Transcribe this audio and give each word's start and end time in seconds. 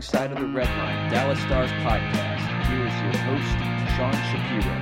the 0.00 0.06
Wrong 0.16 0.28
Side 0.28 0.32
of 0.32 0.38
the 0.38 0.46
Red 0.46 0.68
Line 0.78 1.10
Dallas 1.10 1.38
Stars 1.40 1.70
podcast. 1.82 2.66
Here 2.68 2.86
is 2.86 2.94
your 3.02 3.16
host, 3.24 3.58
Sean 3.96 4.12
Shapiro. 4.30 4.76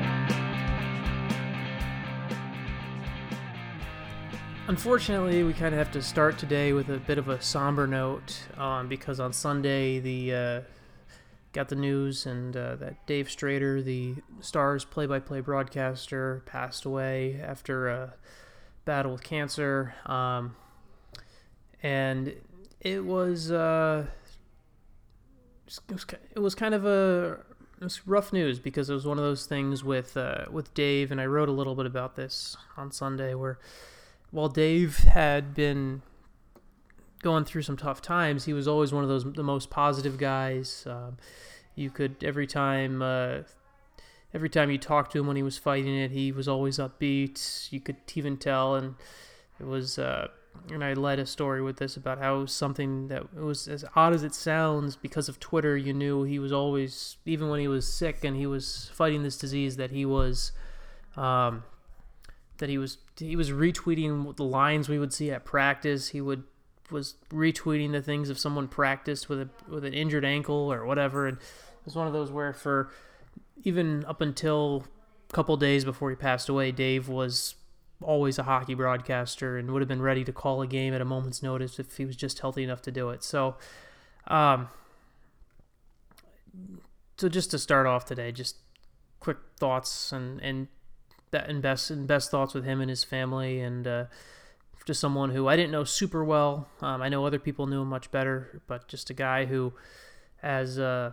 Unfortunately, 4.69 5.43
we 5.43 5.53
kind 5.55 5.75
of 5.75 5.79
have 5.79 5.91
to 5.93 6.03
start 6.03 6.39
today 6.39 6.73
with 6.73 6.89
a 6.91 6.99
bit 6.99 7.19
of 7.19 7.29
a 7.29 7.41
somber 7.41 7.87
note 7.87 8.39
um, 8.59 8.89
because 8.89 9.19
on 9.19 9.33
Sunday 9.33 9.99
the 9.99 10.35
uh, 10.35 10.61
got 11.53 11.69
the 11.69 11.77
news 11.77 12.27
and 12.27 12.57
uh, 12.57 12.77
that 12.77 13.05
Dave 13.07 13.27
Strader, 13.29 13.83
the 13.85 14.15
Stars 14.41 14.85
play-by-play 14.85 15.41
broadcaster, 15.41 16.43
passed 16.47 16.85
away 16.85 17.41
after 17.43 17.89
a 17.89 18.15
battle 18.85 19.13
with 19.13 19.25
cancer, 19.25 19.95
um, 20.07 20.55
and 21.83 22.35
it 22.81 23.05
was, 23.05 23.51
uh, 23.51 24.07
it 25.69 25.93
was 25.93 26.07
it 26.35 26.39
was 26.41 26.55
kind 26.55 26.75
of 26.75 26.85
a 26.85 27.39
it 27.81 27.85
was 27.85 28.07
rough 28.07 28.33
news 28.33 28.59
because 28.59 28.91
it 28.91 28.95
was 28.95 29.07
one 29.07 29.19
of 29.19 29.25
those 29.25 29.47
things 29.47 29.85
with 29.85 30.17
uh, 30.17 30.47
with 30.51 30.73
Dave, 30.75 31.13
and 31.13 31.21
I 31.21 31.27
wrote 31.27 31.49
a 31.49 31.53
little 31.53 31.75
bit 31.75 31.87
about 31.87 32.17
this 32.17 32.57
on 32.77 32.91
Sunday 32.91 33.35
where 33.35 33.59
while 34.31 34.49
Dave 34.49 34.99
had 34.99 35.55
been 35.55 36.03
going 37.23 37.45
through 37.45 37.63
some 37.63 37.77
tough 37.77 38.03
times, 38.03 38.45
he 38.45 38.53
was 38.53 38.67
always 38.67 38.93
one 38.93 39.03
of 39.03 39.09
those 39.09 39.25
the 39.33 39.43
most 39.43 39.71
positive 39.71 40.19
guys. 40.19 40.85
Um, 40.89 41.19
you 41.75 41.91
could 41.91 42.17
every 42.25 42.47
time 42.47 43.01
uh, 43.03 43.39
every 44.35 44.49
time 44.49 44.71
you 44.71 44.79
talked 44.79 45.13
to 45.13 45.21
him 45.21 45.27
when 45.27 45.37
he 45.37 45.43
was 45.43 45.59
fighting 45.59 45.97
it, 45.97 46.11
he 46.11 46.33
was 46.33 46.49
always 46.49 46.79
upbeat. 46.79 47.71
You 47.71 47.81
could 47.81 47.97
even 48.15 48.37
tell, 48.37 48.75
and 48.75 48.95
it 49.61 49.67
was. 49.67 49.99
Uh, 49.99 50.29
and 50.71 50.85
I 50.85 50.95
led 50.95 51.19
a 51.19 51.27
story 51.27 51.63
with 51.63 51.77
this 51.77 51.97
about 51.97 52.19
how 52.19 52.47
something 52.47 53.09
that 53.09 53.35
was 53.35 53.69
as 53.69 53.85
odd 53.97 54.15
as 54.15 54.23
it 54.23 54.35
sounds 54.35 54.97
because 54.97 55.29
of 55.29 55.41
Twitter. 55.41 55.77
You 55.77 55.93
knew 55.93 56.23
he 56.25 56.39
was 56.39 56.53
always, 56.53 57.17
even 57.25 57.49
when 57.49 57.61
he 57.61 57.69
was 57.69 57.93
sick 57.93 58.25
and 58.25 58.37
he 58.37 58.47
was 58.47 58.91
fighting 58.93 59.23
this 59.23 59.37
disease, 59.37 59.77
that 59.77 59.91
he 59.91 60.05
was. 60.05 60.53
Um, 61.17 61.65
that 62.59 62.69
he 62.69 62.79
was 62.79 62.99
he 63.17 63.37
was 63.37 63.51
retweeting 63.51 64.37
the 64.37 64.45
lines 64.45 64.89
we 64.89 64.99
would 64.99 65.13
see 65.13 65.31
at 65.31 65.45
practice. 65.45 66.09
He 66.09 66.21
would 66.21 66.45
was 66.91 67.15
retweeting 67.31 67.93
the 67.93 68.03
things 68.03 68.31
if 68.31 68.39
someone 68.39 68.69
practiced 68.69 69.29
with 69.29 69.41
a 69.41 69.49
with 69.69 69.85
an 69.85 69.95
injured 69.95 70.25
ankle 70.25 70.73
or 70.73 70.85
whatever. 70.85 71.27
And 71.27 71.39
it 71.39 71.85
was 71.85 71.95
one 71.95 72.07
of 72.07 72.13
those 72.13 72.31
where 72.31 72.53
for 72.53 72.91
even 73.65 74.05
up 74.05 74.21
until 74.21 74.85
a 75.29 75.33
couple 75.33 75.57
days 75.57 75.85
before 75.85 76.11
he 76.11 76.17
passed 76.17 76.49
away, 76.49 76.73
Dave 76.73 77.09
was 77.09 77.55
always 78.03 78.39
a 78.39 78.45
hockey 78.45 78.75
broadcaster 78.75 79.57
and 79.57 79.71
would 79.71 79.83
have 79.83 79.89
been 79.89 80.03
ready 80.03 80.25
to 80.25 80.33
call 80.33 80.63
a 80.63 80.67
game 80.67 80.95
at 80.95 81.01
a 81.01 81.05
moment's 81.05 81.43
notice 81.43 81.79
if 81.79 81.97
he 81.97 82.05
was 82.05 82.17
just 82.17 82.39
healthy 82.39 82.63
enough 82.63 82.83
to 82.83 82.93
do 82.93 83.11
it. 83.11 83.25
So, 83.25 83.57
um, 84.29 84.69
so 87.17 87.29
just 87.29 87.51
to 87.51 87.59
start 87.59 87.87
off 87.87 88.05
today, 88.05 88.33
just 88.33 88.57
quick 89.21 89.39
thoughts 89.59 90.13
and 90.13 90.41
and 90.41 90.69
and 91.33 91.61
best 91.61 91.91
and 91.91 92.07
best 92.07 92.31
thoughts 92.31 92.55
with 92.55 92.65
him 92.65 92.81
and 92.81 92.89
his 92.89 93.05
family, 93.05 93.61
and 93.61 93.87
uh, 93.87 94.05
just 94.87 95.01
someone 95.01 95.31
who 95.31 95.49
I 95.49 95.57
didn't 95.57 95.73
know 95.73 95.85
super 95.85 96.25
well. 96.25 96.69
Um, 96.81 97.03
I 97.03 97.09
know 97.09 97.27
other 97.27 97.39
people 97.39 97.67
knew 97.67 97.83
him 97.83 97.89
much 97.89 98.11
better, 98.11 98.63
but 98.67 98.89
just 98.89 99.11
a 99.11 99.15
guy 99.15 99.45
who, 99.45 99.73
as 100.43 100.79
uh, 100.79 101.13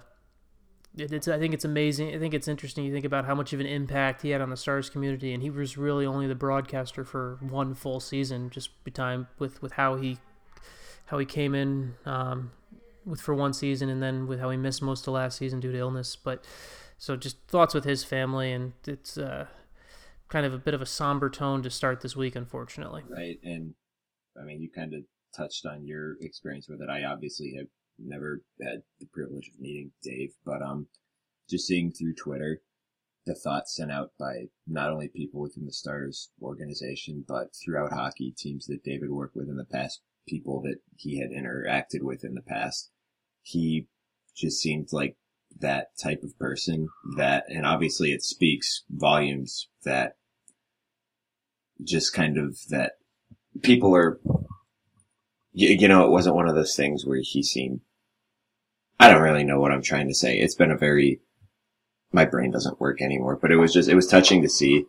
it, 0.97 1.11
it's 1.11 1.27
I 1.27 1.37
think 1.37 1.53
it's 1.53 1.65
amazing. 1.65 2.13
I 2.13 2.19
think 2.19 2.33
it's 2.33 2.47
interesting. 2.47 2.85
You 2.85 2.93
think 2.93 3.05
about 3.05 3.25
how 3.25 3.35
much 3.35 3.53
of 3.53 3.59
an 3.59 3.65
impact 3.65 4.21
he 4.21 4.29
had 4.29 4.41
on 4.41 4.49
the 4.49 4.57
Stars 4.57 4.89
community, 4.89 5.33
and 5.33 5.41
he 5.41 5.49
was 5.49 5.77
really 5.77 6.05
only 6.05 6.27
the 6.27 6.35
broadcaster 6.35 7.03
for 7.03 7.37
one 7.41 7.73
full 7.73 7.99
season, 7.99 8.49
just 8.49 8.69
time 8.93 9.27
with 9.39 9.61
with 9.61 9.73
how 9.73 9.95
he 9.95 10.17
how 11.07 11.17
he 11.17 11.25
came 11.25 11.53
in 11.53 11.95
um, 12.05 12.51
with 13.05 13.21
for 13.21 13.35
one 13.35 13.53
season, 13.53 13.89
and 13.89 14.01
then 14.01 14.27
with 14.27 14.39
how 14.39 14.49
he 14.49 14.57
missed 14.57 14.81
most 14.81 15.07
of 15.07 15.13
last 15.13 15.37
season 15.37 15.59
due 15.59 15.71
to 15.71 15.77
illness. 15.77 16.15
But 16.15 16.45
so 16.97 17.15
just 17.15 17.37
thoughts 17.47 17.73
with 17.73 17.83
his 17.83 18.03
family, 18.03 18.51
and 18.51 18.73
it's. 18.85 19.17
Uh, 19.17 19.47
kind 20.27 20.45
of 20.45 20.53
a 20.53 20.57
bit 20.57 20.73
of 20.73 20.81
a 20.81 20.85
somber 20.85 21.29
tone 21.29 21.61
to 21.63 21.69
start 21.69 22.01
this 22.01 22.15
week, 22.15 22.35
unfortunately. 22.35 23.03
Right, 23.07 23.37
and 23.43 23.73
I 24.39 24.43
mean, 24.43 24.61
you 24.61 24.69
kind 24.73 24.93
of 24.93 25.01
touched 25.35 25.65
on 25.65 25.85
your 25.85 26.15
experience 26.21 26.67
with 26.67 26.81
it. 26.81 26.89
I 26.89 27.03
obviously 27.03 27.53
have 27.57 27.67
never 27.99 28.41
had 28.61 28.83
the 28.99 29.07
privilege 29.07 29.49
of 29.53 29.59
meeting 29.59 29.91
Dave, 30.03 30.33
but 30.45 30.61
um, 30.61 30.87
just 31.49 31.67
seeing 31.67 31.91
through 31.91 32.15
Twitter 32.15 32.61
the 33.25 33.35
thoughts 33.35 33.75
sent 33.75 33.91
out 33.91 34.11
by 34.19 34.45
not 34.67 34.91
only 34.91 35.07
people 35.07 35.41
within 35.41 35.65
the 35.65 35.73
Stars 35.73 36.29
organization, 36.41 37.25
but 37.27 37.55
throughout 37.55 37.91
hockey 37.91 38.33
teams 38.37 38.67
that 38.67 38.83
David 38.83 39.09
worked 39.09 39.35
with 39.35 39.49
in 39.49 39.57
the 39.57 39.65
past, 39.65 40.01
people 40.27 40.61
that 40.61 40.77
he 40.95 41.19
had 41.19 41.31
interacted 41.31 42.01
with 42.01 42.23
in 42.23 42.35
the 42.35 42.41
past. 42.41 42.91
He 43.41 43.87
just 44.35 44.59
seemed 44.59 44.89
like 44.91 45.17
that 45.59 45.97
type 46.01 46.21
of 46.23 46.37
person 46.37 46.89
that, 47.17 47.45
and 47.47 47.65
obviously 47.65 48.11
it 48.11 48.23
speaks 48.23 48.83
volumes 48.89 49.69
that 49.83 50.17
just 51.83 52.13
kind 52.13 52.37
of 52.37 52.59
that 52.69 52.93
people 53.63 53.95
are, 53.95 54.19
you, 55.55 55.69
you 55.69 55.87
know, 55.87 56.05
it 56.05 56.11
wasn't 56.11 56.35
one 56.35 56.49
of 56.49 56.55
those 56.55 56.75
things 56.75 57.05
where 57.05 57.21
he 57.21 57.41
seemed, 57.41 57.79
I 58.99 59.09
don't 59.09 59.21
really 59.21 59.45
know 59.45 59.59
what 59.59 59.71
I'm 59.71 59.81
trying 59.81 60.07
to 60.09 60.13
say. 60.13 60.37
It's 60.37 60.55
been 60.55 60.71
a 60.71 60.77
very, 60.77 61.21
my 62.11 62.25
brain 62.25 62.51
doesn't 62.51 62.79
work 62.79 63.01
anymore, 63.01 63.39
but 63.41 63.51
it 63.51 63.55
was 63.55 63.73
just, 63.73 63.89
it 63.89 63.95
was 63.95 64.07
touching 64.07 64.41
to 64.41 64.49
see 64.49 64.85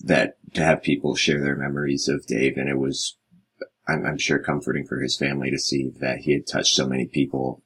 that, 0.00 0.36
to 0.54 0.64
have 0.64 0.82
people 0.82 1.14
share 1.14 1.42
their 1.42 1.56
memories 1.56 2.08
of 2.08 2.26
Dave 2.26 2.56
and 2.56 2.68
it 2.68 2.78
was, 2.78 3.16
I'm, 3.86 4.06
I'm 4.06 4.18
sure 4.18 4.38
comforting 4.38 4.86
for 4.86 5.00
his 5.00 5.16
family 5.16 5.50
to 5.50 5.58
see 5.58 5.90
that 6.00 6.20
he 6.20 6.32
had 6.32 6.46
touched 6.46 6.74
so 6.74 6.86
many 6.86 7.06
people 7.06 7.62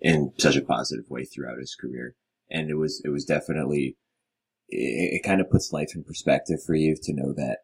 in 0.00 0.32
such 0.38 0.56
a 0.56 0.62
positive 0.62 1.10
way 1.10 1.24
throughout 1.24 1.58
his 1.58 1.74
career. 1.74 2.14
And 2.48 2.70
it 2.70 2.74
was, 2.74 3.02
it 3.04 3.08
was 3.08 3.24
definitely, 3.24 3.96
it, 4.68 5.16
it 5.16 5.22
kind 5.24 5.40
of 5.40 5.50
puts 5.50 5.72
life 5.72 5.90
in 5.96 6.04
perspective 6.04 6.58
for 6.64 6.74
you 6.74 6.96
to 7.02 7.12
know 7.12 7.32
that 7.34 7.58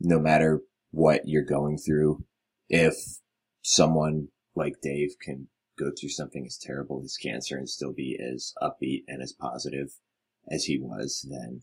no 0.00 0.18
matter 0.18 0.62
what 0.90 1.22
you're 1.26 1.44
going 1.44 1.78
through, 1.78 2.24
if 2.68 2.96
someone 3.68 4.28
like 4.54 4.80
Dave 4.80 5.16
can 5.20 5.48
go 5.76 5.90
through 5.90 6.10
something 6.10 6.46
as 6.46 6.56
terrible 6.56 7.02
as 7.04 7.16
cancer 7.16 7.58
and 7.58 7.68
still 7.68 7.92
be 7.92 8.16
as 8.16 8.54
upbeat 8.62 9.02
and 9.08 9.20
as 9.20 9.32
positive 9.32 9.88
as 10.48 10.64
he 10.64 10.78
was, 10.78 11.26
then 11.28 11.62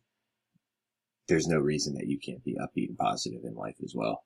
there's 1.30 1.47
no 1.47 1.58
reason 1.58 1.94
that 1.94 2.08
you 2.08 2.19
can't 2.19 2.44
be 2.44 2.58
upbeat 2.58 2.90
and 2.90 2.97
positive 2.97 3.40
in 3.46 3.56
life 3.56 3.78
as 3.81 3.94
well. 3.96 4.25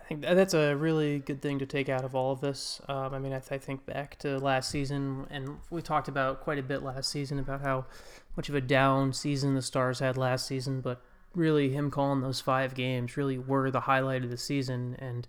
I 0.00 0.04
think 0.04 0.22
that's 0.22 0.54
a 0.54 0.74
really 0.74 1.18
good 1.18 1.42
thing 1.42 1.58
to 1.58 1.66
take 1.66 1.90
out 1.90 2.04
of 2.04 2.14
all 2.14 2.32
of 2.32 2.40
this. 2.40 2.80
Um, 2.88 3.12
I 3.12 3.18
mean, 3.18 3.34
I, 3.34 3.38
th- 3.38 3.52
I, 3.52 3.58
think 3.58 3.84
back 3.84 4.18
to 4.20 4.38
last 4.38 4.70
season, 4.70 5.26
and 5.30 5.58
we 5.70 5.82
talked 5.82 6.08
about 6.08 6.40
quite 6.40 6.58
a 6.58 6.62
bit 6.62 6.82
last 6.82 7.10
season 7.10 7.38
about 7.38 7.60
how 7.60 7.84
much 8.34 8.48
of 8.48 8.54
a 8.54 8.60
down 8.62 9.12
season 9.12 9.54
the 9.54 9.62
Stars 9.62 9.98
had 9.98 10.16
last 10.16 10.46
season, 10.46 10.80
but 10.80 11.02
really 11.34 11.70
him 11.70 11.90
calling 11.90 12.20
those 12.20 12.40
five 12.40 12.74
games 12.74 13.16
really 13.16 13.38
were 13.38 13.70
the 13.70 13.80
highlight 13.80 14.24
of 14.24 14.30
the 14.30 14.38
season. 14.38 14.96
And 14.98 15.26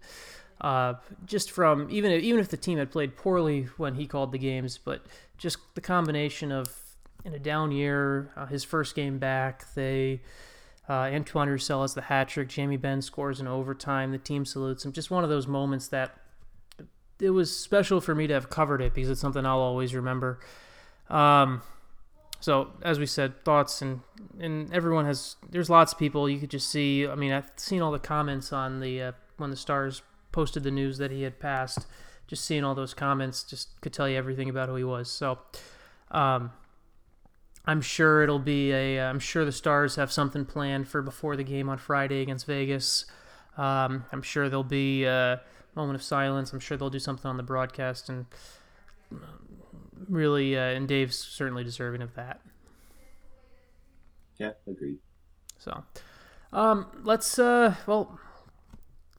uh, 0.62 0.96
just 1.26 1.52
from 1.52 1.88
even 1.90 2.12
if, 2.12 2.24
even 2.24 2.40
if 2.40 2.50
the 2.50 2.58
team 2.58 2.78
had 2.78 2.92
played 2.92 3.16
poorly 3.16 3.64
when 3.78 3.96
he 3.96 4.08
called 4.08 4.32
the 4.32 4.38
games, 4.38 4.78
but 4.78 5.06
just 5.38 5.58
the 5.76 5.82
combination 5.82 6.52
of 6.52 6.74
in 7.24 7.34
a 7.34 7.40
down 7.40 7.72
year, 7.72 8.32
uh, 8.38 8.46
his 8.46 8.64
first 8.64 8.96
game 8.96 9.18
back, 9.18 9.74
they 9.74 10.22
uh, 10.88 11.10
Antoine 11.12 11.50
Roussel 11.50 11.82
has 11.82 11.94
the 11.96 12.02
hat 12.02 12.30
trick. 12.30 12.48
Jamie 12.48 12.78
Benn 12.78 13.02
scores 13.02 13.40
in 13.40 13.48
overtime. 13.48 14.12
The 14.12 14.18
team 14.18 14.46
salutes 14.46 14.86
him. 14.86 14.92
Just 14.92 15.10
one 15.10 15.24
of 15.24 15.30
those 15.30 15.48
moments 15.48 15.88
that 15.88 16.18
it 17.20 17.32
was 17.32 17.58
special 17.58 18.02
for 18.02 18.14
me 18.14 18.28
to 18.28 18.34
have 18.34 18.50
covered 18.50 18.82
it 18.82 18.94
because 18.94 19.10
it's 19.10 19.22
something 19.22 19.46
I'll 19.46 19.60
always 19.60 19.96
remember. 19.96 20.40
Um, 21.10 21.64
so 22.40 22.70
as 22.84 23.00
we 23.00 23.08
said, 23.08 23.44
thoughts 23.44 23.82
and 23.82 24.02
and 24.40 24.72
everyone 24.74 25.06
has. 25.06 25.36
There's 25.50 25.70
lots 25.70 25.94
of 25.94 26.00
people 26.00 26.30
you 26.30 26.40
could 26.40 26.52
just 26.52 26.70
see. 26.70 27.08
I 27.08 27.16
mean, 27.16 27.32
I've 27.32 27.52
seen 27.56 27.82
all 27.82 27.92
the 27.92 28.00
comments 28.00 28.54
on 28.54 28.80
the 28.80 29.02
uh, 29.02 29.12
when 29.38 29.50
the 29.50 29.56
Stars 29.56 30.04
posted 30.36 30.64
the 30.64 30.72
news 30.72 30.98
that 31.00 31.10
he 31.10 31.24
had 31.24 31.40
passed. 31.40 31.88
Just 32.28 32.44
seeing 32.44 32.64
all 32.64 32.76
those 32.76 32.94
comments 32.94 33.44
just 33.44 33.80
could 33.82 33.94
tell 33.94 34.10
you 34.10 34.18
everything 34.18 34.50
about 34.50 34.70
who 34.70 34.76
he 34.76 34.84
was. 34.84 35.10
So. 35.10 35.40
Um, 36.12 36.52
I'm 37.68 37.82
sure 37.82 38.22
it'll 38.22 38.38
be 38.38 38.72
a. 38.72 39.00
uh, 39.00 39.18
sure 39.18 39.44
the 39.44 39.52
Stars 39.52 39.96
have 39.96 40.12
something 40.12 40.46
planned 40.46 40.88
for 40.88 41.02
before 41.02 41.36
the 41.36 41.44
game 41.44 41.68
on 41.68 41.80
Friday 41.80 42.22
against 42.22 42.46
Vegas. 42.46 43.06
Um, 43.58 44.06
I'm 44.12 44.22
sure 44.22 44.50
there'll 44.50 44.64
be 44.64 45.06
a 45.06 45.42
moment 45.76 45.96
of 45.96 46.04
silence. 46.04 46.54
I'm 46.54 46.60
sure 46.60 46.78
they'll 46.78 46.90
do 46.90 47.00
something 47.00 47.28
on 47.28 47.38
the 47.38 47.44
broadcast, 47.44 48.10
and 48.10 48.26
really, 50.08 50.58
uh, 50.58 50.62
and 50.62 50.88
Dave's 50.88 51.18
certainly 51.18 51.64
deserving 51.64 52.02
of 52.02 52.14
that. 52.16 52.40
Yeah, 54.38 54.52
agreed. 54.68 55.00
So, 55.58 55.84
um, 56.54 56.88
let's 57.04 57.40
uh, 57.40 57.76
well, 57.88 58.20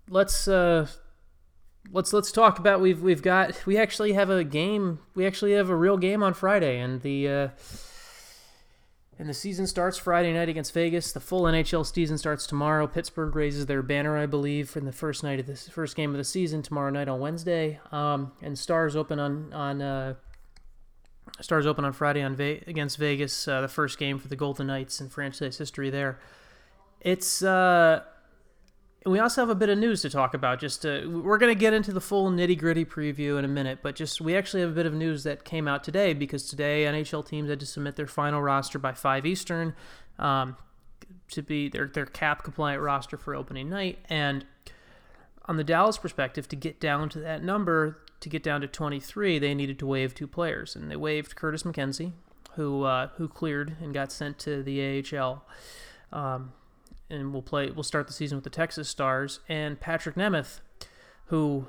let's 0.08 0.46
uh, 0.46 0.86
let's 1.92 2.12
let's 2.12 2.32
talk 2.32 2.58
about 2.58 2.80
we've 2.80 3.00
we've 3.02 3.22
got 3.22 3.64
we 3.66 3.76
actually 3.78 4.12
have 4.14 4.30
a 4.30 4.44
game. 4.44 5.00
We 5.14 5.26
actually 5.26 5.52
have 5.52 5.70
a 5.70 5.76
real 5.76 5.96
game 5.96 6.22
on 6.22 6.34
Friday, 6.34 6.78
and 6.80 7.00
the. 7.02 7.28
Uh, 7.28 7.48
And 9.18 9.30
the 9.30 9.34
season 9.34 9.66
starts 9.66 9.96
Friday 9.96 10.30
night 10.34 10.50
against 10.50 10.74
Vegas. 10.74 11.10
The 11.10 11.20
full 11.20 11.44
NHL 11.44 11.86
season 11.86 12.18
starts 12.18 12.46
tomorrow. 12.46 12.86
Pittsburgh 12.86 13.34
raises 13.34 13.64
their 13.64 13.82
banner, 13.82 14.14
I 14.18 14.26
believe, 14.26 14.68
for 14.68 14.80
the 14.80 14.92
first 14.92 15.24
night 15.24 15.40
of 15.40 15.46
this 15.46 15.66
first 15.70 15.96
game 15.96 16.10
of 16.10 16.18
the 16.18 16.24
season 16.24 16.60
tomorrow 16.60 16.90
night 16.90 17.08
on 17.08 17.18
Wednesday. 17.18 17.80
Um, 17.92 18.32
and 18.42 18.58
Stars 18.58 18.94
open 18.94 19.18
on 19.18 19.54
on 19.54 19.80
uh, 19.80 20.14
Stars 21.40 21.64
open 21.66 21.86
on 21.86 21.94
Friday 21.94 22.20
on 22.20 22.36
Ve- 22.36 22.62
against 22.66 22.98
Vegas. 22.98 23.48
Uh, 23.48 23.62
the 23.62 23.68
first 23.68 23.98
game 23.98 24.18
for 24.18 24.28
the 24.28 24.36
Golden 24.36 24.66
Knights 24.66 25.00
in 25.00 25.08
franchise 25.08 25.56
history. 25.56 25.88
There, 25.88 26.18
it's. 27.00 27.42
Uh, 27.42 28.02
we 29.06 29.20
also 29.20 29.40
have 29.40 29.50
a 29.50 29.54
bit 29.54 29.68
of 29.68 29.78
news 29.78 30.02
to 30.02 30.10
talk 30.10 30.34
about. 30.34 30.58
Just 30.58 30.82
to, 30.82 31.22
we're 31.22 31.38
going 31.38 31.54
to 31.54 31.58
get 31.58 31.72
into 31.72 31.92
the 31.92 32.00
full 32.00 32.30
nitty 32.30 32.58
gritty 32.58 32.84
preview 32.84 33.38
in 33.38 33.44
a 33.44 33.48
minute, 33.48 33.78
but 33.82 33.94
just 33.94 34.20
we 34.20 34.36
actually 34.36 34.62
have 34.62 34.70
a 34.70 34.74
bit 34.74 34.86
of 34.86 34.94
news 34.94 35.22
that 35.24 35.44
came 35.44 35.68
out 35.68 35.84
today 35.84 36.12
because 36.12 36.48
today 36.48 36.84
NHL 36.84 37.26
teams 37.26 37.48
had 37.48 37.60
to 37.60 37.66
submit 37.66 37.96
their 37.96 38.06
final 38.06 38.42
roster 38.42 38.78
by 38.78 38.92
five 38.92 39.24
Eastern 39.24 39.74
um, 40.18 40.56
to 41.30 41.42
be 41.42 41.68
their 41.68 41.86
their 41.86 42.06
cap 42.06 42.42
compliant 42.42 42.82
roster 42.82 43.16
for 43.16 43.34
opening 43.34 43.68
night. 43.68 43.98
And 44.08 44.44
on 45.46 45.56
the 45.56 45.64
Dallas 45.64 45.98
perspective, 45.98 46.48
to 46.48 46.56
get 46.56 46.80
down 46.80 47.08
to 47.10 47.20
that 47.20 47.44
number, 47.44 47.98
to 48.20 48.28
get 48.28 48.42
down 48.42 48.60
to 48.62 48.66
23, 48.66 49.38
they 49.38 49.54
needed 49.54 49.78
to 49.78 49.86
waive 49.86 50.14
two 50.14 50.26
players, 50.26 50.74
and 50.74 50.90
they 50.90 50.96
waived 50.96 51.36
Curtis 51.36 51.62
McKenzie, 51.62 52.12
who 52.54 52.82
uh, 52.82 53.08
who 53.16 53.28
cleared 53.28 53.76
and 53.80 53.94
got 53.94 54.10
sent 54.10 54.38
to 54.40 54.62
the 54.64 55.04
AHL. 55.14 55.44
Um, 56.12 56.52
and 57.10 57.32
we'll 57.32 57.42
play. 57.42 57.70
We'll 57.70 57.82
start 57.82 58.06
the 58.06 58.12
season 58.12 58.36
with 58.36 58.44
the 58.44 58.50
Texas 58.50 58.88
Stars 58.88 59.40
and 59.48 59.80
Patrik 59.80 60.14
Nemeth, 60.14 60.60
who 61.26 61.66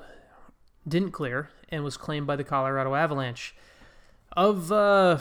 didn't 0.86 1.12
clear 1.12 1.50
and 1.68 1.84
was 1.84 1.96
claimed 1.96 2.26
by 2.26 2.36
the 2.36 2.44
Colorado 2.44 2.94
Avalanche. 2.94 3.54
Of 4.32 4.70
uh, 4.70 5.18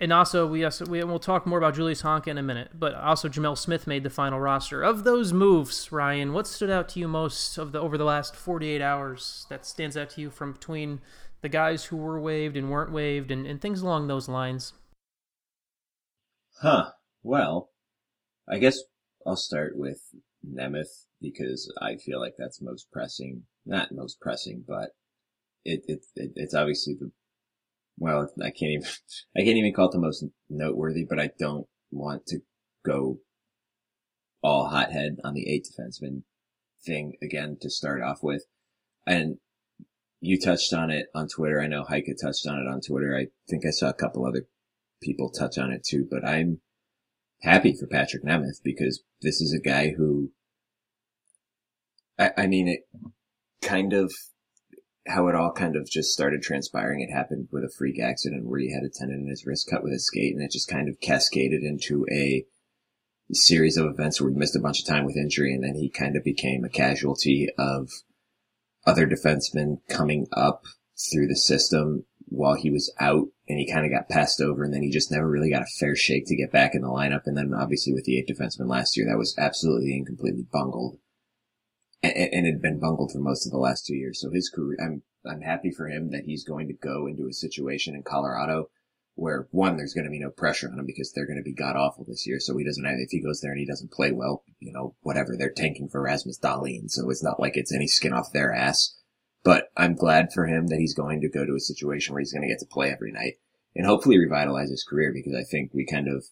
and 0.00 0.12
also 0.12 0.46
we 0.46 0.64
also 0.64 0.86
we, 0.86 1.02
will 1.04 1.18
talk 1.18 1.46
more 1.46 1.58
about 1.58 1.74
Julius 1.74 2.02
Honka 2.02 2.28
in 2.28 2.38
a 2.38 2.42
minute, 2.42 2.70
but 2.74 2.94
also 2.94 3.28
Gemel 3.28 3.56
Smith 3.56 3.86
made 3.86 4.02
the 4.02 4.10
final 4.10 4.40
roster. 4.40 4.82
Of 4.82 5.04
those 5.04 5.32
moves, 5.32 5.90
Ryan, 5.92 6.32
what 6.32 6.46
stood 6.46 6.70
out 6.70 6.88
to 6.90 7.00
you 7.00 7.08
most 7.08 7.58
of 7.58 7.72
the 7.72 7.80
over 7.80 7.96
the 7.96 8.04
last 8.04 8.36
48 8.36 8.80
hours 8.82 9.46
that 9.48 9.66
stands 9.66 9.96
out 9.96 10.10
to 10.10 10.20
you 10.20 10.30
from 10.30 10.52
between 10.52 11.00
the 11.42 11.48
guys 11.48 11.86
who 11.86 11.96
were 11.96 12.20
waived 12.20 12.56
and 12.56 12.70
weren't 12.70 12.92
waived 12.92 13.30
and, 13.30 13.46
and 13.46 13.60
things 13.60 13.82
along 13.82 14.06
those 14.06 14.28
lines? 14.28 14.72
Huh. 16.60 16.90
Well, 17.22 17.70
I 18.48 18.58
guess 18.58 18.78
I'll 19.26 19.36
start 19.36 19.76
with 19.76 20.00
Nemeth 20.48 21.06
because 21.20 21.72
I 21.80 21.96
feel 21.96 22.20
like 22.20 22.34
that's 22.38 22.62
most 22.62 22.90
pressing. 22.92 23.42
Not 23.64 23.92
most 23.92 24.20
pressing, 24.20 24.64
but 24.66 24.90
it, 25.64 25.82
it, 25.88 26.04
it 26.14 26.32
it's 26.36 26.54
obviously 26.54 26.94
the 26.94 27.10
well, 27.98 28.30
I 28.40 28.50
can't 28.50 28.72
even 28.72 28.88
I 29.36 29.40
can't 29.40 29.56
even 29.56 29.72
call 29.72 29.88
it 29.88 29.92
the 29.92 29.98
most 29.98 30.24
noteworthy, 30.48 31.04
but 31.04 31.18
I 31.18 31.30
don't 31.38 31.66
want 31.90 32.26
to 32.26 32.40
go 32.84 33.18
all 34.42 34.68
hothead 34.68 35.16
on 35.24 35.34
the 35.34 35.48
eight 35.52 35.66
defenseman 35.66 36.22
thing 36.84 37.14
again 37.22 37.56
to 37.60 37.70
start 37.70 38.02
off 38.02 38.22
with. 38.22 38.44
And 39.06 39.38
you 40.20 40.38
touched 40.38 40.72
on 40.72 40.90
it 40.90 41.06
on 41.14 41.28
Twitter. 41.28 41.60
I 41.60 41.66
know 41.66 41.84
Heika 41.84 42.14
touched 42.20 42.46
on 42.46 42.58
it 42.58 42.68
on 42.68 42.80
Twitter. 42.80 43.16
I 43.16 43.26
think 43.48 43.64
I 43.66 43.70
saw 43.70 43.88
a 43.88 43.94
couple 43.94 44.24
other 44.24 44.46
people 45.02 45.30
touch 45.30 45.58
on 45.58 45.72
it 45.72 45.84
too, 45.84 46.06
but 46.08 46.24
I'm 46.24 46.60
happy 47.42 47.74
for 47.74 47.86
Patrik 47.86 48.24
Nemeth 48.24 48.62
because 48.62 49.02
this 49.22 49.40
is 49.40 49.52
a 49.52 49.60
guy 49.60 49.90
who, 49.96 50.30
I, 52.18 52.30
I 52.36 52.46
mean, 52.46 52.68
it 52.68 52.80
kind 53.62 53.92
of, 53.92 54.12
how 55.06 55.28
it 55.28 55.36
all 55.36 55.52
kind 55.52 55.76
of 55.76 55.88
just 55.88 56.12
started 56.12 56.42
transpiring. 56.42 57.00
It 57.00 57.12
happened 57.12 57.48
with 57.52 57.62
a 57.62 57.70
freak 57.70 58.00
accident 58.00 58.46
where 58.46 58.58
he 58.58 58.72
had 58.72 58.82
a 58.82 58.88
tendon 58.88 59.20
in 59.20 59.28
his 59.28 59.46
wrist 59.46 59.68
cut 59.70 59.84
with 59.84 59.92
a 59.92 60.00
skate 60.00 60.34
and 60.34 60.42
it 60.42 60.50
just 60.50 60.68
kind 60.68 60.88
of 60.88 61.00
cascaded 61.00 61.62
into 61.62 62.04
a 62.10 62.44
series 63.32 63.76
of 63.76 63.86
events 63.86 64.20
where 64.20 64.30
he 64.30 64.36
missed 64.36 64.56
a 64.56 64.60
bunch 64.60 64.80
of 64.80 64.86
time 64.86 65.04
with 65.04 65.16
injury 65.16 65.54
and 65.54 65.62
then 65.62 65.74
he 65.74 65.88
kind 65.88 66.16
of 66.16 66.24
became 66.24 66.64
a 66.64 66.68
casualty 66.68 67.48
of 67.58 67.90
other 68.86 69.06
defensemen 69.06 69.78
coming 69.88 70.26
up 70.32 70.64
through 71.12 71.26
the 71.26 71.36
system 71.36 72.04
while 72.28 72.54
he 72.54 72.70
was 72.70 72.92
out 72.98 73.28
and 73.48 73.58
he 73.58 73.70
kind 73.70 73.86
of 73.86 73.92
got 73.92 74.08
passed 74.08 74.40
over 74.40 74.64
and 74.64 74.74
then 74.74 74.82
he 74.82 74.90
just 74.90 75.12
never 75.12 75.28
really 75.28 75.50
got 75.50 75.62
a 75.62 75.78
fair 75.78 75.94
shake 75.94 76.26
to 76.26 76.36
get 76.36 76.50
back 76.50 76.74
in 76.74 76.82
the 76.82 76.88
lineup. 76.88 77.22
And 77.26 77.36
then 77.36 77.54
obviously 77.54 77.92
with 77.92 78.04
the 78.04 78.18
eight 78.18 78.28
defensemen 78.28 78.68
last 78.68 78.96
year, 78.96 79.06
that 79.08 79.18
was 79.18 79.36
absolutely 79.38 79.92
and 79.92 80.06
completely 80.06 80.46
bungled 80.50 80.98
and, 82.02 82.12
and 82.16 82.46
had 82.46 82.60
been 82.60 82.80
bungled 82.80 83.12
for 83.12 83.20
most 83.20 83.46
of 83.46 83.52
the 83.52 83.58
last 83.58 83.86
two 83.86 83.94
years. 83.94 84.20
So 84.20 84.30
his 84.30 84.50
career, 84.50 84.78
I'm, 84.84 85.02
I'm 85.24 85.42
happy 85.42 85.70
for 85.70 85.88
him 85.88 86.10
that 86.10 86.24
he's 86.24 86.44
going 86.44 86.66
to 86.68 86.74
go 86.74 87.06
into 87.06 87.28
a 87.28 87.32
situation 87.32 87.94
in 87.94 88.02
Colorado 88.02 88.68
where 89.14 89.48
one, 89.50 89.76
there's 89.76 89.94
going 89.94 90.04
to 90.04 90.10
be 90.10 90.20
no 90.20 90.30
pressure 90.30 90.68
on 90.70 90.78
him 90.78 90.84
because 90.84 91.10
they're 91.12 91.26
going 91.26 91.38
to 91.38 91.42
be 91.42 91.54
god 91.54 91.74
awful 91.74 92.04
this 92.06 92.26
year. 92.26 92.38
So 92.38 92.56
he 92.56 92.64
doesn't 92.64 92.84
have, 92.84 92.96
if 92.98 93.10
he 93.10 93.22
goes 93.22 93.40
there 93.40 93.50
and 93.50 93.58
he 93.58 93.66
doesn't 93.66 93.92
play 93.92 94.12
well, 94.12 94.44
you 94.60 94.72
know, 94.72 94.94
whatever, 95.00 95.36
they're 95.36 95.50
tanking 95.50 95.88
for 95.88 96.02
Rasmus 96.02 96.38
Dahlin. 96.38 96.90
So 96.90 97.08
it's 97.10 97.24
not 97.24 97.40
like 97.40 97.56
it's 97.56 97.74
any 97.74 97.86
skin 97.86 98.12
off 98.12 98.32
their 98.32 98.52
ass. 98.52 98.94
But 99.46 99.68
I'm 99.76 99.94
glad 99.94 100.32
for 100.32 100.46
him 100.46 100.66
that 100.66 100.80
he's 100.80 100.92
going 100.92 101.20
to 101.20 101.28
go 101.28 101.46
to 101.46 101.54
a 101.54 101.60
situation 101.60 102.12
where 102.12 102.20
he's 102.20 102.32
going 102.32 102.42
to 102.42 102.52
get 102.52 102.58
to 102.58 102.66
play 102.66 102.90
every 102.90 103.12
night 103.12 103.34
and 103.76 103.86
hopefully 103.86 104.18
revitalize 104.18 104.70
his 104.70 104.82
career 104.82 105.12
because 105.14 105.36
I 105.36 105.44
think 105.44 105.72
we 105.72 105.86
kind 105.86 106.08
of, 106.08 106.24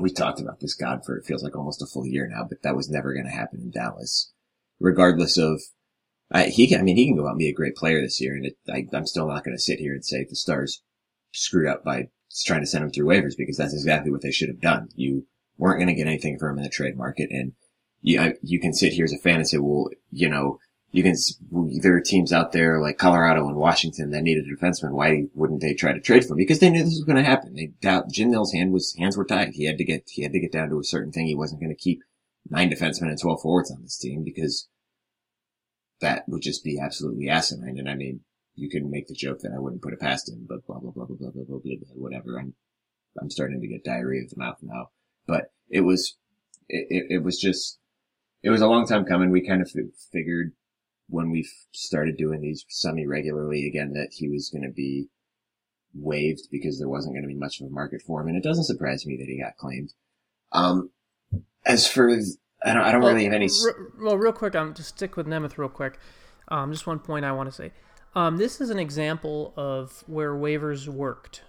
we 0.00 0.10
talked 0.10 0.40
about 0.40 0.58
this 0.58 0.74
God 0.74 1.04
for 1.06 1.16
it 1.16 1.24
feels 1.24 1.44
like 1.44 1.54
almost 1.54 1.82
a 1.82 1.86
full 1.86 2.04
year 2.04 2.28
now, 2.28 2.42
but 2.42 2.62
that 2.64 2.74
was 2.74 2.90
never 2.90 3.14
going 3.14 3.26
to 3.26 3.30
happen 3.30 3.60
in 3.60 3.70
Dallas, 3.70 4.32
regardless 4.80 5.38
of, 5.38 5.62
I, 6.32 6.46
he 6.46 6.66
can, 6.66 6.80
I 6.80 6.82
mean, 6.82 6.96
he 6.96 7.06
can 7.06 7.14
go 7.14 7.28
out 7.28 7.30
and 7.30 7.38
be 7.38 7.48
a 7.48 7.54
great 7.54 7.76
player 7.76 8.00
this 8.00 8.20
year. 8.20 8.34
And 8.34 8.46
it, 8.46 8.56
I, 8.68 8.88
I'm 8.92 9.06
still 9.06 9.28
not 9.28 9.44
going 9.44 9.56
to 9.56 9.62
sit 9.62 9.78
here 9.78 9.94
and 9.94 10.04
say 10.04 10.26
the 10.28 10.34
Stars 10.34 10.82
screwed 11.32 11.68
up 11.68 11.84
by 11.84 12.08
trying 12.44 12.62
to 12.62 12.66
send 12.66 12.82
him 12.82 12.90
through 12.90 13.06
waivers 13.06 13.36
because 13.38 13.56
that's 13.56 13.72
exactly 13.72 14.10
what 14.10 14.22
they 14.22 14.32
should 14.32 14.48
have 14.48 14.60
done. 14.60 14.88
You 14.96 15.28
weren't 15.58 15.78
going 15.78 15.86
to 15.86 15.94
get 15.94 16.08
anything 16.08 16.40
for 16.40 16.48
him 16.48 16.58
in 16.58 16.64
the 16.64 16.70
trade 16.70 16.96
market. 16.96 17.30
And 17.30 17.52
you, 18.00 18.20
I, 18.20 18.32
you 18.42 18.58
can 18.58 18.74
sit 18.74 18.94
here 18.94 19.04
as 19.04 19.12
a 19.12 19.18
fan 19.18 19.36
and 19.36 19.48
say, 19.48 19.58
well, 19.58 19.90
you 20.10 20.28
know, 20.28 20.58
you 20.96 21.02
can, 21.02 21.14
there 21.82 21.94
are 21.94 22.00
teams 22.00 22.32
out 22.32 22.52
there 22.52 22.80
like 22.80 22.96
Colorado 22.96 23.46
and 23.48 23.56
Washington 23.56 24.08
that 24.10 24.22
needed 24.22 24.46
a 24.46 24.56
defenseman. 24.56 24.92
Why 24.92 25.24
wouldn't 25.34 25.60
they 25.60 25.74
try 25.74 25.92
to 25.92 26.00
trade 26.00 26.24
for 26.24 26.32
him? 26.32 26.38
Because 26.38 26.58
they 26.58 26.70
knew 26.70 26.82
this 26.82 26.94
was 26.94 27.04
going 27.04 27.18
to 27.18 27.22
happen. 27.22 27.52
They 27.52 27.66
doubt 27.82 28.10
Jim 28.10 28.30
Nill's 28.30 28.54
hand 28.54 28.72
was, 28.72 28.94
hands 28.98 29.14
were 29.14 29.26
tied. 29.26 29.52
He 29.52 29.66
had 29.66 29.76
to 29.76 29.84
get, 29.84 30.08
he 30.08 30.22
had 30.22 30.32
to 30.32 30.40
get 30.40 30.52
down 30.52 30.70
to 30.70 30.80
a 30.80 30.84
certain 30.84 31.12
thing. 31.12 31.26
He 31.26 31.34
wasn't 31.34 31.60
going 31.60 31.68
to 31.68 31.76
keep 31.78 32.00
nine 32.48 32.70
defensemen 32.70 33.10
and 33.10 33.20
12 33.20 33.42
forwards 33.42 33.70
on 33.70 33.82
this 33.82 33.98
team 33.98 34.24
because 34.24 34.68
that 36.00 36.24
would 36.28 36.40
just 36.40 36.64
be 36.64 36.80
absolutely 36.80 37.28
asinine. 37.28 37.76
And 37.78 37.90
I 37.90 37.94
mean, 37.94 38.20
you 38.54 38.70
can 38.70 38.90
make 38.90 39.08
the 39.08 39.14
joke 39.14 39.40
that 39.40 39.52
I 39.54 39.58
wouldn't 39.58 39.82
put 39.82 39.92
it 39.92 40.00
past 40.00 40.30
him, 40.30 40.46
but 40.48 40.66
blah, 40.66 40.78
blah, 40.78 40.92
blah, 40.92 41.04
blah, 41.04 41.16
blah, 41.18 41.30
blah, 41.30 41.44
blah, 41.44 41.58
blah, 41.58 41.76
blah 41.76 41.88
whatever. 41.94 42.38
I'm, 42.40 42.54
I'm 43.20 43.28
starting 43.28 43.60
to 43.60 43.68
get 43.68 43.84
diarrhea 43.84 44.22
of 44.22 44.30
the 44.30 44.38
mouth 44.38 44.56
now, 44.62 44.92
but 45.26 45.50
it 45.68 45.82
was, 45.82 46.16
it, 46.70 46.86
it, 46.88 47.16
it 47.16 47.22
was 47.22 47.38
just, 47.38 47.78
it 48.42 48.48
was 48.48 48.62
a 48.62 48.66
long 48.66 48.86
time 48.86 49.04
coming. 49.04 49.28
We 49.28 49.46
kind 49.46 49.60
of 49.60 49.70
figured 50.10 50.52
when 51.08 51.30
we 51.30 51.48
started 51.72 52.16
doing 52.16 52.40
these 52.40 52.64
semi 52.68 53.06
regularly 53.06 53.66
again 53.66 53.92
that 53.92 54.08
he 54.12 54.28
was 54.28 54.50
going 54.50 54.64
to 54.64 54.72
be 54.72 55.08
waived 55.94 56.48
because 56.50 56.78
there 56.78 56.88
wasn't 56.88 57.14
going 57.14 57.22
to 57.22 57.28
be 57.28 57.34
much 57.34 57.60
of 57.60 57.66
a 57.66 57.70
market 57.70 58.02
for 58.02 58.20
him. 58.20 58.28
And 58.28 58.36
it 58.36 58.42
doesn't 58.42 58.64
surprise 58.64 59.06
me 59.06 59.16
that 59.16 59.26
he 59.26 59.40
got 59.40 59.56
claimed. 59.56 59.92
Um, 60.52 60.90
as 61.64 61.86
for, 61.86 62.10
I 62.10 62.74
don't, 62.74 62.82
I 62.82 62.92
don't 62.92 63.02
well, 63.02 63.12
really 63.12 63.24
have 63.24 63.32
any. 63.32 63.48
Well, 64.00 64.16
real 64.16 64.32
quick, 64.32 64.54
I'm 64.54 64.68
um, 64.68 64.74
just 64.74 64.90
stick 64.90 65.16
with 65.16 65.26
Nemeth 65.26 65.58
real 65.58 65.68
quick. 65.68 65.98
Um, 66.48 66.72
just 66.72 66.86
one 66.86 66.98
point 66.98 67.24
I 67.24 67.32
want 67.32 67.48
to 67.48 67.54
say. 67.54 67.72
Um, 68.14 68.38
this 68.38 68.60
is 68.60 68.70
an 68.70 68.78
example 68.78 69.52
of 69.56 70.02
where 70.06 70.32
waivers 70.32 70.88
worked 70.88 71.42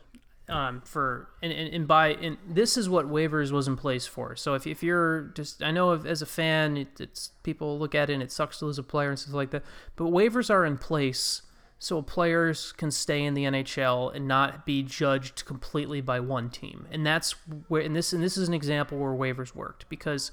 um, 0.50 0.82
for 0.82 1.30
and, 1.42 1.52
and, 1.52 1.74
and 1.74 1.88
by 1.88 2.10
and 2.10 2.38
this 2.48 2.78
is 2.78 2.88
what 2.88 3.10
waivers 3.10 3.52
was 3.52 3.68
in 3.68 3.76
place 3.76 4.08
for. 4.08 4.36
So 4.36 4.54
if, 4.54 4.66
if 4.66 4.82
you're 4.82 5.24
just 5.36 5.62
I 5.62 5.72
know 5.72 5.92
if, 5.92 6.06
as 6.06 6.22
a 6.22 6.26
fan 6.26 6.78
it, 6.78 7.00
it's 7.00 7.32
people 7.44 7.78
look 7.78 7.94
at 7.94 8.10
it 8.10 8.14
and 8.14 8.24
it 8.24 8.32
sucks 8.32 8.60
to 8.60 8.66
lose 8.66 8.78
a 8.78 8.84
player 8.84 9.10
and 9.10 9.20
stuff 9.20 9.34
like 9.34 9.52
that, 9.52 9.64
but 9.96 10.06
waivers 10.06 10.50
are 10.50 10.66
in 10.66 10.78
place 10.78 11.42
so 11.80 12.02
players 12.02 12.72
can 12.74 12.90
stay 12.90 13.24
in 13.24 13.34
the 13.34 13.44
NHL 13.44 14.16
and 14.16 14.28
not 14.28 14.66
be 14.66 14.82
judged 14.82 15.46
completely 15.46 16.02
by 16.02 16.20
one 16.20 16.50
team. 16.50 16.88
And 16.92 17.06
that's 17.06 17.34
where 17.68 17.82
and 17.82 17.96
this 17.96 18.14
and 18.14 18.24
this 18.24 18.38
is 18.38 18.48
an 18.48 18.54
example 18.54 18.98
where 18.98 19.12
waivers 19.12 19.54
worked 19.54 19.88
because 19.90 20.32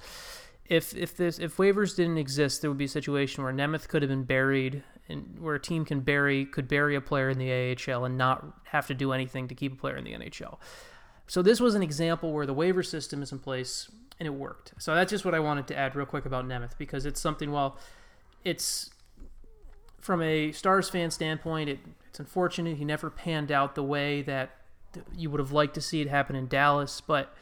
if 0.66 0.96
if 0.96 1.16
this 1.16 1.38
if 1.38 1.56
waivers 1.56 1.96
didn't 1.96 2.18
exist, 2.18 2.60
there 2.60 2.70
would 2.70 2.78
be 2.78 2.84
a 2.84 2.88
situation 2.88 3.44
where 3.44 3.52
Nemeth 3.52 3.88
could 3.88 4.02
have 4.02 4.08
been 4.08 4.24
buried 4.24 4.82
and 5.08 5.38
where 5.38 5.54
a 5.54 5.60
team 5.60 5.84
can 5.84 6.00
bury 6.00 6.46
could 6.46 6.68
bury 6.68 6.94
a 6.94 7.00
player 7.00 7.28
in 7.28 7.38
the 7.38 7.50
AHL 7.52 8.04
and 8.04 8.16
not 8.16 8.44
have 8.64 8.86
to 8.86 8.94
do 8.94 9.12
anything 9.12 9.48
to 9.48 9.54
keep 9.54 9.74
a 9.74 9.76
player 9.76 9.96
in 9.96 10.04
the 10.04 10.12
NHL. 10.12 10.58
So 11.26 11.42
this 11.42 11.60
was 11.60 11.74
an 11.74 11.82
example 11.82 12.32
where 12.32 12.46
the 12.46 12.54
waiver 12.54 12.82
system 12.82 13.22
is 13.22 13.32
in 13.32 13.38
place 13.38 13.90
and 14.18 14.26
it 14.26 14.30
worked. 14.30 14.74
So 14.78 14.94
that's 14.94 15.10
just 15.10 15.24
what 15.24 15.34
I 15.34 15.40
wanted 15.40 15.66
to 15.68 15.76
add 15.76 15.96
real 15.96 16.06
quick 16.06 16.26
about 16.26 16.46
Nemeth 16.46 16.78
because 16.78 17.06
it's 17.06 17.20
something. 17.20 17.50
Well, 17.50 17.78
it's 18.44 18.90
from 20.00 20.22
a 20.22 20.52
Stars 20.52 20.90
fan 20.90 21.10
standpoint, 21.10 21.70
it, 21.70 21.78
it's 22.08 22.20
unfortunate 22.20 22.76
he 22.76 22.84
never 22.84 23.10
panned 23.10 23.50
out 23.50 23.74
the 23.74 23.82
way 23.82 24.22
that 24.22 24.50
you 25.16 25.30
would 25.30 25.40
have 25.40 25.50
liked 25.50 25.74
to 25.74 25.80
see 25.80 26.00
it 26.00 26.08
happen 26.08 26.36
in 26.36 26.46
Dallas, 26.46 27.00
but 27.00 27.34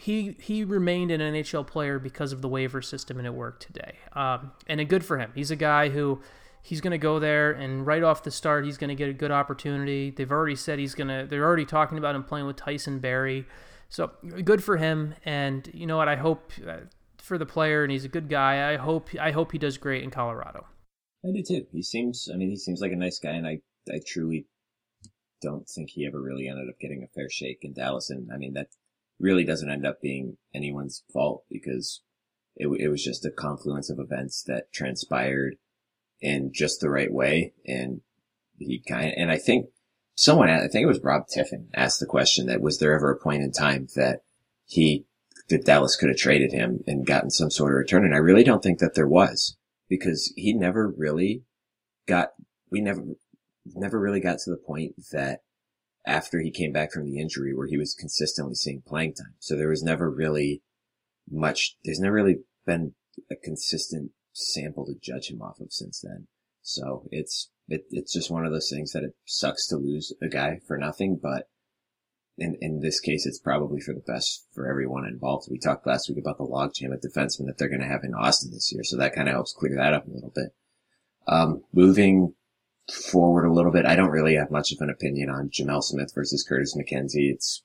he 0.00 0.34
he 0.40 0.64
remained 0.64 1.10
an 1.10 1.20
NHL 1.20 1.66
player 1.66 1.98
because 1.98 2.32
of 2.32 2.40
the 2.40 2.48
waiver 2.48 2.80
system, 2.80 3.18
and 3.18 3.26
it 3.26 3.34
worked 3.34 3.62
today. 3.62 3.98
Um, 4.14 4.52
and 4.66 4.88
good 4.88 5.04
for 5.04 5.18
him. 5.18 5.30
He's 5.34 5.50
a 5.50 5.56
guy 5.56 5.90
who 5.90 6.22
he's 6.62 6.80
going 6.80 6.92
to 6.92 6.98
go 6.98 7.18
there 7.18 7.52
and 7.52 7.86
right 7.86 8.02
off 8.02 8.22
the 8.22 8.30
start 8.30 8.64
he's 8.64 8.78
going 8.78 8.88
to 8.88 8.94
get 8.94 9.08
a 9.08 9.12
good 9.12 9.30
opportunity. 9.30 10.10
They've 10.10 10.30
already 10.30 10.56
said 10.56 10.78
he's 10.78 10.94
going 10.94 11.08
to 11.08 11.26
they're 11.28 11.44
already 11.44 11.66
talking 11.66 11.98
about 11.98 12.14
him 12.14 12.24
playing 12.24 12.46
with 12.46 12.56
Tyson 12.56 12.98
Barrie. 12.98 13.46
So 13.88 14.10
good 14.44 14.62
for 14.62 14.76
him 14.76 15.14
and 15.24 15.68
you 15.74 15.86
know 15.86 15.96
what 15.96 16.08
I 16.08 16.16
hope 16.16 16.52
uh, 16.66 16.78
for 17.18 17.38
the 17.38 17.46
player 17.46 17.82
and 17.82 17.92
he's 17.92 18.04
a 18.04 18.08
good 18.08 18.28
guy. 18.28 18.72
I 18.72 18.76
hope 18.76 19.10
I 19.20 19.32
hope 19.32 19.52
he 19.52 19.58
does 19.58 19.76
great 19.78 20.02
in 20.02 20.10
Colorado. 20.10 20.66
I 21.24 21.28
do 21.32 21.42
too. 21.42 21.66
He 21.72 21.82
seems 21.82 22.28
I 22.32 22.36
mean 22.36 22.50
he 22.50 22.56
seems 22.56 22.80
like 22.80 22.92
a 22.92 22.96
nice 22.96 23.18
guy 23.18 23.32
and 23.32 23.46
I 23.46 23.60
I 23.90 24.00
truly 24.06 24.46
don't 25.42 25.68
think 25.68 25.90
he 25.90 26.06
ever 26.06 26.20
really 26.20 26.48
ended 26.48 26.68
up 26.68 26.78
getting 26.80 27.02
a 27.02 27.14
fair 27.14 27.28
shake 27.30 27.60
in 27.62 27.72
Dallas 27.72 28.10
and 28.10 28.30
I 28.32 28.36
mean 28.36 28.54
that 28.54 28.68
really 29.20 29.44
doesn't 29.44 29.70
end 29.70 29.86
up 29.86 30.00
being 30.00 30.36
anyone's 30.54 31.04
fault 31.12 31.44
because 31.50 32.00
it, 32.56 32.68
it 32.78 32.88
was 32.88 33.04
just 33.04 33.24
a 33.24 33.30
confluence 33.30 33.90
of 33.90 33.98
events 33.98 34.42
that 34.46 34.72
transpired 34.72 35.56
in 36.20 36.50
just 36.52 36.80
the 36.80 36.90
right 36.90 37.12
way. 37.12 37.52
And 37.66 38.00
he 38.58 38.82
kind 38.86 39.08
of, 39.08 39.14
and 39.16 39.30
I 39.30 39.38
think 39.38 39.66
someone, 40.14 40.50
I 40.50 40.68
think 40.68 40.82
it 40.82 40.86
was 40.86 41.00
Rob 41.00 41.28
Tiffin 41.28 41.68
asked 41.74 42.00
the 42.00 42.06
question 42.06 42.46
that 42.46 42.60
was 42.60 42.78
there 42.78 42.94
ever 42.94 43.12
a 43.12 43.16
point 43.18 43.42
in 43.42 43.52
time 43.52 43.88
that 43.94 44.22
he, 44.66 45.06
that 45.48 45.64
Dallas 45.64 45.96
could 45.96 46.08
have 46.08 46.18
traded 46.18 46.52
him 46.52 46.82
and 46.86 47.06
gotten 47.06 47.30
some 47.30 47.50
sort 47.50 47.72
of 47.72 47.78
return. 47.78 48.04
And 48.04 48.14
I 48.14 48.18
really 48.18 48.44
don't 48.44 48.62
think 48.62 48.78
that 48.78 48.94
there 48.94 49.08
was 49.08 49.56
because 49.88 50.32
he 50.36 50.52
never 50.52 50.88
really 50.88 51.42
got, 52.06 52.30
we 52.70 52.80
never, 52.80 53.02
never 53.74 53.98
really 53.98 54.20
got 54.20 54.38
to 54.40 54.50
the 54.50 54.56
point 54.56 54.94
that 55.12 55.40
after 56.06 56.40
he 56.40 56.50
came 56.50 56.72
back 56.72 56.92
from 56.92 57.04
the 57.04 57.20
injury 57.20 57.54
where 57.54 57.66
he 57.66 57.76
was 57.76 57.94
consistently 57.94 58.54
seeing 58.54 58.82
playing 58.86 59.14
time. 59.14 59.34
So 59.38 59.56
there 59.56 59.68
was 59.68 59.82
never 59.82 60.10
really 60.10 60.62
much, 61.30 61.76
there's 61.84 62.00
never 62.00 62.14
really 62.14 62.38
been 62.66 62.94
a 63.30 63.36
consistent 63.36 64.12
sample 64.32 64.86
to 64.86 64.94
judge 65.00 65.30
him 65.30 65.42
off 65.42 65.60
of 65.60 65.72
since 65.72 66.00
then. 66.00 66.26
So 66.62 67.04
it's, 67.10 67.50
it, 67.68 67.84
it's 67.90 68.12
just 68.12 68.30
one 68.30 68.46
of 68.46 68.52
those 68.52 68.70
things 68.70 68.92
that 68.92 69.04
it 69.04 69.14
sucks 69.26 69.66
to 69.68 69.76
lose 69.76 70.12
a 70.22 70.28
guy 70.28 70.60
for 70.66 70.78
nothing, 70.78 71.18
but 71.22 71.48
in, 72.38 72.56
in 72.60 72.80
this 72.80 73.00
case, 73.00 73.26
it's 73.26 73.38
probably 73.38 73.80
for 73.80 73.92
the 73.92 74.00
best 74.00 74.46
for 74.54 74.68
everyone 74.68 75.04
involved. 75.04 75.48
We 75.50 75.58
talked 75.58 75.86
last 75.86 76.08
week 76.08 76.18
about 76.18 76.38
the 76.38 76.44
logjam 76.44 76.92
at 76.94 77.02
defenseman 77.02 77.46
that 77.46 77.58
they're 77.58 77.68
going 77.68 77.82
to 77.82 77.86
have 77.86 78.02
in 78.02 78.14
Austin 78.14 78.50
this 78.50 78.72
year. 78.72 78.82
So 78.82 78.96
that 78.96 79.14
kind 79.14 79.28
of 79.28 79.34
helps 79.34 79.52
clear 79.52 79.76
that 79.76 79.92
up 79.92 80.06
a 80.06 80.10
little 80.10 80.32
bit. 80.34 80.54
Um, 81.28 81.62
moving 81.72 82.34
forward 82.90 83.44
a 83.44 83.52
little 83.52 83.72
bit, 83.72 83.86
I 83.86 83.96
don't 83.96 84.10
really 84.10 84.34
have 84.34 84.50
much 84.50 84.72
of 84.72 84.80
an 84.80 84.90
opinion 84.90 85.30
on 85.30 85.50
Gemel 85.50 85.82
Smith 85.82 86.12
versus 86.14 86.44
Curtis 86.44 86.76
McKenzie. 86.76 87.32
It's, 87.32 87.62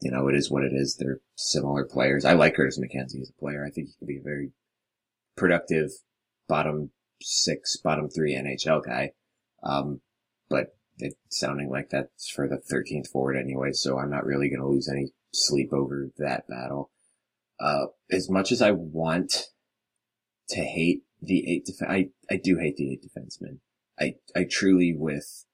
you 0.00 0.10
know, 0.10 0.28
it 0.28 0.34
is 0.34 0.50
what 0.50 0.64
it 0.64 0.72
is. 0.72 0.96
They're 0.96 1.20
similar 1.36 1.84
players. 1.84 2.24
I 2.24 2.34
like 2.34 2.54
Curtis 2.54 2.78
McKenzie 2.78 3.20
as 3.20 3.30
a 3.30 3.40
player. 3.40 3.64
I 3.64 3.70
think 3.70 3.88
he 3.88 3.94
could 3.98 4.08
be 4.08 4.18
a 4.18 4.22
very 4.22 4.52
productive 5.36 5.90
bottom 6.48 6.90
six, 7.22 7.76
bottom 7.76 8.08
three 8.08 8.34
NHL 8.34 8.84
guy. 8.84 9.12
Um, 9.62 10.00
but 10.48 10.76
it's 10.98 11.16
sounding 11.30 11.70
like 11.70 11.90
that's 11.90 12.28
for 12.28 12.48
the 12.48 12.56
13th 12.72 13.08
forward 13.08 13.36
anyway, 13.36 13.72
so 13.72 13.98
I'm 13.98 14.10
not 14.10 14.24
really 14.24 14.48
going 14.48 14.60
to 14.60 14.68
lose 14.68 14.88
any 14.88 15.12
sleep 15.32 15.72
over 15.72 16.10
that 16.18 16.48
battle. 16.48 16.90
Uh, 17.58 17.86
as 18.10 18.30
much 18.30 18.52
as 18.52 18.62
I 18.62 18.70
want 18.70 19.46
to 20.50 20.60
hate 20.60 21.02
the 21.22 21.50
eight 21.50 21.66
def- 21.66 21.88
I, 21.88 22.10
I 22.30 22.36
do 22.36 22.58
hate 22.58 22.76
the 22.76 22.92
eight 22.92 23.02
defensemen. 23.02 23.58
I, 23.98 24.16
I 24.34 24.44
truly 24.44 24.94
with, 24.96 25.44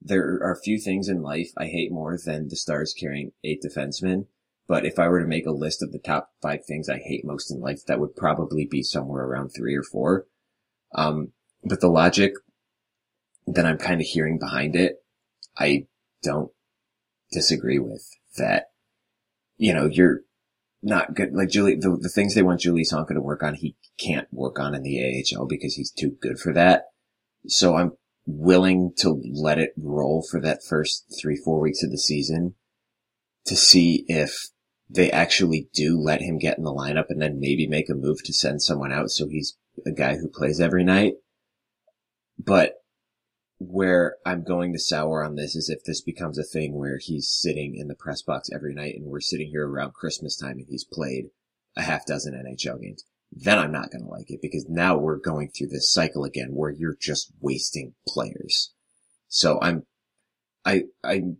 there 0.00 0.22
are 0.22 0.52
a 0.52 0.60
few 0.60 0.78
things 0.78 1.08
in 1.08 1.22
life 1.22 1.50
I 1.56 1.66
hate 1.66 1.90
more 1.90 2.18
than 2.22 2.48
the 2.48 2.56
stars 2.56 2.94
carrying 2.98 3.32
eight 3.44 3.62
defensemen. 3.62 4.26
But 4.66 4.84
if 4.84 4.98
I 4.98 5.08
were 5.08 5.20
to 5.20 5.26
make 5.26 5.46
a 5.46 5.50
list 5.50 5.82
of 5.82 5.92
the 5.92 5.98
top 5.98 6.30
five 6.42 6.64
things 6.66 6.88
I 6.88 6.98
hate 6.98 7.24
most 7.24 7.50
in 7.50 7.60
life, 7.60 7.86
that 7.86 7.98
would 7.98 8.14
probably 8.14 8.66
be 8.66 8.82
somewhere 8.82 9.24
around 9.24 9.48
three 9.48 9.74
or 9.74 9.82
four. 9.82 10.26
Um, 10.94 11.32
but 11.64 11.80
the 11.80 11.88
logic 11.88 12.34
that 13.46 13.64
I'm 13.64 13.78
kind 13.78 14.00
of 14.00 14.06
hearing 14.06 14.38
behind 14.38 14.76
it, 14.76 14.96
I 15.56 15.86
don't 16.22 16.50
disagree 17.32 17.78
with 17.78 18.06
that. 18.36 18.66
You 19.56 19.72
know, 19.72 19.86
you're 19.86 20.20
not 20.82 21.14
good. 21.14 21.32
Like 21.32 21.48
Julie, 21.48 21.76
the, 21.76 21.96
the 22.00 22.08
things 22.08 22.34
they 22.34 22.42
want 22.42 22.60
Julius 22.60 22.92
Honka 22.92 23.14
to 23.14 23.20
work 23.20 23.42
on, 23.42 23.54
he 23.54 23.76
can't 23.98 24.28
work 24.30 24.58
on 24.58 24.74
in 24.74 24.82
the 24.82 25.24
AHL 25.34 25.46
because 25.46 25.74
he's 25.74 25.90
too 25.90 26.16
good 26.20 26.38
for 26.38 26.52
that. 26.52 26.84
So 27.48 27.76
I'm 27.76 27.92
willing 28.26 28.92
to 28.98 29.20
let 29.32 29.58
it 29.58 29.72
roll 29.76 30.22
for 30.30 30.40
that 30.40 30.62
first 30.62 31.06
three, 31.20 31.36
four 31.36 31.60
weeks 31.60 31.82
of 31.82 31.90
the 31.90 31.98
season 31.98 32.54
to 33.46 33.56
see 33.56 34.04
if 34.06 34.48
they 34.90 35.10
actually 35.10 35.68
do 35.74 35.98
let 35.98 36.20
him 36.20 36.38
get 36.38 36.58
in 36.58 36.64
the 36.64 36.72
lineup 36.72 37.06
and 37.08 37.20
then 37.20 37.40
maybe 37.40 37.66
make 37.66 37.88
a 37.88 37.94
move 37.94 38.22
to 38.24 38.32
send 38.32 38.62
someone 38.62 38.92
out 38.92 39.10
so 39.10 39.28
he's 39.28 39.56
a 39.86 39.92
guy 39.92 40.16
who 40.16 40.28
plays 40.28 40.60
every 40.60 40.84
night. 40.84 41.14
But 42.38 42.74
where 43.58 44.16
I'm 44.24 44.44
going 44.44 44.72
to 44.74 44.78
sour 44.78 45.24
on 45.24 45.34
this 45.34 45.56
is 45.56 45.68
if 45.68 45.82
this 45.84 46.00
becomes 46.00 46.38
a 46.38 46.44
thing 46.44 46.74
where 46.74 46.98
he's 46.98 47.28
sitting 47.28 47.76
in 47.76 47.88
the 47.88 47.94
press 47.94 48.22
box 48.22 48.50
every 48.54 48.74
night 48.74 48.94
and 48.94 49.06
we're 49.06 49.20
sitting 49.20 49.48
here 49.48 49.66
around 49.66 49.94
Christmas 49.94 50.36
time 50.36 50.58
and 50.58 50.66
he's 50.68 50.84
played 50.84 51.30
a 51.76 51.82
half 51.82 52.06
dozen 52.06 52.34
NHL 52.34 52.80
games. 52.80 53.04
Then 53.30 53.58
I'm 53.58 53.72
not 53.72 53.90
going 53.90 54.02
to 54.02 54.10
like 54.10 54.30
it 54.30 54.40
because 54.40 54.66
now 54.68 54.96
we're 54.96 55.18
going 55.18 55.50
through 55.50 55.68
this 55.68 55.92
cycle 55.92 56.24
again 56.24 56.48
where 56.50 56.70
you're 56.70 56.96
just 57.00 57.30
wasting 57.40 57.94
players. 58.06 58.72
So 59.28 59.60
I'm, 59.60 59.84
I, 60.64 60.84
I'm 61.04 61.38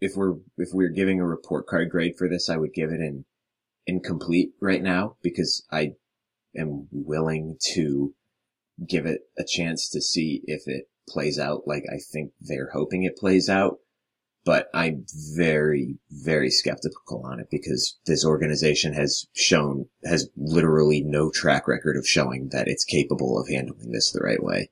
if 0.00 0.16
we're 0.16 0.34
if 0.56 0.70
we're 0.72 0.88
giving 0.88 1.20
a 1.20 1.26
report 1.26 1.66
card 1.66 1.90
grade 1.90 2.14
for 2.16 2.28
this, 2.28 2.48
I 2.48 2.56
would 2.56 2.72
give 2.72 2.90
it 2.90 3.00
an 3.00 3.24
incomplete 3.86 4.52
right 4.60 4.82
now 4.82 5.16
because 5.22 5.64
I 5.72 5.92
am 6.56 6.88
willing 6.90 7.56
to 7.74 8.14
give 8.86 9.06
it 9.06 9.22
a 9.36 9.44
chance 9.44 9.88
to 9.90 10.00
see 10.00 10.42
if 10.44 10.62
it 10.66 10.84
plays 11.08 11.38
out 11.38 11.62
like 11.66 11.84
I 11.90 11.98
think 12.12 12.32
they're 12.40 12.70
hoping 12.72 13.02
it 13.02 13.16
plays 13.16 13.48
out. 13.48 13.78
But 14.44 14.68
I'm 14.72 15.04
very, 15.36 15.98
very 16.10 16.50
skeptical 16.50 17.22
on 17.26 17.40
it 17.40 17.48
because 17.50 17.98
this 18.06 18.24
organization 18.24 18.94
has 18.94 19.26
shown, 19.34 19.86
has 20.04 20.28
literally 20.36 21.02
no 21.02 21.30
track 21.30 21.68
record 21.68 21.96
of 21.96 22.08
showing 22.08 22.48
that 22.50 22.68
it's 22.68 22.84
capable 22.84 23.38
of 23.38 23.48
handling 23.48 23.92
this 23.92 24.10
the 24.12 24.20
right 24.20 24.42
way. 24.42 24.70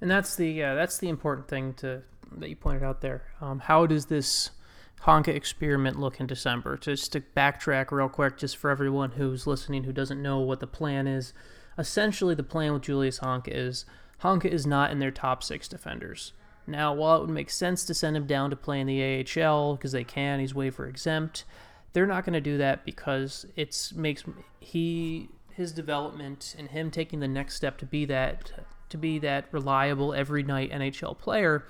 And 0.00 0.10
that's 0.10 0.36
the 0.36 0.62
uh, 0.62 0.74
that's 0.74 0.98
the 0.98 1.08
important 1.08 1.48
thing 1.48 1.74
to 1.74 2.02
that 2.38 2.48
you 2.48 2.56
pointed 2.56 2.82
out 2.82 3.00
there. 3.00 3.24
Um, 3.40 3.58
how 3.60 3.86
does 3.86 4.06
this 4.06 4.50
Honka 5.02 5.28
experiment 5.28 5.98
look 5.98 6.20
in 6.20 6.26
December? 6.26 6.76
Just 6.76 7.12
to 7.12 7.20
backtrack 7.20 7.90
real 7.90 8.08
quick, 8.08 8.38
just 8.38 8.56
for 8.56 8.70
everyone 8.70 9.12
who's 9.12 9.46
listening 9.46 9.84
who 9.84 9.92
doesn't 9.92 10.22
know 10.22 10.38
what 10.38 10.60
the 10.60 10.66
plan 10.66 11.06
is. 11.06 11.32
Essentially, 11.78 12.34
the 12.34 12.42
plan 12.42 12.72
with 12.72 12.82
Julius 12.82 13.20
Honka 13.20 13.48
is 13.48 13.84
Honka 14.22 14.46
is 14.46 14.66
not 14.66 14.90
in 14.90 14.98
their 14.98 15.10
top 15.10 15.42
six 15.42 15.68
defenders. 15.68 16.32
Now, 16.66 16.94
while 16.94 17.16
it 17.16 17.20
would 17.22 17.30
make 17.30 17.50
sense 17.50 17.84
to 17.86 17.94
send 17.94 18.16
him 18.16 18.26
down 18.26 18.50
to 18.50 18.56
play 18.56 18.80
in 18.80 18.86
the 18.86 19.02
AHL 19.02 19.76
because 19.76 19.92
they 19.92 20.04
can, 20.04 20.40
he's 20.40 20.54
waiver 20.54 20.86
exempt. 20.86 21.44
They're 21.92 22.06
not 22.06 22.24
going 22.24 22.34
to 22.34 22.40
do 22.40 22.58
that 22.58 22.84
because 22.84 23.46
it's 23.56 23.92
makes 23.92 24.24
he 24.60 25.28
his 25.52 25.72
development 25.72 26.54
and 26.58 26.68
him 26.68 26.90
taking 26.90 27.20
the 27.20 27.28
next 27.28 27.56
step 27.56 27.76
to 27.78 27.86
be 27.86 28.04
that 28.04 28.52
to 28.88 28.96
be 28.96 29.18
that 29.18 29.46
reliable 29.50 30.14
every 30.14 30.42
night 30.42 30.70
NHL 30.70 31.18
player 31.18 31.66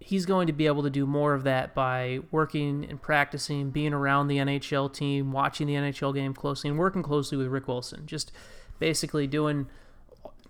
he's 0.00 0.24
going 0.24 0.46
to 0.46 0.52
be 0.52 0.66
able 0.66 0.82
to 0.82 0.90
do 0.90 1.06
more 1.06 1.34
of 1.34 1.44
that 1.44 1.74
by 1.74 2.20
working 2.30 2.86
and 2.88 3.00
practicing, 3.00 3.70
being 3.70 3.92
around 3.92 4.28
the 4.28 4.38
NHL 4.38 4.92
team, 4.92 5.30
watching 5.30 5.66
the 5.66 5.74
NHL 5.74 6.14
game 6.14 6.32
closely, 6.34 6.70
and 6.70 6.78
working 6.78 7.02
closely 7.02 7.36
with 7.36 7.46
Rick 7.48 7.68
Wilson. 7.68 8.06
Just 8.06 8.32
basically 8.78 9.26
doing, 9.26 9.68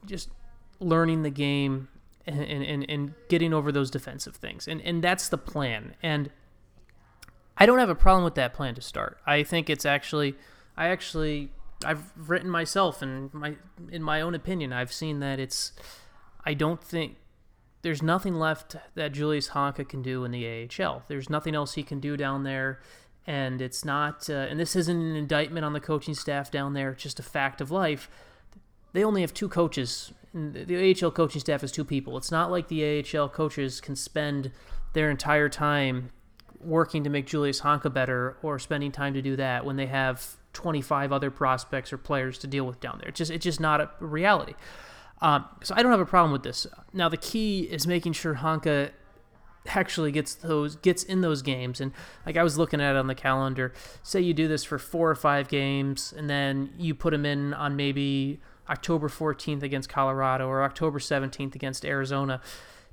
just 0.06 0.30
learning 0.78 1.22
the 1.22 1.30
game 1.30 1.88
and, 2.30 2.64
and, 2.64 2.88
and 2.88 3.14
getting 3.28 3.52
over 3.52 3.72
those 3.72 3.90
defensive 3.90 4.36
things. 4.36 4.68
And, 4.68 4.80
and 4.82 5.02
that's 5.02 5.28
the 5.28 5.38
plan. 5.38 5.94
And 6.02 6.30
I 7.56 7.66
don't 7.66 7.78
have 7.78 7.90
a 7.90 7.94
problem 7.94 8.24
with 8.24 8.34
that 8.36 8.54
plan 8.54 8.74
to 8.74 8.80
start. 8.80 9.18
I 9.26 9.42
think 9.42 9.68
it's 9.68 9.84
actually, 9.84 10.34
I 10.76 10.88
actually, 10.88 11.50
I've 11.84 12.12
written 12.16 12.48
myself 12.48 13.02
and 13.02 13.32
my, 13.34 13.56
in 13.90 14.02
my 14.02 14.20
own 14.20 14.34
opinion, 14.34 14.72
I've 14.72 14.92
seen 14.92 15.20
that 15.20 15.38
it's, 15.38 15.72
I 16.44 16.54
don't 16.54 16.82
think 16.82 17.16
there's 17.82 18.02
nothing 18.02 18.34
left 18.34 18.76
that 18.94 19.12
Julius 19.12 19.50
Honka 19.50 19.88
can 19.88 20.02
do 20.02 20.24
in 20.24 20.30
the 20.30 20.68
AHL. 20.80 21.02
There's 21.08 21.30
nothing 21.30 21.54
else 21.54 21.74
he 21.74 21.82
can 21.82 22.00
do 22.00 22.16
down 22.16 22.44
there. 22.44 22.80
And 23.26 23.60
it's 23.60 23.84
not, 23.84 24.28
uh, 24.28 24.32
and 24.32 24.58
this 24.58 24.74
isn't 24.74 25.00
an 25.00 25.16
indictment 25.16 25.64
on 25.64 25.72
the 25.72 25.80
coaching 25.80 26.14
staff 26.14 26.50
down 26.50 26.72
there, 26.72 26.92
it's 26.92 27.02
just 27.02 27.20
a 27.20 27.22
fact 27.22 27.60
of 27.60 27.70
life. 27.70 28.10
They 28.92 29.04
only 29.04 29.20
have 29.20 29.32
two 29.32 29.48
coaches. 29.48 30.12
The 30.32 30.94
AHL 31.02 31.10
coaching 31.10 31.40
staff 31.40 31.64
is 31.64 31.72
two 31.72 31.84
people. 31.84 32.16
It's 32.16 32.30
not 32.30 32.50
like 32.50 32.68
the 32.68 33.04
AHL 33.14 33.28
coaches 33.28 33.80
can 33.80 33.96
spend 33.96 34.52
their 34.92 35.10
entire 35.10 35.48
time 35.48 36.10
working 36.60 37.04
to 37.04 37.10
make 37.10 37.26
Julius 37.26 37.62
Honka 37.62 37.92
better 37.92 38.36
or 38.42 38.58
spending 38.58 38.92
time 38.92 39.14
to 39.14 39.22
do 39.22 39.36
that 39.36 39.64
when 39.64 39.76
they 39.76 39.86
have 39.86 40.36
25 40.52 41.12
other 41.12 41.30
prospects 41.30 41.92
or 41.92 41.98
players 41.98 42.38
to 42.38 42.46
deal 42.46 42.64
with 42.64 42.80
down 42.80 42.98
there. 42.98 43.08
It's 43.08 43.18
just, 43.18 43.30
it's 43.30 43.44
just 43.44 43.60
not 43.60 43.80
a 43.80 43.90
reality. 43.98 44.54
Um, 45.22 45.46
so 45.62 45.74
I 45.76 45.82
don't 45.82 45.90
have 45.90 46.00
a 46.00 46.06
problem 46.06 46.32
with 46.32 46.42
this. 46.42 46.66
Now 46.92 47.08
the 47.08 47.16
key 47.16 47.62
is 47.62 47.86
making 47.86 48.12
sure 48.12 48.36
Honka 48.36 48.90
actually 49.66 50.10
gets 50.10 50.34
those 50.36 50.76
gets 50.76 51.02
in 51.02 51.20
those 51.20 51.42
games 51.42 51.82
and 51.82 51.92
like 52.24 52.38
I 52.38 52.42
was 52.42 52.56
looking 52.56 52.80
at 52.80 52.96
it 52.96 52.98
on 52.98 53.08
the 53.08 53.14
calendar 53.14 53.74
say 54.02 54.18
you 54.18 54.32
do 54.32 54.48
this 54.48 54.64
for 54.64 54.78
4 54.78 55.10
or 55.10 55.14
5 55.14 55.48
games 55.48 56.14
and 56.16 56.30
then 56.30 56.72
you 56.78 56.94
put 56.94 57.12
him 57.12 57.26
in 57.26 57.52
on 57.52 57.76
maybe 57.76 58.40
October 58.70 59.08
14th 59.08 59.62
against 59.62 59.88
Colorado 59.88 60.46
or 60.46 60.62
October 60.62 60.98
17th 60.98 61.54
against 61.54 61.84
Arizona. 61.84 62.40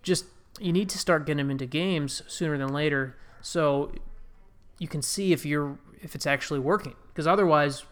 Just 0.02 0.26
you 0.60 0.74
need 0.74 0.90
to 0.90 0.98
start 0.98 1.26
getting 1.26 1.40
him 1.40 1.52
into 1.52 1.66
games 1.66 2.24
sooner 2.28 2.58
than 2.58 2.74
later 2.74 3.16
so 3.42 3.92
you 4.80 4.88
can 4.88 5.02
see 5.02 5.32
if 5.32 5.46
you're 5.46 5.78
if 6.02 6.16
it's 6.16 6.26
actually 6.26 6.60
working 6.60 6.96
because 7.10 7.28
otherwise 7.28 7.84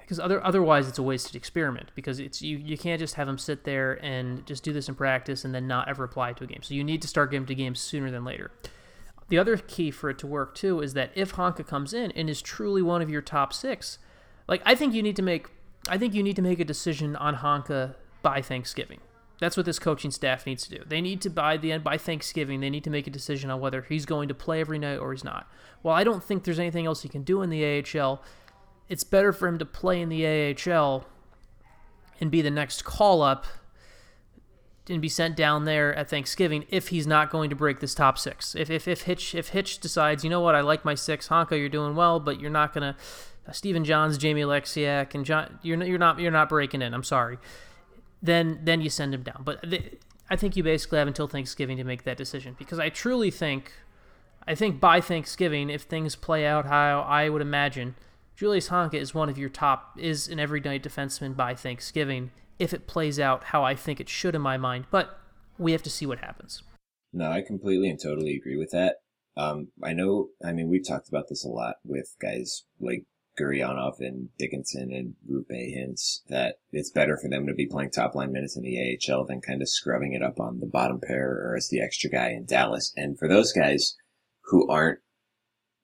because 0.00 0.20
other 0.20 0.44
otherwise 0.44 0.88
it's 0.88 0.98
a 0.98 1.02
wasted 1.02 1.34
experiment 1.34 1.90
because 1.94 2.20
it's 2.20 2.40
you 2.40 2.56
you 2.56 2.78
can't 2.78 3.00
just 3.00 3.14
have 3.14 3.28
him 3.28 3.38
sit 3.38 3.64
there 3.64 3.94
and 4.04 4.46
just 4.46 4.62
do 4.62 4.72
this 4.72 4.88
in 4.88 4.94
practice 4.94 5.44
and 5.44 5.54
then 5.54 5.66
not 5.66 5.88
ever 5.88 6.04
apply 6.04 6.30
it 6.30 6.36
to 6.36 6.44
a 6.44 6.46
game. 6.46 6.62
So 6.62 6.74
you 6.74 6.84
need 6.84 7.02
to 7.02 7.08
start 7.08 7.30
getting 7.30 7.46
to 7.46 7.54
games 7.54 7.80
sooner 7.80 8.10
than 8.10 8.24
later. 8.24 8.52
The 9.28 9.38
other 9.38 9.56
key 9.56 9.90
for 9.90 10.08
it 10.08 10.18
to 10.18 10.26
work 10.26 10.54
too 10.54 10.80
is 10.80 10.94
that 10.94 11.10
if 11.16 11.34
Honka 11.34 11.66
comes 11.66 11.92
in 11.92 12.12
and 12.12 12.30
is 12.30 12.40
truly 12.40 12.82
one 12.82 13.02
of 13.02 13.10
your 13.10 13.22
top 13.22 13.52
six, 13.52 13.98
like 14.48 14.62
I 14.64 14.74
think 14.74 14.94
you 14.94 15.02
need 15.02 15.16
to 15.16 15.22
make 15.22 15.48
I 15.88 15.98
think 15.98 16.14
you 16.14 16.22
need 16.22 16.36
to 16.36 16.42
make 16.42 16.60
a 16.60 16.64
decision 16.64 17.16
on 17.16 17.36
Honka 17.36 17.94
by 18.22 18.42
Thanksgiving. 18.42 19.00
That's 19.38 19.56
what 19.56 19.66
this 19.66 19.78
coaching 19.78 20.10
staff 20.10 20.46
needs 20.46 20.66
to 20.66 20.78
do. 20.78 20.82
They 20.86 21.00
need 21.00 21.20
to 21.22 21.30
by 21.30 21.56
the 21.56 21.72
end 21.72 21.84
by 21.84 21.98
Thanksgiving, 21.98 22.60
they 22.60 22.70
need 22.70 22.84
to 22.84 22.90
make 22.90 23.06
a 23.06 23.10
decision 23.10 23.50
on 23.50 23.60
whether 23.60 23.82
he's 23.82 24.06
going 24.06 24.28
to 24.28 24.34
play 24.34 24.60
every 24.60 24.78
night 24.78 24.96
or 24.96 25.12
he's 25.12 25.24
not. 25.24 25.46
Well, 25.82 25.94
I 25.94 26.04
don't 26.04 26.24
think 26.24 26.44
there's 26.44 26.58
anything 26.58 26.86
else 26.86 27.02
he 27.02 27.08
can 27.08 27.22
do 27.22 27.42
in 27.42 27.50
the 27.50 27.84
AHL. 27.84 28.22
It's 28.88 29.04
better 29.04 29.32
for 29.32 29.46
him 29.48 29.58
to 29.58 29.66
play 29.66 30.00
in 30.00 30.08
the 30.08 30.26
AHL 30.26 31.04
and 32.20 32.30
be 32.30 32.40
the 32.40 32.50
next 32.50 32.84
call 32.84 33.20
up 33.22 33.46
and 34.88 35.02
be 35.02 35.08
sent 35.08 35.36
down 35.36 35.64
there 35.64 35.94
at 35.94 36.08
Thanksgiving 36.08 36.64
if 36.70 36.88
he's 36.88 37.06
not 37.06 37.30
going 37.30 37.50
to 37.50 37.56
break 37.56 37.80
this 37.80 37.94
top 37.94 38.18
six. 38.18 38.54
If 38.54 38.70
if, 38.70 38.86
if 38.88 39.02
Hitch 39.02 39.34
if 39.34 39.48
Hitch 39.48 39.78
decides, 39.78 40.24
you 40.24 40.30
know 40.30 40.40
what, 40.40 40.54
I 40.54 40.60
like 40.60 40.84
my 40.84 40.94
six, 40.94 41.28
Honka, 41.28 41.58
you're 41.58 41.68
doing 41.68 41.94
well, 41.94 42.20
but 42.20 42.40
you're 42.40 42.50
not 42.50 42.72
gonna 42.72 42.96
uh, 43.48 43.52
Stephen 43.52 43.84
Johns, 43.84 44.18
Jamie 44.18 44.42
Oleksiak, 44.42 45.14
and 45.14 45.24
John, 45.24 45.58
you're 45.62 45.82
you're 45.84 45.98
not 45.98 46.18
you're 46.18 46.30
not 46.30 46.48
breaking 46.48 46.82
in. 46.82 46.94
I'm 46.94 47.04
sorry 47.04 47.38
then 48.22 48.60
then 48.62 48.80
you 48.80 48.90
send 48.90 49.14
him 49.14 49.22
down. 49.22 49.42
But 49.44 49.64
I 50.28 50.36
think 50.36 50.56
you 50.56 50.62
basically 50.62 50.98
have 50.98 51.08
until 51.08 51.28
Thanksgiving 51.28 51.76
to 51.78 51.84
make 51.84 52.04
that 52.04 52.16
decision 52.16 52.56
because 52.58 52.78
I 52.78 52.88
truly 52.88 53.30
think, 53.30 53.72
I 54.46 54.54
think 54.54 54.80
by 54.80 55.00
Thanksgiving, 55.00 55.70
if 55.70 55.82
things 55.82 56.16
play 56.16 56.46
out 56.46 56.66
how 56.66 57.00
I 57.00 57.28
would 57.28 57.42
imagine, 57.42 57.94
Julius 58.34 58.68
Honka 58.68 58.94
is 58.94 59.14
one 59.14 59.28
of 59.28 59.38
your 59.38 59.48
top 59.48 59.96
is 59.98 60.28
an 60.28 60.38
everyday 60.38 60.78
defenseman 60.78 61.36
by 61.36 61.54
Thanksgiving 61.54 62.32
if 62.58 62.74
it 62.74 62.86
plays 62.86 63.18
out 63.18 63.44
how 63.44 63.64
I 63.64 63.74
think 63.74 64.00
it 64.00 64.08
should 64.08 64.34
in 64.34 64.42
my 64.42 64.56
mind. 64.56 64.86
But 64.90 65.18
we 65.58 65.72
have 65.72 65.82
to 65.84 65.90
see 65.90 66.06
what 66.06 66.18
happens. 66.18 66.62
No, 67.12 67.30
I 67.30 67.40
completely 67.40 67.88
and 67.88 68.00
totally 68.02 68.36
agree 68.36 68.56
with 68.56 68.70
that. 68.72 68.96
Um, 69.38 69.68
I 69.82 69.92
know, 69.92 70.28
I 70.44 70.52
mean, 70.52 70.68
we've 70.68 70.86
talked 70.86 71.08
about 71.08 71.28
this 71.28 71.44
a 71.44 71.48
lot 71.48 71.76
with 71.84 72.14
guys 72.20 72.64
like 72.80 73.04
Gurianov 73.38 74.00
and 74.00 74.28
Dickinson 74.38 74.92
and 74.92 75.14
Roope 75.30 75.50
Hintz 75.50 76.20
that 76.28 76.58
it's 76.72 76.90
better 76.90 77.16
for 77.16 77.28
them 77.28 77.46
to 77.46 77.54
be 77.54 77.66
playing 77.66 77.90
top 77.90 78.14
line 78.14 78.32
minutes 78.32 78.56
in 78.56 78.62
the 78.62 78.98
AHL 79.08 79.24
than 79.26 79.40
kind 79.40 79.62
of 79.62 79.68
scrubbing 79.68 80.12
it 80.12 80.22
up 80.22 80.40
on 80.40 80.60
the 80.60 80.66
bottom 80.66 81.00
pair 81.00 81.30
or 81.30 81.56
as 81.56 81.68
the 81.68 81.80
extra 81.80 82.10
guy 82.10 82.30
in 82.30 82.46
Dallas. 82.46 82.92
And 82.96 83.18
for 83.18 83.28
those 83.28 83.52
guys 83.52 83.96
who 84.46 84.68
aren't 84.70 85.00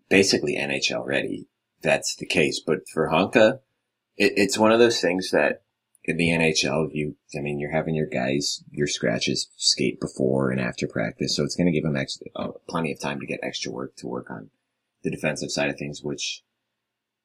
basically 0.08 0.56
NHL 0.56 1.04
ready, 1.04 1.48
that's 1.82 2.16
the 2.16 2.26
case. 2.26 2.60
But 2.64 2.88
for 2.92 3.08
Honka, 3.08 3.60
it, 4.16 4.32
it's 4.36 4.58
one 4.58 4.72
of 4.72 4.78
those 4.78 5.00
things 5.00 5.30
that 5.30 5.62
in 6.04 6.16
the 6.16 6.30
NHL, 6.30 6.88
you, 6.92 7.16
I 7.36 7.40
mean, 7.40 7.60
you're 7.60 7.72
having 7.72 7.94
your 7.94 8.08
guys, 8.08 8.64
your 8.70 8.86
scratches 8.86 9.48
skate 9.56 10.00
before 10.00 10.50
and 10.50 10.60
after 10.60 10.88
practice. 10.88 11.36
So 11.36 11.44
it's 11.44 11.54
going 11.54 11.66
to 11.66 11.72
give 11.72 11.84
them 11.84 11.96
extra, 11.96 12.26
uh, 12.34 12.48
plenty 12.68 12.92
of 12.92 13.00
time 13.00 13.20
to 13.20 13.26
get 13.26 13.40
extra 13.42 13.70
work 13.70 13.94
to 13.96 14.08
work 14.08 14.30
on 14.30 14.50
the 15.02 15.10
defensive 15.10 15.50
side 15.50 15.70
of 15.70 15.76
things, 15.76 16.02
which 16.02 16.42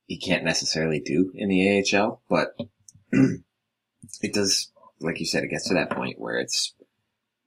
he 0.08 0.18
can't 0.18 0.46
necessarily 0.46 1.00
do 1.00 1.32
in 1.36 1.50
the 1.50 1.86
AHL, 1.94 2.22
but 2.30 2.56
it 3.12 4.34
does, 4.34 4.72
like 5.00 5.20
you 5.20 5.26
said, 5.26 5.44
it 5.44 5.50
gets 5.50 5.68
to 5.68 5.74
that 5.76 5.92
point 5.92 6.20
where 6.20 6.40
it's 6.40 6.74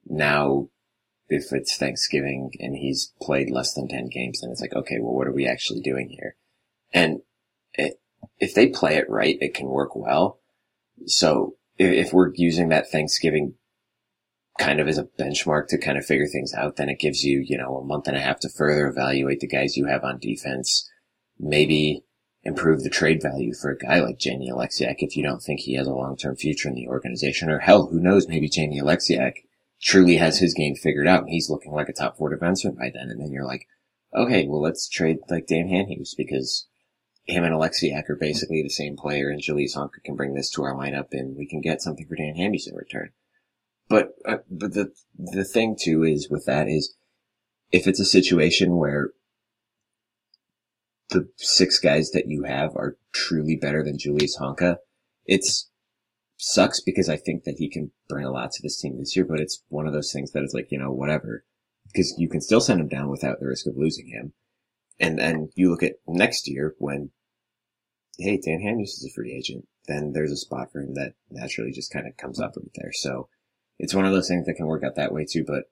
now, 0.05 0.69
if 1.27 1.51
it's 1.51 1.75
Thanksgiving 1.75 2.51
and 2.59 2.75
he's 2.75 3.13
played 3.19 3.49
less 3.49 3.73
than 3.73 3.87
10 3.87 4.09
games, 4.09 4.41
then 4.41 4.51
it's 4.51 4.61
like, 4.61 4.75
okay, 4.75 4.99
well, 4.99 5.13
what 5.13 5.27
are 5.27 5.33
we 5.33 5.47
actually 5.47 5.81
doing 5.81 6.09
here? 6.09 6.35
And 6.93 7.21
it, 7.73 7.99
if 8.39 8.53
they 8.53 8.67
play 8.67 8.97
it 8.97 9.09
right, 9.09 9.37
it 9.41 9.55
can 9.55 9.67
work 9.67 9.95
well. 9.95 10.39
So 11.07 11.55
if, 11.79 12.07
if 12.07 12.13
we're 12.13 12.31
using 12.35 12.69
that 12.69 12.91
Thanksgiving 12.91 13.55
kind 14.59 14.79
of 14.79 14.87
as 14.87 14.99
a 14.99 15.07
benchmark 15.19 15.67
to 15.69 15.79
kind 15.79 15.97
of 15.97 16.05
figure 16.05 16.27
things 16.27 16.53
out, 16.53 16.75
then 16.75 16.89
it 16.89 16.99
gives 16.99 17.23
you, 17.23 17.43
you 17.43 17.57
know, 17.57 17.77
a 17.77 17.83
month 17.83 18.07
and 18.07 18.17
a 18.17 18.21
half 18.21 18.39
to 18.41 18.49
further 18.49 18.87
evaluate 18.87 19.39
the 19.39 19.47
guys 19.47 19.77
you 19.77 19.85
have 19.85 20.03
on 20.03 20.19
defense. 20.19 20.87
Maybe 21.39 22.03
improve 22.43 22.83
the 22.83 22.89
trade 22.89 23.21
value 23.21 23.53
for 23.53 23.71
a 23.71 23.77
guy 23.77 23.99
like 23.99 24.17
Jamie 24.17 24.51
Oleksiak 24.51 24.95
if 24.99 25.15
you 25.15 25.23
don't 25.23 25.41
think 25.41 25.59
he 25.59 25.75
has 25.75 25.87
a 25.87 25.93
long-term 25.93 26.35
future 26.35 26.69
in 26.69 26.75
the 26.75 26.87
organization. 26.87 27.49
Or 27.49 27.59
hell, 27.59 27.87
who 27.87 27.99
knows, 27.99 28.27
maybe 28.27 28.49
Jamie 28.49 28.81
Oleksiak 28.81 29.43
truly 29.81 30.17
has 30.17 30.39
his 30.39 30.53
game 30.53 30.75
figured 30.75 31.07
out 31.07 31.21
and 31.21 31.29
he's 31.29 31.49
looking 31.49 31.71
like 31.71 31.89
a 31.89 31.93
top 31.93 32.17
four 32.17 32.35
defenseman 32.35 32.77
by 32.77 32.89
then. 32.93 33.09
And 33.09 33.21
then 33.21 33.31
you're 33.31 33.45
like, 33.45 33.67
okay, 34.15 34.47
well, 34.47 34.61
let's 34.61 34.89
trade 34.89 35.19
like 35.29 35.47
Dan 35.47 35.67
Hamhuis 35.67 36.15
because 36.17 36.67
him 37.25 37.43
and 37.43 37.53
Oleksiak 37.53 38.09
are 38.09 38.15
basically 38.15 38.63
the 38.63 38.69
same 38.69 38.97
player 38.97 39.29
and 39.29 39.41
Julius 39.41 39.75
Honka 39.75 40.03
can 40.03 40.15
bring 40.15 40.33
this 40.33 40.49
to 40.51 40.63
our 40.63 40.73
lineup 40.73 41.07
and 41.11 41.37
we 41.37 41.45
can 41.45 41.61
get 41.61 41.81
something 41.81 42.07
for 42.07 42.15
Dan 42.15 42.35
Hamhuis 42.35 42.67
in 42.67 42.75
return. 42.75 43.11
But, 43.87 44.13
uh, 44.25 44.37
but 44.49 44.73
the, 44.73 44.91
the 45.17 45.43
thing 45.43 45.77
too 45.79 46.03
is 46.03 46.29
with 46.29 46.45
that 46.45 46.67
is 46.67 46.95
if 47.71 47.87
it's 47.87 47.99
a 47.99 48.05
situation 48.05 48.77
where 48.77 49.11
the 51.11 51.29
six 51.37 51.77
guys 51.77 52.11
that 52.11 52.27
you 52.27 52.43
have 52.43 52.75
are 52.75 52.97
truly 53.13 53.55
better 53.55 53.83
than 53.83 53.97
Julius 53.97 54.37
Honka. 54.39 54.77
It's 55.25 55.69
sucks 56.37 56.81
because 56.81 57.07
I 57.07 57.17
think 57.17 57.43
that 57.43 57.57
he 57.59 57.69
can 57.69 57.91
bring 58.09 58.25
a 58.25 58.31
lot 58.31 58.51
to 58.51 58.63
this 58.63 58.79
team 58.79 58.97
this 58.97 59.15
year, 59.15 59.25
but 59.25 59.39
it's 59.39 59.63
one 59.69 59.85
of 59.85 59.93
those 59.93 60.11
things 60.11 60.31
that 60.31 60.43
is 60.43 60.53
like, 60.53 60.71
you 60.71 60.79
know, 60.79 60.91
whatever. 60.91 61.45
Because 61.85 62.15
you 62.17 62.29
can 62.29 62.41
still 62.41 62.61
send 62.61 62.79
him 62.79 62.87
down 62.87 63.09
without 63.09 63.39
the 63.39 63.47
risk 63.47 63.67
of 63.67 63.77
losing 63.77 64.07
him. 64.07 64.33
And 64.99 65.19
then 65.19 65.49
you 65.55 65.69
look 65.69 65.83
at 65.83 65.95
next 66.07 66.47
year 66.47 66.75
when, 66.77 67.11
hey, 68.17 68.39
Dan 68.43 68.61
Hamhuis 68.61 68.89
is 68.89 69.07
a 69.09 69.13
free 69.13 69.33
agent, 69.33 69.67
then 69.87 70.13
there's 70.13 70.31
a 70.31 70.37
spot 70.37 70.71
for 70.71 70.79
him 70.79 70.93
that 70.93 71.13
naturally 71.29 71.71
just 71.71 71.91
kind 71.91 72.07
of 72.07 72.17
comes 72.17 72.39
up 72.39 72.53
right 72.55 72.71
there. 72.75 72.91
So 72.93 73.27
it's 73.77 73.93
one 73.93 74.05
of 74.05 74.13
those 74.13 74.27
things 74.27 74.45
that 74.45 74.55
can 74.55 74.67
work 74.67 74.83
out 74.83 74.95
that 74.95 75.11
way 75.11 75.25
too, 75.29 75.43
but 75.45 75.65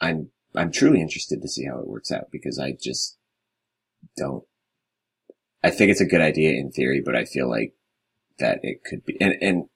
I'm, 0.00 0.30
I'm 0.54 0.72
truly 0.72 1.00
interested 1.00 1.42
to 1.42 1.48
see 1.48 1.66
how 1.66 1.78
it 1.78 1.88
works 1.88 2.10
out 2.10 2.30
because 2.30 2.58
I 2.58 2.72
just, 2.80 3.17
don't. 4.16 4.44
I 5.62 5.70
think 5.70 5.90
it's 5.90 6.00
a 6.00 6.06
good 6.06 6.20
idea 6.20 6.52
in 6.52 6.70
theory, 6.70 7.02
but 7.04 7.16
I 7.16 7.24
feel 7.24 7.48
like 7.48 7.74
that 8.38 8.60
it 8.62 8.84
could 8.84 9.04
be, 9.04 9.20
and, 9.20 9.34
and 9.40 9.68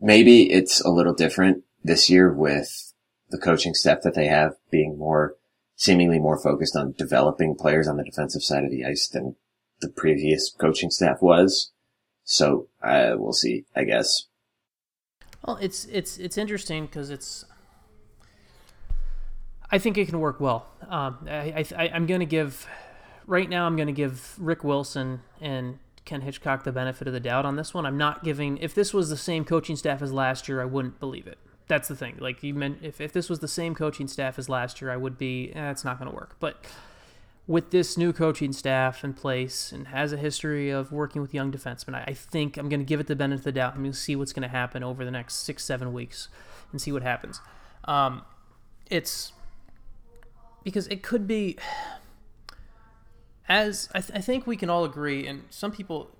maybe 0.00 0.50
it's 0.50 0.80
a 0.80 0.90
little 0.90 1.14
different 1.14 1.64
this 1.82 2.08
year 2.08 2.32
with 2.32 2.94
the 3.30 3.38
coaching 3.38 3.74
staff 3.74 4.02
that 4.02 4.14
they 4.14 4.26
have 4.26 4.54
being 4.70 4.98
more, 4.98 5.34
seemingly 5.76 6.18
more 6.18 6.40
focused 6.40 6.76
on 6.76 6.94
developing 6.96 7.54
players 7.54 7.86
on 7.86 7.96
the 7.98 8.04
defensive 8.04 8.42
side 8.42 8.64
of 8.64 8.70
the 8.70 8.84
ice 8.84 9.08
than 9.08 9.36
the 9.80 9.88
previous 9.88 10.50
coaching 10.50 10.90
staff 10.90 11.20
was. 11.20 11.72
So, 12.24 12.68
uh, 12.82 13.16
we'll 13.16 13.34
see, 13.34 13.66
I 13.76 13.84
guess. 13.84 14.24
Well, 15.44 15.58
it's, 15.60 15.84
it's, 15.86 16.16
it's 16.16 16.38
interesting 16.38 16.86
because 16.86 17.10
it's, 17.10 17.44
I 19.70 19.78
think 19.78 19.98
it 19.98 20.08
can 20.08 20.20
work 20.20 20.40
well. 20.40 20.66
Um, 20.88 21.18
I, 21.28 21.66
I, 21.76 21.88
I'm 21.88 22.06
going 22.06 22.20
to 22.20 22.26
give 22.26 22.66
right 23.26 23.48
now 23.48 23.66
I'm 23.66 23.76
going 23.76 23.86
to 23.86 23.92
give 23.92 24.36
Rick 24.38 24.64
Wilson 24.64 25.20
and 25.40 25.78
Ken 26.04 26.20
Hitchcock 26.20 26.64
the 26.64 26.72
benefit 26.72 27.06
of 27.06 27.14
the 27.14 27.20
doubt 27.20 27.46
on 27.46 27.56
this 27.56 27.72
one. 27.72 27.86
I'm 27.86 27.96
not 27.96 28.24
giving. 28.24 28.58
If 28.58 28.74
this 28.74 28.92
was 28.92 29.08
the 29.08 29.16
same 29.16 29.44
coaching 29.44 29.76
staff 29.76 30.02
as 30.02 30.12
last 30.12 30.48
year, 30.48 30.60
I 30.60 30.66
wouldn't 30.66 31.00
believe 31.00 31.26
it. 31.26 31.38
That's 31.66 31.88
the 31.88 31.96
thing. 31.96 32.16
Like 32.18 32.42
you 32.42 32.52
meant, 32.52 32.78
if 32.82 33.00
if 33.00 33.12
this 33.12 33.30
was 33.30 33.38
the 33.38 33.48
same 33.48 33.74
coaching 33.74 34.06
staff 34.06 34.38
as 34.38 34.48
last 34.48 34.80
year, 34.82 34.90
I 34.90 34.96
would 34.96 35.16
be. 35.16 35.52
Eh, 35.54 35.70
it's 35.70 35.84
not 35.84 35.98
going 35.98 36.10
to 36.10 36.14
work. 36.14 36.36
But 36.40 36.62
with 37.46 37.70
this 37.70 37.96
new 37.96 38.12
coaching 38.12 38.52
staff 38.52 39.02
in 39.02 39.14
place 39.14 39.72
and 39.72 39.88
has 39.88 40.12
a 40.12 40.16
history 40.16 40.70
of 40.70 40.92
working 40.92 41.22
with 41.22 41.32
young 41.32 41.50
defensemen, 41.50 41.94
I, 41.94 42.04
I 42.08 42.14
think 42.14 42.58
I'm 42.58 42.68
going 42.68 42.80
to 42.80 42.86
give 42.86 43.00
it 43.00 43.06
the 43.06 43.16
benefit 43.16 43.40
of 43.40 43.44
the 43.44 43.52
doubt. 43.52 43.82
To 43.82 43.92
see 43.94 44.14
what's 44.14 44.34
going 44.34 44.42
to 44.42 44.48
happen 44.48 44.82
over 44.82 45.04
the 45.04 45.10
next 45.10 45.36
six, 45.36 45.64
seven 45.64 45.94
weeks, 45.94 46.28
and 46.70 46.80
see 46.80 46.92
what 46.92 47.02
happens. 47.02 47.40
Um, 47.84 48.22
it's 48.90 49.32
because 50.62 50.86
it 50.88 51.02
could 51.02 51.26
be 51.26 51.56
as 53.48 53.88
I, 53.94 54.00
th- 54.00 54.18
I 54.18 54.20
think 54.20 54.46
we 54.46 54.56
can 54.56 54.70
all 54.70 54.84
agree, 54.84 55.26
and 55.26 55.44
some 55.50 55.72
people, 55.72 56.10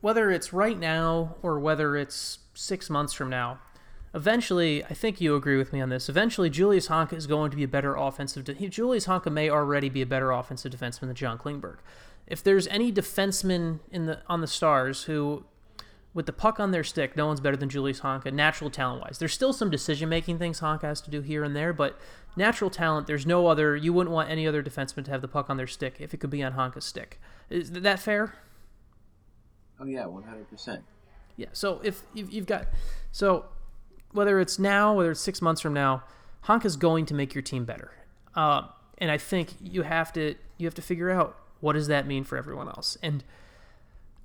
whether 0.00 0.30
it's 0.30 0.52
right 0.52 0.78
now 0.78 1.36
or 1.42 1.58
whether 1.58 1.96
it's 1.96 2.38
six 2.54 2.88
months 2.88 3.12
from 3.12 3.28
now, 3.30 3.58
eventually, 4.14 4.84
I 4.84 4.94
think 4.94 5.20
you 5.20 5.36
agree 5.36 5.56
with 5.56 5.72
me 5.72 5.80
on 5.80 5.88
this. 5.88 6.08
Eventually, 6.08 6.50
Julius 6.50 6.88
Honka 6.88 7.14
is 7.14 7.26
going 7.26 7.50
to 7.50 7.56
be 7.56 7.64
a 7.64 7.68
better 7.68 7.94
offensive. 7.94 8.44
De- 8.44 8.68
Julius 8.68 9.06
Honka 9.06 9.32
may 9.32 9.50
already 9.50 9.88
be 9.88 10.02
a 10.02 10.06
better 10.06 10.30
offensive 10.30 10.72
defenseman 10.72 11.00
than 11.02 11.14
John 11.14 11.38
Klingberg. 11.38 11.78
If 12.26 12.42
there's 12.42 12.66
any 12.68 12.92
defenseman 12.92 13.80
in 13.90 14.06
the 14.06 14.20
on 14.28 14.40
the 14.40 14.46
Stars 14.46 15.04
who 15.04 15.44
with 16.12 16.26
the 16.26 16.32
puck 16.32 16.58
on 16.58 16.72
their 16.72 16.82
stick, 16.82 17.16
no 17.16 17.26
one's 17.26 17.40
better 17.40 17.56
than 17.56 17.68
Julius 17.68 18.00
Honka, 18.00 18.32
natural 18.32 18.70
talent 18.70 19.02
wise. 19.02 19.18
There's 19.18 19.32
still 19.32 19.52
some 19.52 19.70
decision 19.70 20.08
making 20.08 20.38
things 20.38 20.60
Honka 20.60 20.82
has 20.82 21.00
to 21.02 21.10
do 21.10 21.20
here 21.20 21.44
and 21.44 21.54
there, 21.54 21.72
but 21.72 21.98
natural 22.36 22.70
talent, 22.70 23.06
there's 23.06 23.26
no 23.26 23.46
other, 23.46 23.76
you 23.76 23.92
wouldn't 23.92 24.14
want 24.14 24.30
any 24.30 24.46
other 24.46 24.62
defenseman 24.62 25.04
to 25.04 25.10
have 25.10 25.20
the 25.20 25.28
puck 25.28 25.50
on 25.50 25.56
their 25.56 25.66
stick 25.66 25.96
if 25.98 26.14
it 26.14 26.18
could 26.18 26.30
be 26.30 26.42
on 26.42 26.52
Honka's 26.52 26.84
stick. 26.84 27.20
Is 27.48 27.70
that 27.72 27.98
fair? 27.98 28.34
Oh 29.78 29.84
yeah, 29.84 30.06
one 30.06 30.22
hundred 30.22 30.48
percent. 30.48 30.84
Yeah. 31.36 31.48
So 31.52 31.80
if 31.82 32.02
you've, 32.12 32.30
you've 32.30 32.46
got, 32.46 32.66
so 33.12 33.46
whether 34.12 34.40
it's 34.40 34.58
now, 34.58 34.94
whether 34.94 35.10
it's 35.10 35.20
six 35.20 35.40
months 35.40 35.60
from 35.60 35.72
now, 35.72 36.02
Honka's 36.44 36.76
going 36.76 37.06
to 37.06 37.14
make 37.14 37.34
your 37.34 37.42
team 37.42 37.64
better. 37.64 37.92
Uh, 38.34 38.68
and 38.98 39.10
I 39.10 39.18
think 39.18 39.54
you 39.62 39.82
have 39.82 40.12
to 40.12 40.34
you 40.58 40.66
have 40.66 40.74
to 40.74 40.82
figure 40.82 41.10
out 41.10 41.36
what 41.60 41.72
does 41.72 41.86
that 41.88 42.06
mean 42.06 42.24
for 42.24 42.36
everyone 42.36 42.68
else. 42.68 42.98
And 43.02 43.24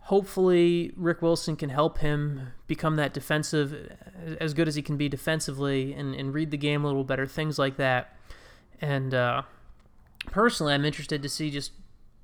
hopefully 0.06 0.92
Rick 0.96 1.24
Wilson 1.24 1.56
can 1.56 1.70
help 1.70 1.98
him 1.98 2.50
become 2.68 2.96
that 2.96 3.12
defensive 3.12 3.92
as 4.40 4.54
good 4.54 4.68
as 4.68 4.76
he 4.76 4.84
can 4.84 4.98
be 4.98 5.10
defensively 5.10 5.94
and, 5.94 6.14
and 6.14 6.32
read 6.32 6.52
the 6.52 6.58
game 6.58 6.84
a 6.84 6.88
little 6.88 7.04
better, 7.04 7.26
things 7.26 7.58
like 7.58 7.78
that. 7.78 8.16
And 8.80 9.16
uh, 9.16 9.42
personally, 10.28 10.76
I'm 10.76 10.86
interested 10.86 11.24
to 11.24 11.30
see 11.30 11.50
just 11.50 11.72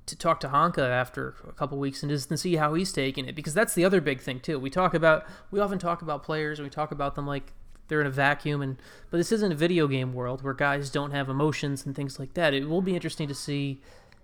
to 0.06 0.16
talk 0.16 0.38
to 0.40 0.48
Honka 0.48 0.88
after 0.88 1.34
a 1.48 1.52
couple 1.52 1.76
weeks 1.76 2.04
and 2.04 2.10
just 2.10 2.28
to 2.28 2.36
see 2.36 2.54
how 2.54 2.74
he's 2.74 2.92
taking 2.92 3.26
it 3.26 3.34
because 3.34 3.54
that's 3.54 3.74
the 3.74 3.84
other 3.84 4.00
big 4.00 4.20
thing 4.20 4.38
too. 4.38 4.60
We 4.60 4.70
talk 4.70 4.94
about 4.94 5.26
we 5.50 5.58
often 5.58 5.80
talk 5.80 6.02
about 6.02 6.22
players 6.22 6.60
and 6.60 6.66
we 6.66 6.70
talk 6.70 6.92
about 6.92 7.16
them 7.16 7.26
like 7.26 7.52
they're 7.88 8.00
in 8.00 8.06
a 8.06 8.10
vacuum 8.10 8.62
and 8.62 8.76
but 9.10 9.16
this 9.16 9.32
isn't 9.32 9.52
a 9.52 9.56
video 9.56 9.88
game 9.88 10.12
world 10.12 10.42
where 10.42 10.54
guys 10.54 10.88
don't 10.88 11.10
have 11.10 11.28
emotions 11.28 11.84
and 11.84 11.96
things 11.96 12.20
like 12.20 12.34
that. 12.34 12.54
It 12.54 12.68
will 12.68 12.82
be 12.82 12.94
interesting 12.94 13.26
to 13.26 13.34
see 13.34 13.80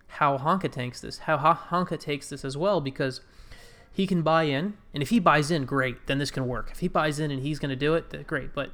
how 0.06 0.38
Honka 0.38 0.70
takes 0.70 1.00
this, 1.00 1.18
how 1.18 1.36
Honka 1.36 1.98
takes 1.98 2.28
this 2.30 2.44
as 2.44 2.56
well 2.56 2.80
because 2.80 3.20
he 3.98 4.06
can 4.06 4.22
buy 4.22 4.44
in 4.44 4.74
and 4.94 5.02
if 5.02 5.08
he 5.08 5.18
buys 5.18 5.50
in 5.50 5.64
great, 5.64 6.06
then 6.06 6.18
this 6.18 6.30
can 6.30 6.46
work. 6.46 6.70
If 6.70 6.78
he 6.78 6.86
buys 6.86 7.18
in 7.18 7.32
and 7.32 7.42
he's 7.42 7.58
going 7.58 7.70
to 7.70 7.76
do 7.76 7.94
it, 7.94 8.28
great, 8.28 8.54
but 8.54 8.70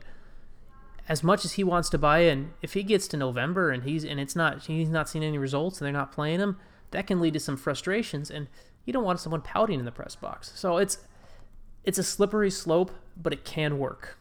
as 1.09 1.25
much 1.25 1.47
as 1.47 1.53
he 1.53 1.65
wants 1.65 1.89
to 1.89 1.99
buy 1.99 2.19
in, 2.19 2.53
if 2.61 2.75
he 2.75 2.83
gets 2.83 3.09
to 3.09 3.17
November 3.17 3.71
and 3.71 3.85
he's 3.85 4.05
and 4.05 4.21
it's 4.21 4.37
not 4.37 4.65
he's 4.65 4.91
not 4.91 5.09
seeing 5.09 5.25
any 5.25 5.39
results 5.39 5.81
and 5.81 5.87
they're 5.87 5.95
not 5.95 6.13
playing 6.13 6.41
him, 6.41 6.59
that 6.91 7.07
can 7.07 7.23
lead 7.23 7.33
to 7.33 7.41
some 7.41 7.57
frustrations 7.57 8.31
and 8.31 8.49
you 8.85 8.93
don't 8.93 9.03
want 9.03 9.19
someone 9.19 9.41
pouting 9.41 9.79
in 9.79 9.87
the 9.87 9.91
press 9.91 10.15
box. 10.15 10.53
So 10.57 10.77
it's 10.77 10.99
it's 11.85 11.99
a 11.99 12.03
slippery 12.03 12.51
slope, 12.51 12.93
but 13.17 13.33
it 13.33 13.47
can 13.47 13.79
work. 13.79 14.19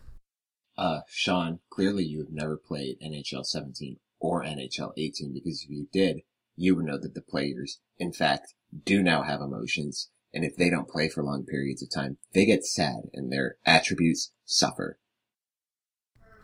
Uh, 0.78 1.02
Sean, 1.10 1.60
clearly 1.70 2.06
you 2.06 2.20
have 2.20 2.32
never 2.32 2.56
played 2.56 2.96
NHL 3.02 3.46
17 3.46 3.98
or 4.22 4.42
NHL 4.42 4.94
18 4.96 5.34
because 5.34 5.66
if 5.66 5.70
you 5.70 5.90
did, 5.92 6.22
you 6.56 6.78
would 6.78 6.86
know 6.86 6.98
that 6.98 7.14
the 7.14 7.22
players, 7.22 7.82
in 7.98 8.14
fact, 8.14 8.54
do 8.86 9.04
now 9.04 9.24
have 9.24 9.42
emotions. 9.42 10.10
And 10.34 10.44
if 10.44 10.56
they 10.56 10.70
don't 10.70 10.90
play 10.90 11.10
for 11.10 11.24
long 11.24 11.46
periods 11.46 11.84
of 11.84 11.92
time, 11.92 12.18
they 12.34 12.46
get 12.46 12.66
sad 12.66 13.04
and 13.14 13.32
their 13.32 13.58
attributes 13.66 14.32
suffer. 14.46 14.98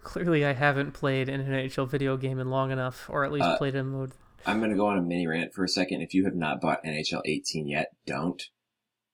Clearly, 0.03 0.45
I 0.45 0.53
haven't 0.53 0.93
played 0.93 1.27
an 1.27 1.45
NHL 1.45 1.89
video 1.89 2.17
game 2.17 2.39
in 2.39 2.49
long 2.49 2.71
enough, 2.71 3.09
or 3.09 3.25
at 3.25 3.31
least 3.31 3.45
uh, 3.45 3.57
played 3.57 3.75
in 3.75 3.87
mode 3.87 4.13
I'm 4.45 4.59
going 4.59 4.71
to 4.71 4.77
go 4.77 4.87
on 4.87 4.97
a 4.97 5.01
mini 5.01 5.27
rant 5.27 5.53
for 5.53 5.63
a 5.63 5.69
second. 5.69 6.01
If 6.01 6.13
you 6.13 6.25
have 6.25 6.35
not 6.35 6.61
bought 6.61 6.83
NHL 6.83 7.21
18 7.25 7.67
yet, 7.67 7.91
don't. 8.05 8.41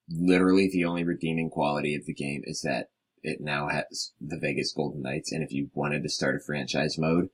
Literally, 0.09 0.69
the 0.71 0.85
only 0.85 1.03
redeeming 1.03 1.49
quality 1.49 1.95
of 1.95 2.05
the 2.05 2.13
game 2.13 2.43
is 2.45 2.61
that 2.61 2.89
it 3.23 3.41
now 3.41 3.67
has 3.69 4.11
the 4.21 4.37
Vegas 4.39 4.71
Golden 4.71 5.01
Knights. 5.01 5.31
And 5.31 5.43
if 5.43 5.51
you 5.51 5.69
wanted 5.73 6.03
to 6.03 6.09
start 6.09 6.35
a 6.35 6.39
franchise 6.39 6.97
mode 6.97 7.29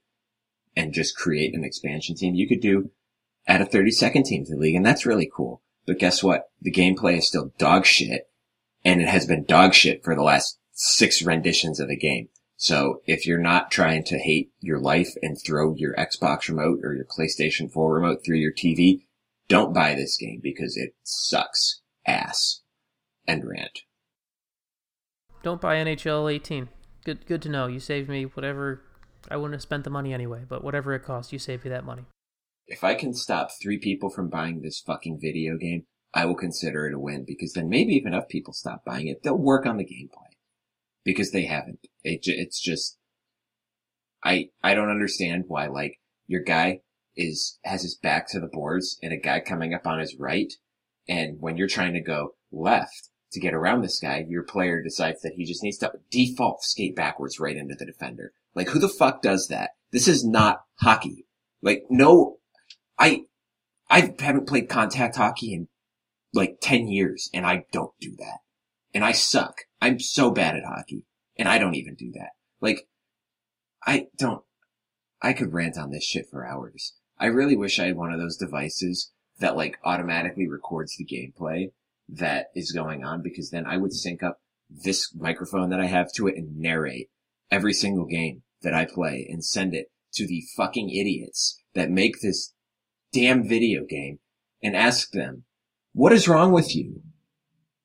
and 0.74 0.94
just 0.94 1.16
create 1.16 1.54
an 1.54 1.64
expansion 1.64 2.16
team, 2.16 2.34
you 2.34 2.48
could 2.48 2.60
do 2.60 2.90
add 3.46 3.60
a 3.60 3.66
30 3.66 3.90
second 3.90 4.24
team 4.24 4.44
to 4.46 4.54
the 4.54 4.60
league. 4.60 4.74
And 4.74 4.86
that's 4.86 5.06
really 5.06 5.30
cool. 5.34 5.62
But 5.86 5.98
guess 5.98 6.22
what? 6.22 6.50
The 6.60 6.72
gameplay 6.72 7.18
is 7.18 7.28
still 7.28 7.52
dog 7.58 7.86
shit. 7.86 8.28
And 8.84 9.00
it 9.00 9.08
has 9.08 9.26
been 9.26 9.44
dog 9.44 9.74
shit 9.74 10.02
for 10.04 10.14
the 10.14 10.22
last 10.22 10.58
six 10.72 11.22
renditions 11.22 11.78
of 11.80 11.88
the 11.88 11.96
game. 11.96 12.28
So 12.56 13.02
if 13.06 13.26
you're 13.26 13.38
not 13.38 13.70
trying 13.70 14.04
to 14.04 14.18
hate 14.18 14.52
your 14.60 14.78
life 14.78 15.14
and 15.20 15.36
throw 15.36 15.74
your 15.74 15.94
Xbox 15.96 16.48
remote 16.48 16.80
or 16.84 16.94
your 16.94 17.04
PlayStation 17.04 17.70
4 17.70 17.94
remote 17.94 18.20
through 18.24 18.36
your 18.36 18.52
TV, 18.52 19.02
don't 19.48 19.74
buy 19.74 19.94
this 19.94 20.16
game 20.16 20.40
because 20.42 20.76
it 20.76 20.94
sucks 21.02 21.80
ass. 22.06 22.60
End 23.26 23.44
rant. 23.44 23.80
Don't 25.42 25.60
buy 25.60 25.76
NHL 25.76 26.32
18. 26.32 26.68
Good, 27.04 27.26
good 27.26 27.42
to 27.42 27.48
know. 27.48 27.66
You 27.66 27.80
saved 27.80 28.08
me 28.08 28.24
whatever. 28.24 28.82
I 29.28 29.36
wouldn't 29.36 29.54
have 29.54 29.62
spent 29.62 29.84
the 29.84 29.90
money 29.90 30.14
anyway, 30.14 30.44
but 30.48 30.62
whatever 30.62 30.94
it 30.94 31.02
costs, 31.02 31.32
you 31.32 31.40
saved 31.40 31.64
me 31.64 31.70
that 31.70 31.84
money. 31.84 32.04
If 32.66 32.84
I 32.84 32.94
can 32.94 33.12
stop 33.14 33.50
three 33.50 33.78
people 33.78 34.10
from 34.10 34.28
buying 34.28 34.60
this 34.60 34.80
fucking 34.80 35.18
video 35.20 35.56
game, 35.56 35.84
I 36.14 36.26
will 36.26 36.34
consider 36.34 36.86
it 36.86 36.94
a 36.94 36.98
win 36.98 37.24
because 37.26 37.52
then 37.52 37.68
maybe 37.68 37.96
if 37.96 38.06
enough 38.06 38.28
people 38.28 38.52
stop 38.52 38.84
buying 38.84 39.08
it, 39.08 39.22
they'll 39.22 39.36
work 39.36 39.66
on 39.66 39.78
the 39.78 39.84
gameplay 39.84 40.36
because 41.04 41.32
they 41.32 41.44
haven't. 41.44 41.80
It, 42.04 42.20
it's 42.24 42.60
just, 42.60 42.98
I, 44.22 44.50
I 44.62 44.74
don't 44.74 44.90
understand 44.90 45.44
why, 45.48 45.66
like, 45.66 45.98
your 46.26 46.42
guy 46.42 46.80
is, 47.16 47.58
has 47.64 47.82
his 47.82 47.96
back 47.96 48.28
to 48.28 48.40
the 48.40 48.50
boards 48.50 48.98
and 49.02 49.12
a 49.12 49.16
guy 49.16 49.40
coming 49.40 49.74
up 49.74 49.86
on 49.86 49.98
his 49.98 50.16
right. 50.18 50.52
And 51.08 51.38
when 51.40 51.56
you're 51.56 51.68
trying 51.68 51.94
to 51.94 52.00
go 52.00 52.34
left 52.52 53.08
to 53.32 53.40
get 53.40 53.54
around 53.54 53.80
this 53.82 53.98
guy, 53.98 54.24
your 54.28 54.44
player 54.44 54.82
decides 54.82 55.22
that 55.22 55.32
he 55.36 55.44
just 55.44 55.62
needs 55.62 55.78
to 55.78 55.92
default 56.10 56.62
skate 56.62 56.94
backwards 56.94 57.40
right 57.40 57.56
into 57.56 57.74
the 57.74 57.86
defender. 57.86 58.32
Like, 58.54 58.68
who 58.68 58.78
the 58.78 58.88
fuck 58.88 59.22
does 59.22 59.48
that? 59.48 59.70
This 59.90 60.06
is 60.06 60.24
not 60.24 60.62
hockey. 60.80 61.26
Like, 61.62 61.84
no, 61.88 62.36
I, 62.98 63.22
I 63.88 64.14
haven't 64.18 64.48
played 64.48 64.68
contact 64.68 65.16
hockey 65.16 65.54
in 65.54 65.68
like 66.32 66.58
10 66.60 66.88
years 66.88 67.28
and 67.34 67.46
I 67.46 67.64
don't 67.72 67.92
do 68.00 68.14
that. 68.18 68.38
And 68.94 69.04
I 69.04 69.12
suck. 69.12 69.62
I'm 69.80 69.98
so 69.98 70.30
bad 70.30 70.56
at 70.56 70.64
hockey 70.64 71.06
and 71.36 71.48
I 71.48 71.58
don't 71.58 71.74
even 71.74 71.94
do 71.94 72.12
that. 72.12 72.30
Like, 72.60 72.86
I 73.84 74.06
don't, 74.18 74.42
I 75.20 75.32
could 75.32 75.52
rant 75.52 75.76
on 75.76 75.90
this 75.90 76.04
shit 76.04 76.26
for 76.30 76.46
hours. 76.46 76.94
I 77.18 77.26
really 77.26 77.56
wish 77.56 77.78
I 77.78 77.86
had 77.86 77.96
one 77.96 78.12
of 78.12 78.20
those 78.20 78.36
devices 78.36 79.12
that 79.38 79.56
like 79.56 79.78
automatically 79.84 80.48
records 80.48 80.96
the 80.96 81.04
gameplay 81.04 81.72
that 82.08 82.46
is 82.54 82.72
going 82.72 83.04
on 83.04 83.22
because 83.22 83.50
then 83.50 83.66
I 83.66 83.76
would 83.76 83.92
sync 83.92 84.22
up 84.22 84.38
this 84.68 85.14
microphone 85.14 85.70
that 85.70 85.80
I 85.80 85.86
have 85.86 86.12
to 86.14 86.26
it 86.26 86.36
and 86.36 86.58
narrate 86.58 87.10
every 87.50 87.72
single 87.72 88.06
game 88.06 88.42
that 88.62 88.74
I 88.74 88.86
play 88.86 89.26
and 89.28 89.44
send 89.44 89.74
it 89.74 89.86
to 90.14 90.26
the 90.26 90.42
fucking 90.56 90.90
idiots 90.90 91.60
that 91.74 91.90
make 91.90 92.20
this 92.20 92.52
damn 93.12 93.46
video 93.46 93.84
game 93.84 94.18
and 94.62 94.76
ask 94.76 95.10
them, 95.10 95.44
what 95.92 96.12
is 96.12 96.28
wrong 96.28 96.52
with 96.52 96.74
you? 96.74 97.02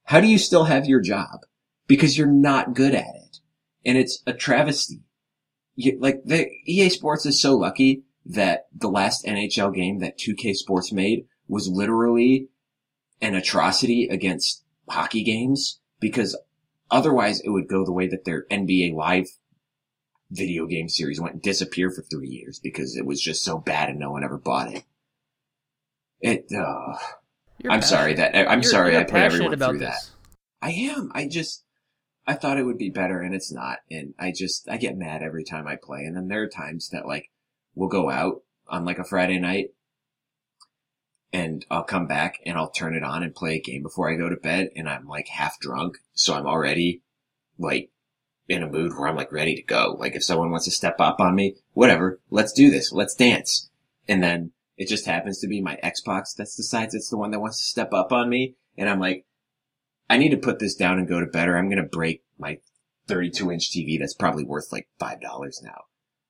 How 0.05 0.21
do 0.21 0.27
you 0.27 0.37
still 0.37 0.65
have 0.65 0.85
your 0.85 1.01
job? 1.01 1.41
because 1.87 2.17
you're 2.17 2.27
not 2.27 2.73
good 2.73 2.93
at 2.93 3.15
it. 3.15 3.39
And 3.85 3.97
it's 3.97 4.21
a 4.27 4.33
travesty. 4.33 5.01
You, 5.75 5.97
like 5.99 6.23
the 6.25 6.49
EA 6.65 6.89
Sports 6.89 7.25
is 7.25 7.41
so 7.41 7.55
lucky 7.55 8.03
that 8.25 8.67
the 8.75 8.89
last 8.89 9.25
NHL 9.25 9.73
game 9.73 9.99
that 9.99 10.19
2K 10.19 10.53
Sports 10.53 10.91
made 10.91 11.25
was 11.47 11.69
literally 11.69 12.49
an 13.21 13.35
atrocity 13.35 14.07
against 14.09 14.63
hockey 14.89 15.23
games 15.23 15.79
because 15.99 16.37
otherwise 16.91 17.39
it 17.41 17.49
would 17.49 17.69
go 17.69 17.85
the 17.85 17.93
way 17.93 18.07
that 18.07 18.25
their 18.25 18.45
NBA 18.51 18.93
live 18.93 19.27
video 20.29 20.65
game 20.65 20.89
series 20.89 21.21
went 21.21 21.35
and 21.35 21.41
disappear 21.41 21.89
for 21.89 22.01
three 22.01 22.27
years 22.27 22.59
because 22.59 22.97
it 22.97 23.05
was 23.05 23.21
just 23.21 23.43
so 23.43 23.57
bad 23.57 23.89
and 23.89 23.99
no 23.99 24.11
one 24.11 24.25
ever 24.25 24.37
bought 24.37 24.73
it. 24.73 24.83
It, 26.21 26.51
uh, 26.51 26.97
I'm 27.69 27.81
sorry 27.81 28.15
that, 28.15 28.35
I'm 28.35 28.61
you're, 28.61 28.71
sorry 28.71 28.91
you're 28.93 29.01
I 29.01 29.03
put 29.05 29.15
everyone 29.15 29.57
through 29.57 29.79
this. 29.79 29.89
that. 29.89 30.09
I 30.61 30.71
am. 30.71 31.11
I 31.13 31.27
just, 31.27 31.63
I 32.25 32.33
thought 32.33 32.57
it 32.57 32.65
would 32.65 32.77
be 32.77 32.89
better 32.89 33.21
and 33.21 33.33
it's 33.35 33.51
not. 33.51 33.79
And 33.89 34.13
I 34.19 34.31
just, 34.31 34.67
I 34.69 34.77
get 34.77 34.97
mad 34.97 35.21
every 35.23 35.43
time 35.43 35.67
I 35.67 35.75
play. 35.75 35.99
And 35.99 36.15
then 36.15 36.27
there 36.27 36.43
are 36.43 36.49
times 36.49 36.89
that 36.89 37.05
like, 37.05 37.29
we'll 37.75 37.89
go 37.89 38.09
out 38.09 38.41
on 38.67 38.85
like 38.85 38.99
a 38.99 39.03
Friday 39.03 39.39
night 39.39 39.69
and 41.31 41.65
I'll 41.69 41.83
come 41.83 42.07
back 42.07 42.39
and 42.45 42.57
I'll 42.57 42.69
turn 42.69 42.95
it 42.95 43.03
on 43.03 43.23
and 43.23 43.35
play 43.35 43.55
a 43.55 43.61
game 43.61 43.83
before 43.83 44.11
I 44.11 44.15
go 44.15 44.29
to 44.29 44.35
bed 44.35 44.69
and 44.75 44.89
I'm 44.89 45.07
like 45.07 45.27
half 45.27 45.59
drunk. 45.59 45.97
So 46.13 46.33
I'm 46.33 46.47
already 46.47 47.01
like 47.59 47.91
in 48.47 48.63
a 48.63 48.69
mood 48.69 48.93
where 48.93 49.07
I'm 49.07 49.15
like 49.15 49.31
ready 49.31 49.55
to 49.55 49.63
go. 49.63 49.95
Like 49.99 50.15
if 50.15 50.23
someone 50.23 50.51
wants 50.51 50.65
to 50.65 50.71
step 50.71 50.99
up 50.99 51.19
on 51.19 51.35
me, 51.35 51.55
whatever, 51.73 52.19
let's 52.29 52.53
do 52.53 52.71
this. 52.71 52.91
Let's 52.91 53.15
dance. 53.15 53.69
And 54.07 54.23
then 54.23 54.51
it 54.77 54.87
just 54.87 55.05
happens 55.05 55.39
to 55.39 55.47
be 55.47 55.59
my 55.59 55.77
Xbox 55.83 56.35
that 56.35 56.47
decides 56.55 56.93
it's 56.93 57.09
the 57.09 57.17
one 57.17 57.31
that 57.31 57.39
wants 57.39 57.59
to 57.59 57.65
step 57.65 57.93
up 57.93 58.11
on 58.11 58.29
me. 58.29 58.55
And 58.77 58.87
I'm 58.87 58.99
like, 58.99 59.25
I 60.09 60.17
need 60.17 60.29
to 60.29 60.37
put 60.37 60.59
this 60.59 60.75
down 60.75 60.99
and 60.99 61.07
go 61.07 61.19
to 61.19 61.25
bed 61.25 61.49
or 61.49 61.57
I'm 61.57 61.69
going 61.69 61.81
to 61.81 61.89
break 61.89 62.23
my 62.37 62.59
32 63.07 63.51
inch 63.51 63.71
TV 63.71 63.99
that's 63.99 64.13
probably 64.13 64.45
worth 64.45 64.71
like 64.71 64.87
$5 65.01 65.19
now. 65.63 65.85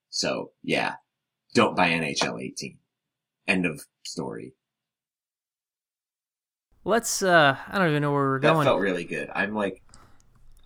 So 0.09 0.51
yeah, 0.63 0.95
don't 1.53 1.75
buy 1.75 1.89
NHL 1.89 2.41
18. 2.41 2.77
End 3.47 3.65
of 3.65 3.81
story. 4.03 4.53
Let's, 6.85 7.21
uh, 7.21 7.57
I 7.67 7.77
don't 7.77 7.89
even 7.89 8.01
know 8.01 8.13
where 8.13 8.23
we're 8.23 8.39
that 8.39 8.53
going. 8.53 8.63
That 8.63 8.71
felt 8.71 8.79
really 8.79 9.03
good. 9.03 9.29
I'm 9.35 9.53
like, 9.53 9.83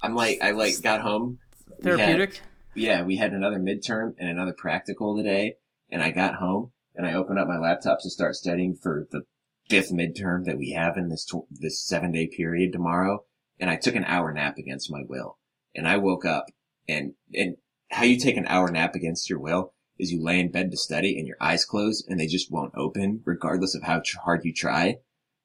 I'm 0.03 0.13
like, 0.13 0.37
I 0.43 0.51
like 0.51 0.79
got 0.83 1.01
home. 1.01 1.39
Therapeutic? 1.81 2.35
Had, 2.35 2.43
yeah, 2.75 3.01
we 3.01 3.17
had 3.17 3.33
another 3.33 3.59
midterm 3.59 4.13
and 4.19 4.29
another 4.29 4.53
practical 4.53 5.17
today 5.17 5.55
and 5.89 6.03
I 6.03 6.11
got 6.11 6.35
home 6.35 6.71
and 6.95 7.05
I 7.05 7.13
opened 7.13 7.39
up 7.39 7.47
my 7.47 7.57
laptop 7.57 8.01
to 8.01 8.09
start 8.09 8.35
studying 8.35 8.75
for 8.75 9.07
the 9.11 9.23
fifth 9.69 9.91
midterm 9.91 10.45
that 10.45 10.57
we 10.57 10.71
have 10.71 10.97
in 10.97 11.09
this 11.09 11.25
tw- 11.25 11.47
this 11.49 11.81
seven 11.81 12.11
day 12.11 12.27
period 12.27 12.71
tomorrow, 12.71 13.23
and 13.59 13.69
I 13.69 13.77
took 13.77 13.95
an 13.95 14.05
hour 14.05 14.31
nap 14.33 14.57
against 14.57 14.91
my 14.91 15.01
will, 15.07 15.37
and 15.75 15.87
I 15.87 15.97
woke 15.97 16.25
up 16.25 16.47
and 16.87 17.13
and 17.33 17.57
how 17.89 18.03
you 18.03 18.17
take 18.17 18.37
an 18.37 18.47
hour 18.47 18.69
nap 18.69 18.95
against 18.95 19.29
your 19.29 19.39
will 19.39 19.73
is 19.97 20.11
you 20.11 20.23
lay 20.23 20.39
in 20.39 20.51
bed 20.51 20.71
to 20.71 20.77
study 20.77 21.17
and 21.17 21.27
your 21.27 21.37
eyes 21.39 21.65
close 21.65 22.03
and 22.07 22.19
they 22.19 22.25
just 22.25 22.51
won't 22.51 22.73
open 22.75 23.21
regardless 23.25 23.75
of 23.75 23.83
how 23.83 24.01
hard 24.23 24.43
you 24.43 24.53
try, 24.53 24.97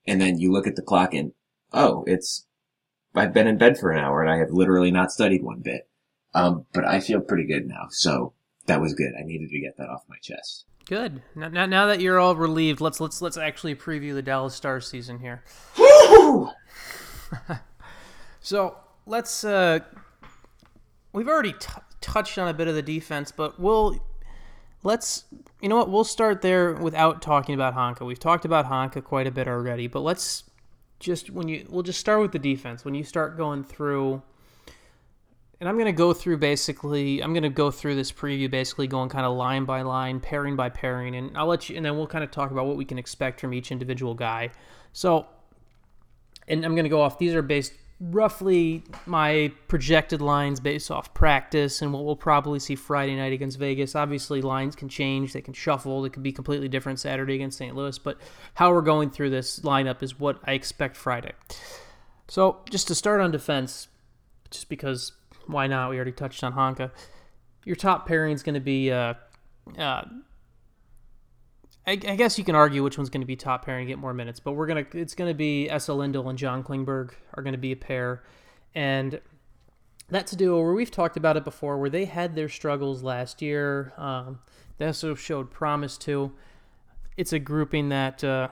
and 0.07 0.21
then 0.21 0.39
you 0.39 0.53
look 0.53 0.67
at 0.67 0.77
the 0.77 0.83
clock 0.83 1.15
and 1.15 1.33
oh 1.73 2.05
it's 2.07 2.47
I've 3.15 3.33
been 3.33 3.47
in 3.47 3.59
bed 3.59 3.79
for 3.79 3.91
an 3.91 3.99
hour 3.99 4.21
and 4.21 4.31
I 4.31 4.37
have 4.39 4.51
literally 4.51 4.91
not 4.91 5.11
studied 5.11 5.43
one 5.43 5.61
bit. 5.61 5.89
Um, 6.35 6.67
but 6.75 6.85
I 6.85 7.01
feel 7.01 7.21
pretty 7.21 7.47
good 7.47 7.67
now. 7.67 7.87
So 7.91 8.35
that 8.67 8.81
was 8.81 8.93
good. 8.93 9.15
I 9.19 9.25
needed 9.25 9.49
to 9.49 9.61
get 9.61 9.79
that 9.79 9.89
off 9.89 10.05
my 10.07 10.19
chest. 10.21 10.67
Good. 10.87 11.23
Now, 11.35 11.49
now, 11.49 11.67
now 11.67 11.87
that 11.87 12.01
you're 12.01 12.21
all 12.21 12.37
relieved, 12.37 12.81
let's 12.81 13.01
let's 13.01 13.21
let's 13.21 13.37
actually 13.37 13.75
preview 13.75 14.15
the 14.15 14.23
Dallas 14.23 14.55
Stars 14.55 14.87
season 14.87 15.19
here. 15.19 15.43
so 18.41 18.77
let's. 19.05 19.43
Uh, 19.43 19.81
we've 21.13 21.27
already 21.27 21.55
t- 21.55 21.73
touched 22.01 22.39
on 22.39 22.47
a 22.47 22.55
bit 22.55 22.69
of 22.69 22.77
the 22.77 22.83
defense, 22.83 23.33
but 23.33 23.59
we'll 23.59 24.01
let's. 24.85 25.25
You 25.61 25.69
know 25.69 25.77
what? 25.77 25.91
We'll 25.91 26.05
start 26.05 26.41
there 26.41 26.75
without 26.75 27.21
talking 27.21 27.57
about 27.57 27.75
Honka. 27.75 28.07
We've 28.07 28.21
talked 28.21 28.45
about 28.45 28.67
Honka 28.67 29.03
quite 29.03 29.27
a 29.27 29.33
bit 29.33 29.49
already, 29.49 29.89
but 29.89 30.01
let's 30.01 30.45
just 31.01 31.31
when 31.31 31.49
you 31.49 31.67
we'll 31.69 31.83
just 31.83 31.99
start 31.99 32.21
with 32.21 32.31
the 32.31 32.39
defense. 32.39 32.85
When 32.85 32.95
you 32.95 33.03
start 33.03 33.37
going 33.37 33.65
through 33.65 34.23
and 35.61 35.69
I'm 35.69 35.77
going 35.77 35.87
to 35.87 35.93
go 35.93 36.13
through 36.13 36.39
basically 36.39 37.23
I'm 37.23 37.33
going 37.33 37.43
to 37.43 37.49
go 37.49 37.71
through 37.71 37.95
this 37.95 38.13
preview 38.13 38.51
basically 38.51 38.87
going 38.87 39.09
kind 39.09 39.25
of 39.25 39.37
line 39.37 39.65
by 39.65 39.83
line, 39.83 40.21
pairing 40.21 40.57
by 40.57 40.69
pairing 40.69 41.17
and 41.17 41.37
I'll 41.37 41.47
let 41.47 41.69
you 41.69 41.77
and 41.77 41.85
then 41.85 41.97
we'll 41.97 42.07
kind 42.07 42.25
of 42.25 42.31
talk 42.31 42.51
about 42.51 42.67
what 42.67 42.77
we 42.77 42.85
can 42.85 42.99
expect 42.99 43.41
from 43.41 43.55
each 43.55 43.73
individual 43.73 44.15
guy. 44.15 44.51
So 44.93 45.27
and 46.49 46.65
I'm 46.65 46.75
going 46.75 46.85
to 46.85 46.91
go 46.91 47.01
off 47.01 47.19
these 47.19 47.35
are 47.35 47.43
based 47.43 47.73
roughly 47.99 48.83
my 49.07 49.51
projected 49.69 50.21
lines 50.21 50.61
based 50.61 50.91
off 50.91 51.15
practice 51.15 51.81
and 51.81 51.93
what 51.93 52.05
we'll 52.05 52.17
probably 52.17 52.59
see 52.59 52.75
Friday 52.75 53.17
night 53.17 53.33
against 53.33 53.59
Vegas. 53.59 53.95
Obviously, 53.95 54.43
lines 54.43 54.77
can 54.77 54.89
change, 54.89 55.33
they 55.33 55.41
can 55.41 55.55
shuffle, 55.55 56.03
they 56.03 56.11
could 56.11 56.23
be 56.23 56.33
completely 56.33 56.69
different 56.69 57.01
Saturday 57.01 57.35
against 57.35 57.57
St. 57.57 57.75
Louis, 57.75 57.99
but 57.99 58.19
how 58.55 58.71
we're 58.71 58.83
going 58.83 59.11
through 59.11 59.31
this 59.31 59.61
lineup 59.61 60.03
is 60.03 60.19
what 60.21 60.39
I 60.45 60.53
expect 60.53 60.97
Friday. 60.97 61.33
So, 62.29 62.61
just 62.69 62.89
to 62.89 62.95
start 62.95 63.21
on 63.21 63.31
defense, 63.31 63.89
just 64.51 64.69
because 64.69 65.13
why 65.47 65.67
not? 65.67 65.91
We 65.91 65.97
already 65.97 66.13
touched 66.13 66.43
on 66.45 66.53
Honka. 66.53 66.91
Your 67.65 67.77
top 67.77 68.07
pairing 68.07 68.33
is 68.33 68.43
going 68.43 68.55
to 68.55 68.61
be, 68.61 68.91
uh, 68.91 69.15
uh, 69.79 70.05
I, 71.87 71.97
guess 71.97 72.39
you 72.39 72.45
can 72.45 72.55
argue 72.55 72.83
which 72.83 72.99
one's 72.99 73.11
going 73.11 73.21
to 73.21 73.27
be 73.27 73.37
top 73.37 73.65
pairing 73.65 73.83
and 73.83 73.89
get 73.89 73.99
more 73.99 74.13
minutes, 74.13 74.41
but 74.41 74.53
we're 74.53 74.67
gonna 74.67 74.85
it's 74.93 75.15
going 75.15 75.31
to 75.31 75.37
be 75.37 75.71
Esa 75.71 75.95
Lindell 75.95 76.29
and 76.29 76.39
John 76.39 76.65
Klingberg 76.65 77.13
are 77.35 77.43
going 77.43 77.53
to 77.53 77.59
be 77.59 77.73
a 77.73 77.77
pair, 77.77 78.25
and 78.75 79.21
that's 80.09 80.33
a 80.33 80.37
duo 80.37 80.61
where 80.61 80.73
we've 80.73 80.91
talked 80.91 81.17
about 81.17 81.37
it 81.37 81.45
before, 81.45 81.79
where 81.79 81.91
they 81.91 82.05
had 82.05 82.35
their 82.35 82.49
struggles 82.49 83.03
last 83.05 83.41
year. 83.41 83.93
Um, 83.97 84.41
they 84.79 84.87
also 84.87 85.15
showed 85.15 85.51
promise 85.51 85.97
too. 85.97 86.33
It's 87.17 87.33
a 87.33 87.39
grouping 87.39 87.89
that. 87.91 88.23
Uh, 88.23 88.49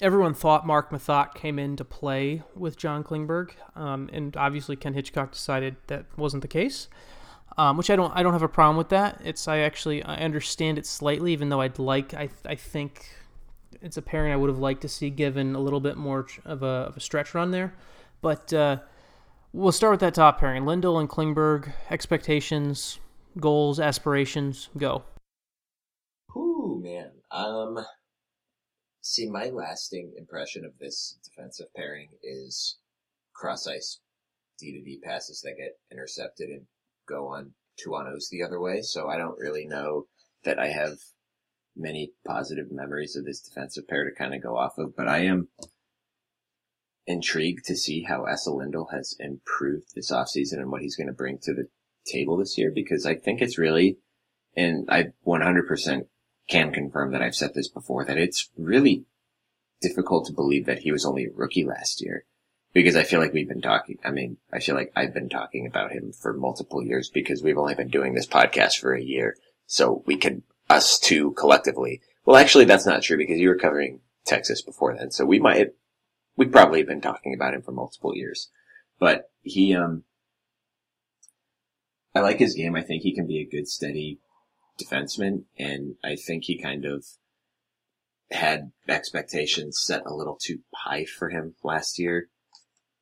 everyone 0.00 0.34
thought 0.34 0.66
Mark 0.66 0.90
Methot 0.90 1.34
came 1.34 1.58
in 1.58 1.76
to 1.76 1.84
play 1.84 2.42
with 2.54 2.76
John 2.76 3.02
Klingberg, 3.02 3.52
um, 3.74 4.10
and 4.12 4.36
obviously 4.36 4.76
Ken 4.76 4.94
Hitchcock 4.94 5.32
decided 5.32 5.76
that 5.86 6.06
wasn't 6.16 6.42
the 6.42 6.48
case. 6.48 6.88
Um, 7.58 7.78
which 7.78 7.88
I 7.88 7.96
don't 7.96 8.14
I 8.14 8.22
don't 8.22 8.34
have 8.34 8.42
a 8.42 8.48
problem 8.48 8.76
with 8.76 8.90
that. 8.90 9.20
It's 9.24 9.48
I 9.48 9.58
actually 9.58 10.02
I 10.02 10.16
understand 10.16 10.76
it 10.76 10.84
slightly, 10.84 11.32
even 11.32 11.48
though 11.48 11.62
I'd 11.62 11.78
like 11.78 12.12
I 12.12 12.28
I 12.44 12.54
think 12.54 13.08
it's 13.80 13.96
a 13.96 14.02
pairing 14.02 14.32
I 14.32 14.36
would 14.36 14.50
have 14.50 14.58
liked 14.58 14.82
to 14.82 14.88
see 14.88 15.08
given 15.08 15.54
a 15.54 15.58
little 15.58 15.80
bit 15.80 15.96
more 15.96 16.26
of 16.44 16.62
a, 16.62 16.66
of 16.66 16.96
a 16.96 17.00
stretch 17.00 17.34
run 17.34 17.52
there. 17.52 17.72
But 18.20 18.52
uh, 18.52 18.78
we'll 19.54 19.72
start 19.72 19.92
with 19.92 20.00
that 20.00 20.14
top 20.14 20.38
pairing: 20.38 20.66
Lindell 20.66 20.98
and 20.98 21.08
Klingberg. 21.08 21.72
Expectations, 21.88 22.98
goals, 23.40 23.80
aspirations, 23.80 24.68
go. 24.76 25.04
Ooh 26.36 26.78
man, 26.82 27.10
um, 27.30 27.78
See, 29.08 29.30
my 29.30 29.50
lasting 29.50 30.14
impression 30.18 30.64
of 30.64 30.78
this 30.80 31.16
defensive 31.22 31.72
pairing 31.76 32.08
is 32.24 32.76
cross 33.32 33.64
ice 33.68 34.00
D 34.58 34.72
to 34.72 34.82
D 34.82 34.98
passes 35.00 35.42
that 35.42 35.56
get 35.56 35.78
intercepted 35.92 36.50
and 36.50 36.66
go 37.08 37.28
on 37.28 37.52
two 37.78 37.94
on 37.94 38.08
O's 38.08 38.28
the 38.30 38.42
other 38.42 38.60
way. 38.60 38.82
So 38.82 39.08
I 39.08 39.16
don't 39.16 39.38
really 39.38 39.64
know 39.64 40.08
that 40.42 40.58
I 40.58 40.70
have 40.70 40.98
many 41.76 42.14
positive 42.26 42.72
memories 42.72 43.14
of 43.14 43.24
this 43.24 43.40
defensive 43.40 43.86
pair 43.86 44.04
to 44.04 44.10
kind 44.12 44.34
of 44.34 44.42
go 44.42 44.56
off 44.56 44.76
of, 44.76 44.96
but 44.96 45.06
I 45.06 45.18
am 45.18 45.50
intrigued 47.06 47.64
to 47.66 47.76
see 47.76 48.02
how 48.02 48.24
Esa 48.24 48.50
Lindell 48.50 48.88
has 48.90 49.14
improved 49.20 49.94
this 49.94 50.10
offseason 50.10 50.54
and 50.54 50.72
what 50.72 50.82
he's 50.82 50.96
going 50.96 51.06
to 51.06 51.12
bring 51.12 51.38
to 51.42 51.54
the 51.54 51.68
table 52.04 52.36
this 52.36 52.58
year 52.58 52.72
because 52.74 53.06
I 53.06 53.14
think 53.14 53.40
it's 53.40 53.56
really, 53.56 53.98
and 54.56 54.88
I 54.90 55.12
100% 55.24 56.08
can 56.48 56.72
confirm 56.72 57.12
that 57.12 57.22
I've 57.22 57.34
said 57.34 57.54
this 57.54 57.68
before, 57.68 58.04
that 58.04 58.18
it's 58.18 58.50
really 58.56 59.04
difficult 59.80 60.26
to 60.26 60.32
believe 60.32 60.66
that 60.66 60.80
he 60.80 60.92
was 60.92 61.04
only 61.04 61.24
a 61.24 61.32
rookie 61.34 61.64
last 61.64 62.00
year. 62.00 62.24
Because 62.72 62.96
I 62.96 63.04
feel 63.04 63.20
like 63.20 63.32
we've 63.32 63.48
been 63.48 63.62
talking, 63.62 63.98
I 64.04 64.10
mean, 64.10 64.36
I 64.52 64.60
feel 64.60 64.74
like 64.74 64.92
I've 64.94 65.14
been 65.14 65.30
talking 65.30 65.66
about 65.66 65.92
him 65.92 66.12
for 66.12 66.34
multiple 66.34 66.82
years 66.82 67.08
because 67.08 67.42
we've 67.42 67.56
only 67.56 67.74
been 67.74 67.88
doing 67.88 68.14
this 68.14 68.26
podcast 68.26 68.78
for 68.78 68.92
a 68.94 69.02
year. 69.02 69.36
So 69.66 70.02
we 70.06 70.16
can, 70.16 70.42
us 70.68 70.98
two 70.98 71.32
collectively, 71.32 72.02
well 72.24 72.36
actually 72.36 72.64
that's 72.64 72.86
not 72.86 73.02
true 73.02 73.16
because 73.16 73.38
you 73.38 73.48
were 73.48 73.56
covering 73.56 74.00
Texas 74.26 74.60
before 74.60 74.94
then. 74.94 75.10
So 75.10 75.24
we 75.24 75.38
might, 75.38 75.68
we 76.36 76.46
probably 76.46 76.80
have 76.80 76.88
been 76.88 77.00
talking 77.00 77.32
about 77.34 77.54
him 77.54 77.62
for 77.62 77.72
multiple 77.72 78.14
years. 78.14 78.50
But 78.98 79.30
he, 79.42 79.74
um, 79.74 80.04
I 82.14 82.20
like 82.20 82.38
his 82.38 82.54
game. 82.54 82.76
I 82.76 82.82
think 82.82 83.02
he 83.02 83.14
can 83.14 83.26
be 83.26 83.40
a 83.40 83.48
good, 83.48 83.68
steady 83.68 84.20
defenseman, 84.80 85.44
and 85.58 85.96
I 86.04 86.16
think 86.16 86.44
he 86.44 86.60
kind 86.60 86.84
of 86.84 87.04
had 88.30 88.72
expectations 88.88 89.80
set 89.82 90.02
a 90.06 90.14
little 90.14 90.38
too 90.40 90.58
high 90.74 91.04
for 91.04 91.30
him 91.30 91.54
last 91.62 91.98
year. 91.98 92.28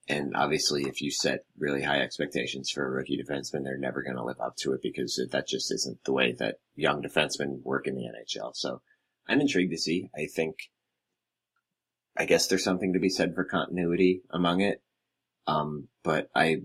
And 0.06 0.37
obviously, 0.37 0.82
if 0.82 1.00
you 1.00 1.10
set 1.10 1.44
really 1.58 1.82
high 1.82 2.00
expectations 2.00 2.70
for 2.70 2.87
a 2.87 2.90
rookie 2.90 3.18
defenseman, 3.18 3.64
they're 3.64 3.78
never 3.78 4.02
going 4.02 4.16
to 4.16 4.24
live 4.24 4.40
up 4.40 4.54
to 4.58 4.72
it 4.72 4.80
because 4.82 5.18
that 5.30 5.48
just 5.48 5.72
isn't 5.72 6.04
the 6.04 6.12
way 6.12 6.32
that 6.38 6.56
young 6.74 7.02
defensemen 7.02 7.62
work 7.62 7.87
in 7.87 7.94
the 7.94 8.02
NHL. 8.02 8.54
So 8.54 8.82
I'm 9.26 9.40
intrigued 9.40 9.72
to 9.72 9.78
see. 9.78 10.10
I 10.14 10.26
think, 10.26 10.56
I 12.18 12.26
guess 12.26 12.46
there's 12.46 12.64
something 12.64 12.92
to 12.92 12.98
be 12.98 13.08
said 13.08 13.34
for 13.34 13.44
continuity 13.44 14.22
among 14.30 14.60
it. 14.60 14.82
Um, 15.46 15.88
but 16.02 16.28
I, 16.34 16.58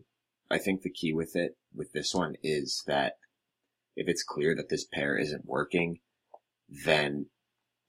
I 0.52 0.58
think 0.58 0.82
the 0.82 0.92
key 0.92 1.14
with 1.14 1.38
it, 1.38 1.56
with 1.74 1.94
this 1.94 2.14
one 2.14 2.36
is 2.44 2.84
that 2.88 3.14
if 4.00 4.08
it's 4.08 4.24
clear 4.24 4.56
that 4.56 4.70
this 4.70 4.86
pair 4.86 5.18
isn't 5.18 5.46
working, 5.46 6.00
then 6.70 7.28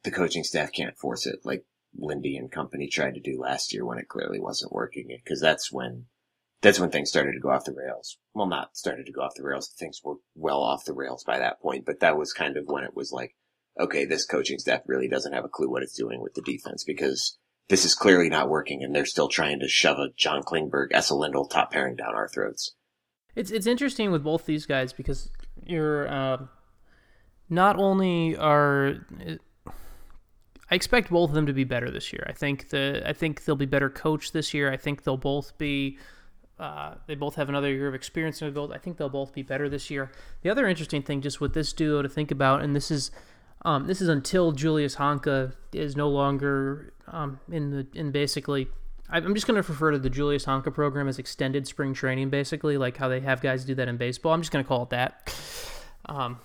the 0.02 0.10
coaching 0.10 0.44
staff 0.44 0.72
can't 0.72 0.98
force 0.98 1.26
it 1.26 1.40
like 1.44 1.64
Lindy 1.96 2.36
and 2.36 2.50
company 2.50 2.88
tried 2.88 3.14
to 3.14 3.20
do 3.20 3.40
last 3.40 3.72
year 3.72 3.84
when 3.84 3.98
it 3.98 4.08
clearly 4.08 4.40
wasn't 4.40 4.72
working. 4.72 5.08
Because 5.08 5.40
that's 5.40 5.70
when 5.70 6.06
that's 6.62 6.80
when 6.80 6.90
things 6.90 7.08
started 7.08 7.32
to 7.32 7.40
go 7.40 7.50
off 7.50 7.64
the 7.64 7.72
rails. 7.72 8.18
Well, 8.34 8.46
not 8.46 8.76
started 8.76 9.06
to 9.06 9.12
go 9.12 9.22
off 9.22 9.34
the 9.36 9.44
rails. 9.44 9.68
Things 9.68 10.00
were 10.02 10.16
well 10.34 10.62
off 10.62 10.84
the 10.84 10.92
rails 10.92 11.24
by 11.24 11.38
that 11.38 11.60
point, 11.60 11.86
but 11.86 12.00
that 12.00 12.18
was 12.18 12.32
kind 12.32 12.56
of 12.56 12.66
when 12.66 12.84
it 12.84 12.96
was 12.96 13.12
like, 13.12 13.34
okay, 13.78 14.04
this 14.04 14.26
coaching 14.26 14.58
staff 14.58 14.82
really 14.86 15.08
doesn't 15.08 15.32
have 15.32 15.44
a 15.44 15.48
clue 15.48 15.70
what 15.70 15.82
it's 15.82 15.96
doing 15.96 16.20
with 16.20 16.34
the 16.34 16.42
defense 16.42 16.84
because 16.84 17.38
this 17.68 17.84
is 17.84 17.94
clearly 17.94 18.28
not 18.28 18.48
working 18.50 18.82
and 18.82 18.94
they're 18.94 19.06
still 19.06 19.28
trying 19.28 19.60
to 19.60 19.68
shove 19.68 19.98
a 19.98 20.08
John 20.16 20.42
Klingberg, 20.42 20.88
Esa 20.90 21.14
Lindell 21.14 21.46
top 21.46 21.70
pairing 21.70 21.96
down 21.96 22.14
our 22.14 22.28
throats. 22.28 22.74
It's 23.36 23.50
it's 23.50 23.66
interesting 23.66 24.10
with 24.10 24.24
both 24.24 24.44
these 24.44 24.66
guys 24.66 24.92
because 24.92 25.30
you're 25.70 26.08
uh, 26.08 26.38
not 27.48 27.78
only 27.78 28.36
are 28.36 28.96
I 30.70 30.74
expect 30.74 31.10
both 31.10 31.30
of 31.30 31.34
them 31.34 31.46
to 31.46 31.52
be 31.52 31.64
better 31.64 31.90
this 31.90 32.12
year. 32.12 32.24
I 32.28 32.32
think 32.32 32.68
the 32.68 33.02
I 33.04 33.12
think 33.12 33.44
they'll 33.44 33.56
be 33.56 33.66
better 33.66 33.90
coached 33.90 34.32
this 34.32 34.54
year. 34.54 34.72
I 34.72 34.76
think 34.76 35.02
they'll 35.02 35.16
both 35.16 35.58
be 35.58 35.98
uh, 36.60 36.94
they 37.06 37.14
both 37.14 37.34
have 37.34 37.48
another 37.48 37.72
year 37.72 37.88
of 37.88 37.94
experience 37.94 38.40
in 38.40 38.46
the 38.46 38.52
build. 38.52 38.72
I 38.72 38.78
think 38.78 38.98
they'll 38.98 39.08
both 39.08 39.32
be 39.32 39.42
better 39.42 39.68
this 39.68 39.90
year. 39.90 40.12
The 40.42 40.50
other 40.50 40.68
interesting 40.68 41.02
thing, 41.02 41.22
just 41.22 41.40
with 41.40 41.54
this 41.54 41.72
duo 41.72 42.02
to 42.02 42.08
think 42.08 42.30
about, 42.30 42.62
and 42.62 42.76
this 42.76 42.90
is 42.90 43.10
um, 43.62 43.86
this 43.86 44.00
is 44.00 44.08
until 44.08 44.52
Julius 44.52 44.96
Honka 44.96 45.54
is 45.72 45.96
no 45.96 46.08
longer 46.08 46.92
um, 47.08 47.40
in 47.50 47.70
the 47.70 47.86
in 47.94 48.12
basically. 48.12 48.68
I'm 49.12 49.34
just 49.34 49.46
going 49.46 49.60
to 49.60 49.68
refer 49.68 49.90
to 49.90 49.98
the 49.98 50.10
Julius 50.10 50.44
Honka 50.44 50.72
program 50.72 51.08
as 51.08 51.18
extended 51.18 51.66
spring 51.66 51.94
training, 51.94 52.30
basically, 52.30 52.78
like 52.78 52.96
how 52.96 53.08
they 53.08 53.20
have 53.20 53.40
guys 53.40 53.64
do 53.64 53.74
that 53.74 53.88
in 53.88 53.96
baseball. 53.96 54.32
I'm 54.32 54.40
just 54.40 54.52
going 54.52 54.64
to 54.64 54.68
call 54.68 54.84
it 54.84 54.90
that. 54.90 55.34
Um, 56.06 56.38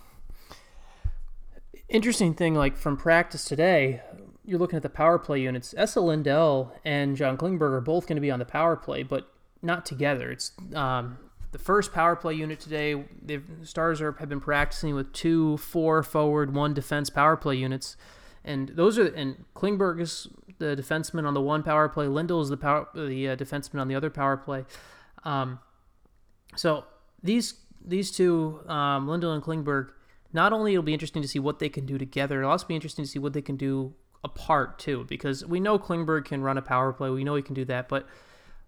interesting 1.89 2.33
thing, 2.33 2.55
like 2.55 2.75
from 2.75 2.97
practice 2.97 3.45
today, 3.45 4.01
you're 4.43 4.59
looking 4.59 4.77
at 4.77 4.83
the 4.83 4.89
power 4.89 5.19
play 5.19 5.41
units. 5.41 5.73
Esa 5.77 6.01
Lindell 6.01 6.73
and 6.83 7.15
John 7.15 7.37
Klingberg 7.37 7.71
are 7.71 7.81
both 7.81 8.07
going 8.07 8.17
to 8.17 8.21
be 8.21 8.31
on 8.31 8.39
the 8.39 8.45
power 8.45 8.75
play, 8.75 9.03
but 9.03 9.31
not 9.61 9.85
together. 9.85 10.31
It's 10.31 10.51
um, 10.73 11.17
the 11.51 11.59
first 11.59 11.93
power 11.93 12.15
play 12.15 12.33
unit 12.33 12.59
today. 12.59 13.05
The 13.21 13.41
Stars 13.63 14.01
are, 14.01 14.13
have 14.13 14.29
been 14.29 14.41
practicing 14.41 14.95
with 14.95 15.13
two, 15.13 15.57
four 15.57 16.03
forward, 16.03 16.53
one 16.53 16.73
defense 16.73 17.09
power 17.09 17.37
play 17.37 17.55
units, 17.55 17.95
and 18.43 18.69
those 18.69 18.99
are 18.99 19.05
and 19.05 19.45
Klingberg 19.55 20.01
is 20.01 20.27
the 20.57 20.75
defenseman 20.75 21.25
on 21.25 21.33
the 21.33 21.41
one 21.41 21.63
power 21.63 21.89
play. 21.89 22.07
Lindell 22.07 22.41
is 22.41 22.49
the 22.49 22.57
power 22.57 22.87
the 22.93 23.29
uh, 23.29 23.35
defenseman 23.35 23.79
on 23.79 23.87
the 23.87 23.95
other 23.95 24.09
power 24.09 24.37
play. 24.37 24.65
Um, 25.23 25.59
so 26.55 26.85
these 27.21 27.55
these 27.83 28.11
two, 28.11 28.61
um, 28.67 29.07
Lindell 29.07 29.33
and 29.33 29.43
Klingberg 29.43 29.89
not 30.33 30.51
only 30.53 30.73
it'll 30.73 30.83
be 30.83 30.93
interesting 30.93 31.21
to 31.21 31.27
see 31.27 31.39
what 31.39 31.59
they 31.59 31.69
can 31.69 31.85
do 31.85 31.97
together, 31.97 32.39
it'll 32.39 32.51
also 32.51 32.67
be 32.67 32.75
interesting 32.75 33.05
to 33.05 33.11
see 33.11 33.19
what 33.19 33.33
they 33.33 33.41
can 33.41 33.55
do 33.55 33.93
apart 34.23 34.79
too, 34.79 35.05
because 35.07 35.45
we 35.45 35.59
know 35.59 35.77
Klingberg 35.77 36.25
can 36.25 36.41
run 36.41 36.57
a 36.57 36.61
power 36.61 36.91
play. 36.91 37.09
We 37.09 37.23
know 37.23 37.35
he 37.35 37.41
can 37.41 37.53
do 37.53 37.65
that, 37.65 37.87
but 37.87 38.07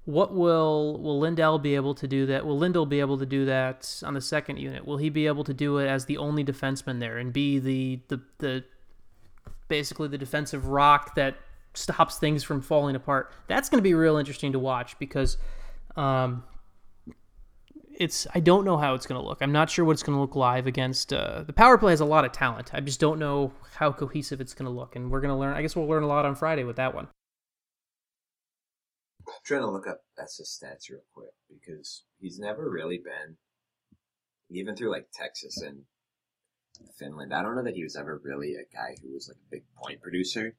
what 0.06 0.34
will 0.34 0.98
will 1.02 1.20
Lindell 1.20 1.60
be 1.60 1.76
able 1.76 1.94
to 1.96 2.08
do 2.08 2.26
that? 2.28 2.46
Will 2.46 2.58
Lindell 2.58 2.86
be 2.86 3.02
able 3.02 3.18
to 3.18 3.26
do 3.26 3.46
that 3.46 4.02
on 4.06 4.14
the 4.14 4.22
second 4.22 4.58
unit? 4.58 4.86
Will 4.86 4.98
he 4.98 5.10
be 5.10 5.28
able 5.28 5.44
to 5.44 5.54
do 5.54 5.80
it 5.80 5.88
as 5.88 6.06
the 6.06 6.18
only 6.18 6.46
defenseman 6.46 7.00
there 7.00 7.18
and 7.18 7.34
be 7.34 7.60
the 7.60 8.00
the 8.08 8.22
the 8.38 8.64
basically 9.68 10.08
the 10.08 10.18
defensive 10.18 10.68
rock 10.68 11.16
that 11.16 11.36
stops 11.78 12.18
things 12.18 12.44
from 12.44 12.62
falling 12.62 12.96
apart? 12.96 13.32
That's 13.48 13.70
going 13.70 13.80
to 13.80 13.84
be 13.84 13.94
real 13.94 14.18
interesting 14.18 14.52
to 14.54 14.60
watch 14.60 14.98
because 15.00 15.38
um, 15.96 16.44
it's 17.98 18.28
I 18.34 18.40
don't 18.40 18.66
know 18.66 18.78
how 18.78 18.94
it's 18.94 19.06
going 19.06 19.20
to 19.20 19.28
look. 19.28 19.40
I'm 19.42 19.52
not 19.52 19.70
sure 19.70 19.84
what 19.84 19.94
it's 19.94 20.04
going 20.04 20.16
to 20.16 20.22
look 20.22 20.36
live 20.36 20.68
against. 20.68 21.12
Uh, 21.12 21.44
the 21.44 21.54
power 21.54 21.78
play 21.78 21.92
has 21.92 22.00
a 22.00 22.06
lot 22.06 22.26
of 22.26 22.32
talent. 22.32 22.74
I 22.74 22.80
just 22.80 23.00
don't 23.00 23.20
know 23.20 23.52
how 23.76 23.92
cohesive 23.92 24.40
it's 24.40 24.54
going 24.54 24.66
to 24.66 24.72
look, 24.72 24.96
and 24.96 25.12
we're 25.12 25.22
going 25.22 25.34
to 25.34 25.40
learn. 25.40 25.56
I 25.56 25.62
guess 25.62 25.76
we'll 25.76 25.88
learn 25.88 26.04
a 26.04 26.08
lot 26.08 26.26
on 26.26 26.36
Friday 26.36 26.64
with 26.64 26.76
that 26.78 26.94
one. 26.94 27.08
I'm 29.28 29.34
trying 29.44 29.62
to 29.62 29.72
look 29.72 29.88
up 29.88 30.02
Esa's 30.18 30.58
stats 30.58 30.90
real 30.90 31.02
quick 31.14 31.34
because 31.50 32.04
he's 32.20 32.40
never 32.40 32.70
really 32.70 32.98
been, 32.98 33.36
even 34.50 34.76
through 34.76 34.92
like 34.92 35.08
Texas 35.14 35.62
and 35.62 35.82
Finland. 36.98 37.34
I 37.34 37.42
don't 37.42 37.56
know 37.56 37.64
that 37.64 37.76
he 37.76 37.84
was 37.84 37.96
ever 37.96 38.22
really 38.24 38.54
a 38.54 38.74
guy 38.74 38.96
who 39.02 39.14
was 39.14 39.28
like 39.28 39.38
a 39.38 39.52
big 39.52 39.64
point 39.76 40.02
producer. 40.02 40.56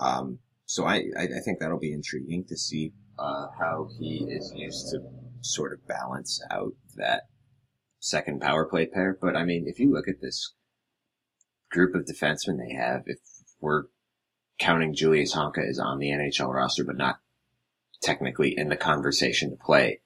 Um, 0.00 0.38
so 0.66 0.84
I, 0.84 1.04
I, 1.18 1.26
think 1.44 1.58
that'll 1.58 1.78
be 1.78 1.92
intriguing 1.92 2.44
to 2.48 2.56
see 2.56 2.92
uh, 3.18 3.46
how 3.58 3.88
he 3.98 4.26
is 4.28 4.52
used 4.54 4.90
to 4.90 5.00
sort 5.40 5.72
of 5.72 5.86
balance 5.88 6.40
out 6.50 6.74
that 6.96 7.22
second 7.98 8.40
power 8.40 8.64
play 8.66 8.86
pair. 8.86 9.18
But 9.20 9.34
I 9.34 9.44
mean, 9.44 9.64
if 9.66 9.80
you 9.80 9.92
look 9.92 10.08
at 10.08 10.20
this 10.20 10.54
group 11.70 11.94
of 11.94 12.04
defensemen 12.04 12.58
they 12.58 12.74
have, 12.74 13.02
if 13.06 13.18
we're 13.60 13.84
counting 14.58 14.94
Julius 14.94 15.34
Honka 15.34 15.68
is 15.68 15.78
on 15.78 15.98
the 15.98 16.10
NHL 16.10 16.52
roster, 16.52 16.84
but 16.84 16.96
not 16.96 17.18
technically 18.02 18.56
in 18.56 18.68
the 18.68 18.76
conversation 18.76 19.50
to 19.50 19.56
play. 19.56 20.00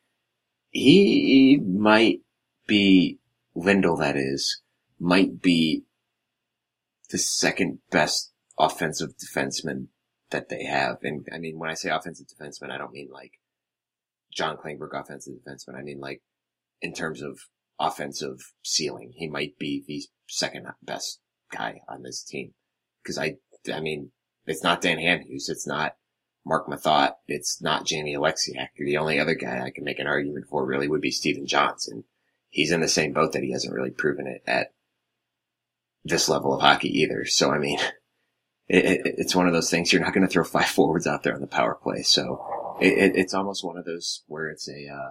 He 0.70 1.58
might 1.58 2.20
be, 2.66 3.18
Lindell 3.54 3.96
that 3.98 4.16
is, 4.16 4.62
might 4.98 5.42
be 5.42 5.84
the 7.10 7.18
second 7.18 7.78
best 7.90 8.31
offensive 8.62 9.10
defenseman 9.18 9.88
that 10.30 10.48
they 10.48 10.64
have. 10.64 10.98
And 11.02 11.26
I 11.32 11.38
mean, 11.38 11.58
when 11.58 11.68
I 11.68 11.74
say 11.74 11.90
offensive 11.90 12.28
defenseman, 12.28 12.70
I 12.70 12.78
don't 12.78 12.92
mean 12.92 13.08
like 13.12 13.32
John 14.32 14.56
Klingberg 14.56 14.98
offensive 14.98 15.34
defenseman. 15.34 15.76
I 15.76 15.82
mean 15.82 15.98
like 15.98 16.22
in 16.80 16.94
terms 16.94 17.22
of 17.22 17.40
offensive 17.78 18.52
ceiling, 18.62 19.12
he 19.16 19.28
might 19.28 19.58
be 19.58 19.84
the 19.86 20.02
second 20.28 20.68
best 20.80 21.20
guy 21.50 21.80
on 21.88 22.02
this 22.02 22.22
team. 22.22 22.54
Cause 23.04 23.18
I, 23.18 23.36
I 23.72 23.80
mean, 23.80 24.12
it's 24.46 24.62
not 24.62 24.80
Dan 24.80 24.98
Hamhuis. 24.98 25.50
It's 25.50 25.66
not 25.66 25.96
Marc 26.46 26.68
Methot. 26.68 27.14
It's 27.26 27.60
not 27.60 27.84
Jamie 27.84 28.16
Oleksiak. 28.16 28.68
The 28.78 28.96
only 28.96 29.18
other 29.18 29.34
guy 29.34 29.60
I 29.60 29.70
can 29.70 29.84
make 29.84 29.98
an 29.98 30.06
argument 30.06 30.46
for 30.48 30.64
really 30.64 30.88
would 30.88 31.00
be 31.00 31.10
Stephen 31.10 31.46
Johnson. 31.46 32.04
He's 32.48 32.70
in 32.70 32.80
the 32.80 32.88
same 32.88 33.12
boat 33.12 33.32
that 33.32 33.42
he 33.42 33.50
hasn't 33.50 33.74
really 33.74 33.90
proven 33.90 34.26
it 34.28 34.42
at 34.46 34.72
this 36.04 36.28
level 36.28 36.54
of 36.54 36.60
hockey 36.60 37.00
either. 37.00 37.24
So, 37.24 37.50
I 37.50 37.58
mean, 37.58 37.78
it, 38.68 38.84
it, 38.84 39.14
it's 39.18 39.34
one 39.34 39.46
of 39.46 39.52
those 39.52 39.70
things 39.70 39.92
you're 39.92 40.02
not 40.02 40.14
going 40.14 40.26
to 40.26 40.32
throw 40.32 40.44
five 40.44 40.66
forwards 40.68 41.06
out 41.06 41.22
there 41.22 41.34
on 41.34 41.40
the 41.40 41.46
power 41.46 41.74
play. 41.74 42.02
So 42.02 42.76
it, 42.80 43.12
it's 43.14 43.34
almost 43.34 43.64
one 43.64 43.76
of 43.76 43.84
those 43.84 44.22
where 44.26 44.48
it's 44.48 44.68
a, 44.68 44.88
uh, 44.88 45.10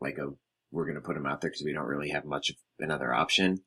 like 0.00 0.18
a, 0.18 0.28
we're 0.70 0.86
going 0.86 0.96
to 0.96 1.00
put 1.00 1.16
him 1.16 1.26
out 1.26 1.40
there 1.40 1.50
because 1.50 1.64
we 1.64 1.72
don't 1.72 1.86
really 1.86 2.10
have 2.10 2.24
much 2.24 2.50
of 2.50 2.56
another 2.78 3.12
option. 3.12 3.58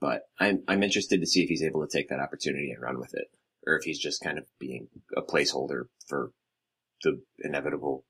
But 0.00 0.22
I'm, 0.38 0.62
I'm 0.68 0.82
interested 0.82 1.20
to 1.20 1.26
see 1.26 1.42
if 1.42 1.48
he's 1.48 1.62
able 1.62 1.86
to 1.86 1.90
take 1.92 2.08
that 2.08 2.20
opportunity 2.20 2.70
and 2.70 2.80
run 2.82 3.00
with 3.00 3.14
it 3.14 3.26
or 3.66 3.76
if 3.76 3.84
he's 3.84 3.98
just 3.98 4.22
kind 4.22 4.38
of 4.38 4.44
being 4.58 4.88
a 5.16 5.22
placeholder 5.22 5.84
for 6.06 6.32
the 7.02 7.20
inevitable 7.40 8.04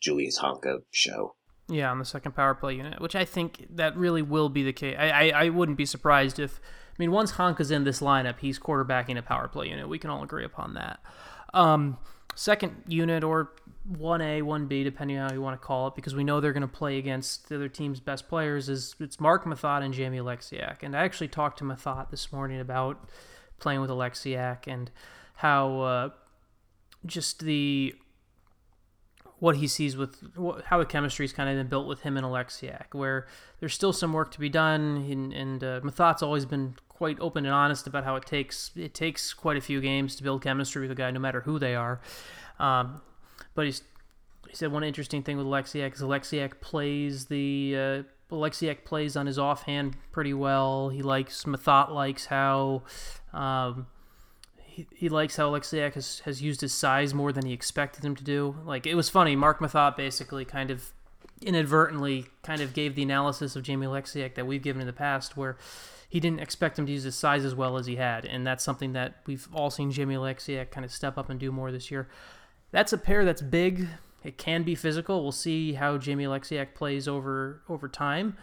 Julius 0.00 0.40
Honka 0.40 0.78
show. 0.90 1.36
Yeah, 1.68 1.90
on 1.90 1.98
the 1.98 2.04
second 2.04 2.32
power 2.32 2.54
play 2.54 2.74
unit, 2.74 3.00
which 3.00 3.16
I 3.16 3.24
think 3.24 3.66
that 3.70 3.96
really 3.96 4.22
will 4.22 4.48
be 4.48 4.62
the 4.62 4.72
case. 4.72 4.96
I, 4.98 5.08
I, 5.08 5.44
I 5.44 5.48
wouldn't 5.48 5.78
be 5.78 5.86
surprised 5.86 6.38
if, 6.38 6.60
I 6.94 6.96
mean, 6.98 7.10
once 7.10 7.32
Honka's 7.32 7.72
in 7.72 7.82
this 7.84 8.00
lineup, 8.00 8.38
he's 8.38 8.58
quarterbacking 8.58 9.18
a 9.18 9.22
power 9.22 9.48
play 9.48 9.68
unit. 9.68 9.88
We 9.88 9.98
can 9.98 10.10
all 10.10 10.22
agree 10.22 10.44
upon 10.44 10.74
that. 10.74 11.00
Um, 11.52 11.98
second 12.36 12.84
unit 12.86 13.24
or 13.24 13.50
1A, 13.92 14.42
1B, 14.42 14.84
depending 14.84 15.18
on 15.18 15.28
how 15.28 15.34
you 15.34 15.42
want 15.42 15.60
to 15.60 15.66
call 15.66 15.88
it, 15.88 15.96
because 15.96 16.14
we 16.14 16.22
know 16.22 16.40
they're 16.40 16.52
going 16.52 16.62
to 16.62 16.68
play 16.68 16.98
against 16.98 17.48
the 17.48 17.56
other 17.56 17.68
team's 17.68 17.98
best 17.98 18.28
players, 18.28 18.68
is 18.68 18.94
it's 19.00 19.18
Marc 19.18 19.44
Methot 19.44 19.82
and 19.82 19.92
Jamie 19.92 20.18
Oleksiak. 20.18 20.82
And 20.82 20.96
I 20.96 21.04
actually 21.04 21.28
talked 21.28 21.58
to 21.58 21.64
Methot 21.64 22.10
this 22.10 22.32
morning 22.32 22.60
about 22.60 23.08
playing 23.58 23.80
with 23.80 23.90
Oleksiak 23.90 24.66
and 24.66 24.90
how 25.36 25.80
uh, 25.80 26.08
just 27.04 27.40
the 27.40 27.94
what 29.44 29.56
he 29.56 29.68
sees 29.68 29.94
with 29.94 30.22
how 30.64 30.78
the 30.78 30.86
chemistry's 30.86 31.34
kind 31.34 31.50
of 31.50 31.56
been 31.56 31.66
built 31.66 31.86
with 31.86 32.00
him 32.00 32.16
and 32.16 32.24
Oleksiak, 32.24 32.94
where 32.94 33.26
there's 33.60 33.74
still 33.74 33.92
some 33.92 34.14
work 34.14 34.30
to 34.30 34.40
be 34.40 34.48
done, 34.48 35.06
and, 35.10 35.34
and 35.34 35.62
uh, 35.62 35.80
Methot's 35.82 36.22
always 36.22 36.46
been 36.46 36.76
quite 36.88 37.20
open 37.20 37.44
and 37.44 37.54
honest 37.54 37.86
about 37.86 38.04
how 38.04 38.16
it 38.16 38.24
takes 38.24 38.70
it 38.74 38.94
takes 38.94 39.34
quite 39.34 39.58
a 39.58 39.60
few 39.60 39.82
games 39.82 40.16
to 40.16 40.22
build 40.22 40.42
chemistry 40.42 40.80
with 40.80 40.92
a 40.92 40.94
guy, 40.94 41.10
no 41.10 41.20
matter 41.20 41.42
who 41.42 41.58
they 41.58 41.74
are. 41.74 42.00
Um, 42.58 43.02
but 43.54 43.66
he's 43.66 43.82
he 44.48 44.56
said 44.56 44.72
one 44.72 44.82
interesting 44.82 45.22
thing 45.22 45.36
with 45.36 45.44
Oleksiak 45.44 45.92
is 45.92 46.00
Oleksiak 46.00 46.62
plays 46.62 47.26
the 47.26 47.74
uh, 47.76 48.34
Oleksiak 48.34 48.86
plays 48.86 49.14
on 49.14 49.26
his 49.26 49.38
offhand 49.38 49.94
pretty 50.10 50.32
well. 50.32 50.88
He 50.88 51.02
likes 51.02 51.44
Methot 51.44 51.90
likes 51.90 52.24
how 52.24 52.84
um, 53.34 53.88
he, 54.74 54.88
he 54.92 55.08
likes 55.08 55.36
how 55.36 55.52
Oleksiak 55.52 55.94
has, 55.94 56.18
has 56.24 56.42
used 56.42 56.60
his 56.60 56.72
size 56.72 57.14
more 57.14 57.30
than 57.30 57.46
he 57.46 57.52
expected 57.52 58.04
him 58.04 58.16
to 58.16 58.24
do. 58.24 58.56
Like 58.64 58.88
it 58.88 58.96
was 58.96 59.08
funny. 59.08 59.36
Marc 59.36 59.60
Methot 59.60 59.96
basically 59.96 60.44
kind 60.44 60.72
of 60.72 60.90
inadvertently 61.40 62.26
kind 62.42 62.60
of 62.60 62.74
gave 62.74 62.96
the 62.96 63.02
analysis 63.04 63.54
of 63.54 63.62
Jamie 63.62 63.86
Oleksiak 63.86 64.34
that 64.34 64.48
we've 64.48 64.62
given 64.62 64.80
in 64.80 64.88
the 64.88 64.92
past, 64.92 65.36
where 65.36 65.56
he 66.08 66.18
didn't 66.18 66.40
expect 66.40 66.76
him 66.76 66.86
to 66.86 66.92
use 66.92 67.04
his 67.04 67.14
size 67.14 67.44
as 67.44 67.54
well 67.54 67.76
as 67.76 67.86
he 67.86 67.96
had, 67.96 68.24
and 68.24 68.44
that's 68.44 68.64
something 68.64 68.94
that 68.94 69.18
we've 69.26 69.46
all 69.52 69.70
seen 69.70 69.92
Jamie 69.92 70.16
Oleksiak 70.16 70.72
kind 70.72 70.84
of 70.84 70.90
step 70.90 71.16
up 71.16 71.30
and 71.30 71.38
do 71.38 71.52
more 71.52 71.70
this 71.70 71.92
year. 71.92 72.08
That's 72.72 72.92
a 72.92 72.98
pair 72.98 73.24
that's 73.24 73.42
big. 73.42 73.86
It 74.24 74.38
can 74.38 74.64
be 74.64 74.74
physical. 74.74 75.22
We'll 75.22 75.30
see 75.30 75.74
how 75.74 75.98
Jamie 75.98 76.24
Oleksiak 76.24 76.74
plays 76.74 77.06
over 77.06 77.62
over 77.68 77.88
time, 77.88 78.36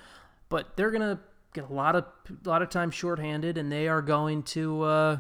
but 0.48 0.78
they're 0.78 0.92
gonna 0.92 1.20
get 1.54 1.70
a 1.70 1.74
lot 1.74 1.98
of 1.98 2.06
a 2.46 2.48
lot 2.48 2.62
of 2.62 2.70
time 2.70 2.90
shorthanded, 2.90 3.58
and 3.58 3.70
they 3.70 3.90
are 3.90 4.02
going 4.02 4.44
to 4.44 4.84
uh, 4.84 5.18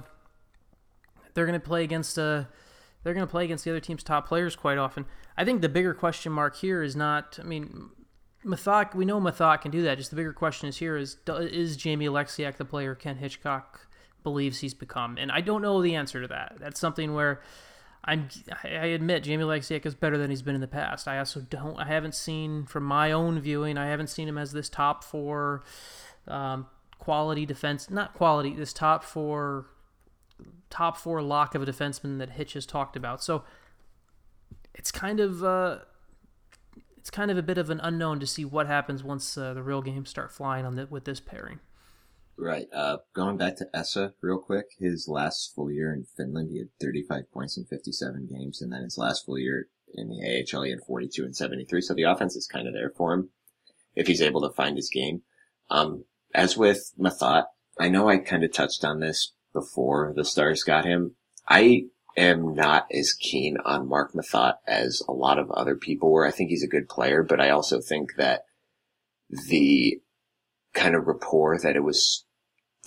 they're 1.34 1.46
going 1.46 1.60
to 1.60 1.65
play 1.65 1.84
against 1.84 2.17
uh, 2.17 2.46
they're 3.04 3.13
going 3.13 3.26
to 3.26 3.32
play 3.32 3.44
against 3.44 3.63
the 3.63 3.72
other 3.72 3.80
team's 3.80 4.04
top 4.04 4.28
players 4.28 4.56
quite 4.56 4.78
often. 4.78 5.06
I 5.38 5.46
think 5.46 5.62
the 5.62 5.70
bigger 5.70 5.94
question 5.94 6.32
mark 6.32 6.56
here 6.58 6.84
is 6.84 6.96
not. 6.96 7.39
I 7.39 7.44
mean, 7.44 7.89
Methot. 8.46 8.96
We 8.96 9.06
know 9.06 9.20
Methot 9.20 9.62
can 9.62 9.72
do 9.72 9.82
that. 9.84 9.98
Just 9.98 10.10
the 10.10 10.15
bigger 10.15 10.34
question 10.34 10.70
is 10.70 10.78
here 10.78 10.98
is 10.98 11.17
is 11.28 11.78
Jamie 11.78 12.08
Oleksiak 12.08 12.58
the 12.58 12.65
player 12.65 12.96
Ken 12.96 13.17
Hitchcock 13.17 13.88
believes 14.24 14.60
he's 14.60 14.74
become? 14.74 15.17
And 15.17 15.32
I 15.32 15.41
don't 15.41 15.62
know 15.62 15.82
the 15.82 15.96
answer 15.96 16.22
to 16.22 16.28
that. 16.28 16.58
That's 16.60 16.80
something 16.80 17.13
where. 17.13 17.41
I'm, 18.04 18.30
I 18.63 18.88
admit 18.88 19.22
Jamie 19.22 19.44
Oleksiak 19.44 19.86
is 19.86 19.94
better 19.94 20.17
than 20.17 20.32
he's 20.32 20.41
been 20.41 20.56
in 20.56 20.62
the 20.62 20.67
past. 20.67 21.08
I 21.08 21.20
also 21.20 21.39
don't. 21.39 21.80
I 21.80 21.86
haven't 21.86 22.15
seen 22.15 22.65
from 22.65 22.84
my 22.84 23.12
own 23.12 23.39
viewing. 23.39 23.78
I 23.78 23.86
haven't 23.86 24.08
seen 24.08 24.28
him 24.28 24.39
as 24.39 24.54
this 24.54 24.70
top 24.70 25.04
four 25.04 25.63
um, 26.28 26.65
quality 27.02 27.46
defense, 27.46 27.89
not 27.89 28.13
quality, 28.13 28.56
this 28.56 28.72
top 28.74 29.04
four, 29.04 29.65
top 30.69 30.97
four 30.97 31.21
lock 31.21 31.56
of 31.56 31.62
a 31.62 31.65
defenseman 31.65 32.19
that 32.19 32.32
Hitch 32.32 32.54
has 32.54 32.65
talked 32.65 32.95
about. 32.95 33.23
So 33.23 33.43
it's 34.73 34.91
kind 34.91 35.19
of, 35.19 35.43
uh, 35.43 35.80
it's 36.97 37.10
kind 37.10 37.32
of 37.32 37.38
a 37.38 37.43
bit 37.43 37.58
of 37.58 37.69
an 37.69 37.80
unknown 37.82 38.19
to 38.19 38.27
see 38.27 38.45
what 38.45 38.67
happens 38.67 39.04
once 39.04 39.38
uh, 39.38 39.54
the 39.54 39.63
real 39.63 39.82
games 39.82 40.10
start 40.10 40.32
flying 40.32 40.65
on 40.65 40.75
the, 40.75 40.88
with 40.88 41.06
this 41.06 41.19
pairing. 41.19 41.60
Right. 42.38 42.67
Uh, 42.73 42.97
going 43.13 43.38
back 43.38 43.58
to 43.58 43.67
Esa 43.73 44.13
real 44.21 44.39
quick, 44.39 44.67
his 44.80 45.08
last 45.08 45.54
full 45.54 45.71
year 45.71 45.93
in 45.93 46.06
Finland, 46.17 46.49
he 46.51 46.58
had 46.58 46.69
35 46.82 47.32
points 47.32 47.58
in 47.58 47.65
57 47.65 48.28
games, 48.32 48.61
and 48.61 48.72
then 48.72 48.82
his 48.84 48.97
last 48.97 49.26
full 49.26 49.38
year 49.38 49.68
in 49.93 50.09
the 50.09 50.45
AHL, 50.55 50.63
he 50.63 50.72
had 50.72 50.82
42 50.82 51.24
and 51.24 51.36
73. 51.36 51.82
So 51.82 51.93
the 51.93 52.03
offense 52.03 52.36
is 52.36 52.47
kind 52.47 52.68
of 52.68 52.74
there 52.74 52.91
for 52.95 53.13
him 53.13 53.30
if 53.95 54.07
he's 54.07 54.22
able 54.22 54.41
to 54.41 54.55
find 54.55 54.78
his 54.78 54.89
game. 54.89 55.22
Um, 55.70 56.05
as 56.34 56.57
with 56.57 56.93
Methot, 56.99 57.45
I 57.80 57.89
know 57.89 58.09
I 58.09 58.18
kind 58.18 58.43
of 58.43 58.51
touched 58.51 58.84
on 58.84 58.99
this 58.99 59.34
before 59.54 60.14
the 60.16 60.26
Stars 60.26 60.64
got 60.64 60.86
him. 60.86 61.16
I 61.47 61.86
am 62.18 62.54
not 62.54 62.88
as 62.91 63.14
keen 63.14 63.58
on 63.64 63.88
Marc 63.88 64.14
Methot 64.14 64.56
as 64.68 65.02
a 65.08 65.14
lot 65.14 65.39
of 65.39 65.52
other 65.52 65.76
people 65.76 66.12
were. 66.12 66.26
I 66.26 66.32
think 66.32 66.49
he's 66.49 66.64
a 66.64 66.68
good 66.68 66.89
player, 66.89 67.24
but 67.24 67.39
I 67.39 67.49
also 67.49 67.80
think 67.80 68.16
that 68.18 68.43
the 69.30 69.99
kind 70.74 70.95
of 70.95 71.08
rapport 71.08 71.60
that 71.60 71.76
it 71.76 71.84
was 71.84 72.26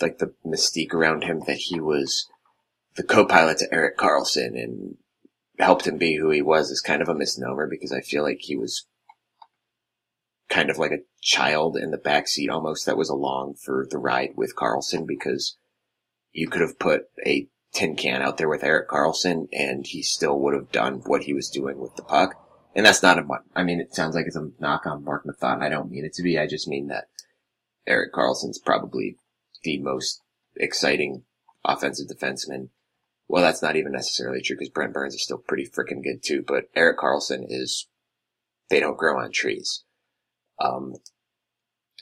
like 0.01 0.17
the 0.17 0.33
mystique 0.45 0.93
around 0.93 1.23
him 1.23 1.41
that 1.47 1.57
he 1.57 1.79
was 1.79 2.27
the 2.95 3.03
co-pilot 3.03 3.57
to 3.59 3.73
Erik 3.73 3.97
Karlsson 3.97 4.61
and 4.61 4.97
helped 5.59 5.87
him 5.87 5.97
be 5.97 6.15
who 6.15 6.29
he 6.31 6.41
was 6.41 6.69
is 6.69 6.81
kind 6.81 7.01
of 7.01 7.09
a 7.09 7.15
misnomer 7.15 7.67
because 7.67 7.91
I 7.91 8.01
feel 8.01 8.23
like 8.23 8.39
he 8.41 8.55
was 8.55 8.85
kind 10.49 10.69
of 10.69 10.77
like 10.77 10.91
a 10.91 11.03
child 11.21 11.77
in 11.77 11.91
the 11.91 11.97
back 11.97 12.27
seat 12.27 12.49
almost 12.49 12.85
that 12.85 12.97
was 12.97 13.09
along 13.09 13.55
for 13.63 13.87
the 13.89 13.97
ride 13.97 14.31
with 14.35 14.55
Karlsson 14.55 15.07
because 15.07 15.57
you 16.35 16.49
could 16.49 16.61
have 16.61 16.77
put 16.77 17.07
a 17.25 17.47
tin 17.73 17.95
can 17.95 18.21
out 18.21 18.37
there 18.37 18.49
with 18.49 18.63
Erik 18.63 18.89
Karlsson 18.89 19.47
and 19.53 19.87
he 19.87 20.01
still 20.01 20.37
would 20.39 20.53
have 20.53 20.71
done 20.71 21.01
what 21.05 21.23
he 21.23 21.33
was 21.33 21.49
doing 21.49 21.79
with 21.79 21.95
the 21.95 22.03
puck. 22.03 22.35
And 22.75 22.85
that's 22.85 23.01
not 23.01 23.17
a, 23.17 23.25
I 23.55 23.63
mean, 23.63 23.79
it 23.79 23.95
sounds 23.95 24.15
like 24.15 24.25
it's 24.25 24.35
a 24.35 24.49
knock 24.59 24.85
on 24.85 25.05
Marc 25.05 25.25
Methot. 25.25 25.61
I 25.61 25.69
don't 25.69 25.89
mean 25.89 26.03
it 26.03 26.13
to 26.15 26.23
be. 26.23 26.37
I 26.37 26.45
just 26.45 26.67
mean 26.67 26.87
that 26.87 27.05
Erik 27.87 28.13
Karlsson's 28.13 28.59
probably 28.59 29.17
the 29.63 29.79
most 29.79 30.21
exciting 30.57 31.23
offensive 31.63 32.07
defenseman. 32.07 32.69
Well, 33.29 33.41
that's 33.41 33.61
not 33.61 33.77
even 33.77 33.93
necessarily 33.93 34.41
true 34.41 34.57
because 34.57 34.69
Brent 34.69 34.93
Burns 34.93 35.15
is 35.15 35.23
still 35.23 35.37
pretty 35.37 35.65
freaking 35.65 36.03
good 36.03 36.21
too, 36.21 36.43
but 36.45 36.65
Erik 36.75 36.99
Karlsson 36.99 37.45
is, 37.47 37.87
they 38.69 38.81
don't 38.81 38.97
grow 38.97 39.17
on 39.19 39.31
trees. 39.31 39.85
Um, 40.59 40.95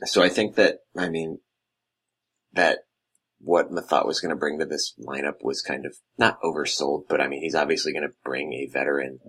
so 0.05 0.23
I 0.23 0.29
think 0.29 0.55
that, 0.55 0.79
I 0.97 1.09
mean, 1.09 1.39
that 2.53 2.79
what 3.43 3.71
Methot 3.71 4.05
was 4.05 4.21
going 4.21 4.29
to 4.29 4.39
bring 4.39 4.59
to 4.59 4.65
this 4.65 4.93
lineup 4.99 5.43
was 5.43 5.61
kind 5.61 5.85
of 5.85 5.97
not 6.17 6.41
oversold, 6.41 7.03
but 7.09 7.19
I 7.19 7.27
mean, 7.27 7.41
he's 7.41 7.55
obviously 7.55 7.91
going 7.91 8.07
to 8.07 8.15
bring 8.23 8.53
a 8.53 8.69
veteran 8.71 9.19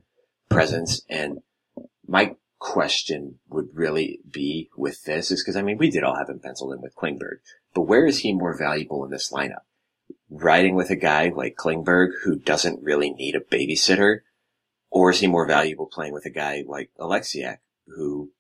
presence. 0.49 1.03
And 1.09 1.39
my 2.07 2.37
question 2.61 3.41
would 3.49 3.69
really 3.75 4.21
be 4.31 4.71
with 4.77 5.03
this 5.05 5.31
is 5.31 5.43
because 5.43 5.57
I 5.57 5.63
mean, 5.63 5.79
we 5.79 5.91
did 5.91 6.05
all 6.05 6.17
have 6.17 6.29
him 6.29 6.39
penciled 6.39 6.73
in 6.73 6.81
with 6.81 6.95
Klingberg, 6.95 7.39
but 7.75 7.83
where 7.83 8.07
is 8.07 8.21
he 8.21 8.33
more 8.33 8.57
valuable 8.57 9.05
in 9.05 9.11
this 9.11 9.33
lineup? 9.33 9.65
Riding 10.31 10.75
with 10.75 10.91
a 10.91 10.97
guy 10.97 11.33
like 11.35 11.57
Klingberg 11.57 12.11
who 12.23 12.37
doesn't 12.37 12.83
really 12.83 13.11
need 13.11 13.35
a 13.35 13.41
babysitter, 13.41 14.21
or 14.91 15.11
is 15.11 15.21
he 15.21 15.27
more 15.27 15.47
valuable 15.47 15.87
playing 15.93 16.13
with 16.13 16.25
a 16.25 16.31
guy 16.31 16.63
like 16.67 16.91
Oleksiak 16.99 17.59
who 17.89 18.31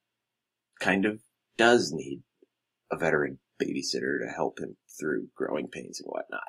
kind 0.81 1.05
of 1.05 1.21
does 1.57 1.93
need 1.93 2.23
a 2.91 2.97
veteran 2.97 3.39
babysitter 3.65 4.21
to 4.21 4.33
help 4.35 4.59
him 4.59 4.77
through 4.99 5.29
growing 5.35 5.69
pains 5.69 6.01
and 6.01 6.07
whatnot. 6.09 6.43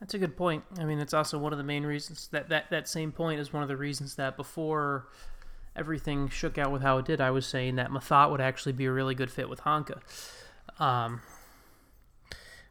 That's 0.00 0.14
a 0.14 0.18
good 0.18 0.36
point. 0.36 0.64
I 0.78 0.84
mean, 0.84 0.98
it's 0.98 1.14
also 1.14 1.38
one 1.38 1.52
of 1.52 1.58
the 1.58 1.64
main 1.64 1.84
reasons 1.84 2.28
that 2.32 2.48
that, 2.48 2.70
that 2.70 2.88
same 2.88 3.12
point 3.12 3.40
is 3.40 3.52
one 3.52 3.62
of 3.62 3.68
the 3.68 3.76
reasons 3.76 4.16
that 4.16 4.36
before 4.36 5.08
everything 5.76 6.28
shook 6.28 6.58
out 6.58 6.72
with 6.72 6.82
how 6.82 6.98
it 6.98 7.04
did, 7.04 7.20
I 7.20 7.30
was 7.30 7.46
saying 7.46 7.76
that 7.76 7.90
Methot 7.90 8.30
would 8.30 8.40
actually 8.40 8.72
be 8.72 8.86
a 8.86 8.92
really 8.92 9.14
good 9.14 9.30
fit 9.30 9.48
with 9.48 9.60
Honka. 9.62 10.00
Um, 10.78 11.20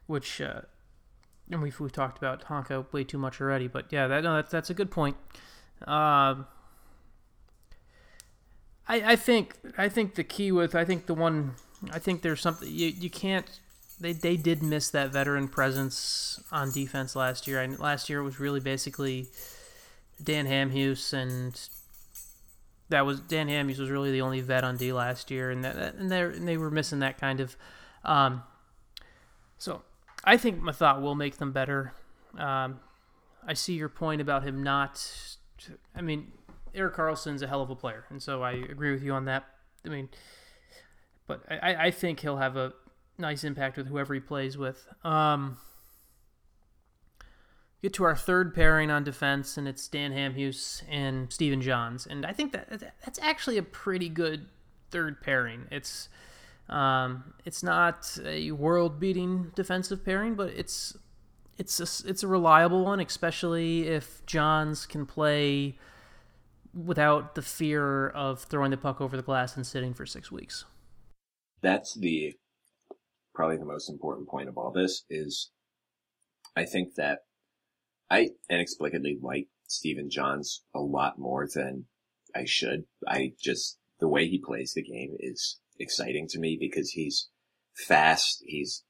which, 0.06 0.40
uh, 0.40 0.62
and 1.50 1.62
we've, 1.62 1.78
we've 1.78 1.92
talked 1.92 2.18
about 2.18 2.44
Honka 2.46 2.92
way 2.92 3.04
too 3.04 3.18
much 3.18 3.40
already, 3.40 3.68
but 3.68 3.86
yeah, 3.90 4.08
that, 4.08 4.24
no, 4.24 4.34
that's, 4.34 4.50
that's 4.50 4.70
a 4.70 4.74
good 4.74 4.90
point. 4.90 5.16
Um, 5.86 6.46
I, 8.90 9.12
I 9.12 9.16
think 9.16 9.56
I 9.78 9.88
think 9.88 10.16
the 10.16 10.24
key 10.24 10.50
with 10.50 10.74
I 10.74 10.84
think 10.84 11.06
the 11.06 11.14
one 11.14 11.54
I 11.92 11.98
think 11.98 12.22
there's 12.22 12.40
something 12.40 12.68
you, 12.68 12.88
you 12.88 13.10
can't 13.10 13.46
they 14.00 14.12
they 14.12 14.36
did 14.36 14.62
miss 14.62 14.90
that 14.90 15.10
veteran 15.10 15.48
presence 15.48 16.40
on 16.50 16.72
defense 16.72 17.14
last 17.14 17.46
year. 17.46 17.60
And 17.60 17.78
last 17.78 18.08
year 18.08 18.20
it 18.20 18.24
was 18.24 18.40
really 18.40 18.60
basically 18.60 19.28
Dan 20.22 20.46
Hamhuis 20.46 21.12
and 21.12 21.58
that 22.90 23.06
was 23.06 23.20
Dan 23.20 23.48
Hamhuis 23.48 23.78
was 23.78 23.88
really 23.88 24.12
the 24.12 24.20
only 24.20 24.40
vet 24.40 24.64
on 24.64 24.76
D 24.76 24.92
last 24.92 25.30
year, 25.30 25.50
and 25.50 25.64
that 25.64 25.94
and 25.94 26.10
they 26.10 26.20
and 26.20 26.46
they 26.46 26.56
were 26.56 26.70
missing 26.70 26.98
that 26.98 27.18
kind 27.18 27.40
of. 27.40 27.56
Um, 28.04 28.42
so 29.58 29.82
I 30.24 30.36
think 30.36 30.60
Methot 30.60 31.00
will 31.00 31.14
make 31.14 31.38
them 31.38 31.52
better. 31.52 31.92
Um, 32.36 32.80
I 33.46 33.54
see 33.54 33.74
your 33.74 33.88
point 33.88 34.20
about 34.20 34.42
him 34.42 34.62
not. 34.62 35.08
I 35.94 36.02
mean, 36.02 36.32
Erik 36.74 36.94
Karlsson's 36.94 37.42
a 37.42 37.46
hell 37.46 37.62
of 37.62 37.70
a 37.70 37.76
player, 37.76 38.04
and 38.10 38.22
so 38.22 38.42
I 38.42 38.52
agree 38.52 38.92
with 38.92 39.02
you 39.02 39.12
on 39.12 39.24
that. 39.26 39.44
I 39.84 39.88
mean, 39.88 40.08
but 41.30 41.44
I, 41.62 41.86
I 41.86 41.90
think 41.92 42.18
he'll 42.18 42.38
have 42.38 42.56
a 42.56 42.72
nice 43.16 43.44
impact 43.44 43.76
with 43.76 43.86
whoever 43.86 44.14
he 44.14 44.18
plays 44.18 44.58
with. 44.58 44.84
Um, 45.04 45.58
get 47.82 47.92
to 47.94 48.04
our 48.04 48.16
third 48.16 48.52
pairing 48.52 48.90
on 48.90 49.04
defense, 49.04 49.56
and 49.56 49.68
it's 49.68 49.86
Dan 49.86 50.10
Hamhuis 50.10 50.82
and 50.90 51.32
Stephen 51.32 51.62
Johns, 51.62 52.04
and 52.04 52.26
I 52.26 52.32
think 52.32 52.50
that 52.52 52.82
that's 53.04 53.20
actually 53.20 53.58
a 53.58 53.62
pretty 53.62 54.08
good 54.08 54.46
third 54.90 55.22
pairing. 55.22 55.66
It's 55.70 56.08
um, 56.68 57.34
it's 57.44 57.62
not 57.62 58.18
a 58.24 58.50
world-beating 58.50 59.52
defensive 59.54 60.04
pairing, 60.04 60.34
but 60.34 60.50
it's 60.50 60.96
it's 61.58 61.78
a, 61.78 62.08
it's 62.08 62.24
a 62.24 62.28
reliable 62.28 62.84
one, 62.84 62.98
especially 62.98 63.86
if 63.86 64.26
Johns 64.26 64.84
can 64.84 65.06
play 65.06 65.78
without 66.74 67.36
the 67.36 67.42
fear 67.42 68.08
of 68.08 68.42
throwing 68.42 68.72
the 68.72 68.76
puck 68.76 69.00
over 69.00 69.16
the 69.16 69.22
glass 69.22 69.56
and 69.56 69.64
sitting 69.64 69.94
for 69.94 70.06
six 70.06 70.32
weeks. 70.32 70.64
That's 71.62 71.94
the 71.94 72.34
probably 73.34 73.58
the 73.58 73.64
most 73.64 73.88
important 73.88 74.28
point 74.28 74.48
of 74.48 74.58
all 74.58 74.70
this 74.70 75.04
is 75.08 75.50
I 76.56 76.64
think 76.64 76.94
that 76.96 77.20
I 78.10 78.30
inexplicably 78.50 79.18
like 79.20 79.48
Stephen 79.68 80.10
Johns 80.10 80.62
a 80.74 80.80
lot 80.80 81.18
more 81.18 81.46
than 81.52 81.86
I 82.34 82.44
should. 82.44 82.84
I 83.06 83.32
just 83.40 83.78
the 84.00 84.08
way 84.08 84.26
he 84.26 84.38
plays 84.38 84.72
the 84.74 84.82
game 84.82 85.16
is 85.18 85.58
exciting 85.78 86.26
to 86.28 86.38
me 86.38 86.56
because 86.58 86.90
he's 86.90 87.28
fast. 87.74 88.42
He's 88.44 88.82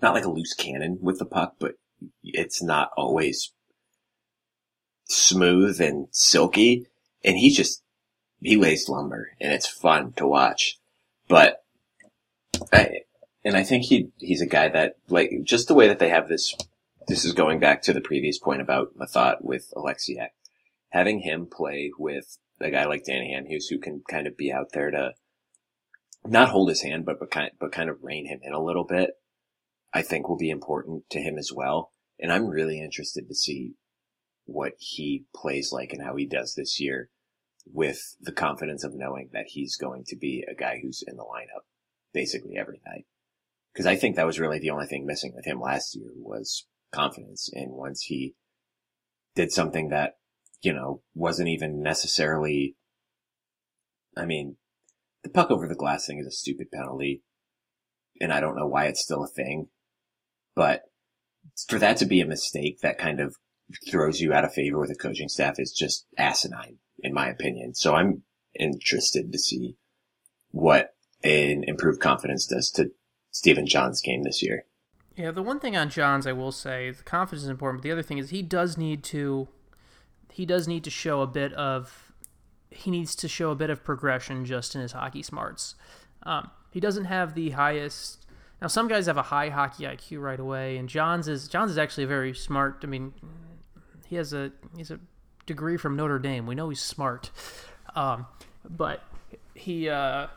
not 0.00 0.14
like 0.14 0.24
a 0.24 0.30
loose 0.30 0.54
cannon 0.54 0.98
with 1.00 1.18
the 1.18 1.26
puck, 1.26 1.54
but 1.58 1.74
it's 2.22 2.62
not 2.62 2.90
always 2.96 3.52
smooth 5.06 5.80
and 5.80 6.08
silky. 6.10 6.86
And 7.24 7.36
he 7.36 7.50
just, 7.50 7.82
he 8.40 8.56
lays 8.56 8.88
lumber 8.88 9.30
and 9.40 9.52
it's 9.52 9.66
fun 9.66 10.12
to 10.16 10.26
watch. 10.26 10.78
But 11.28 11.64
I, 12.72 13.00
and 13.44 13.56
I 13.56 13.62
think 13.62 13.84
he, 13.84 14.10
he's 14.18 14.40
a 14.40 14.46
guy 14.46 14.68
that, 14.68 14.96
like, 15.08 15.30
just 15.44 15.68
the 15.68 15.74
way 15.74 15.88
that 15.88 15.98
they 15.98 16.08
have 16.08 16.28
this, 16.28 16.54
this 17.08 17.24
is 17.24 17.32
going 17.32 17.60
back 17.60 17.82
to 17.82 17.92
the 17.92 18.00
previous 18.00 18.38
point 18.38 18.60
about 18.60 18.96
Methot 18.96 19.42
with 19.42 19.72
Oleksiak. 19.76 20.28
Having 20.90 21.20
him 21.20 21.46
play 21.46 21.90
with 21.98 22.38
a 22.60 22.70
guy 22.70 22.84
like 22.86 23.04
Danny 23.04 23.34
Hamhuis 23.34 23.64
who 23.68 23.78
can 23.78 24.02
kind 24.08 24.26
of 24.26 24.36
be 24.36 24.52
out 24.52 24.72
there 24.72 24.90
to 24.90 25.12
not 26.24 26.50
hold 26.50 26.68
his 26.68 26.82
hand, 26.82 27.04
but, 27.04 27.18
but 27.18 27.30
kind, 27.30 27.50
but 27.58 27.72
kind 27.72 27.90
of 27.90 28.02
rein 28.02 28.26
him 28.26 28.40
in 28.42 28.52
a 28.52 28.62
little 28.62 28.84
bit, 28.84 29.10
I 29.92 30.02
think 30.02 30.28
will 30.28 30.38
be 30.38 30.50
important 30.50 31.04
to 31.10 31.20
him 31.20 31.36
as 31.36 31.52
well. 31.52 31.90
And 32.18 32.32
I'm 32.32 32.46
really 32.46 32.80
interested 32.80 33.28
to 33.28 33.34
see 33.34 33.74
what 34.46 34.72
he 34.78 35.24
plays 35.34 35.72
like 35.72 35.92
and 35.92 36.02
how 36.02 36.16
he 36.16 36.26
does 36.26 36.54
this 36.54 36.80
year 36.80 37.10
with 37.72 38.16
the 38.20 38.32
confidence 38.32 38.84
of 38.84 38.94
knowing 38.94 39.30
that 39.32 39.46
he's 39.48 39.76
going 39.76 40.04
to 40.06 40.16
be 40.16 40.44
a 40.48 40.54
guy 40.54 40.78
who's 40.82 41.02
in 41.06 41.16
the 41.16 41.24
lineup 41.24 41.64
basically 42.12 42.56
every 42.56 42.80
night. 42.86 43.06
Cause 43.76 43.86
I 43.86 43.96
think 43.96 44.14
that 44.16 44.26
was 44.26 44.38
really 44.38 44.60
the 44.60 44.70
only 44.70 44.86
thing 44.86 45.04
missing 45.04 45.32
with 45.34 45.46
him 45.46 45.60
last 45.60 45.96
year 45.96 46.10
was 46.14 46.66
confidence. 46.92 47.50
And 47.52 47.72
once 47.72 48.02
he 48.02 48.34
did 49.34 49.50
something 49.50 49.88
that, 49.88 50.14
you 50.62 50.72
know, 50.72 51.02
wasn't 51.14 51.48
even 51.48 51.82
necessarily, 51.82 52.76
I 54.16 54.26
mean, 54.26 54.56
the 55.24 55.30
puck 55.30 55.50
over 55.50 55.66
the 55.66 55.74
glass 55.74 56.06
thing 56.06 56.18
is 56.18 56.26
a 56.26 56.30
stupid 56.30 56.70
penalty. 56.72 57.22
And 58.20 58.32
I 58.32 58.40
don't 58.40 58.56
know 58.56 58.68
why 58.68 58.84
it's 58.84 59.02
still 59.02 59.24
a 59.24 59.28
thing, 59.28 59.68
but 60.54 60.82
for 61.68 61.78
that 61.80 61.96
to 61.98 62.06
be 62.06 62.20
a 62.20 62.26
mistake 62.26 62.78
that 62.80 62.98
kind 62.98 63.20
of 63.20 63.34
throws 63.90 64.20
you 64.20 64.32
out 64.32 64.44
of 64.44 64.52
favor 64.52 64.78
with 64.78 64.90
a 64.90 64.94
coaching 64.94 65.28
staff 65.28 65.58
is 65.58 65.72
just 65.72 66.06
asinine, 66.16 66.78
in 66.98 67.12
my 67.12 67.28
opinion. 67.28 67.74
So 67.74 67.94
I'm 67.94 68.22
interested 68.58 69.32
to 69.32 69.38
see 69.38 69.76
what 70.50 70.94
an 71.22 71.64
improved 71.64 72.00
confidence 72.00 72.46
does 72.46 72.70
to 72.72 72.90
Stephen 73.30 73.66
Johns' 73.66 74.00
game 74.00 74.22
this 74.22 74.42
year. 74.42 74.66
Yeah, 75.16 75.30
the 75.30 75.42
one 75.42 75.60
thing 75.60 75.76
on 75.76 75.90
Johns 75.90 76.26
I 76.26 76.32
will 76.32 76.52
say, 76.52 76.90
the 76.90 77.02
confidence 77.02 77.44
is 77.44 77.48
important, 77.48 77.82
but 77.82 77.84
the 77.84 77.92
other 77.92 78.02
thing 78.02 78.18
is 78.18 78.30
he 78.30 78.42
does 78.42 78.76
need 78.76 79.02
to 79.04 79.48
he 80.32 80.44
does 80.44 80.66
need 80.66 80.82
to 80.82 80.90
show 80.90 81.22
a 81.22 81.26
bit 81.26 81.52
of 81.52 82.12
he 82.70 82.90
needs 82.90 83.14
to 83.14 83.28
show 83.28 83.50
a 83.50 83.54
bit 83.54 83.70
of 83.70 83.84
progression 83.84 84.44
just 84.44 84.74
in 84.74 84.80
his 84.80 84.92
hockey 84.92 85.22
smarts. 85.22 85.76
Um, 86.24 86.50
he 86.72 86.80
doesn't 86.80 87.04
have 87.04 87.34
the 87.34 87.50
highest 87.50 88.24
now 88.60 88.68
some 88.68 88.88
guys 88.88 89.06
have 89.06 89.16
a 89.16 89.22
high 89.22 89.50
hockey 89.50 89.84
IQ 89.84 90.22
right 90.22 90.40
away, 90.40 90.76
and 90.76 90.88
Johns 90.88 91.28
is 91.28 91.48
Johns 91.48 91.70
is 91.70 91.78
actually 91.78 92.06
very 92.06 92.34
smart. 92.34 92.80
I 92.82 92.86
mean, 92.86 93.12
he 94.06 94.16
has 94.16 94.32
a 94.32 94.52
he's 94.76 94.90
a 94.90 94.98
degree 95.46 95.76
from 95.76 95.96
Notre 95.96 96.18
Dame. 96.18 96.46
We 96.46 96.54
know 96.54 96.68
he's 96.68 96.80
smart, 96.80 97.30
um, 97.94 98.26
but 98.68 99.02
he 99.54 99.88
uh, 99.88 100.28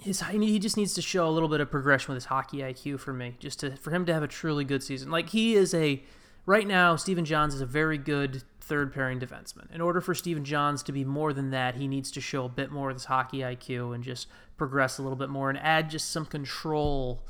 his 0.00 0.20
he 0.20 0.58
just 0.58 0.76
needs 0.76 0.94
to 0.94 1.02
show 1.02 1.28
a 1.28 1.30
little 1.30 1.48
bit 1.48 1.60
of 1.60 1.70
progression 1.70 2.12
with 2.12 2.22
his 2.22 2.26
hockey 2.26 2.58
IQ 2.58 3.00
for 3.00 3.12
me, 3.12 3.36
just 3.38 3.60
to 3.60 3.76
for 3.76 3.90
him 3.90 4.04
to 4.06 4.12
have 4.12 4.22
a 4.22 4.28
truly 4.28 4.64
good 4.64 4.82
season. 4.82 5.10
Like 5.10 5.30
he 5.30 5.54
is 5.54 5.72
a 5.74 6.02
right 6.46 6.66
now, 6.66 6.96
Stephen 6.96 7.24
Johns 7.24 7.54
is 7.54 7.60
a 7.60 7.66
very 7.66 7.98
good 7.98 8.42
third 8.60 8.92
pairing 8.92 9.20
defenseman. 9.20 9.72
In 9.74 9.80
order 9.80 10.00
for 10.00 10.14
Stephen 10.14 10.44
Johns 10.44 10.82
to 10.84 10.92
be 10.92 11.04
more 11.04 11.32
than 11.32 11.50
that, 11.50 11.76
he 11.76 11.88
needs 11.88 12.10
to 12.12 12.20
show 12.20 12.44
a 12.44 12.48
bit 12.48 12.70
more 12.70 12.90
of 12.90 12.96
his 12.96 13.06
hockey 13.06 13.38
IQ 13.38 13.94
and 13.94 14.04
just 14.04 14.26
progress 14.56 14.98
a 14.98 15.02
little 15.02 15.16
bit 15.16 15.28
more 15.28 15.50
and 15.50 15.58
add 15.58 15.90
just 15.90 16.10
some 16.10 16.24
control 16.24 17.22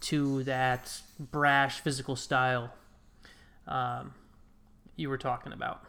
to 0.00 0.42
that 0.44 1.00
brash 1.18 1.80
physical 1.80 2.16
style 2.16 2.72
um, 3.68 4.14
you 5.00 5.08
were 5.08 5.18
talking 5.18 5.52
about. 5.52 5.80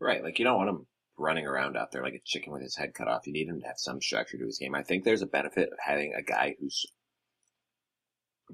Right. 0.00 0.22
Like 0.22 0.38
you 0.38 0.44
don't 0.44 0.56
want 0.56 0.70
him 0.70 0.86
running 1.18 1.46
around 1.46 1.76
out 1.76 1.90
there 1.90 2.02
like 2.02 2.14
a 2.14 2.22
chicken 2.24 2.52
with 2.52 2.62
his 2.62 2.76
head 2.76 2.94
cut 2.94 3.08
off. 3.08 3.26
You 3.26 3.32
need 3.32 3.48
him 3.48 3.60
to 3.60 3.66
have 3.66 3.78
some 3.78 4.00
structure 4.00 4.38
to 4.38 4.46
his 4.46 4.58
game. 4.58 4.74
I 4.74 4.82
think 4.82 5.04
there's 5.04 5.22
a 5.22 5.26
benefit 5.26 5.70
of 5.72 5.78
having 5.84 6.14
a 6.14 6.22
guy 6.22 6.54
who's 6.60 6.86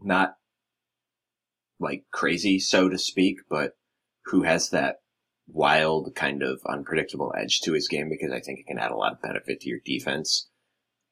not 0.02 0.36
like 1.78 2.04
crazy, 2.10 2.58
so 2.58 2.88
to 2.88 2.98
speak, 2.98 3.38
but 3.50 3.72
who 4.26 4.42
has 4.42 4.70
that 4.70 4.96
wild 5.46 6.14
kind 6.14 6.42
of 6.42 6.60
unpredictable 6.66 7.34
edge 7.36 7.60
to 7.60 7.74
his 7.74 7.88
game 7.88 8.08
because 8.08 8.32
I 8.32 8.40
think 8.40 8.60
it 8.60 8.66
can 8.66 8.78
add 8.78 8.90
a 8.90 8.96
lot 8.96 9.12
of 9.12 9.20
benefit 9.20 9.60
to 9.60 9.68
your 9.68 9.80
defense, 9.84 10.48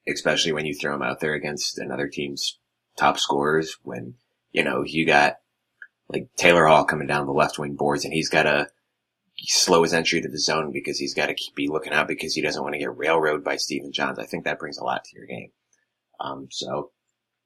especially 0.07 0.53
when 0.53 0.65
you 0.65 0.73
throw 0.73 0.95
him 0.95 1.03
out 1.03 1.19
there 1.19 1.33
against 1.33 1.77
another 1.77 2.07
team's 2.07 2.59
top 2.97 3.19
scorers 3.19 3.77
when, 3.83 4.15
you 4.51 4.63
know, 4.63 4.83
you 4.83 5.05
got 5.05 5.35
like 6.13 6.29
Taylor 6.37 6.67
Hall 6.67 6.85
coming 6.85 7.07
down 7.07 7.25
the 7.25 7.33
left 7.33 7.57
wing 7.59 7.75
boards 7.75 8.05
and 8.05 8.13
he's 8.13 8.29
got 8.29 8.43
to 8.43 8.69
slow 9.39 9.83
his 9.83 9.93
entry 9.93 10.21
to 10.21 10.29
the 10.29 10.39
zone 10.39 10.71
because 10.71 10.99
he's 10.99 11.13
got 11.13 11.25
to 11.27 11.35
be 11.55 11.67
looking 11.67 11.91
out 11.91 12.07
because 12.07 12.35
he 12.35 12.41
doesn't 12.41 12.61
want 12.61 12.73
to 12.73 12.79
get 12.79 12.95
railroaded 12.95 13.43
by 13.43 13.57
Stephen 13.57 13.91
Johns. 13.91 14.19
I 14.19 14.25
think 14.25 14.45
that 14.45 14.59
brings 14.59 14.77
a 14.77 14.83
lot 14.83 15.03
to 15.05 15.17
your 15.17 15.25
game. 15.25 15.49
Um, 16.19 16.47
so 16.51 16.91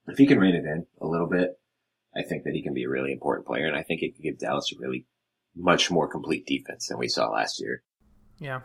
if 0.08 0.18
he 0.18 0.28
can 0.28 0.40
rein 0.40 0.56
it 0.56 0.66
in 0.66 0.86
a 1.02 1.08
little 1.08 1.28
bit, 1.28 1.58
I 2.16 2.24
think 2.24 2.44
that 2.44 2.54
he 2.54 2.62
can 2.62 2.74
be 2.74 2.84
a 2.84 2.90
really 2.90 3.14
important 3.14 3.48
player 3.48 3.68
and 3.68 3.76
I 3.76 3.84
think 3.84 4.02
it 4.02 4.16
could 4.16 4.24
give 4.24 4.40
Dallas 4.40 4.72
a 4.74 4.80
really 4.80 5.06
much 5.56 5.90
more 5.90 6.08
complete 6.08 6.46
defense 6.46 6.88
than 6.88 7.00
we 7.00 7.08
saw 7.08 7.30
last 7.30 7.60
year. 7.60 7.84
Yeah. 8.40 8.62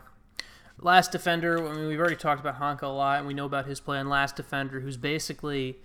Last 0.79 1.11
defender, 1.11 1.65
I 1.65 1.73
mean, 1.73 1.87
we've 1.87 1.99
already 1.99 2.15
talked 2.15 2.41
about 2.41 2.59
Honka 2.59 2.83
a 2.83 2.87
lot, 2.87 3.19
and 3.19 3.27
we 3.27 3.33
know 3.33 3.45
about 3.45 3.67
his 3.67 3.79
play 3.79 3.99
on 3.99 4.09
last 4.09 4.35
defender, 4.35 4.79
who's 4.79 4.97
basically 4.97 5.77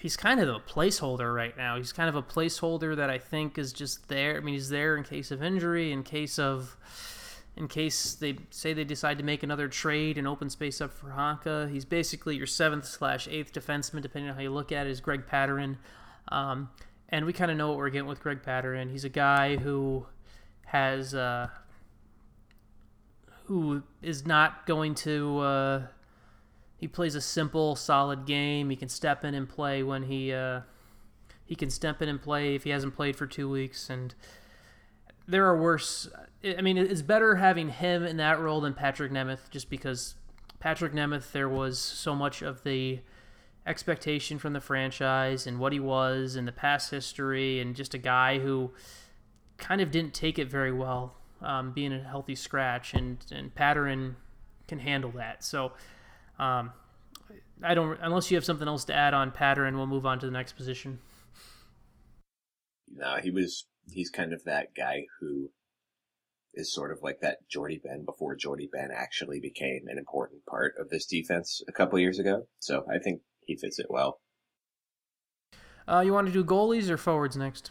he's 0.00 0.16
kind 0.16 0.40
of 0.40 0.48
a 0.48 0.60
placeholder 0.60 1.34
right 1.34 1.56
now. 1.56 1.76
He's 1.76 1.92
kind 1.92 2.08
of 2.08 2.14
a 2.14 2.22
placeholder 2.22 2.96
that 2.96 3.10
I 3.10 3.18
think 3.18 3.58
is 3.58 3.72
just 3.72 4.08
there. 4.08 4.36
I 4.36 4.40
mean, 4.40 4.54
he's 4.54 4.68
there 4.68 4.96
in 4.96 5.04
case 5.04 5.30
of 5.30 5.42
injury, 5.42 5.92
in 5.92 6.02
case 6.02 6.38
of 6.38 6.76
in 7.56 7.66
case 7.66 8.14
they 8.14 8.36
say 8.50 8.72
they 8.72 8.84
decide 8.84 9.18
to 9.18 9.24
make 9.24 9.42
another 9.42 9.66
trade 9.66 10.16
and 10.16 10.28
open 10.28 10.48
space 10.48 10.80
up 10.80 10.92
for 10.92 11.08
Honka. 11.08 11.70
He's 11.70 11.84
basically 11.84 12.36
your 12.36 12.46
seventh 12.46 12.84
slash 12.84 13.26
eighth 13.28 13.52
defenseman, 13.52 14.00
depending 14.00 14.30
on 14.30 14.36
how 14.36 14.42
you 14.42 14.50
look 14.50 14.70
at 14.70 14.86
it. 14.86 14.90
Is 14.90 15.00
Greg 15.00 15.26
Pateryn, 15.26 15.76
um, 16.28 16.70
and 17.08 17.26
we 17.26 17.32
kind 17.32 17.50
of 17.50 17.56
know 17.56 17.68
what 17.68 17.78
we're 17.78 17.90
getting 17.90 18.08
with 18.08 18.20
Greg 18.20 18.42
Pateryn. 18.42 18.90
He's 18.90 19.04
a 19.04 19.08
guy 19.08 19.56
who 19.56 20.06
has 20.66 21.14
uh, 21.14 21.48
who 23.44 23.82
is 24.02 24.24
not 24.24 24.66
going 24.66 24.94
to. 24.96 25.38
Uh, 25.38 25.86
he 26.78 26.86
plays 26.86 27.16
a 27.16 27.20
simple, 27.20 27.74
solid 27.74 28.24
game. 28.24 28.70
He 28.70 28.76
can 28.76 28.88
step 28.88 29.24
in 29.24 29.34
and 29.34 29.48
play 29.48 29.82
when 29.82 30.04
he 30.04 30.32
uh, 30.32 30.60
he 31.44 31.56
can 31.56 31.70
step 31.70 32.00
in 32.00 32.08
and 32.08 32.22
play 32.22 32.54
if 32.54 32.62
he 32.64 32.70
hasn't 32.70 32.94
played 32.94 33.16
for 33.16 33.26
two 33.26 33.50
weeks. 33.50 33.90
And 33.90 34.14
there 35.26 35.44
are 35.46 35.60
worse. 35.60 36.08
I 36.44 36.62
mean, 36.62 36.78
it's 36.78 37.02
better 37.02 37.34
having 37.34 37.68
him 37.68 38.04
in 38.04 38.16
that 38.18 38.38
role 38.38 38.60
than 38.60 38.74
Patrik 38.74 39.10
Nemeth, 39.10 39.50
just 39.50 39.68
because 39.68 40.14
Patrik 40.62 40.94
Nemeth, 40.94 41.32
there 41.32 41.48
was 41.48 41.80
so 41.80 42.14
much 42.14 42.42
of 42.42 42.62
the 42.62 43.00
expectation 43.66 44.38
from 44.38 44.52
the 44.52 44.60
franchise 44.60 45.48
and 45.48 45.58
what 45.58 45.72
he 45.72 45.80
was 45.80 46.36
and 46.36 46.46
the 46.46 46.52
past 46.52 46.92
history, 46.92 47.58
and 47.58 47.74
just 47.74 47.92
a 47.92 47.98
guy 47.98 48.38
who 48.38 48.70
kind 49.56 49.80
of 49.80 49.90
didn't 49.90 50.14
take 50.14 50.38
it 50.38 50.48
very 50.48 50.72
well, 50.72 51.16
um, 51.42 51.72
being 51.72 51.92
a 51.92 52.04
healthy 52.04 52.36
scratch, 52.36 52.94
and 52.94 53.18
and 53.32 53.52
Pateryn 53.52 54.14
can 54.68 54.78
handle 54.78 55.10
that. 55.10 55.42
So 55.42 55.72
um, 56.38 56.72
I 57.62 57.74
don't 57.74 57.98
unless 58.00 58.30
you 58.30 58.36
have 58.36 58.44
something 58.44 58.68
else 58.68 58.84
to 58.84 58.94
add 58.94 59.14
on 59.14 59.30
Pateryn, 59.30 59.74
we'll 59.74 59.86
move 59.86 60.06
on 60.06 60.18
to 60.20 60.26
the 60.26 60.32
next 60.32 60.52
position. 60.52 60.98
No, 62.94 63.16
he 63.22 63.30
was 63.30 63.66
he's 63.90 64.10
kind 64.10 64.32
of 64.32 64.44
that 64.44 64.74
guy 64.74 65.06
who 65.20 65.50
is 66.54 66.72
sort 66.72 66.90
of 66.90 66.98
like 67.02 67.20
that 67.20 67.38
Jordie 67.48 67.80
Benn 67.82 68.04
before 68.04 68.34
Jordie 68.34 68.70
Benn 68.72 68.90
actually 68.94 69.40
became 69.40 69.86
an 69.88 69.98
important 69.98 70.44
part 70.46 70.74
of 70.78 70.88
this 70.88 71.06
defense 71.06 71.62
a 71.68 71.72
couple 71.72 71.98
years 71.98 72.18
ago. 72.18 72.46
So 72.58 72.84
I 72.90 72.98
think 72.98 73.22
he 73.44 73.56
fits 73.56 73.78
it 73.78 73.86
well. 73.88 74.20
Uh, 75.86 76.00
you 76.00 76.12
want 76.12 76.26
to 76.26 76.32
do 76.32 76.44
goalies 76.44 76.90
or 76.90 76.96
forwards 76.96 77.36
next? 77.36 77.70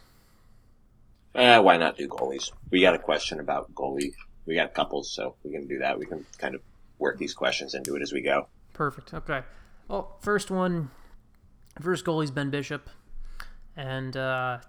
Uh, 1.36 1.62
why 1.62 1.78
not 1.78 1.98
do 1.98 2.08
goalies? 2.08 2.52
We 2.72 2.82
got 2.82 2.96
a 2.96 3.00
question 3.00 3.40
about 3.40 3.74
goalie. 3.76 4.14
We 4.46 4.56
got 4.56 4.74
couples, 4.74 5.14
so 5.14 5.36
we 5.44 5.52
can 5.52 5.68
do 5.68 5.80
that. 5.80 6.00
We 6.00 6.06
can 6.06 6.26
kind 6.38 6.56
of 6.56 6.62
work 6.98 7.18
these 7.20 7.34
questions 7.34 7.76
do 7.84 7.96
it 7.96 8.02
as 8.02 8.12
we 8.12 8.22
go. 8.22 8.48
Perfect. 8.78 9.12
Okay. 9.12 9.42
Well, 9.88 10.18
first 10.22 10.52
one, 10.52 10.92
first 11.82 12.06
goalie's 12.06 12.30
Ben 12.30 12.52
Bishop, 12.52 12.92
and 13.76 14.16
uh, 14.16 14.60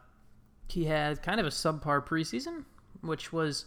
he 0.67 0.87
had 0.87 1.23
kind 1.23 1.39
of 1.39 1.45
a 1.45 1.51
subpar 1.51 2.07
preseason, 2.07 2.65
which 3.03 3.35
was 3.35 3.67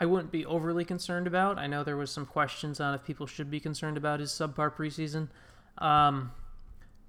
I 0.00 0.06
wouldn't 0.06 0.32
be 0.32 0.44
overly 0.44 0.84
concerned 0.84 1.28
about. 1.28 1.56
I 1.56 1.68
know 1.68 1.84
there 1.84 1.96
was 1.96 2.10
some 2.10 2.26
questions 2.26 2.80
on 2.80 2.94
if 2.94 3.04
people 3.04 3.28
should 3.28 3.48
be 3.48 3.60
concerned 3.60 3.96
about 3.96 4.18
his 4.18 4.32
subpar 4.32 4.74
preseason, 4.74 5.28
um, 5.78 6.32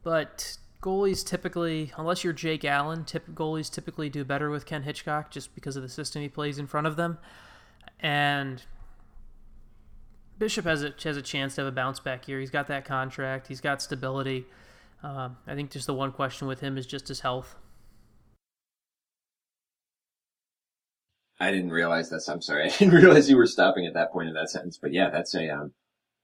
but 0.03 0.59
goalies 0.79 1.25
typically, 1.25 1.91
unless 1.97 2.23
you're 2.23 2.31
Jake 2.31 2.63
Allen, 2.63 3.05
tip, 3.05 3.27
goalies 3.33 3.73
typically 3.73 4.07
do 4.07 4.23
better 4.23 4.51
with 4.51 4.67
Ken 4.67 4.83
Hitchcock 4.83 5.31
just 5.31 5.55
because 5.55 5.75
of 5.77 5.81
the 5.81 5.89
system 5.89 6.21
he 6.21 6.29
plays 6.29 6.59
in 6.59 6.67
front 6.67 6.85
of 6.85 6.95
them, 6.95 7.17
and 7.99 8.61
Bishop 10.39 10.65
has 10.65 10.83
a 10.83 10.93
has 11.03 11.17
a 11.17 11.21
chance 11.21 11.55
to 11.55 11.61
have 11.61 11.67
a 11.67 11.75
bounce 11.75 11.99
back 11.99 12.27
year. 12.27 12.39
He's 12.39 12.51
got 12.51 12.67
that 12.67 12.85
contract. 12.85 13.47
He's 13.47 13.61
got 13.61 13.81
stability. 13.81 14.45
Um, 15.03 15.37
I 15.47 15.55
think 15.55 15.71
just 15.71 15.87
the 15.87 15.93
one 15.93 16.11
question 16.11 16.47
with 16.47 16.59
him 16.59 16.77
is 16.77 16.85
just 16.85 17.07
his 17.07 17.21
health. 17.21 17.55
I 21.39 21.51
didn't 21.51 21.71
realize 21.71 22.09
that. 22.09 22.23
I'm 22.27 22.41
sorry. 22.41 22.63
I 22.65 22.69
didn't 22.69 22.93
realize 22.93 23.29
you 23.29 23.37
were 23.37 23.47
stopping 23.47 23.85
at 23.85 23.93
that 23.93 24.11
point 24.11 24.27
in 24.27 24.33
that 24.35 24.49
sentence. 24.49 24.77
But 24.81 24.93
yeah, 24.93 25.09
that's 25.09 25.33
a. 25.35 25.49
Um, 25.49 25.73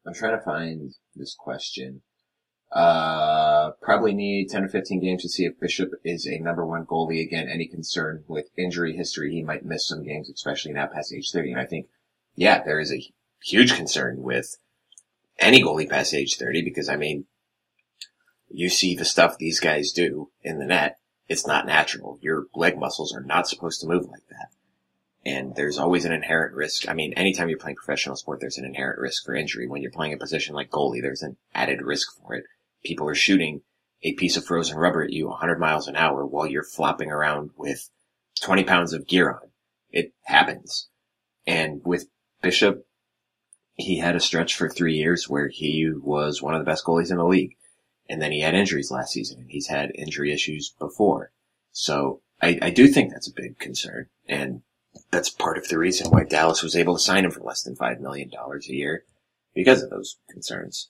I'm 0.05 0.13
trying 0.13 0.37
to 0.37 0.43
find 0.43 0.91
this 1.15 1.35
question. 1.37 2.01
Uh, 2.71 3.71
probably 3.81 4.13
need 4.13 4.49
10 4.49 4.63
or 4.63 4.67
15 4.67 4.99
games 4.99 5.21
to 5.21 5.29
see 5.29 5.45
if 5.45 5.59
Bishop 5.59 5.91
is 6.03 6.25
a 6.25 6.39
number 6.39 6.65
one 6.65 6.85
goalie 6.85 7.23
again. 7.23 7.47
Any 7.47 7.67
concern 7.67 8.23
with 8.27 8.49
injury 8.57 8.95
history? 8.95 9.31
He 9.31 9.43
might 9.43 9.63
miss 9.63 9.87
some 9.87 10.03
games, 10.03 10.29
especially 10.29 10.73
now 10.73 10.87
past 10.87 11.13
age 11.13 11.29
30. 11.31 11.51
And 11.51 11.61
I 11.61 11.65
think, 11.65 11.87
yeah, 12.35 12.63
there 12.63 12.79
is 12.79 12.91
a 12.91 12.99
huge 13.43 13.75
concern 13.75 14.21
with 14.21 14.57
any 15.39 15.61
goalie 15.61 15.89
past 15.89 16.13
age 16.13 16.37
30 16.37 16.63
because 16.63 16.89
I 16.89 16.95
mean, 16.95 17.25
you 18.49 18.69
see 18.69 18.95
the 18.95 19.05
stuff 19.05 19.37
these 19.37 19.59
guys 19.59 19.91
do 19.91 20.29
in 20.41 20.59
the 20.59 20.65
net. 20.65 20.97
It's 21.27 21.47
not 21.47 21.65
natural. 21.65 22.19
Your 22.21 22.45
leg 22.53 22.77
muscles 22.77 23.13
are 23.15 23.23
not 23.23 23.47
supposed 23.47 23.81
to 23.81 23.87
move 23.87 24.05
like 24.07 24.27
that. 24.29 24.49
And 25.25 25.55
there's 25.55 25.79
always 25.79 26.05
an 26.05 26.11
inherent 26.11 26.53
risk. 26.53 26.87
I 26.89 26.93
mean, 26.93 27.13
anytime 27.13 27.49
you're 27.49 27.57
playing 27.57 27.77
professional 27.77 28.17
sport, 28.17 28.41
there's 28.41 28.57
an 28.57 28.65
inherent 28.65 28.99
risk 28.99 29.25
for 29.25 29.33
injury. 29.33 29.67
When 29.67 29.81
you're 29.81 29.91
playing 29.91 30.13
a 30.13 30.17
position 30.17 30.53
like 30.53 30.69
goalie, 30.69 31.01
there's 31.01 31.21
an 31.21 31.37
added 31.55 31.81
risk 31.81 32.09
for 32.17 32.35
it. 32.35 32.43
People 32.83 33.07
are 33.07 33.15
shooting 33.15 33.61
a 34.03 34.13
piece 34.13 34.35
of 34.35 34.45
frozen 34.45 34.77
rubber 34.77 35.01
at 35.01 35.13
you 35.13 35.29
100 35.29 35.59
miles 35.59 35.87
an 35.87 35.95
hour 35.95 36.25
while 36.25 36.45
you're 36.45 36.63
flopping 36.63 37.09
around 37.09 37.51
with 37.55 37.89
20 38.41 38.65
pounds 38.65 38.91
of 38.91 39.07
gear 39.07 39.31
on. 39.31 39.49
It 39.91 40.13
happens. 40.23 40.89
And 41.47 41.81
with 41.85 42.07
Bishop, 42.41 42.85
he 43.75 43.97
had 43.97 44.15
a 44.15 44.19
stretch 44.19 44.55
for 44.55 44.69
three 44.69 44.95
years 44.95 45.29
where 45.29 45.47
he 45.47 45.91
was 45.91 46.41
one 46.41 46.53
of 46.53 46.59
the 46.59 46.69
best 46.69 46.85
goalies 46.85 47.11
in 47.11 47.17
the 47.17 47.25
league. 47.25 47.55
And 48.09 48.21
then 48.21 48.31
he 48.31 48.41
had 48.41 48.53
injuries 48.53 48.91
last 48.91 49.13
season 49.13 49.39
and 49.39 49.49
he's 49.49 49.67
had 49.67 49.91
injury 49.95 50.31
issues 50.33 50.73
before. 50.77 51.31
So 51.71 52.21
I, 52.41 52.59
I 52.61 52.69
do 52.69 52.87
think 52.87 53.11
that's 53.11 53.29
a 53.29 53.33
big 53.33 53.57
concern. 53.57 54.07
And 54.27 54.61
that's 55.11 55.29
part 55.29 55.57
of 55.57 55.67
the 55.69 55.77
reason 55.77 56.11
why 56.11 56.23
Dallas 56.23 56.61
was 56.61 56.75
able 56.75 56.95
to 56.95 56.99
sign 56.99 57.25
him 57.25 57.31
for 57.31 57.39
less 57.41 57.63
than 57.63 57.75
$5 57.75 57.99
million 57.99 58.29
a 58.31 58.71
year 58.71 59.05
because 59.55 59.81
of 59.81 59.89
those 59.89 60.17
concerns. 60.29 60.89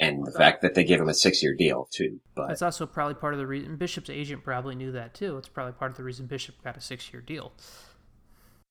And 0.00 0.24
the 0.24 0.32
fact 0.32 0.62
that 0.62 0.74
they 0.74 0.84
gave 0.84 1.00
him 1.00 1.08
a 1.08 1.14
six 1.14 1.42
year 1.42 1.56
deal 1.56 1.88
too. 1.90 2.20
But 2.34 2.48
that's 2.48 2.62
also 2.62 2.86
probably 2.86 3.14
part 3.14 3.34
of 3.34 3.40
the 3.40 3.46
reason 3.46 3.76
Bishop's 3.76 4.10
agent 4.10 4.44
probably 4.44 4.76
knew 4.76 4.92
that 4.92 5.12
too. 5.14 5.38
It's 5.38 5.48
probably 5.48 5.72
part 5.72 5.90
of 5.90 5.96
the 5.96 6.04
reason 6.04 6.26
Bishop 6.26 6.62
got 6.62 6.76
a 6.76 6.80
six 6.80 7.12
year 7.12 7.20
deal. 7.20 7.52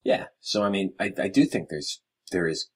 Yeah. 0.04 0.28
So 0.40 0.64
I 0.64 0.70
mean, 0.70 0.94
I, 1.00 1.12
I 1.18 1.28
do 1.28 1.44
think 1.44 1.68
there's 1.68 2.02
there 2.32 2.48
is 2.48 2.70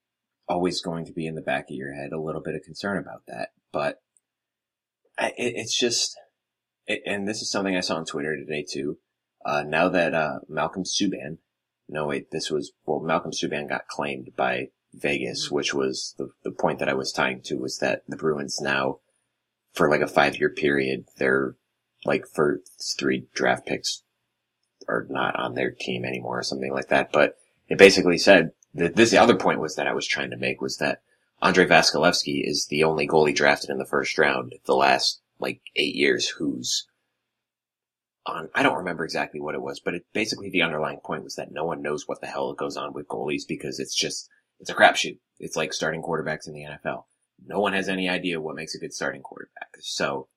always 0.48 0.82
going 0.82 1.06
to 1.06 1.14
be 1.14 1.26
in 1.26 1.36
the 1.36 1.42
back 1.42 1.70
of 1.70 1.76
your 1.76 1.94
head 1.94 2.12
a 2.12 2.20
little 2.20 2.42
bit 2.42 2.56
of 2.56 2.64
concern 2.64 2.98
about 2.98 3.24
that. 3.28 3.50
But 3.72 4.02
it, 5.20 5.34
it's 5.38 5.78
just, 5.78 6.20
it, 6.88 7.02
and 7.06 7.28
this 7.28 7.42
is 7.42 7.52
something 7.52 7.76
I 7.76 7.82
saw 7.82 7.96
on 7.96 8.06
Twitter 8.06 8.36
today 8.36 8.66
too. 8.70 8.98
Uh, 9.46 9.64
now 9.66 9.90
that, 9.90 10.14
uh, 10.14 10.40
Malcolm 10.48 10.84
Subban, 10.84 11.38
no 11.90 12.06
wait, 12.06 12.32
this 12.32 12.52
was, 12.52 12.72
well, 12.86 13.00
Malcolm 13.00 13.32
Subban 13.32 13.70
got 13.70 13.88
claimed 13.88 14.32
by 14.36 14.68
Vegas, 14.94 15.46
mm-hmm. 15.46 15.56
which 15.56 15.74
was 15.74 16.16
the, 16.18 16.30
the 16.44 16.52
point 16.52 16.80
that 16.80 16.90
I 16.90 16.94
was 16.94 17.12
tying 17.12 17.42
to 17.44 17.56
was 17.56 17.80
that 17.80 18.04
the 18.08 18.18
Bruins 18.18 18.60
now, 18.62 19.00
for 19.74 19.90
like 19.90 20.02
a 20.02 20.08
five 20.08 20.38
year 20.38 20.50
period, 20.50 21.06
they're 21.18 21.56
like 22.06 22.26
for 22.28 22.62
three 22.98 23.28
draft 23.34 23.66
picks 23.66 24.04
are 24.88 25.06
not 25.10 25.36
on 25.38 25.56
their 25.56 25.72
team 25.72 26.04
anymore 26.04 26.40
or 26.40 26.44
something 26.44 26.74
like 26.74 26.90
that. 26.90 27.12
But 27.12 27.38
it 27.70 27.78
basically 27.78 28.18
said 28.18 28.52
the, 28.74 28.90
this 28.90 29.12
the 29.12 29.18
other 29.18 29.36
point 29.36 29.60
was 29.60 29.76
that 29.76 29.88
I 29.88 29.94
was 29.94 30.08
trying 30.08 30.32
to 30.32 30.38
make 30.38 30.62
was 30.62 30.78
that 30.78 31.02
Andrei 31.42 31.66
Vasilevskiy 31.66 32.48
is 32.48 32.68
the 32.68 32.84
only 32.84 33.08
goalie 33.08 33.36
drafted 33.36 33.70
in 33.70 33.78
the 33.78 33.86
first 33.86 34.18
round 34.18 34.56
the 34.66 34.76
last 34.76 35.22
like 35.40 35.62
eight 35.76 35.96
years 35.96 36.28
who's 36.28 36.88
on. 38.26 38.50
I 38.54 38.64
don't 38.64 38.78
remember 38.78 39.04
exactly 39.04 39.40
what 39.40 39.56
it 39.56 39.62
was, 39.62 39.80
but 39.80 39.96
it 39.96 40.06
basically 40.14 40.50
the 40.50 40.62
underlying 40.62 41.00
point 41.00 41.24
was 41.24 41.36
that 41.36 41.52
no 41.52 41.66
one 41.66 41.82
knows 41.82 42.08
what 42.08 42.22
the 42.22 42.28
hell 42.28 42.54
goes 42.54 42.78
on 42.78 42.94
with 42.94 43.08
goalies 43.08 43.48
because 43.48 43.80
it's 43.80 43.96
just 43.96 44.30
it's 44.60 44.70
a 44.70 44.76
crapshoot. 44.76 45.18
It's 45.40 45.56
like 45.56 45.74
starting 45.74 46.04
quarterbacks 46.04 46.48
in 46.48 46.54
the 46.54 46.66
NFL. 46.66 47.06
No 47.46 47.60
one 47.60 47.74
has 47.74 47.90
any 47.90 48.08
idea 48.08 48.40
what 48.40 48.56
makes 48.56 48.76
a 48.76 48.78
good 48.80 48.94
starting 48.94 49.24
quarterback. 49.24 49.76
So, 49.80 50.28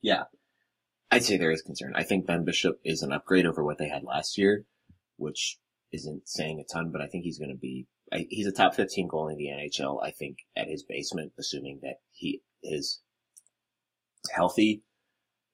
yeah, 0.00 0.24
I'd 1.10 1.24
say 1.24 1.36
there 1.36 1.50
is 1.50 1.60
concern. 1.60 1.92
I 1.94 2.04
think 2.04 2.24
Ben 2.26 2.44
Bishop 2.44 2.80
is 2.82 3.02
an 3.02 3.12
upgrade 3.12 3.44
over 3.44 3.62
what 3.62 3.76
they 3.76 3.90
had 3.90 4.02
last 4.02 4.38
year, 4.38 4.64
which 5.18 5.58
isn't 5.92 6.28
saying 6.28 6.60
a 6.60 6.72
ton, 6.72 6.90
but 6.90 7.00
I 7.00 7.06
think 7.06 7.24
he's 7.24 7.38
going 7.38 7.50
to 7.50 7.56
be, 7.56 7.86
I, 8.12 8.26
he's 8.28 8.46
a 8.46 8.52
top 8.52 8.74
15 8.74 9.08
goal 9.08 9.28
in 9.28 9.36
the 9.36 9.48
NHL, 9.48 10.02
I 10.02 10.10
think, 10.10 10.38
at 10.56 10.68
his 10.68 10.82
basement, 10.82 11.32
assuming 11.38 11.80
that 11.82 11.96
he 12.12 12.42
is 12.62 13.00
healthy. 14.30 14.82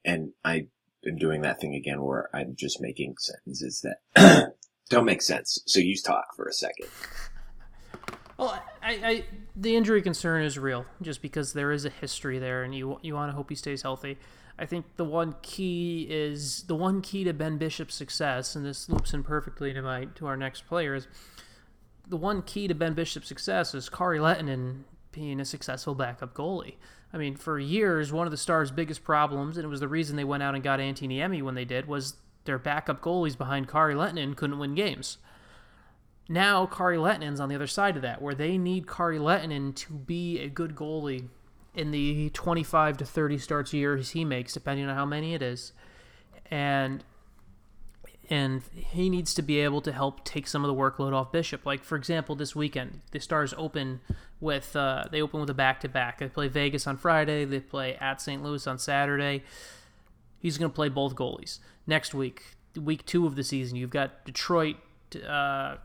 And 0.04 0.32
I 0.44 0.66
am 1.06 1.16
doing 1.18 1.42
that 1.42 1.60
thing 1.60 1.74
again 1.74 2.02
where 2.02 2.28
I'm 2.34 2.54
just 2.56 2.80
making 2.80 3.16
sentences 3.18 3.84
that 3.84 4.54
don't 4.90 5.04
make 5.04 5.22
sense. 5.22 5.62
So 5.66 5.80
use 5.80 6.02
talk 6.02 6.34
for 6.36 6.46
a 6.46 6.52
second. 6.52 6.86
Well, 8.38 8.62
I, 8.88 8.92
I, 8.92 9.24
the 9.54 9.76
injury 9.76 10.00
concern 10.00 10.42
is 10.42 10.58
real, 10.58 10.86
just 11.02 11.20
because 11.20 11.52
there 11.52 11.72
is 11.72 11.84
a 11.84 11.90
history 11.90 12.38
there, 12.38 12.62
and 12.62 12.74
you 12.74 12.98
you 13.02 13.14
want 13.14 13.30
to 13.30 13.36
hope 13.36 13.50
he 13.50 13.54
stays 13.54 13.82
healthy. 13.82 14.16
I 14.58 14.64
think 14.64 14.86
the 14.96 15.04
one 15.04 15.36
key 15.42 16.06
is 16.08 16.62
the 16.62 16.74
one 16.74 17.02
key 17.02 17.22
to 17.24 17.34
Ben 17.34 17.58
Bishop's 17.58 17.94
success, 17.94 18.56
and 18.56 18.64
this 18.64 18.88
loops 18.88 19.12
in 19.12 19.24
perfectly 19.24 19.74
to 19.74 19.82
my 19.82 20.06
to 20.14 20.26
our 20.26 20.38
next 20.38 20.66
player 20.66 20.94
is 20.94 21.06
the 22.08 22.16
one 22.16 22.40
key 22.40 22.66
to 22.66 22.74
Ben 22.74 22.94
Bishop's 22.94 23.28
success 23.28 23.74
is 23.74 23.90
Kari 23.90 24.18
Lehtonen 24.18 24.84
being 25.12 25.38
a 25.38 25.44
successful 25.44 25.94
backup 25.94 26.32
goalie. 26.32 26.76
I 27.12 27.18
mean, 27.18 27.36
for 27.36 27.58
years, 27.58 28.10
one 28.10 28.26
of 28.26 28.30
the 28.30 28.38
Stars' 28.38 28.70
biggest 28.70 29.04
problems, 29.04 29.58
and 29.58 29.66
it 29.66 29.68
was 29.68 29.80
the 29.80 29.88
reason 29.88 30.16
they 30.16 30.24
went 30.24 30.42
out 30.42 30.54
and 30.54 30.64
got 30.64 30.80
Antti 30.80 31.06
Niemi 31.06 31.42
when 31.42 31.54
they 31.54 31.66
did, 31.66 31.86
was 31.86 32.16
their 32.44 32.58
backup 32.58 33.02
goalies 33.02 33.36
behind 33.36 33.68
Kari 33.68 33.94
Lehtonen 33.94 34.34
couldn't 34.34 34.58
win 34.58 34.74
games. 34.74 35.18
Now 36.28 36.66
Kari 36.66 36.98
Lehtonen's 36.98 37.40
on 37.40 37.48
the 37.48 37.54
other 37.54 37.66
side 37.66 37.96
of 37.96 38.02
that, 38.02 38.20
where 38.20 38.34
they 38.34 38.58
need 38.58 38.86
Kari 38.86 39.18
Lehtonen 39.18 39.74
to 39.74 39.92
be 39.92 40.40
a 40.40 40.48
good 40.48 40.74
goalie 40.74 41.28
in 41.74 41.90
the 41.90 42.30
25 42.30 42.98
to 42.98 43.04
30 43.04 43.38
starts 43.38 43.72
a 43.72 43.76
year 43.76 43.96
he 43.96 44.24
makes, 44.24 44.52
depending 44.52 44.86
on 44.86 44.94
how 44.94 45.06
many 45.06 45.34
it 45.34 45.42
is, 45.42 45.72
and 46.50 47.04
and 48.30 48.62
he 48.74 49.08
needs 49.08 49.32
to 49.32 49.40
be 49.40 49.60
able 49.60 49.80
to 49.80 49.90
help 49.90 50.22
take 50.22 50.46
some 50.46 50.62
of 50.62 50.68
the 50.68 50.74
workload 50.74 51.14
off 51.14 51.32
Bishop. 51.32 51.64
Like 51.64 51.82
for 51.82 51.96
example, 51.96 52.34
this 52.34 52.54
weekend 52.54 53.00
the 53.12 53.20
Stars 53.20 53.54
open 53.56 54.00
with 54.40 54.76
uh, 54.76 55.04
they 55.10 55.22
open 55.22 55.40
with 55.40 55.48
a 55.48 55.54
back 55.54 55.80
to 55.80 55.88
back. 55.88 56.18
They 56.18 56.28
play 56.28 56.48
Vegas 56.48 56.86
on 56.86 56.98
Friday. 56.98 57.44
They 57.46 57.60
play 57.60 57.96
at 57.96 58.20
St. 58.20 58.42
Louis 58.42 58.66
on 58.66 58.78
Saturday. 58.78 59.44
He's 60.38 60.58
going 60.58 60.70
to 60.70 60.74
play 60.74 60.88
both 60.88 61.14
goalies 61.14 61.58
next 61.86 62.12
week. 62.12 62.56
Week 62.76 63.04
two 63.06 63.26
of 63.26 63.34
the 63.34 63.42
season, 63.42 63.76
you've 63.76 63.90
got 63.90 64.24
Detroit. 64.24 64.76
Uh, 65.26 65.76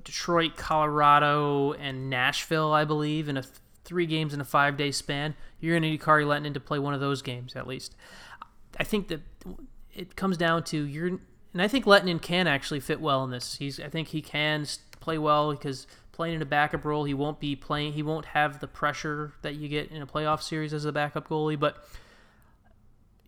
Detroit, 0.00 0.56
Colorado, 0.56 1.72
and 1.72 2.10
Nashville, 2.10 2.72
I 2.72 2.84
believe, 2.84 3.28
in 3.28 3.36
a 3.36 3.42
th- 3.42 3.54
three 3.84 4.06
games 4.06 4.34
in 4.34 4.40
a 4.40 4.44
five 4.44 4.76
day 4.76 4.90
span. 4.90 5.34
You're 5.60 5.74
going 5.74 5.82
to 5.82 5.90
need 5.90 6.00
Kari 6.00 6.24
Lehtonen 6.24 6.54
to 6.54 6.60
play 6.60 6.78
one 6.78 6.94
of 6.94 7.00
those 7.00 7.22
games 7.22 7.56
at 7.56 7.66
least. 7.66 7.94
I 8.78 8.84
think 8.84 9.08
that 9.08 9.20
it 9.94 10.16
comes 10.16 10.36
down 10.36 10.64
to 10.64 10.82
you're, 10.82 11.06
and 11.06 11.62
I 11.62 11.68
think 11.68 11.84
Lehtonen 11.84 12.20
can 12.20 12.46
actually 12.46 12.80
fit 12.80 13.00
well 13.00 13.24
in 13.24 13.30
this. 13.30 13.56
He's, 13.56 13.80
I 13.80 13.88
think 13.88 14.08
he 14.08 14.20
can 14.20 14.66
play 15.00 15.18
well 15.18 15.52
because 15.52 15.86
playing 16.12 16.34
in 16.34 16.42
a 16.42 16.46
backup 16.46 16.84
role, 16.84 17.04
he 17.04 17.14
won't 17.14 17.40
be 17.40 17.54
playing. 17.54 17.92
He 17.92 18.02
won't 18.02 18.26
have 18.26 18.60
the 18.60 18.66
pressure 18.66 19.32
that 19.42 19.54
you 19.54 19.68
get 19.68 19.90
in 19.90 20.02
a 20.02 20.06
playoff 20.06 20.42
series 20.42 20.72
as 20.72 20.84
a 20.84 20.92
backup 20.92 21.28
goalie, 21.28 21.58
but 21.58 21.86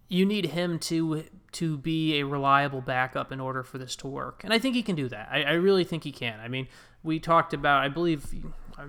you 0.08 0.24
need 0.24 0.46
him 0.46 0.78
to 0.78 1.24
to 1.59 1.76
be 1.76 2.20
a 2.20 2.24
reliable 2.24 2.80
backup 2.80 3.32
in 3.32 3.40
order 3.40 3.64
for 3.64 3.78
this 3.78 3.96
to 3.96 4.06
work. 4.06 4.42
And 4.44 4.52
I 4.52 4.61
think 4.61 4.76
he 4.76 4.82
can 4.82 4.94
do 4.94 5.09
that. 5.09 5.28
I, 5.30 5.42
I 5.42 5.52
really 5.54 5.82
think 5.82 6.04
he 6.04 6.12
can. 6.12 6.38
I 6.38 6.46
mean, 6.46 6.68
we 7.02 7.18
talked 7.18 7.52
about, 7.52 7.82
I 7.82 7.88
believe 7.88 8.32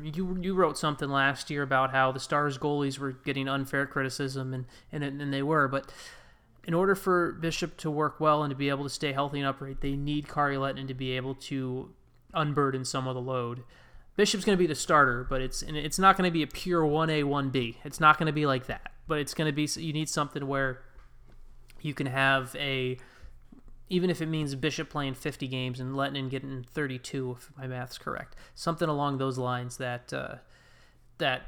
you 0.03 0.37
you 0.39 0.53
wrote 0.53 0.77
something 0.77 1.09
last 1.09 1.49
year 1.49 1.63
about 1.63 1.89
how 1.89 2.11
the 2.11 2.19
Stars 2.19 2.59
goalies 2.59 2.99
were 2.99 3.13
getting 3.13 3.47
unfair 3.47 3.87
criticism, 3.87 4.53
and 4.53 4.65
and, 4.91 5.03
and 5.03 5.33
they 5.33 5.41
were. 5.41 5.67
But 5.67 5.91
in 6.63 6.75
order 6.75 6.93
for 6.93 7.31
Bishop 7.31 7.75
to 7.77 7.89
work 7.89 8.19
well 8.19 8.43
and 8.43 8.51
to 8.51 8.55
be 8.55 8.69
able 8.69 8.83
to 8.83 8.89
stay 8.89 9.13
healthy 9.13 9.39
and 9.39 9.47
upright, 9.47 9.81
they 9.81 9.95
need 9.95 10.27
Kari 10.27 10.57
Lehtonen 10.57 10.87
to 10.87 10.93
be 10.93 11.13
able 11.13 11.33
to 11.35 11.91
unburden 12.35 12.85
some 12.85 13.07
of 13.07 13.15
the 13.15 13.21
load. 13.21 13.63
Bishop's 14.15 14.45
going 14.45 14.55
to 14.55 14.61
be 14.61 14.67
the 14.67 14.75
starter, 14.75 15.25
but 15.27 15.41
it's 15.41 15.63
it's 15.63 15.97
not 15.97 16.17
going 16.17 16.27
to 16.27 16.31
be 16.31 16.43
a 16.43 16.47
pure 16.47 16.85
one 16.85 17.09
A 17.09 17.23
one 17.23 17.49
B. 17.49 17.79
It's 17.83 17.99
not 17.99 18.19
going 18.19 18.27
to 18.27 18.33
be 18.33 18.45
like 18.45 18.67
that. 18.67 18.91
But 19.07 19.17
it's 19.17 19.33
going 19.33 19.47
to 19.47 19.53
be 19.53 19.67
you 19.81 19.93
need 19.93 20.07
something 20.07 20.45
where 20.45 20.83
you 21.85 21.93
can 21.93 22.07
have 22.07 22.55
a 22.57 22.97
even 23.89 24.09
if 24.09 24.21
it 24.21 24.27
means 24.27 24.53
Bishop 24.53 24.89
playing 24.89 25.15
50 25.15 25.47
games 25.47 25.79
and 25.79 25.95
Lehtonen 25.95 26.29
getting 26.29 26.63
32, 26.63 27.37
if 27.37 27.51
my 27.57 27.65
math's 27.65 27.97
correct, 27.97 28.35
something 28.53 28.87
along 28.87 29.17
those 29.17 29.37
lines 29.37 29.77
that 29.77 30.13
uh, 30.13 30.35
that 31.17 31.41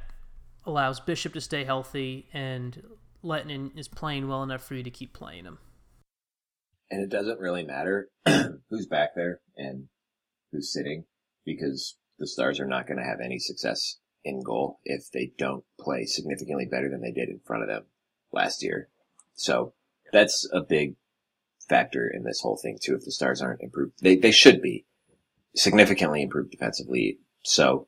allows 0.66 1.00
Bishop 1.00 1.34
to 1.34 1.42
stay 1.42 1.64
healthy 1.64 2.28
and 2.34 2.82
Lehtonen 3.24 3.78
is 3.78 3.88
playing 3.88 4.28
well 4.28 4.44
enough 4.44 4.64
for 4.64 4.76
you 4.76 4.84
to 4.84 4.90
keep 4.90 5.14
playing 5.14 5.46
him. 5.46 5.60
And 6.90 7.02
it 7.02 7.10
doesn't 7.10 7.40
really 7.40 7.64
matter 7.64 8.10
who's 8.26 8.88
back 8.88 9.12
there 9.16 9.40
and 9.56 9.88
who's 10.52 10.74
sitting 10.74 11.06
because 11.46 11.98
the 12.20 12.28
Stars 12.28 12.60
are 12.60 12.68
not 12.68 12.88
going 12.88 12.98
to 12.98 13.06
have 13.06 13.20
any 13.24 13.40
success 13.40 13.98
in 14.24 14.42
goal 14.44 14.80
if 14.84 15.10
they 15.12 15.32
don't 15.38 15.64
play 15.80 16.06
significantly 16.06 16.68
better 16.70 16.90
than 16.90 17.02
they 17.02 17.12
did 17.12 17.30
in 17.30 17.40
front 17.46 17.64
of 17.64 17.70
them 17.70 17.86
last 18.32 18.62
year. 18.62 18.90
So 19.34 19.74
that's 20.12 20.48
a 20.52 20.62
big 20.62 20.96
factor 21.68 22.08
in 22.08 22.24
this 22.24 22.42
whole 22.42 22.58
thing 22.58 22.78
too. 22.82 22.96
If 22.96 23.06
the 23.06 23.12
Stars 23.12 23.42
aren't 23.42 23.62
improved, 23.62 23.94
they 24.02 24.16
they 24.16 24.32
should 24.32 24.62
be 24.62 24.86
significantly 25.56 26.22
improved 26.22 26.52
defensively. 26.52 27.20
So 27.44 27.88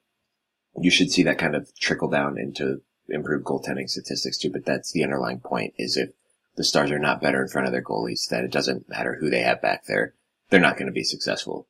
you 0.80 0.90
should 0.90 1.12
see 1.12 1.24
that 1.24 1.38
kind 1.38 1.56
of 1.56 1.74
trickle 1.78 2.10
down 2.10 2.38
into 2.38 2.82
improved 3.10 3.46
goaltending 3.46 3.90
statistics 3.90 4.38
too. 4.38 4.50
But 4.50 4.66
that's 4.66 4.92
the 4.92 5.04
underlying 5.04 5.40
point: 5.40 5.74
is 5.78 5.98
if 5.98 6.12
the 6.56 6.64
Stars 6.64 6.92
are 6.92 7.00
not 7.00 7.22
better 7.22 7.42
in 7.42 7.50
front 7.50 7.68
of 7.68 7.74
their 7.74 7.84
goalies, 7.84 8.28
that 8.30 8.44
it 8.44 8.52
doesn't 8.52 8.90
matter 8.90 9.18
who 9.20 9.30
they 9.30 9.42
have 9.42 9.62
back 9.62 9.86
there, 9.86 10.14
they're 10.50 10.60
not 10.60 10.78
going 10.78 10.88
to 10.88 10.94
be 10.94 11.04
successful. 11.04 11.68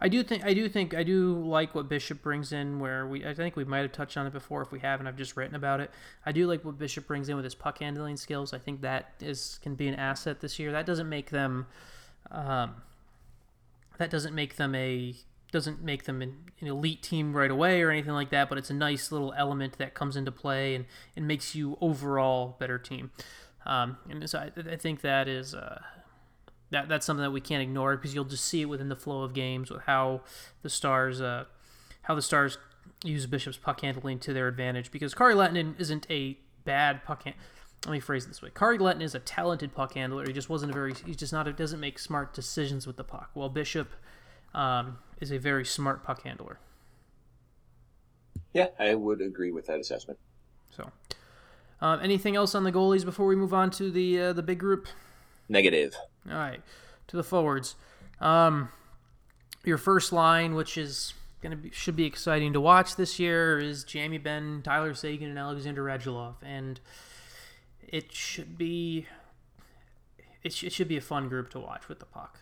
I 0.00 0.08
do 0.08 0.22
think 0.22 0.44
I 0.44 0.52
do 0.52 0.68
think 0.68 0.94
I 0.94 1.02
do 1.02 1.34
like 1.34 1.74
what 1.74 1.88
Bishop 1.88 2.22
brings 2.22 2.52
in. 2.52 2.78
Where 2.78 3.06
we 3.06 3.24
I 3.26 3.34
think 3.34 3.56
we 3.56 3.64
might 3.64 3.78
have 3.78 3.92
touched 3.92 4.16
on 4.16 4.26
it 4.26 4.32
before. 4.32 4.62
If 4.62 4.70
we 4.70 4.80
haven't, 4.80 5.06
I've 5.06 5.16
just 5.16 5.36
written 5.36 5.54
about 5.54 5.80
it. 5.80 5.90
I 6.24 6.32
do 6.32 6.46
like 6.46 6.64
what 6.64 6.78
Bishop 6.78 7.06
brings 7.06 7.28
in 7.28 7.36
with 7.36 7.44
his 7.44 7.54
puck 7.54 7.78
handling 7.78 8.16
skills. 8.16 8.52
I 8.52 8.58
think 8.58 8.82
that 8.82 9.14
is 9.20 9.58
can 9.62 9.74
be 9.74 9.88
an 9.88 9.94
asset 9.94 10.40
this 10.40 10.58
year. 10.58 10.70
That 10.72 10.84
doesn't 10.84 11.08
make 11.08 11.30
them, 11.30 11.66
um, 12.30 12.82
that 13.98 14.10
doesn't 14.10 14.34
make 14.34 14.56
them 14.56 14.74
a 14.74 15.14
doesn't 15.52 15.82
make 15.82 16.04
them 16.04 16.20
an, 16.20 16.50
an, 16.60 16.66
elite 16.66 17.02
team 17.02 17.34
right 17.34 17.50
away 17.50 17.80
or 17.80 17.90
anything 17.90 18.12
like 18.12 18.30
that. 18.30 18.48
But 18.48 18.58
it's 18.58 18.68
a 18.68 18.74
nice 18.74 19.10
little 19.10 19.32
element 19.38 19.78
that 19.78 19.94
comes 19.94 20.16
into 20.16 20.32
play 20.32 20.74
and 20.74 20.84
and 21.16 21.26
makes 21.26 21.54
you 21.54 21.78
overall 21.80 22.56
better 22.58 22.78
team. 22.78 23.12
Um, 23.64 23.96
and 24.10 24.28
so 24.28 24.38
I, 24.38 24.52
I 24.72 24.76
think 24.76 25.00
that 25.00 25.26
is. 25.26 25.54
Uh, 25.54 25.80
that 26.70 26.88
that's 26.88 27.06
something 27.06 27.22
that 27.22 27.30
we 27.30 27.40
can't 27.40 27.62
ignore 27.62 27.96
because 27.96 28.14
you'll 28.14 28.24
just 28.24 28.44
see 28.44 28.62
it 28.62 28.66
within 28.66 28.88
the 28.88 28.96
flow 28.96 29.22
of 29.22 29.34
games 29.34 29.70
with 29.70 29.82
how 29.82 30.22
the 30.62 30.70
stars 30.70 31.20
uh, 31.20 31.44
how 32.02 32.14
the 32.14 32.22
stars 32.22 32.58
use 33.04 33.26
Bishop's 33.26 33.58
puck 33.58 33.80
handling 33.80 34.18
to 34.20 34.32
their 34.32 34.48
advantage 34.48 34.90
because 34.90 35.14
Kari 35.14 35.34
Lehtonen 35.34 35.78
isn't 35.78 36.06
a 36.10 36.38
bad 36.64 37.04
puck 37.04 37.24
hand. 37.24 37.36
Let 37.84 37.92
me 37.92 38.00
phrase 38.00 38.24
it 38.24 38.28
this 38.28 38.42
way: 38.42 38.50
Kari 38.54 38.78
Lehtonen 38.78 39.02
is 39.02 39.14
a 39.14 39.20
talented 39.20 39.74
puck 39.74 39.94
handler. 39.94 40.26
He 40.26 40.32
just 40.32 40.48
wasn't 40.48 40.72
a 40.72 40.74
very. 40.74 40.94
He's 41.04 41.16
just 41.16 41.32
not. 41.32 41.54
Doesn't 41.56 41.80
make 41.80 41.98
smart 41.98 42.34
decisions 42.34 42.86
with 42.86 42.96
the 42.96 43.04
puck. 43.04 43.30
While 43.34 43.48
Bishop 43.48 43.92
um, 44.54 44.98
is 45.20 45.30
a 45.30 45.38
very 45.38 45.64
smart 45.64 46.02
puck 46.02 46.22
handler. 46.22 46.58
Yeah, 48.52 48.68
I 48.78 48.94
would 48.94 49.20
agree 49.20 49.52
with 49.52 49.66
that 49.66 49.78
assessment. 49.78 50.18
So, 50.74 50.90
um, 51.80 52.00
anything 52.02 52.34
else 52.34 52.54
on 52.54 52.64
the 52.64 52.72
goalies 52.72 53.04
before 53.04 53.26
we 53.26 53.36
move 53.36 53.52
on 53.52 53.70
to 53.72 53.90
the 53.90 54.20
uh, 54.20 54.32
the 54.32 54.42
big 54.42 54.58
group? 54.58 54.88
Negative. 55.48 55.94
All 56.30 56.36
right, 56.36 56.62
to 57.08 57.16
the 57.16 57.24
forwards. 57.24 57.74
Um, 58.20 58.70
your 59.64 59.78
first 59.78 60.12
line, 60.12 60.54
which 60.54 60.78
is 60.78 61.14
gonna 61.42 61.56
be 61.56 61.70
should 61.70 61.96
be 61.96 62.04
exciting 62.04 62.52
to 62.52 62.60
watch 62.60 62.96
this 62.96 63.18
year, 63.18 63.58
is 63.58 63.84
Jamie 63.84 64.18
Benn, 64.18 64.62
Tyler 64.62 64.94
Seguin, 64.94 65.28
and 65.28 65.38
Alexander 65.38 65.84
Radulov, 65.84 66.36
and 66.42 66.80
it 67.86 68.12
should 68.12 68.56
be 68.58 69.06
it, 70.42 70.52
sh- 70.52 70.64
it 70.64 70.72
should 70.72 70.88
be 70.88 70.96
a 70.96 71.02
fun 71.02 71.28
group 71.28 71.50
to 71.50 71.60
watch 71.60 71.88
with 71.88 71.98
the 71.98 72.06
puck. 72.06 72.40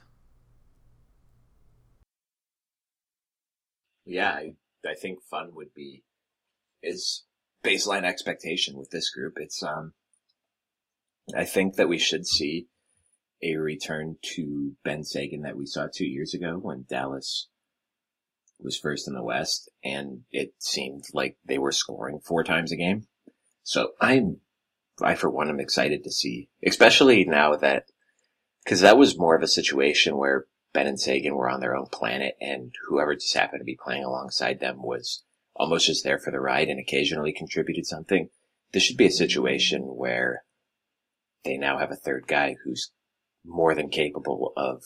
Yeah, 4.05 4.31
I, 4.31 4.55
I 4.87 4.95
think 4.95 5.23
fun 5.23 5.51
would 5.55 5.73
be 5.75 6.05
is 6.83 7.25
baseline 7.65 8.05
expectation 8.05 8.77
with 8.77 8.91
this 8.91 9.11
group. 9.11 9.35
It's 9.37 9.63
um, 9.63 9.95
I 11.35 11.45
think 11.45 11.77
that 11.77 11.89
we 11.89 11.99
should 11.99 12.27
see 12.27 12.67
a 13.43 13.57
return 13.57 14.17
to 14.23 14.73
Benn 14.85 15.05
Seguin 15.05 15.43
that 15.43 15.57
we 15.57 15.67
saw 15.67 15.87
two 15.93 16.07
years 16.07 16.35
ago 16.35 16.59
when 16.61 16.87
Dallas 16.89 17.49
was 18.61 18.79
first 18.79 19.09
in 19.09 19.15
the 19.15 19.23
West 19.23 19.69
and 19.83 20.23
it 20.31 20.55
seemed 20.59 21.05
like 21.13 21.37
they 21.45 21.59
were 21.59 21.73
scoring 21.73 22.21
four 22.21 22.45
times 22.45 22.73
a 22.73 22.77
game. 22.77 23.07
So 23.63 23.93
I'm, 24.01 24.39
I 25.03 25.15
for 25.15 25.29
one 25.29 25.49
am 25.49 25.61
excited 25.61 26.05
to 26.05 26.11
see, 26.11 26.49
especially 26.65 27.25
now 27.25 27.57
that, 27.57 27.87
cause 28.67 28.81
that 28.81 28.99
was 28.99 29.19
more 29.19 29.37
of 29.37 29.43
a 29.43 29.49
situation 29.49 30.17
where 30.17 30.47
Benn 30.73 30.87
and 30.87 31.01
Seguin 31.01 31.35
were 31.35 31.49
on 31.49 31.61
their 31.61 31.77
own 31.77 31.87
planet 31.87 32.37
and 32.41 32.75
whoever 32.89 33.15
just 33.15 33.35
happened 33.35 33.61
to 33.61 33.65
be 33.65 33.79
playing 33.83 34.05
alongside 34.05 34.61
them 34.61 34.83
was 34.83 35.23
almost 35.57 35.87
just 35.87 36.05
there 36.05 36.19
for 36.19 36.31
the 36.31 36.41
ride 36.41 36.69
and 36.69 36.81
occasionally 36.81 37.33
contributed 37.33 37.87
something. 37.87 38.29
This 38.73 38.83
should 38.83 38.97
be 38.97 39.07
a 39.07 39.11
situation 39.11 39.83
where 39.83 40.45
they 41.45 41.57
now 41.57 41.79
have 41.79 41.91
a 41.91 41.97
third 41.97 42.27
guy 42.27 42.57
who's 42.65 42.91
more 43.45 43.75
than 43.75 43.89
capable 43.89 44.53
of 44.57 44.83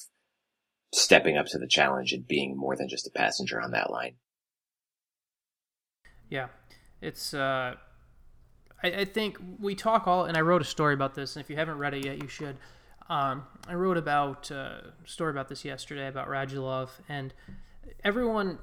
stepping 0.93 1.37
up 1.37 1.47
to 1.47 1.59
the 1.59 1.67
challenge 1.67 2.13
and 2.13 2.27
being 2.27 2.57
more 2.57 2.77
than 2.77 2.89
just 2.89 3.07
a 3.07 3.11
passenger 3.11 3.61
on 3.61 3.73
that 3.73 3.91
line. 3.91 4.15
Yeah, 6.29 6.49
it's. 7.01 7.35
Uh, 7.35 7.75
I, 8.83 8.89
I 8.89 9.05
think 9.05 9.39
we 9.59 9.75
talk 9.75 10.07
all, 10.07 10.25
and 10.25 10.37
I 10.37 10.41
wrote 10.41 10.63
a 10.63 10.67
story 10.67 10.95
about 10.95 11.15
this, 11.15 11.37
and 11.37 11.45
if 11.45 11.51
you 11.51 11.57
haven't 11.57 11.79
read 11.79 11.95
it 11.95 12.05
yet, 12.05 12.23
you 12.23 12.29
should. 12.29 12.57
Um, 13.09 13.45
I 13.67 13.75
wrote 13.75 13.97
about 13.97 14.51
uh, 14.51 14.81
a 15.05 15.09
story 15.09 15.31
about 15.31 15.49
this 15.49 15.65
yesterday 15.65 16.09
about 16.09 16.29
Radulov, 16.29 16.91
and 17.09 17.33
everyone 18.05 18.59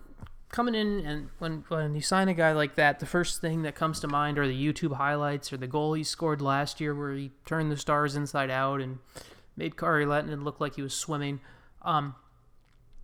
coming 0.49 0.75
in 0.75 1.05
and 1.05 1.29
when 1.39 1.65
when 1.67 1.95
you 1.95 2.01
sign 2.01 2.29
a 2.29 2.33
guy 2.33 2.53
like 2.53 2.75
that, 2.75 2.99
the 2.99 3.05
first 3.05 3.41
thing 3.41 3.63
that 3.63 3.75
comes 3.75 3.99
to 3.99 4.07
mind 4.07 4.37
are 4.37 4.47
the 4.47 4.73
YouTube 4.73 4.95
highlights 4.95 5.51
or 5.51 5.57
the 5.57 5.67
goal 5.67 5.93
he 5.93 6.03
scored 6.03 6.41
last 6.41 6.79
year 6.79 6.95
where 6.95 7.13
he 7.13 7.31
turned 7.45 7.71
the 7.71 7.77
stars 7.77 8.15
inside 8.15 8.49
out 8.49 8.79
and 8.79 8.99
made 9.55 9.77
Kari 9.77 10.05
Lehtonen 10.05 10.43
look 10.43 10.59
like 10.59 10.75
he 10.75 10.81
was 10.81 10.93
swimming. 10.93 11.39
Um, 11.81 12.15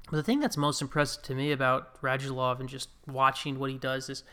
but 0.10 0.18
the 0.18 0.24
thing 0.24 0.40
that's 0.40 0.58
most 0.58 0.82
impressive 0.82 1.24
to 1.24 1.36
me 1.36 1.52
about 1.52 2.02
Radulov 2.02 2.60
and 2.60 2.68
just 2.68 2.90
watching 3.08 3.60
what 3.60 3.70
he 3.72 3.78
does 3.78 4.10
is 4.10 4.24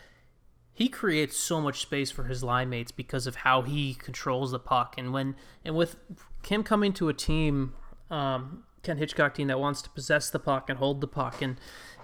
he 0.73 0.87
creates 0.87 1.37
so 1.37 1.61
much 1.61 1.81
space 1.81 2.11
for 2.11 2.23
his 2.23 2.43
line 2.43 2.69
mates 2.69 2.91
because 2.91 3.27
of 3.27 3.37
how 3.37 3.61
he 3.61 3.93
controls 3.93 4.51
the 4.51 4.59
puck. 4.59 4.95
And 4.97 5.13
when 5.13 5.35
and 5.63 5.75
with 5.75 5.97
him 6.45 6.63
coming 6.63 6.93
to 6.93 7.09
a 7.09 7.13
team, 7.13 7.73
um, 8.09 8.63
Ken 8.83 8.97
Hitchcock 8.97 9.33
team 9.33 9.47
that 9.47 9.59
wants 9.59 9.81
to 9.83 9.89
possess 9.89 10.29
the 10.29 10.39
puck 10.39 10.69
and 10.69 10.79
hold 10.79 11.01
the 11.01 11.07
puck 11.07 11.41
and 11.41 11.57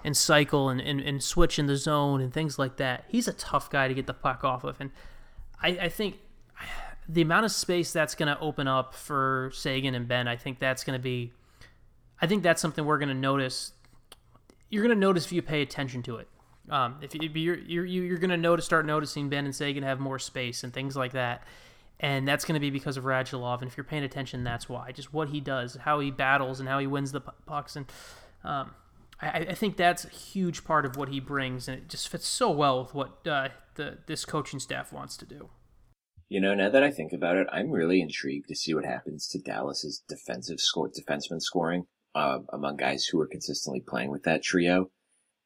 and 0.04 0.16
cycle 0.16 0.68
and, 0.68 0.80
and, 0.80 1.00
and 1.00 1.22
switch 1.22 1.58
in 1.58 1.66
the 1.66 1.76
zone 1.76 2.20
and 2.20 2.32
things 2.32 2.58
like 2.58 2.76
that. 2.76 3.04
He's 3.08 3.26
a 3.26 3.32
tough 3.32 3.70
guy 3.70 3.88
to 3.88 3.94
get 3.94 4.06
the 4.06 4.14
puck 4.14 4.44
off 4.44 4.62
of. 4.62 4.80
And 4.80 4.90
I, 5.62 5.68
I 5.68 5.88
think 5.88 6.16
the 7.08 7.22
amount 7.22 7.44
of 7.44 7.52
space 7.52 7.92
that's 7.92 8.14
going 8.14 8.34
to 8.34 8.38
open 8.40 8.66
up 8.66 8.94
for 8.94 9.50
Seguin 9.54 9.94
and 9.94 10.08
Benn, 10.08 10.28
I 10.28 10.36
think 10.36 10.58
that's 10.58 10.84
going 10.84 10.98
to 10.98 11.02
be, 11.02 11.32
I 12.20 12.26
think 12.26 12.42
that's 12.42 12.60
something 12.60 12.84
we're 12.84 12.98
going 12.98 13.08
to 13.08 13.14
notice. 13.14 13.72
You're 14.70 14.82
going 14.82 14.96
to 14.96 15.00
notice 15.00 15.26
if 15.26 15.32
you 15.32 15.42
pay 15.42 15.62
attention 15.62 16.02
to 16.04 16.16
it. 16.16 16.28
Um, 16.68 16.96
if, 17.00 17.14
you, 17.14 17.30
you're 17.34 17.56
you're 17.56 17.86
you're 17.86 18.18
going 18.18 18.30
to 18.30 18.36
notice 18.36 18.64
start 18.64 18.86
noticing 18.86 19.28
Benn 19.28 19.44
and 19.44 19.54
Seguin 19.54 19.84
have 19.84 20.00
more 20.00 20.18
space 20.18 20.64
and 20.64 20.72
things 20.72 20.96
like 20.96 21.12
that, 21.12 21.44
and 22.00 22.26
that's 22.26 22.44
going 22.44 22.54
to 22.54 22.60
be 22.60 22.70
because 22.70 22.96
of 22.96 23.04
Radulov. 23.04 23.62
And 23.62 23.70
if 23.70 23.76
you're 23.76 23.84
paying 23.84 24.02
attention, 24.02 24.42
that's 24.42 24.68
why. 24.68 24.90
Just 24.90 25.12
what 25.12 25.28
he 25.28 25.40
does, 25.40 25.76
how 25.76 26.00
he 26.00 26.10
battles, 26.10 26.58
and 26.58 26.68
how 26.68 26.80
he 26.80 26.88
wins 26.88 27.12
the 27.12 27.20
pucks, 27.20 27.76
and 27.76 27.86
um, 28.42 28.72
I, 29.20 29.28
I, 29.28 29.54
think 29.54 29.76
that's 29.76 30.04
a 30.04 30.08
huge 30.08 30.64
part 30.64 30.84
of 30.84 30.96
what 30.96 31.08
he 31.08 31.20
brings, 31.20 31.68
and 31.68 31.78
it 31.78 31.88
just 31.88 32.08
fits 32.08 32.26
so 32.26 32.50
well 32.50 32.82
with 32.82 32.94
what 32.94 33.26
uh, 33.26 33.48
the 33.76 33.98
this 34.06 34.24
coaching 34.24 34.58
staff 34.58 34.92
wants 34.92 35.16
to 35.18 35.24
do. 35.24 35.48
You 36.28 36.40
know, 36.40 36.54
now 36.54 36.70
that 36.70 36.82
I 36.82 36.90
think 36.90 37.12
about 37.12 37.36
it, 37.36 37.46
I'm 37.52 37.70
really 37.70 38.00
intrigued 38.00 38.48
to 38.48 38.56
see 38.56 38.74
what 38.74 38.84
happens 38.84 39.28
to 39.28 39.38
Dallas's 39.38 40.02
defensive 40.08 40.60
score, 40.60 40.90
defenseman 40.90 41.40
scoring 41.40 41.86
uh, 42.16 42.40
among 42.52 42.78
guys 42.78 43.04
who 43.06 43.20
are 43.20 43.28
consistently 43.28 43.80
playing 43.80 44.10
with 44.10 44.24
that 44.24 44.42
trio 44.42 44.90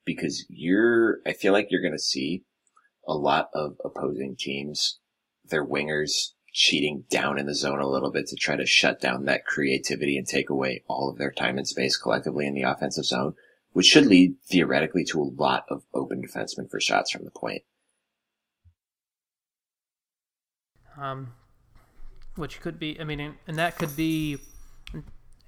because 0.07 0.47
you're, 0.49 1.19
I 1.27 1.35
feel 1.35 1.53
like 1.53 1.69
you're 1.71 1.83
going 1.83 1.93
to 1.93 1.99
see 1.99 2.45
a 3.07 3.13
lot 3.13 3.51
of 3.55 3.77
opposing 3.85 4.37
teams, 4.39 4.99
their 5.45 5.67
wingers 5.67 6.31
cheating 6.53 7.05
down 7.11 7.39
in 7.39 7.47
the 7.47 7.55
zone 7.55 7.81
a 7.81 7.89
little 7.89 8.11
bit 8.11 8.27
to 8.29 8.37
try 8.37 8.57
to 8.57 8.67
shut 8.67 9.01
down 9.01 9.25
that 9.25 9.45
creativity 9.45 10.17
and 10.17 10.27
take 10.27 10.49
away 10.49 10.83
all 10.89 11.11
of 11.11 11.19
their 11.19 11.31
time 11.31 11.59
and 11.59 11.69
space 11.69 11.97
collectively 11.97 12.47
in 12.47 12.55
the 12.55 12.63
offensive 12.63 13.05
zone, 13.05 13.35
which 13.73 13.87
should 13.87 14.07
lead 14.07 14.35
theoretically 14.49 15.05
to 15.05 15.21
a 15.21 15.31
lot 15.41 15.65
of 15.69 15.83
open 15.95 16.23
defensemen 16.23 16.71
for 16.71 16.81
shots 16.81 17.11
from 17.11 17.25
the 17.25 17.31
point. 17.31 17.63
Um, 21.01 21.33
which 22.37 22.61
could 22.61 22.79
be, 22.79 23.01
I 23.01 23.05
mean, 23.05 23.35
and 23.47 23.59
that 23.59 23.77
could 23.77 23.97
be 23.97 24.39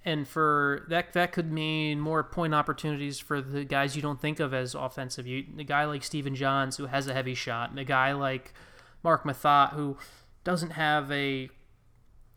and 0.04 0.26
for 0.26 0.84
that 0.88 1.12
that 1.12 1.32
could 1.32 1.52
mean 1.52 2.00
more 2.00 2.24
point 2.24 2.54
opportunities 2.54 3.18
for 3.18 3.40
the 3.40 3.64
guys 3.64 3.94
you 3.94 4.02
don't 4.02 4.20
think 4.20 4.40
of 4.40 4.52
as 4.52 4.74
offensive. 4.74 5.26
You, 5.26 5.44
a 5.58 5.64
guy 5.64 5.84
like 5.84 6.02
Stephen 6.02 6.34
Johns 6.34 6.76
who 6.76 6.86
has 6.86 7.06
a 7.06 7.14
heavy 7.14 7.34
shot, 7.34 7.70
and 7.70 7.78
a 7.78 7.84
guy 7.84 8.12
like 8.12 8.52
Marc 9.02 9.24
Methot 9.24 9.74
who 9.74 9.96
doesn't 10.44 10.70
have 10.70 11.10
a 11.12 11.48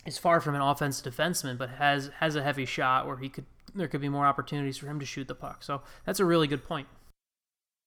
is 0.05 0.17
far 0.17 0.39
from 0.39 0.55
an 0.55 0.61
offensive 0.61 1.11
defenseman, 1.13 1.57
but 1.57 1.69
has 1.71 2.11
has 2.19 2.35
a 2.35 2.43
heavy 2.43 2.65
shot 2.65 3.07
where 3.07 3.17
he 3.17 3.29
could 3.29 3.45
there 3.73 3.87
could 3.87 4.01
be 4.01 4.09
more 4.09 4.25
opportunities 4.25 4.77
for 4.77 4.87
him 4.87 4.99
to 4.99 5.05
shoot 5.05 5.27
the 5.27 5.35
puck. 5.35 5.63
So 5.63 5.81
that's 6.05 6.19
a 6.19 6.25
really 6.25 6.47
good 6.47 6.63
point. 6.63 6.87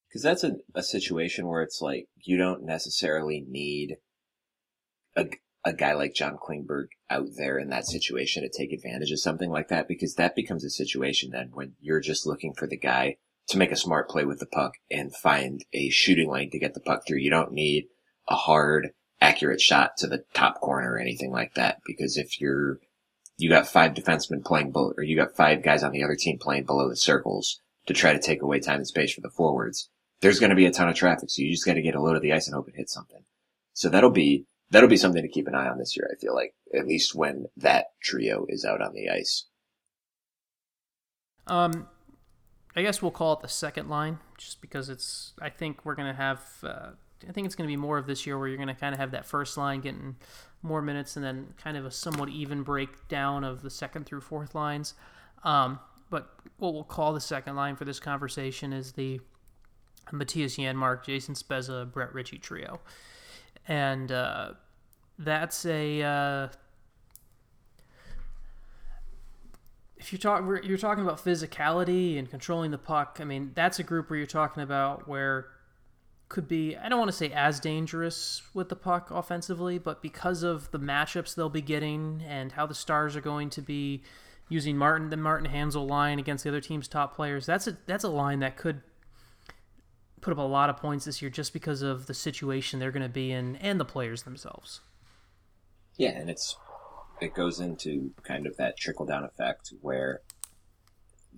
Because 0.09 0.22
that's 0.22 0.43
a, 0.43 0.53
a 0.74 0.83
situation 0.83 1.47
where 1.47 1.62
it's 1.62 1.81
like 1.81 2.07
you 2.16 2.37
don't 2.37 2.64
necessarily 2.64 3.45
need 3.47 3.97
a, 5.18 5.26
a 5.64 5.72
guy 5.72 5.92
like 5.94 6.14
John 6.14 6.38
Klingberg 6.38 6.88
out 7.10 7.28
there 7.36 7.58
in 7.58 7.70
that 7.70 7.86
situation 7.86 8.42
to 8.42 8.48
take 8.48 8.72
advantage 8.72 9.10
of 9.10 9.20
something 9.20 9.50
like 9.50 9.68
that 9.68 9.88
because 9.88 10.14
that 10.14 10.36
becomes 10.36 10.64
a 10.64 10.70
situation 10.70 11.30
then 11.30 11.50
when 11.52 11.74
you're 11.80 12.00
just 12.00 12.26
looking 12.26 12.54
for 12.54 12.66
the 12.66 12.76
guy 12.76 13.16
to 13.48 13.58
make 13.58 13.72
a 13.72 13.76
smart 13.76 14.08
play 14.08 14.24
with 14.24 14.38
the 14.38 14.46
puck 14.46 14.74
and 14.90 15.14
find 15.14 15.64
a 15.72 15.88
shooting 15.88 16.30
lane 16.30 16.50
to 16.50 16.58
get 16.58 16.74
the 16.74 16.80
puck 16.80 17.06
through. 17.06 17.18
You 17.18 17.30
don't 17.30 17.52
need 17.52 17.86
a 18.28 18.34
hard, 18.34 18.90
accurate 19.20 19.60
shot 19.60 19.96
to 19.98 20.06
the 20.06 20.24
top 20.34 20.60
corner 20.60 20.92
or 20.92 20.98
anything 20.98 21.32
like 21.32 21.54
that 21.54 21.80
because 21.84 22.16
if 22.16 22.40
you're 22.40 22.78
you 23.38 23.48
got 23.48 23.68
five 23.68 23.94
defensemen 23.94 24.44
playing 24.44 24.72
below, 24.72 24.92
or 24.96 25.04
you 25.04 25.16
got 25.16 25.36
five 25.36 25.62
guys 25.62 25.84
on 25.84 25.92
the 25.92 26.02
other 26.02 26.16
team 26.16 26.38
playing 26.38 26.64
below 26.64 26.88
the 26.88 26.96
circles 26.96 27.60
to 27.86 27.94
try 27.94 28.12
to 28.12 28.18
take 28.18 28.42
away 28.42 28.58
time 28.58 28.78
and 28.78 28.86
space 28.86 29.14
for 29.14 29.20
the 29.20 29.30
forwards. 29.30 29.88
There's 30.20 30.40
going 30.40 30.50
to 30.50 30.56
be 30.56 30.66
a 30.66 30.72
ton 30.72 30.88
of 30.88 30.96
traffic, 30.96 31.30
so 31.30 31.42
you 31.42 31.52
just 31.52 31.64
got 31.64 31.74
to 31.74 31.82
get 31.82 31.94
a 31.94 32.02
load 32.02 32.16
of 32.16 32.22
the 32.22 32.32
ice 32.32 32.48
and 32.48 32.56
hope 32.56 32.68
it 32.68 32.74
hits 32.74 32.92
something. 32.92 33.22
So 33.74 33.88
that'll 33.88 34.10
be 34.10 34.46
that'll 34.70 34.88
be 34.88 34.96
something 34.96 35.22
to 35.22 35.28
keep 35.28 35.46
an 35.46 35.54
eye 35.54 35.68
on 35.68 35.78
this 35.78 35.96
year. 35.96 36.10
I 36.12 36.18
feel 36.20 36.34
like 36.34 36.54
at 36.74 36.86
least 36.86 37.14
when 37.14 37.46
that 37.56 37.86
trio 38.02 38.46
is 38.48 38.64
out 38.64 38.82
on 38.82 38.92
the 38.94 39.08
ice. 39.10 39.46
Um, 41.46 41.88
I 42.76 42.82
guess 42.82 43.00
we'll 43.00 43.10
call 43.10 43.32
it 43.34 43.40
the 43.40 43.48
second 43.48 43.88
line, 43.88 44.18
just 44.36 44.60
because 44.60 44.88
it's. 44.88 45.32
I 45.40 45.48
think 45.48 45.84
we're 45.84 45.94
gonna 45.94 46.14
have. 46.14 46.42
Uh, 46.62 46.90
I 47.26 47.32
think 47.32 47.46
it's 47.46 47.54
gonna 47.54 47.68
be 47.68 47.76
more 47.76 47.98
of 47.98 48.06
this 48.06 48.26
year 48.26 48.38
where 48.38 48.48
you're 48.48 48.58
gonna 48.58 48.74
kind 48.74 48.94
of 48.94 49.00
have 49.00 49.12
that 49.12 49.26
first 49.26 49.56
line 49.56 49.80
getting 49.80 50.16
more 50.62 50.82
minutes, 50.82 51.16
and 51.16 51.24
then 51.24 51.54
kind 51.56 51.76
of 51.76 51.86
a 51.86 51.90
somewhat 51.90 52.28
even 52.28 52.62
breakdown 52.62 53.44
of 53.44 53.62
the 53.62 53.70
second 53.70 54.04
through 54.04 54.20
fourth 54.20 54.54
lines. 54.54 54.94
Um, 55.44 55.80
but 56.10 56.34
what 56.58 56.74
we'll 56.74 56.84
call 56.84 57.12
the 57.12 57.20
second 57.20 57.56
line 57.56 57.76
for 57.76 57.84
this 57.84 58.00
conversation 58.00 58.72
is 58.72 58.92
the 58.92 59.20
Mattias 60.12 60.58
Janmark, 60.58 61.04
Jason 61.04 61.34
Spezza, 61.34 61.90
Brett 61.90 62.12
Ritchie 62.12 62.38
trio 62.38 62.80
and 63.68 64.10
uh, 64.10 64.52
that's 65.18 65.66
a 65.66 66.02
uh, 66.02 66.48
if 69.98 70.12
you 70.12 70.18
talk 70.18 70.42
you're 70.64 70.78
talking 70.78 71.04
about 71.04 71.22
physicality 71.22 72.18
and 72.18 72.30
controlling 72.30 72.70
the 72.70 72.78
puck. 72.78 73.18
I 73.20 73.24
mean, 73.24 73.52
that's 73.54 73.78
a 73.78 73.82
group 73.82 74.10
where 74.10 74.16
you're 74.16 74.26
talking 74.26 74.62
about 74.62 75.06
where 75.06 75.48
could 76.28 76.48
be 76.48 76.76
I 76.76 76.88
don't 76.88 76.98
want 76.98 77.10
to 77.10 77.16
say 77.16 77.30
as 77.30 77.60
dangerous 77.60 78.42
with 78.54 78.70
the 78.70 78.76
puck 78.76 79.10
offensively, 79.10 79.78
but 79.78 80.02
because 80.02 80.42
of 80.42 80.70
the 80.70 80.78
matchups 80.78 81.34
they'll 81.34 81.48
be 81.50 81.62
getting 81.62 82.22
and 82.26 82.52
how 82.52 82.66
the 82.66 82.74
Stars 82.74 83.16
are 83.16 83.20
going 83.20 83.50
to 83.50 83.62
be 83.62 84.02
using 84.48 84.78
Martin 84.78 85.10
the 85.10 85.16
Martin 85.18 85.50
Hanzal 85.50 85.86
line 85.86 86.18
against 86.18 86.44
the 86.44 86.50
other 86.50 86.60
team's 86.60 86.88
top 86.88 87.14
players, 87.14 87.44
that's 87.44 87.66
a 87.66 87.76
that's 87.86 88.04
a 88.04 88.08
line 88.08 88.40
that 88.40 88.56
could 88.56 88.80
put 90.20 90.32
up 90.32 90.38
a 90.38 90.42
lot 90.42 90.70
of 90.70 90.76
points 90.76 91.04
this 91.04 91.22
year 91.22 91.30
just 91.30 91.52
because 91.52 91.82
of 91.82 92.06
the 92.06 92.14
situation 92.14 92.78
they're 92.78 92.90
going 92.90 93.02
to 93.02 93.08
be 93.08 93.32
in 93.32 93.56
and 93.56 93.78
the 93.78 93.84
players 93.84 94.22
themselves. 94.22 94.80
Yeah, 95.96 96.10
and 96.10 96.30
it's 96.30 96.56
it 97.20 97.34
goes 97.34 97.60
into 97.60 98.12
kind 98.22 98.46
of 98.46 98.56
that 98.56 98.76
trickle 98.76 99.06
down 99.06 99.24
effect 99.24 99.72
where 99.80 100.20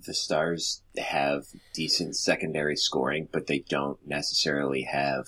the 0.07 0.15
Stars 0.15 0.83
have 0.99 1.45
decent 1.75 2.17
secondary 2.17 2.77
scoring, 2.77 3.29
but 3.33 3.47
they 3.47 3.61
don't 3.69 3.99
necessarily 4.07 4.83
have 4.83 5.27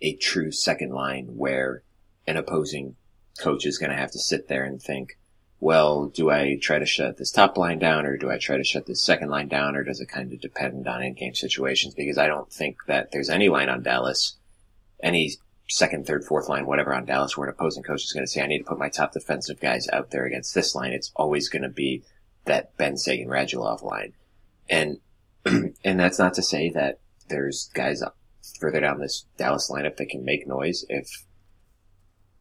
a 0.00 0.16
true 0.16 0.50
second 0.50 0.90
line 0.90 1.26
where 1.36 1.82
an 2.26 2.36
opposing 2.36 2.96
coach 3.38 3.66
is 3.66 3.78
going 3.78 3.90
to 3.90 3.96
have 3.96 4.10
to 4.10 4.18
sit 4.18 4.48
there 4.48 4.64
and 4.64 4.82
think, 4.82 5.18
well, 5.62 6.06
do 6.06 6.28
I 6.28 6.58
try 6.60 6.80
to 6.80 6.86
shut 6.86 7.18
this 7.18 7.30
top 7.30 7.56
line 7.56 7.78
down 7.78 8.04
or 8.04 8.16
do 8.16 8.28
I 8.28 8.36
try 8.36 8.56
to 8.56 8.64
shut 8.64 8.84
this 8.84 9.00
second 9.00 9.28
line 9.28 9.46
down 9.46 9.76
or 9.76 9.84
does 9.84 10.00
it 10.00 10.08
kind 10.08 10.32
of 10.32 10.40
depend 10.40 10.88
on 10.88 11.04
in-game 11.04 11.36
situations? 11.36 11.94
Because 11.94 12.18
I 12.18 12.26
don't 12.26 12.52
think 12.52 12.78
that 12.88 13.12
there's 13.12 13.30
any 13.30 13.48
line 13.48 13.68
on 13.68 13.84
Dallas, 13.84 14.34
any 15.04 15.34
second, 15.68 16.04
third, 16.04 16.24
fourth 16.24 16.48
line, 16.48 16.66
whatever 16.66 16.92
on 16.92 17.04
Dallas 17.04 17.36
where 17.36 17.46
an 17.46 17.54
opposing 17.54 17.84
coach 17.84 18.02
is 18.02 18.12
going 18.12 18.26
to 18.26 18.30
say, 18.30 18.42
I 18.42 18.48
need 18.48 18.58
to 18.58 18.64
put 18.64 18.80
my 18.80 18.88
top 18.88 19.12
defensive 19.12 19.60
guys 19.60 19.86
out 19.92 20.10
there 20.10 20.24
against 20.24 20.52
this 20.52 20.74
line. 20.74 20.92
It's 20.92 21.12
always 21.14 21.48
going 21.48 21.62
to 21.62 21.68
be 21.68 22.02
that 22.46 22.76
Benn 22.76 22.96
Seguin 22.96 23.28
Radulov 23.28 23.84
line. 23.84 24.14
And, 24.68 24.98
and 25.44 26.00
that's 26.00 26.18
not 26.18 26.34
to 26.34 26.42
say 26.42 26.70
that 26.70 26.98
there's 27.28 27.70
guys 27.72 28.02
further 28.58 28.80
down 28.80 28.98
this 28.98 29.26
Dallas 29.36 29.70
lineup 29.70 29.96
that 29.98 30.08
can 30.08 30.24
make 30.24 30.44
noise 30.44 30.84
if 30.88 31.24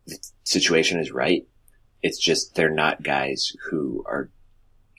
the 0.08 0.18
situation 0.44 1.00
is 1.00 1.12
right 1.12 1.46
it's 2.04 2.20
just 2.20 2.56
they're 2.56 2.70
not 2.70 3.04
guys 3.04 3.54
who 3.70 4.04
are 4.08 4.30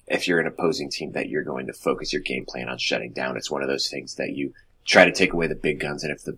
if 0.07 0.29
you're 0.29 0.41
an 0.41 0.47
opposing 0.47 0.91
team 0.91 1.13
that 1.13 1.29
you're 1.29 1.45
going 1.45 1.67
to 1.67 1.73
focus 1.73 2.13
your 2.13 2.23
game 2.23 2.45
plan 2.47 2.69
on 2.69 2.79
shutting 2.79 3.13
down. 3.13 3.37
It's 3.37 3.51
one 3.51 3.63
of 3.63 3.69
those 3.69 3.89
things 3.89 4.17
that 4.17 4.31
you 4.31 4.53
try 4.85 5.05
to 5.05 5.13
take 5.13 5.33
away 5.33 5.47
the 5.47 5.55
big 5.55 5.81
guns, 5.81 6.05
and 6.05 6.13
if 6.13 6.25
the 6.25 6.37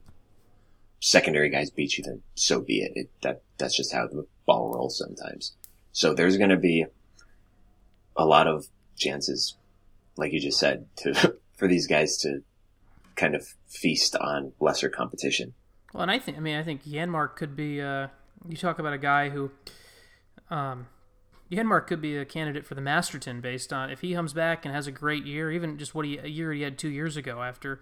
secondary 1.01 1.51
guys 1.51 1.71
beat 1.71 1.99
you, 1.99 2.05
then 2.05 2.23
so 2.35 2.61
be 2.61 2.83
it. 2.83 2.93
it 2.95 3.11
that 3.23 3.43
that's 3.59 3.77
just 3.77 3.93
how 3.93 4.07
the 4.07 4.27
ball 4.47 4.73
rolls 4.75 4.99
sometimes. 4.99 5.55
So 5.93 6.15
there's 6.15 6.37
going 6.37 6.51
to 6.51 6.57
be 6.57 6.87
a 8.17 8.25
lot 8.25 8.47
of 8.47 8.67
chances, 8.97 9.57
like 10.17 10.33
you 10.33 10.41
just 10.41 10.59
said, 10.59 10.87
to 10.99 11.37
for 11.57 11.69
these 11.69 11.87
guys 11.87 12.17
to 12.19 12.43
kind 13.17 13.35
of 13.35 13.47
feast 13.69 14.17
on 14.17 14.53
lesser 14.61 14.89
competition. 14.89 15.55
Well, 15.93 16.03
and 16.03 16.11
I 16.11 16.19
think 16.19 16.37
I 16.37 16.41
mean 16.41 16.57
I 16.57 16.63
think 16.63 16.85
Janmark 16.85 17.37
could 17.37 17.57
be. 17.57 17.81
Uh, 17.81 18.09
you 18.49 18.57
talk 18.57 18.79
about 18.79 18.93
a 18.93 18.99
guy 18.99 19.31
who, 19.31 19.51
um, 20.55 20.87
Janmark 21.51 21.87
could 21.87 22.01
be 22.01 22.17
a 22.17 22.25
candidate 22.25 22.65
for 22.65 22.75
the 22.75 22.81
Masterton 22.81 23.41
based 23.41 23.73
on 23.73 23.91
if 23.91 24.01
he 24.01 24.15
comes 24.15 24.33
back 24.33 24.65
and 24.65 24.75
has 24.75 24.87
a 24.87 24.93
great 24.93 25.25
year, 25.25 25.51
even 25.51 25.79
just 25.79 25.95
what 25.95 26.05
he 26.05 26.19
a 26.19 26.27
year 26.27 26.53
he 26.53 26.63
had 26.63 26.79
two 26.79 26.89
years 26.89 27.17
ago 27.17 27.43
after 27.43 27.81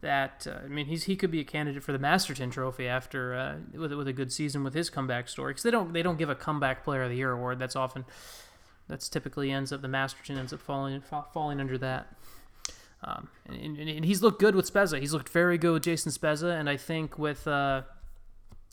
that. 0.00 0.46
Uh, 0.48 0.64
I 0.64 0.68
mean, 0.68 0.86
he's 0.86 1.04
he 1.04 1.16
could 1.16 1.30
be 1.30 1.40
a 1.40 1.44
candidate 1.44 1.82
for 1.82 1.92
the 1.92 1.98
Masterton 1.98 2.50
Trophy 2.50 2.86
after 2.86 3.34
uh, 3.34 3.56
with 3.78 3.92
with 3.92 4.08
a 4.08 4.12
good 4.12 4.32
season 4.32 4.64
with 4.64 4.74
his 4.74 4.90
comeback 4.90 5.28
story 5.28 5.52
because 5.52 5.64
they 5.64 5.70
don't 5.70 5.92
they 5.92 6.02
don't 6.02 6.18
give 6.18 6.30
a 6.30 6.34
comeback 6.34 6.84
player 6.84 7.02
of 7.02 7.10
the 7.10 7.16
year 7.16 7.32
award. 7.32 7.58
That's 7.58 7.76
often 7.76 8.04
that's 8.88 9.08
typically 9.08 9.50
ends 9.50 9.72
up 9.72 9.82
the 9.82 9.88
Masterton 9.88 10.38
ends 10.38 10.52
up 10.52 10.60
falling 10.60 11.02
falling 11.32 11.60
under 11.60 11.78
that. 11.78 12.14
Um, 13.06 13.28
and, 13.46 13.76
and, 13.76 13.90
and, 13.90 14.04
he's 14.06 14.22
looked 14.22 14.40
good 14.40 14.54
with 14.54 14.72
Spezza. 14.72 14.98
He's 14.98 15.12
looked 15.12 15.28
very 15.28 15.58
good 15.58 15.74
with 15.74 15.82
Jason 15.82 16.10
Spezza, 16.10 16.58
and 16.58 16.70
I 16.70 16.78
think 16.78 17.18
with 17.18 17.46
uh, 17.46 17.82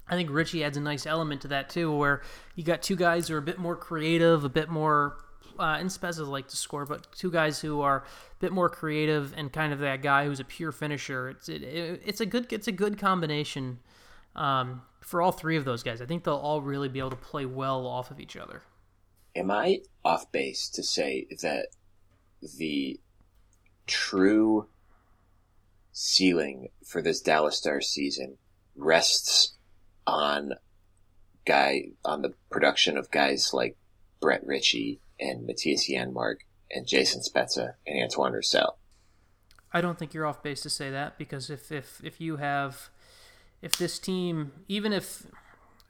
I 0.08 0.16
think 0.16 0.30
Ritchie 0.30 0.64
adds 0.64 0.78
a 0.78 0.82
nice 0.82 1.06
element 1.06 1.42
to 1.42 1.48
that 1.50 1.70
too, 1.70 1.96
where 1.96 2.22
you 2.56 2.64
got 2.64 2.82
two 2.82 2.96
guys 2.96 3.28
who 3.28 3.36
are 3.36 3.40
a 3.40 3.42
bit 3.42 3.60
more 3.60 3.76
creative, 3.76 4.44
a 4.44 4.50
bit 4.50 4.70
more. 4.70 5.18
Uh, 5.60 5.78
and 5.80 5.90
Spezza 5.90 6.28
like 6.28 6.48
to 6.48 6.56
score, 6.56 6.86
but 6.86 7.12
two 7.12 7.30
guys 7.30 7.60
who 7.60 7.82
are 7.82 7.98
a 7.98 8.04
bit 8.40 8.52
more 8.52 8.70
creative 8.70 9.34
and 9.38 9.52
kind 9.52 9.74
of 9.74 9.80
that 9.80 10.02
guy 10.02 10.26
who's 10.26 10.40
a 10.40 10.44
pure 10.44 10.72
finisher. 10.72 11.30
It's 11.30 11.50
it, 11.50 11.62
it, 11.62 12.02
it's 12.06 12.22
a 12.22 12.26
good 12.26 12.52
it's 12.52 12.68
a 12.68 12.72
good 12.72 12.98
combination 12.98 13.80
um, 14.36 14.82
for 15.02 15.22
all 15.22 15.32
three 15.32 15.58
of 15.58 15.66
those 15.66 15.84
guys. 15.84 16.02
I 16.02 16.06
think 16.06 16.24
they'll 16.24 16.36
all 16.36 16.62
really 16.62 16.90
be 16.90 17.00
able 17.00 17.12
to 17.12 17.16
play 17.16 17.46
well 17.46 17.86
off 17.86 18.12
of 18.12 18.20
each 18.20 18.38
other. 18.38 18.64
Am 19.36 19.52
I 19.52 19.82
off 20.04 20.32
base 20.32 20.68
to 20.70 20.84
say 20.84 21.28
that 21.42 21.68
the 22.58 23.00
true 23.88 24.68
ceiling 25.92 26.70
for 26.86 27.02
this 27.02 27.22
Dallas 27.22 27.58
Stars 27.58 27.88
season 27.88 28.38
rests 28.76 29.54
on 30.06 30.54
guy 31.46 31.90
on 32.06 32.22
the 32.22 32.34
production 32.50 32.98
of 32.98 33.12
guys 33.12 33.52
like 33.54 33.78
Brett 34.20 34.46
Ritchie 34.46 35.00
and 35.20 35.48
Mattias 35.48 35.90
Janmark 35.90 36.38
and 36.72 36.88
Jason 36.88 37.22
Spezza 37.22 37.76
and 37.86 38.04
Antoine 38.04 38.34
Roussel. 38.34 38.78
I 39.74 39.82
don't 39.82 39.98
think 39.98 40.14
you're 40.14 40.26
off 40.26 40.44
base 40.44 40.62
to 40.62 40.70
say 40.70 40.90
that 40.92 41.18
because 41.18 41.50
if 41.50 41.72
if 41.72 42.02
if 42.04 42.20
you 42.20 42.38
have 42.38 42.90
if 43.62 43.78
this 43.78 44.00
team 44.00 44.52
even 44.68 44.94
if 44.94 45.26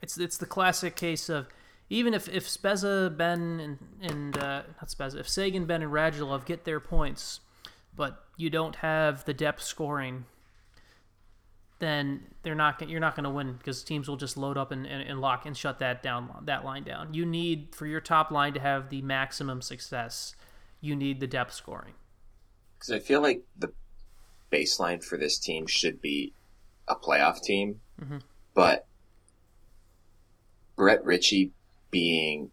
it's 0.02 0.18
it's 0.18 0.38
the 0.38 0.46
classic 0.46 0.96
case 0.96 1.30
of 1.30 1.48
even 1.92 2.14
if 2.14 2.30
if 2.30 2.48
Spezza, 2.48 3.16
Benn, 3.16 3.60
and 3.60 3.78
and 4.02 4.38
uh, 4.38 4.64
not 4.82 4.88
Spezza, 4.88 5.20
if 5.20 5.28
Seguin, 5.28 5.66
Benn, 5.66 5.84
and 5.84 5.92
Radulov 5.92 6.46
get 6.46 6.64
their 6.64 6.80
points, 6.80 7.42
but 7.94 8.24
you 8.38 8.50
don't 8.50 8.78
have 8.78 9.26
the 9.26 9.34
depth 9.34 9.62
scoring, 9.62 10.26
then 11.82 12.22
they're 12.44 12.56
not 12.56 12.88
you're 12.88 13.02
not 13.02 13.16
going 13.16 13.26
to 13.26 13.30
win 13.30 13.54
because 13.54 13.84
teams 13.84 14.08
will 14.08 14.16
just 14.16 14.38
load 14.38 14.58
up 14.58 14.72
and, 14.72 14.86
and, 14.86 15.02
and, 15.02 15.20
lock 15.20 15.46
and 15.46 15.58
shut 15.58 15.80
that 15.80 16.02
down 16.02 16.30
that 16.46 16.64
line 16.64 16.84
down. 16.84 17.14
You 17.14 17.26
need 17.26 17.76
for 17.76 17.86
your 17.86 18.00
top 18.00 18.32
line 18.32 18.54
to 18.54 18.62
have 18.62 18.90
the 18.90 19.02
maximum 19.02 19.62
success. 19.62 20.36
You 20.80 20.96
need 20.96 21.20
the 21.20 21.28
depth 21.28 21.54
scoring. 21.54 21.94
Because 22.78 22.94
I 22.94 23.00
feel 23.00 23.22
like 23.22 23.44
the 23.58 23.74
baseline 24.52 25.04
for 25.04 25.18
this 25.18 25.38
team 25.38 25.68
should 25.68 26.02
be 26.02 26.34
a 26.88 26.96
playoff 26.96 27.42
team, 27.42 27.82
mm-hmm. 28.02 28.20
but 28.54 28.86
Brett 30.76 31.04
Ritchie 31.04 31.52
being 31.90 32.52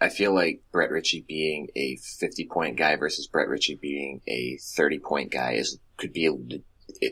I 0.00 0.08
feel 0.08 0.32
like 0.32 0.62
Brett 0.70 0.90
Ritchie 0.90 1.24
being 1.26 1.68
a 1.74 1.96
50 1.96 2.46
point 2.46 2.76
guy 2.76 2.96
versus 2.96 3.26
Brett 3.26 3.48
Ritchie 3.48 3.76
being 3.76 4.20
a 4.28 4.56
30 4.60 5.00
point 5.00 5.32
guy 5.32 5.52
is 5.52 5.78
could 5.96 6.12
be 6.12 6.26
a, 6.26 6.32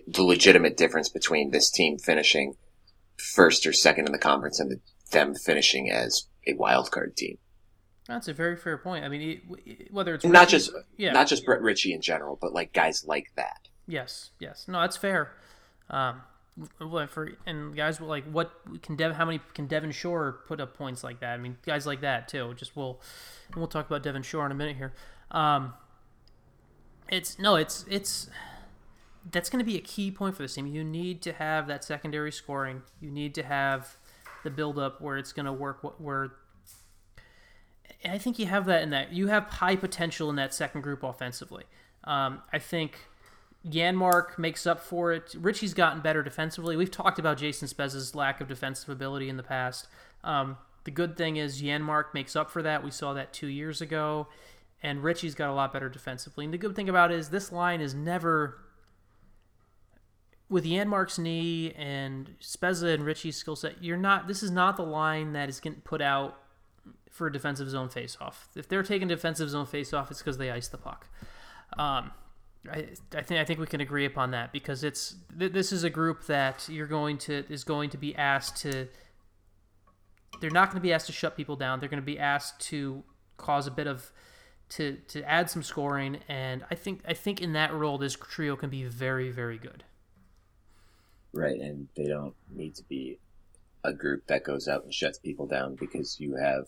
the 0.07 0.23
legitimate 0.23 0.77
difference 0.77 1.09
between 1.09 1.51
this 1.51 1.71
team 1.71 1.99
finishing 1.99 2.57
first 3.17 3.67
or 3.67 3.73
second 3.73 4.07
in 4.07 4.13
the 4.13 4.19
conference 4.19 4.61
and 4.61 4.71
the, 4.71 4.81
them 5.13 5.35
finishing 5.35 5.91
as 5.91 6.29
a 6.47 6.55
wild 6.55 6.91
card 6.91 7.17
team. 7.17 7.39
That's 8.09 8.29
a 8.29 8.33
very 8.33 8.57
fair 8.57 8.79
point. 8.79 9.05
I 9.05 9.09
mean, 9.09 9.41
whether 9.91 10.15
it's 10.15 10.25
not 10.25 10.49
just 10.49 10.71
yeah. 10.97 11.13
not 11.13 11.27
just 11.27 11.45
Brett 11.45 11.61
Ritchie 11.61 11.93
in 11.93 12.01
general, 12.01 12.39
but 12.41 12.53
like 12.53 12.73
guys 12.73 13.05
like 13.05 13.33
that. 13.35 13.69
Yes, 13.89 14.31
yes, 14.39 14.67
no, 14.69 14.81
that's 14.81 14.97
fair. 14.97 15.33
Um, 15.91 16.23
for 17.09 17.33
and 17.47 17.77
guys 17.77 18.01
like 18.01 18.25
what 18.25 18.53
can 18.83 18.97
Dev 18.97 19.15
how 19.17 19.25
many 19.25 19.41
can 19.55 19.67
Devin 19.67 19.91
Shore 19.91 20.41
put 20.47 20.61
up 20.61 20.77
points 20.77 21.03
like 21.03 21.21
that? 21.21 21.35
I 21.35 21.37
mean, 21.37 21.59
guys 21.67 21.87
like 21.87 22.01
that 22.03 22.29
too. 22.29 22.55
Just 22.57 22.77
we'll 22.77 23.01
we'll 23.57 23.67
talk 23.67 23.87
about 23.87 24.03
Devin 24.03 24.23
Shore 24.23 24.47
in 24.47 24.53
a 24.53 24.55
minute 24.55 24.77
here. 24.77 24.93
Um, 25.33 25.75
it's 27.09 27.39
no, 27.39 27.57
it's 27.57 27.85
it's 27.91 28.31
that's 29.31 29.51
going 29.51 29.59
to 29.59 29.71
be 29.71 29.77
a 29.77 29.81
key 29.81 30.11
point 30.11 30.37
for 30.37 30.43
this 30.43 30.55
team. 30.55 30.67
You 30.67 30.85
need 30.85 31.23
to 31.23 31.33
have 31.33 31.67
that 31.67 31.85
secondary 31.85 32.33
scoring. 32.33 32.83
You 33.01 33.11
need 33.11 33.35
to 33.35 33.43
have 33.43 33.97
the 34.45 34.51
buildup 34.51 35.01
where 35.01 35.17
it's 35.17 35.33
going 35.33 35.47
to 35.47 35.53
work. 35.53 35.81
Where 36.01 36.33
and 38.03 38.13
I 38.13 38.19
think 38.19 38.39
you 38.39 38.47
have 38.47 38.67
that 38.67 38.83
in 38.83 38.91
that 38.91 39.13
you 39.13 39.29
have 39.29 39.45
high 39.45 39.77
potential 39.77 40.31
in 40.31 40.37
that 40.37 40.55
second 40.55 40.83
group 40.83 41.03
offensively. 41.03 41.65
Um, 42.05 42.43
I 42.53 42.59
think 42.59 42.99
Janmark 43.67 44.39
makes 44.39 44.67
up 44.67 44.81
for 44.81 45.13
it. 45.13 45.35
Ritchie's 45.37 45.75
gotten 45.75 46.01
better 46.01 46.23
defensively. 46.23 46.77
We've 46.77 46.91
talked 46.91 47.19
about 47.19 47.37
Jason 47.39 47.67
Spezza's 47.67 48.15
lack 48.15 48.41
of 48.41 48.47
defensive 48.47 48.89
ability 48.89 49.29
in 49.29 49.37
the 49.37 49.43
past. 49.43 49.89
Um, 50.23 50.57
the 50.85 50.93
good 50.93 51.17
thing 51.17 51.37
is 51.37 51.61
Janmark 51.61 52.15
makes 52.15 52.37
up 52.37 52.49
for 52.51 52.63
that. 52.63 52.85
We 52.85 52.93
saw 52.93 53.13
that 53.15 53.33
two 53.33 53.49
years 53.49 53.81
ago, 53.81 54.29
and 54.83 55.03
Ritchie's 55.03 55.35
got 55.35 55.51
a 55.51 55.53
lot 55.53 55.73
better 55.73 55.89
defensively. 55.89 56.45
And 56.45 56.55
the 56.55 56.59
good 56.59 56.77
thing 56.77 56.89
about 56.89 57.11
it 57.11 57.19
is 57.19 57.31
this 57.31 57.51
line 57.51 57.81
is 57.81 57.93
never 57.93 58.61
with 60.49 60.65
Janmark's 60.65 61.19
knee 61.19 61.73
and 61.73 62.35
Spezza 62.41 62.95
and 62.95 63.05
Ritchie's 63.05 63.37
skill 63.37 63.57
set. 63.57 63.83
You're 63.83 63.97
not. 63.97 64.29
This 64.29 64.43
is 64.43 64.51
not 64.51 64.77
the 64.77 64.85
line 64.85 65.33
that 65.33 65.49
is 65.49 65.61
getting 65.61 65.81
put 65.81 66.01
out 66.01 66.39
for 67.11 67.27
a 67.27 67.33
defensive 67.33 67.69
zone 67.69 67.89
faceoff. 67.89 68.35
If 68.55 68.69
they're 68.69 68.83
taking 68.83 69.09
defensive 69.09 69.51
zone 69.51 69.67
faceoff, 69.67 70.11
it's 70.11 70.21
because 70.21 70.39
they 70.39 70.51
ice 70.51 70.69
the 70.69 70.79
puck. 70.79 71.09
Um, 71.79 72.13
I, 72.71 72.89
I 73.15 73.23
think 73.23 73.41
I 73.41 73.45
think 73.45 73.59
we 73.59 73.67
can 73.67 73.81
agree 73.81 74.05
upon 74.05 74.33
that 74.33 74.53
because 74.53 74.85
it's 74.85 75.17
th- 75.37 75.53
this 75.53 75.73
is 75.73 75.85
a 75.85 75.91
group 75.91 76.27
that 76.27 76.69
you're 76.69 76.87
going 76.87 77.19
to 77.19 77.45
is 77.49 77.65
going 77.65 77.91
to 77.91 77.99
be 77.99 78.15
asked 78.15 78.59
to. 78.63 78.89
They're 80.41 80.51
not 80.51 80.69
going 80.69 80.81
to 80.81 80.83
be 80.83 80.93
asked 80.93 81.07
to 81.07 81.13
shut 81.13 81.37
people 81.37 81.57
down. 81.57 81.81
They're 81.81 81.89
going 81.89 82.03
to 82.03 82.07
be 82.07 82.19
asked 82.19 82.61
to 82.69 83.03
cause 83.37 83.67
a 83.67 83.71
bit 83.71 83.87
of 83.87 84.13
to 84.71 84.99
to 85.09 85.23
add 85.29 85.51
some 85.51 85.63
scoring, 85.63 86.19
and 86.29 86.65
I 86.71 86.75
think 86.75 87.01
I 87.07 87.15
think 87.15 87.41
in 87.41 87.53
that 87.55 87.73
role 87.73 87.99
this 87.99 88.15
trio 88.15 88.57
can 88.57 88.71
be 88.71 88.85
very 88.85 89.31
very 89.31 89.59
good. 89.59 89.85
Right, 91.37 91.61
and 91.61 91.89
they 91.97 92.07
don't 92.07 92.35
need 92.51 92.75
to 92.77 92.85
be 92.85 93.19
a 93.85 93.93
group 93.93 94.27
that 94.27 94.45
goes 94.45 94.67
out 94.69 94.85
and 94.85 94.93
shuts 94.93 95.19
people 95.19 95.47
down 95.47 95.77
because 95.77 96.19
you 96.19 96.37
have 96.37 96.65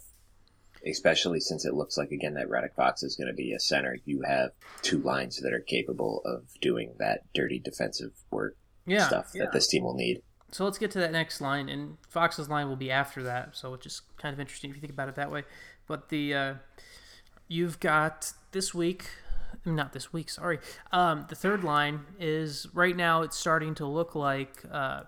especially 0.86 1.40
since 1.40 1.64
it 1.64 1.74
looks 1.74 1.96
like 1.96 2.12
again 2.12 2.34
that 2.34 2.48
Radek 2.48 2.74
Faksa 2.78 3.04
is 3.04 3.16
going 3.16 3.26
to 3.28 3.34
be 3.34 3.52
a 3.52 3.60
center. 3.60 3.98
You 4.04 4.22
have 4.22 4.50
two 4.82 5.00
lines 5.02 5.40
that 5.40 5.52
are 5.52 5.60
capable 5.60 6.22
of 6.24 6.44
doing 6.60 6.94
that 6.98 7.22
dirty 7.34 7.58
defensive 7.58 8.12
work 8.30 8.56
yeah, 8.86 9.06
stuff 9.06 9.32
yeah. 9.34 9.44
that 9.44 9.52
this 9.52 9.66
team 9.66 9.84
will 9.84 9.94
need. 9.94 10.22
So 10.50 10.64
let's 10.64 10.78
get 10.78 10.90
to 10.92 10.98
that 11.00 11.12
next 11.12 11.40
line, 11.40 11.68
and 11.68 11.98
Faksa's 12.12 12.48
line 12.48 12.68
will 12.68 12.76
be 12.76 12.90
after 12.90 13.22
that. 13.24 13.54
So 13.54 13.74
it's 13.74 13.82
just 13.82 14.16
kind 14.16 14.32
of 14.32 14.40
interesting 14.40 14.70
if 14.70 14.76
you 14.76 14.80
think 14.80 14.92
about 14.92 15.08
it 15.08 15.16
that 15.16 15.30
way. 15.30 15.44
But 15.86 16.08
the 16.08 16.34
uh, 16.34 16.54
you've 17.48 17.80
got 17.80 18.32
this 18.52 18.72
week, 18.72 19.10
not 19.64 19.92
this 19.92 20.12
week, 20.12 20.30
sorry. 20.30 20.59
Um, 20.92 21.26
the 21.28 21.34
third 21.34 21.64
line 21.64 22.01
is 22.18 22.66
right 22.72 22.96
now. 22.96 23.22
It's 23.22 23.36
starting 23.36 23.74
to 23.76 23.86
look 23.86 24.14
like. 24.14 24.64
Uh, 24.70 25.03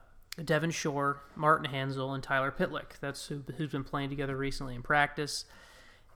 Devin 0.45 0.71
Shore, 0.71 1.23
Martin 1.37 1.71
Hanzal, 1.71 2.15
and 2.15 2.23
Tyler 2.23 2.55
Pitlick. 2.57 2.99
That's 3.01 3.27
who, 3.27 3.43
who's 3.57 3.73
been 3.73 3.85
playing 3.85 4.11
together 4.11 4.37
recently 4.37 4.75
in 4.75 4.83
practice. 4.83 5.45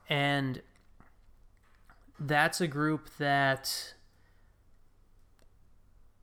And 0.09 0.61
that's 2.19 2.61
a 2.61 2.67
group 2.67 3.09
that 3.17 3.93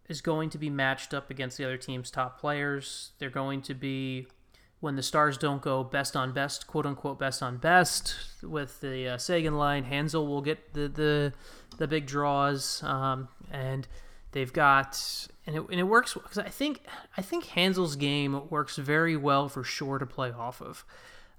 is 0.08 0.20
going 0.20 0.50
to 0.50 0.58
be 0.58 0.70
matched 0.70 1.14
up 1.14 1.30
against 1.30 1.58
the 1.58 1.64
other 1.64 1.76
team's 1.76 2.10
top 2.10 2.40
players. 2.40 3.12
They're 3.18 3.30
going 3.30 3.62
to 3.62 3.74
be, 3.74 4.26
when 4.82 4.96
the 4.96 5.02
stars 5.02 5.38
don't 5.38 5.62
go 5.62 5.84
best 5.84 6.16
on 6.16 6.32
best, 6.32 6.66
quote 6.66 6.84
unquote 6.84 7.16
best 7.16 7.40
on 7.40 7.56
best, 7.56 8.16
with 8.42 8.80
the 8.80 9.10
uh, 9.10 9.16
Seguin 9.16 9.56
line, 9.56 9.84
Hanzal 9.84 10.26
will 10.26 10.42
get 10.42 10.74
the, 10.74 10.88
the, 10.88 11.32
the 11.78 11.86
big 11.86 12.04
draws. 12.04 12.82
Um, 12.82 13.28
and 13.52 13.86
they've 14.32 14.52
got 14.52 15.28
and 15.46 15.54
it, 15.54 15.62
and 15.70 15.78
it 15.78 15.84
works 15.84 16.14
because 16.14 16.38
I 16.38 16.48
think 16.48 16.82
I 17.16 17.22
think 17.22 17.44
Hanzal's 17.44 17.94
game 17.94 18.48
works 18.50 18.76
very 18.76 19.16
well 19.16 19.48
for 19.48 19.62
Shore 19.62 20.00
to 20.00 20.06
play 20.06 20.32
off 20.32 20.60
of. 20.60 20.84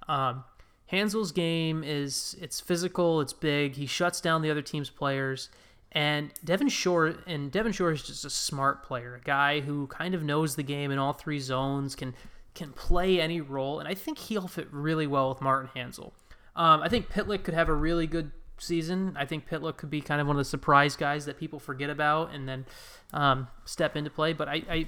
Um, 0.07 0.45
Hanzal's 0.89 1.33
game 1.33 1.83
is 1.83 2.37
it's 2.39 2.61
physical, 2.61 3.19
it's 3.19 3.33
big. 3.33 3.75
He 3.75 3.85
shuts 3.85 4.21
down 4.21 4.41
the 4.41 4.51
other 4.51 4.61
team's 4.61 4.89
players, 4.89 5.49
and 5.91 6.31
Devin 6.45 6.69
Shore 6.69 7.15
and 7.27 7.51
Devin 7.51 7.73
Shore 7.73 7.91
is 7.91 8.03
just 8.03 8.23
a 8.23 8.29
smart 8.29 8.83
player, 8.83 9.15
a 9.15 9.25
guy 9.25 9.59
who 9.59 9.87
kind 9.87 10.15
of 10.15 10.23
knows 10.23 10.55
the 10.55 10.63
game 10.63 10.91
in 10.91 10.97
all 10.97 11.11
three 11.11 11.41
zones, 11.41 11.93
can 11.93 12.13
can 12.53 12.71
play 12.71 13.19
any 13.19 13.41
role, 13.41 13.79
and 13.79 13.87
I 13.87 13.93
think 13.93 14.17
he'll 14.17 14.47
fit 14.47 14.67
really 14.71 15.07
well 15.07 15.29
with 15.29 15.41
Martin 15.41 15.69
Hanzal. 15.75 16.11
Um, 16.55 16.81
I 16.81 16.89
think 16.89 17.09
Pitlick 17.09 17.43
could 17.43 17.53
have 17.53 17.69
a 17.69 17.73
really 17.73 18.07
good 18.07 18.31
season. 18.59 19.15
I 19.17 19.25
think 19.25 19.47
Pitlick 19.47 19.77
could 19.77 19.89
be 19.89 20.01
kind 20.01 20.21
of 20.21 20.27
one 20.27 20.35
of 20.35 20.39
the 20.39 20.45
surprise 20.45 20.95
guys 20.95 21.25
that 21.25 21.37
people 21.37 21.59
forget 21.59 21.89
about 21.89 22.33
and 22.33 22.47
then 22.47 22.65
um, 23.13 23.47
step 23.65 23.95
into 23.95 24.09
play. 24.09 24.33
But 24.33 24.47
I, 24.47 24.63
I 24.69 24.87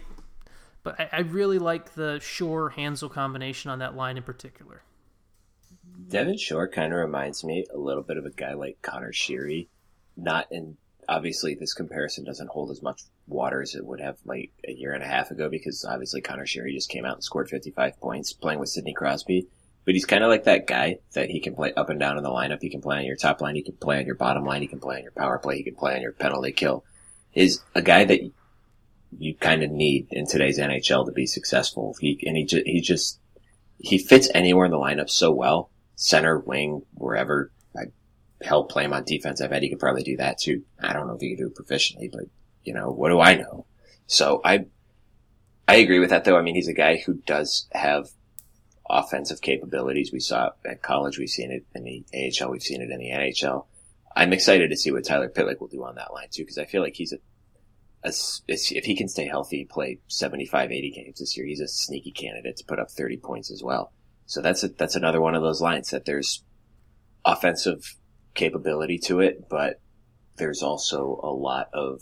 but 0.84 0.99
I, 0.99 1.09
I, 1.11 1.20
really 1.22 1.57
like 1.57 1.95
the 1.95 2.20
Shore 2.20 2.72
Hanzal 2.76 3.11
combination 3.11 3.72
on 3.72 3.80
that 3.80 3.95
line 3.95 4.18
in 4.18 4.24
particular. 4.24 4.84
Devin 6.07 6.38
Shore 6.38 6.68
kind 6.68 6.93
of 6.93 6.99
reminds 6.99 7.43
me 7.43 7.66
a 7.74 7.78
little 7.78 8.03
bit 8.03 8.18
of 8.18 8.26
a 8.26 8.30
guy 8.30 8.53
like 8.53 8.82
Conor 8.82 9.11
Sheary. 9.11 9.68
Not 10.18 10.47
in 10.51 10.78
obviously 11.07 11.55
this 11.55 11.73
comparison 11.73 12.23
doesn't 12.23 12.49
hold 12.49 12.71
as 12.71 12.81
much 12.81 13.03
water 13.27 13.61
as 13.61 13.75
it 13.75 13.85
would 13.85 13.99
have 13.99 14.17
like 14.25 14.51
a 14.67 14.71
year 14.71 14.93
and 14.93 15.03
a 15.03 15.07
half 15.07 15.31
ago 15.31 15.49
because 15.49 15.85
obviously 15.85 16.21
Conor 16.21 16.45
Sheary 16.45 16.73
just 16.73 16.89
came 16.89 17.05
out 17.05 17.15
and 17.15 17.23
scored 17.23 17.49
55 17.49 17.99
points 17.99 18.33
playing 18.33 18.59
with 18.59 18.69
Sidney 18.69 18.93
Crosby. 18.93 19.47
But 19.85 19.93
he's 19.93 20.05
kind 20.05 20.23
of 20.23 20.29
like 20.29 20.45
that 20.45 20.65
guy 20.65 20.97
that 21.13 21.29
he 21.29 21.39
can 21.39 21.53
play 21.53 21.71
up 21.73 21.89
and 21.89 21.99
down 21.99 22.17
in 22.17 22.23
the 22.23 22.29
lineup. 22.29 22.59
He 22.59 22.71
can 22.71 22.81
play 22.81 22.97
on 22.97 23.05
your 23.05 23.15
top 23.15 23.39
line. 23.39 23.55
He 23.55 23.61
can 23.61 23.75
play 23.75 23.99
on 23.99 24.05
your 24.07 24.15
bottom 24.15 24.43
line. 24.43 24.61
He 24.61 24.67
can 24.67 24.79
play 24.79 24.97
on 24.97 25.03
your 25.03 25.11
power 25.11 25.37
play. 25.37 25.57
He 25.57 25.63
can 25.63 25.75
play 25.75 25.95
on 25.95 26.01
your 26.01 26.11
penalty 26.11 26.51
kill. 26.51 26.83
Is 27.35 27.61
a 27.75 27.83
guy 27.83 28.03
that 28.05 28.21
you 29.19 29.35
kind 29.35 29.61
of 29.61 29.71
need 29.71 30.07
in 30.11 30.25
today's 30.25 30.59
NHL 30.59 31.05
to 31.05 31.11
be 31.11 31.27
successful. 31.27 31.95
He 31.99 32.19
and 32.25 32.35
he 32.35 32.45
just 32.45 32.65
he 32.65 32.81
just 32.81 33.19
he 33.77 33.97
fits 33.97 34.29
anywhere 34.33 34.65
in 34.65 34.71
the 34.71 34.77
lineup 34.77 35.09
so 35.09 35.31
well. 35.31 35.69
Center, 35.95 36.39
wing, 36.39 36.81
wherever. 36.95 37.51
Help 38.41 38.71
play 38.71 38.83
him 38.83 38.93
on 38.93 39.03
defense. 39.03 39.41
I 39.41 39.47
bet 39.47 39.63
he 39.63 39.69
could 39.69 39.79
probably 39.79 40.03
do 40.03 40.17
that 40.17 40.38
too. 40.38 40.63
I 40.79 40.93
don't 40.93 41.07
know 41.07 41.13
if 41.13 41.21
he 41.21 41.36
could 41.36 41.43
do 41.43 41.47
it 41.47 41.55
proficiently, 41.55 42.11
but 42.11 42.25
you 42.63 42.73
know 42.73 42.91
what 42.91 43.09
do 43.09 43.19
I 43.19 43.36
know? 43.36 43.65
So 44.07 44.41
I 44.43 44.65
I 45.67 45.77
agree 45.77 45.99
with 45.99 46.09
that 46.09 46.25
though. 46.25 46.38
I 46.38 46.41
mean, 46.41 46.55
he's 46.55 46.67
a 46.67 46.73
guy 46.73 46.97
who 46.97 47.15
does 47.25 47.67
have 47.71 48.09
offensive 48.88 49.41
capabilities. 49.41 50.11
We 50.11 50.19
saw 50.19 50.47
it 50.47 50.53
at 50.69 50.81
college. 50.81 51.17
We've 51.17 51.29
seen 51.29 51.51
it 51.51 51.65
in 51.73 51.83
the 51.83 52.05
AHL. 52.13 52.51
We've 52.51 52.61
seen 52.61 52.81
it 52.81 52.91
in 52.91 52.99
the 52.99 53.09
NHL. 53.09 53.65
I'm 54.15 54.31
excited 54.31 54.69
to 54.69 54.77
see 54.77 54.91
what 54.91 55.05
Tyler 55.05 55.29
Pitlick 55.29 55.59
will 55.59 55.67
do 55.67 55.83
on 55.83 55.95
that 55.95 56.13
line 56.13 56.27
too, 56.31 56.43
because 56.43 56.57
I 56.57 56.65
feel 56.65 56.81
like 56.81 56.95
he's 56.95 57.13
a, 57.13 57.17
a, 58.03 58.13
if 58.47 58.86
he 58.86 58.95
can 58.95 59.09
stay 59.09 59.27
healthy, 59.27 59.65
play 59.65 59.99
75, 60.07 60.71
80 60.71 60.91
games 60.91 61.19
this 61.19 61.36
year, 61.36 61.45
he's 61.45 61.59
a 61.59 61.67
sneaky 61.67 62.11
candidate 62.11 62.57
to 62.57 62.65
put 62.65 62.79
up 62.79 62.91
30 62.91 63.17
points 63.17 63.51
as 63.51 63.61
well. 63.63 63.91
So 64.27 64.41
that's 64.41 64.63
a, 64.63 64.69
that's 64.69 64.95
another 64.95 65.19
one 65.19 65.36
of 65.36 65.41
those 65.41 65.61
lines 65.61 65.89
that 65.89 66.05
there's 66.05 66.43
offensive 67.25 67.95
capability 68.36 68.99
to 68.99 69.21
it, 69.21 69.49
but 69.49 69.79
there's 70.38 70.61
also 70.61 71.19
a 71.23 71.31
lot 71.31 71.69
of 71.73 72.01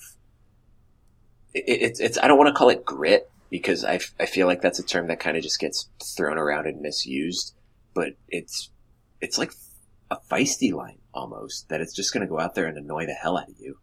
it, 1.53 1.63
it's 1.67 1.99
it's 1.99 2.17
I 2.17 2.27
don't 2.27 2.37
want 2.37 2.49
to 2.49 2.57
call 2.57 2.69
it 2.69 2.83
grit 2.83 3.29
because 3.53 3.85
I, 3.85 3.99
I 4.19 4.25
feel 4.25 4.47
like 4.47 4.63
that's 4.63 4.79
a 4.79 4.83
term 4.83 5.09
that 5.09 5.19
kind 5.19 5.37
of 5.37 5.43
just 5.43 5.59
gets 5.59 5.87
thrown 6.01 6.39
around 6.39 6.65
and 6.65 6.81
misused, 6.81 7.53
but 7.93 8.15
it's, 8.27 8.71
it's 9.21 9.37
like 9.37 9.51
a 10.09 10.17
feisty 10.31 10.73
line 10.73 10.97
almost 11.13 11.69
that 11.69 11.79
it's 11.79 11.93
just 11.93 12.15
going 12.15 12.25
to 12.25 12.27
go 12.27 12.39
out 12.39 12.55
there 12.55 12.65
and 12.65 12.75
annoy 12.79 13.05
the 13.05 13.13
hell 13.13 13.37
out 13.37 13.47
of 13.47 13.53
you. 13.59 13.77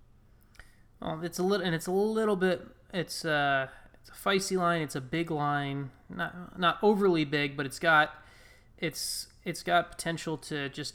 Well, 1.00 1.20
it's 1.22 1.38
a 1.38 1.44
little, 1.44 1.64
and 1.64 1.72
it's 1.72 1.86
a 1.86 1.92
little 1.92 2.34
bit, 2.34 2.66
it's, 2.92 3.24
uh, 3.24 3.68
it's 4.00 4.10
a 4.10 4.28
feisty 4.28 4.58
line. 4.58 4.82
It's 4.82 4.96
a 4.96 5.00
big 5.00 5.30
line, 5.30 5.92
not, 6.08 6.58
not 6.58 6.78
overly 6.82 7.24
big, 7.24 7.56
but 7.56 7.64
it's 7.64 7.78
got, 7.78 8.10
it's, 8.76 9.28
it's 9.44 9.62
got 9.62 9.92
potential 9.92 10.36
to 10.36 10.68
just 10.70 10.94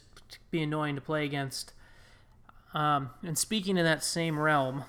be 0.50 0.62
annoying 0.62 0.94
to 0.94 1.00
play 1.00 1.24
against. 1.24 1.72
Um, 2.74 3.10
and 3.22 3.38
speaking 3.38 3.76
in 3.76 3.84
that 3.84 4.04
same 4.04 4.38
realm, 4.38 4.84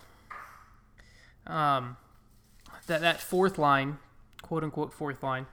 um, 1.46 1.98
that 2.88 3.02
that 3.02 3.22
fourth 3.22 3.58
line, 3.58 4.00
quote 4.42 4.64
unquote 4.64 4.94
fourth 4.94 5.24
line, 5.24 5.46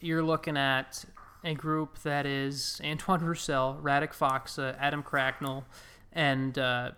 you're 0.00 0.22
looking 0.22 0.56
at 0.56 1.04
a 1.44 1.54
group 1.54 1.98
that 2.02 2.26
is 2.26 2.80
Antoine 2.84 3.20
Roussel, 3.20 3.78
Radek 3.82 4.16
Faksa, 4.16 4.76
Adam 4.78 5.02
Cracknell, 5.02 5.64
and 6.12 6.58
uh, 6.58 6.92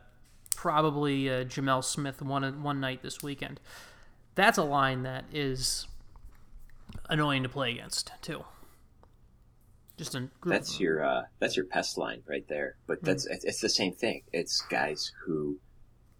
probably 0.56 1.28
uh, 1.28 1.44
Gemel 1.44 1.82
Smith 1.84 2.22
one 2.22 2.62
one 2.62 2.80
night 2.80 3.02
this 3.02 3.22
weekend. 3.22 3.60
That's 4.34 4.58
a 4.58 4.64
line 4.64 5.02
that 5.02 5.24
is 5.32 5.86
annoying 7.08 7.42
to 7.42 7.48
play 7.48 7.72
against 7.72 8.12
too. 8.22 8.44
Just 9.96 10.14
a 10.16 10.28
that's 10.44 10.80
your 10.80 11.04
uh, 11.04 11.22
that's 11.38 11.56
your 11.56 11.66
pest 11.66 11.96
line 11.96 12.22
right 12.26 12.46
there. 12.48 12.76
But 12.86 13.02
that's 13.02 13.26
mm-hmm. 13.26 13.46
it's 13.46 13.60
the 13.60 13.68
same 13.68 13.94
thing. 13.94 14.22
It's 14.32 14.60
guys 14.62 15.12
who 15.24 15.60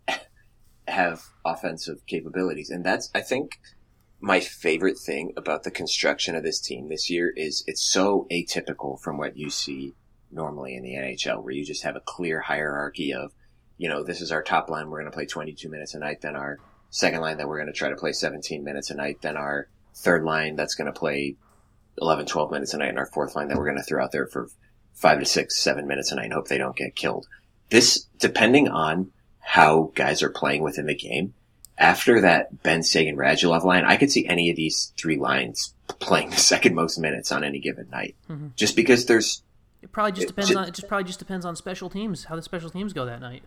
have 0.89 1.23
offensive 1.45 2.07
capabilities. 2.07 2.71
And 2.71 2.85
that's, 2.85 3.11
I 3.15 3.21
think, 3.21 3.61
my 4.21 4.41
favorite 4.41 4.99
thing 4.99 5.33
about 5.37 5.65
the 5.65 5.71
construction 5.71 6.35
of 6.35 6.43
this 6.43 6.61
team 6.61 6.89
this 6.89 7.11
year 7.11 7.33
is 7.37 7.65
it's 7.67 7.85
so 7.85 8.27
atypical 8.31 9.01
from 9.01 9.19
what 9.19 9.37
you 9.37 9.51
see 9.51 9.95
normally 10.31 10.75
in 10.75 10.83
the 10.83 10.95
NHL, 10.95 11.43
where 11.43 11.53
you 11.53 11.65
just 11.65 11.85
have 11.85 11.97
a 11.97 12.01
clear 12.01 12.41
hierarchy 12.41 13.13
of, 13.13 13.33
you 13.77 13.89
know, 13.89 14.03
this 14.03 14.21
is 14.21 14.33
our 14.33 14.43
top 14.43 14.71
line, 14.71 14.89
we're 14.89 15.01
going 15.01 15.11
to 15.11 15.15
play 15.15 15.27
22 15.27 15.69
minutes 15.69 15.95
a 15.95 15.99
night, 15.99 16.21
then 16.23 16.37
our 16.37 16.59
second 16.91 17.21
line 17.21 17.37
that 17.37 17.49
we're 17.49 17.59
going 17.59 17.73
to 17.73 17.79
try 17.79 17.89
to 17.89 17.97
play 17.97 18.13
17 18.13 18.65
minutes 18.65 18.91
a 18.91 18.95
night, 18.95 19.21
then 19.21 19.37
our 19.37 19.69
third 19.95 20.25
line 20.25 20.57
that's 20.57 20.75
going 20.75 20.93
to 20.93 20.99
play 20.99 21.37
11, 22.01 22.27
12 22.27 22.51
minutes 22.51 22.75
a 22.75 22.79
night, 22.79 22.89
and 22.89 22.99
our 22.99 23.07
fourth 23.07 23.37
line 23.37 23.49
that 23.49 23.57
we're 23.57 23.67
going 23.67 23.79
to 23.79 23.83
throw 23.83 24.03
out 24.03 24.13
there 24.13 24.27
for 24.27 24.49
five 24.95 25.19
to 25.19 25.27
six, 25.27 25.57
seven 25.59 25.87
minutes 25.87 26.13
a 26.13 26.17
night 26.17 26.25
and 26.25 26.33
hope 26.33 26.49
they 26.49 26.59
don't 26.59 26.77
get 26.77 26.95
killed. 26.95 27.27
This, 27.71 28.07
depending 28.19 28.69
on 28.69 29.11
how 29.45 29.93
guys 29.95 30.23
are 30.23 30.31
playing 30.31 30.63
within 30.63 30.87
the 30.87 30.95
game. 30.95 31.35
After 31.77 32.21
that 32.23 32.63
Benn 32.63 32.83
Seguin 32.83 33.17
Radulov 33.17 33.65
line, 33.65 33.85
I 33.85 33.97
could 33.97 34.11
see 34.11 34.27
any 34.27 34.49
of 34.51 34.57
these 34.57 34.93
three 34.97 35.19
lines 35.19 35.75
playing 35.87 36.31
the 36.31 36.37
second 36.37 36.75
most 36.75 36.99
minutes 36.99 37.31
on 37.31 37.45
any 37.45 37.59
given 37.59 37.89
night. 37.91 38.17
Mm-hmm. 38.29 38.49
Just 38.57 38.75
because 38.75 39.07
there's 39.07 39.43
it 39.83 39.93
probably 39.93 40.13
just 40.13 40.29
depends 40.29 40.49
just, 40.49 40.59
on 40.59 40.69
it 40.69 40.75
just 40.75 40.89
probably 40.89 41.05
just 41.05 41.19
depends 41.19 41.45
on 41.45 41.57
special 41.57 41.91
teams, 41.91 42.25
how 42.25 42.37
the 42.37 42.43
special 42.43 42.71
teams 42.71 42.93
go 42.93 43.05
that 43.05 43.21
night. 43.21 43.43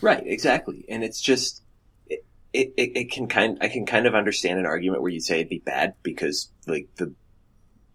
Right, 0.00 0.22
exactly. 0.26 0.84
And 0.88 1.02
it's 1.02 1.20
just 1.20 1.62
it, 2.08 2.24
it, 2.52 2.72
it 2.76 3.10
can 3.10 3.28
kind 3.28 3.56
I 3.60 3.68
can 3.68 3.86
kind 3.86 4.06
of 4.06 4.14
understand 4.14 4.58
an 4.58 4.66
argument 4.66 5.02
where 5.02 5.10
you'd 5.10 5.24
say 5.24 5.36
it'd 5.36 5.48
be 5.48 5.58
bad 5.58 5.94
because 6.02 6.50
like 6.66 6.88
the 6.96 7.14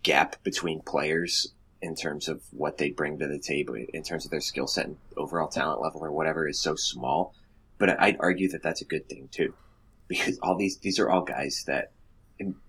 gap 0.04 0.42
between 0.44 0.82
players 0.82 1.54
in 1.82 1.96
terms 1.96 2.28
of 2.28 2.42
what 2.52 2.78
they 2.78 2.90
bring 2.90 3.20
to 3.20 3.28
the 3.28 3.40
table, 3.40 3.76
in 3.76 4.04
terms 4.04 4.26
of 4.26 4.32
their 4.32 4.42
skill 4.42 4.68
set 4.68 4.86
and 4.86 4.98
overall 5.16 5.48
talent 5.48 5.82
level 5.82 6.04
or 6.04 6.12
whatever 6.12 6.48
is 6.48 6.62
so 6.62 6.76
small. 6.76 7.34
But 7.78 8.02
I'd 8.02 8.18
argue 8.20 8.50
that 8.50 8.62
that's 8.62 8.82
a 8.82 8.86
good 8.86 9.08
thing 9.08 9.30
too, 9.32 9.54
because 10.08 10.38
all 10.40 10.58
these, 10.58 10.78
these 10.78 11.00
are 11.00 11.10
all 11.10 11.22
guys 11.22 11.64
that 11.68 11.92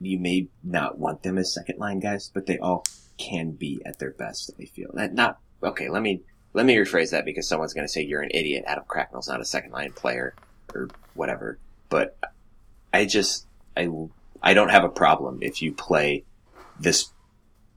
you 0.00 0.18
may 0.18 0.48
not 0.62 0.98
want 0.98 1.22
them 1.22 1.38
as 1.38 1.52
second 1.52 1.78
line 1.78 2.00
guys, 2.00 2.30
but 2.32 2.46
they 2.46 2.58
all 2.58 2.84
can 3.18 3.50
be 3.52 3.80
at 3.84 3.98
their 3.98 4.12
best, 4.12 4.52
I 4.60 4.64
feel. 4.64 4.90
That 4.94 5.14
not, 5.14 5.38
okay, 5.62 5.88
let 5.88 6.02
me, 6.02 6.22
let 6.52 6.66
me 6.66 6.76
rephrase 6.76 7.10
that 7.10 7.24
because 7.24 7.48
someone's 7.48 7.74
going 7.74 7.86
to 7.86 7.92
say 7.92 8.02
you're 8.02 8.22
an 8.22 8.30
idiot. 8.32 8.64
Adam 8.66 8.84
Cracknell's 8.86 9.28
not 9.28 9.40
a 9.40 9.44
second 9.44 9.72
line 9.72 9.92
player 9.92 10.34
or 10.74 10.88
whatever. 11.14 11.58
But 11.88 12.16
I 12.92 13.04
just, 13.04 13.46
I, 13.76 13.88
I 14.42 14.54
don't 14.54 14.70
have 14.70 14.84
a 14.84 14.88
problem 14.88 15.38
if 15.42 15.62
you 15.62 15.72
play 15.72 16.24
this 16.78 17.10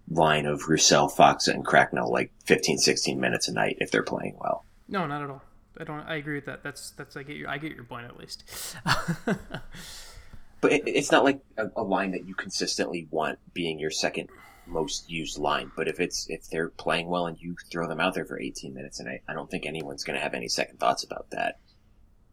line 0.09 0.45
of 0.45 0.67
Roussel, 0.67 1.09
Faksa, 1.09 1.49
and 1.49 1.65
Cracknell 1.65 2.11
like 2.11 2.31
15, 2.45 2.77
16 2.77 3.19
minutes 3.19 3.47
a 3.47 3.53
night 3.53 3.77
if 3.79 3.91
they're 3.91 4.03
playing 4.03 4.37
well. 4.39 4.65
No, 4.87 5.07
not 5.07 5.23
at 5.23 5.29
all. 5.29 5.41
I 5.79 5.83
don't. 5.83 6.01
I 6.01 6.15
agree 6.15 6.35
with 6.35 6.45
that. 6.45 6.63
That's 6.63 6.91
that's. 6.91 7.17
I 7.17 7.23
get 7.23 7.35
your. 7.35 7.49
I 7.49 7.57
get 7.57 7.73
your 7.73 7.83
point 7.83 8.05
at 8.05 8.17
least. 8.17 8.43
but 9.25 10.71
it, 10.71 10.83
it's 10.85 11.11
not 11.11 11.23
like 11.23 11.41
a, 11.57 11.69
a, 11.75 11.81
line 11.81 12.11
that 12.11 12.27
you 12.27 12.35
consistently 12.35 13.07
want 13.09 13.39
being 13.53 13.79
your 13.79 13.89
second 13.89 14.29
most 14.67 15.09
used 15.09 15.39
line. 15.39 15.71
But 15.75 15.87
if 15.87 15.99
it's 15.99 16.29
if 16.29 16.47
they're 16.47 16.69
playing 16.69 17.07
well 17.07 17.25
and 17.25 17.39
you 17.41 17.55
throw 17.71 17.87
them 17.87 17.99
out 17.99 18.13
there 18.13 18.25
for 18.25 18.39
18 18.39 18.73
minutes, 18.73 18.99
and 18.99 19.09
I, 19.09 19.21
I 19.27 19.33
don't 19.33 19.49
think 19.49 19.65
anyone's 19.65 20.03
going 20.03 20.15
to 20.15 20.21
have 20.21 20.35
any 20.35 20.47
second 20.47 20.79
thoughts 20.79 21.03
about 21.03 21.31
that. 21.31 21.59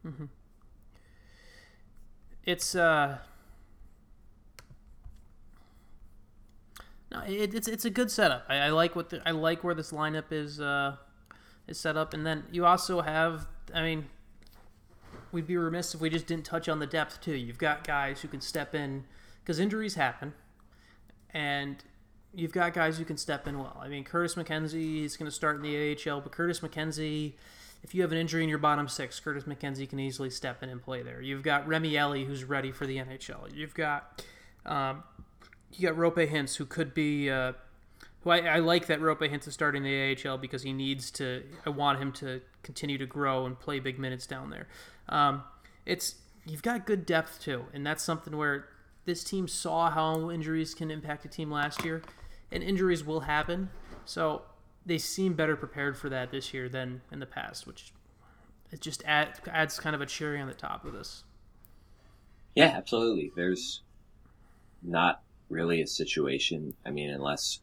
Mm-hmm. 0.04 0.26
It's 2.44 2.74
uh 2.74 3.18
No, 7.12 7.20
it, 7.26 7.54
it's 7.54 7.68
it's 7.68 7.84
a 7.84 7.90
good 7.90 8.10
setup. 8.10 8.44
I, 8.48 8.56
I 8.56 8.70
like 8.70 8.94
what 8.94 9.10
the, 9.10 9.22
I 9.26 9.32
like 9.32 9.64
where 9.64 9.74
this 9.74 9.92
lineup 9.92 10.30
is 10.30 10.60
uh, 10.60 10.96
is 11.66 11.78
set 11.78 11.96
up, 11.96 12.14
and 12.14 12.24
then 12.24 12.44
you 12.52 12.66
also 12.66 13.00
have. 13.00 13.46
I 13.74 13.82
mean, 13.82 14.06
we'd 15.32 15.46
be 15.46 15.56
remiss 15.56 15.94
if 15.94 16.00
we 16.00 16.10
just 16.10 16.26
didn't 16.26 16.44
touch 16.44 16.68
on 16.68 16.78
the 16.78 16.86
depth 16.86 17.20
too. 17.20 17.34
You've 17.34 17.58
got 17.58 17.86
guys 17.86 18.20
who 18.20 18.28
can 18.28 18.40
step 18.40 18.74
in 18.74 19.04
because 19.42 19.58
injuries 19.58 19.94
happen, 19.96 20.34
and 21.32 21.82
you've 22.34 22.52
got 22.52 22.74
guys 22.74 22.98
who 22.98 23.04
can 23.04 23.16
step 23.16 23.46
in 23.46 23.58
well. 23.58 23.76
I 23.80 23.88
mean, 23.88 24.04
Curtis 24.04 24.34
McKenzie 24.34 25.04
is 25.04 25.16
going 25.16 25.28
to 25.28 25.34
start 25.34 25.56
in 25.56 25.62
the 25.62 25.96
AHL, 25.96 26.20
but 26.20 26.32
Curtis 26.32 26.60
McKenzie, 26.60 27.34
if 27.82 27.94
you 27.94 28.02
have 28.02 28.12
an 28.12 28.18
injury 28.18 28.42
in 28.42 28.48
your 28.48 28.58
bottom 28.58 28.88
six, 28.88 29.18
Curtis 29.18 29.44
McKenzie 29.44 29.88
can 29.88 29.98
easily 29.98 30.30
step 30.30 30.62
in 30.62 30.68
and 30.68 30.82
play 30.82 31.02
there. 31.02 31.20
You've 31.20 31.42
got 31.42 31.66
Remi 31.66 31.96
Elie, 31.96 32.24
who's 32.24 32.44
ready 32.44 32.70
for 32.72 32.86
the 32.86 32.98
NHL. 32.98 33.54
You've 33.54 33.74
got 33.74 34.24
um, 34.66 35.02
you 35.72 35.88
got 35.88 35.96
Roope 35.96 36.30
Hintz, 36.30 36.56
who 36.56 36.66
could 36.66 36.94
be. 36.94 37.30
Uh, 37.30 37.52
who 38.22 38.30
I, 38.30 38.40
I, 38.40 38.58
like 38.58 38.86
that 38.88 39.00
Roope 39.00 39.30
Hintz 39.30 39.48
is 39.48 39.54
starting 39.54 39.82
the 39.82 40.16
AHL 40.26 40.36
because 40.38 40.62
he 40.62 40.72
needs 40.72 41.10
to. 41.12 41.42
I 41.64 41.70
want 41.70 41.98
him 41.98 42.12
to 42.14 42.40
continue 42.62 42.98
to 42.98 43.06
grow 43.06 43.46
and 43.46 43.58
play 43.58 43.80
big 43.80 43.98
minutes 43.98 44.26
down 44.26 44.50
there. 44.50 44.68
Um, 45.08 45.42
it's 45.86 46.16
you've 46.46 46.62
got 46.62 46.86
good 46.86 47.06
depth 47.06 47.40
too, 47.40 47.64
and 47.72 47.86
that's 47.86 48.02
something 48.02 48.36
where 48.36 48.68
this 49.06 49.24
team 49.24 49.48
saw 49.48 49.90
how 49.90 50.30
injuries 50.30 50.74
can 50.74 50.90
impact 50.90 51.24
a 51.24 51.28
team 51.28 51.50
last 51.50 51.84
year, 51.84 52.02
and 52.52 52.62
injuries 52.62 53.04
will 53.04 53.20
happen. 53.20 53.70
So 54.04 54.42
they 54.84 54.98
seem 54.98 55.34
better 55.34 55.56
prepared 55.56 55.96
for 55.96 56.08
that 56.08 56.30
this 56.30 56.52
year 56.52 56.68
than 56.68 57.00
in 57.10 57.20
the 57.20 57.26
past, 57.26 57.66
which 57.66 57.92
it 58.70 58.80
just 58.80 59.02
add, 59.06 59.40
adds 59.48 59.78
kind 59.78 59.94
of 59.94 60.00
a 60.00 60.06
cherry 60.06 60.40
on 60.40 60.48
the 60.48 60.54
top 60.54 60.84
of 60.84 60.92
this. 60.92 61.24
Yeah, 62.54 62.66
absolutely. 62.66 63.32
There's 63.34 63.82
not 64.82 65.22
really 65.50 65.82
a 65.82 65.86
situation. 65.86 66.74
I 66.84 66.90
mean, 66.90 67.10
unless 67.10 67.60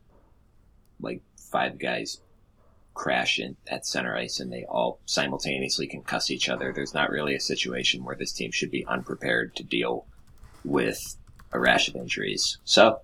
like 0.99 1.21
five 1.37 1.79
guys 1.79 2.19
crash 2.93 3.39
in 3.39 3.55
at 3.67 3.85
center 3.85 4.15
ice 4.15 4.39
and 4.39 4.51
they 4.51 4.65
all 4.65 4.99
simultaneously 5.05 5.87
concuss 5.87 6.31
each 6.31 6.49
other, 6.49 6.73
there's 6.73 6.93
not 6.93 7.09
really 7.09 7.35
a 7.35 7.39
situation 7.39 8.03
where 8.03 8.15
this 8.15 8.31
team 8.31 8.51
should 8.51 8.71
be 8.71 8.85
unprepared 8.85 9.55
to 9.55 9.63
deal 9.63 10.05
with 10.63 11.15
a 11.51 11.59
rash 11.59 11.87
of 11.87 11.95
injuries. 11.95 12.57
So 12.65 12.99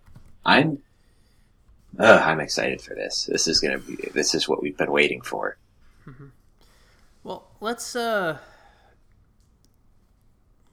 I'm, 0.45 0.79
uh, 1.99 2.21
I'm 2.25 2.39
excited 2.39 2.81
for 2.81 2.95
this. 2.95 3.29
This 3.31 3.47
is 3.47 3.59
gonna 3.59 3.77
be, 3.77 3.95
this 4.13 4.33
is 4.33 4.49
what 4.49 4.61
we've 4.61 4.77
been 4.77 4.91
waiting 4.91 5.21
for. 5.21 5.57
Mm-hmm. 6.07 6.27
Well, 7.23 7.47
let's 7.61 7.95
uh, 7.95 8.39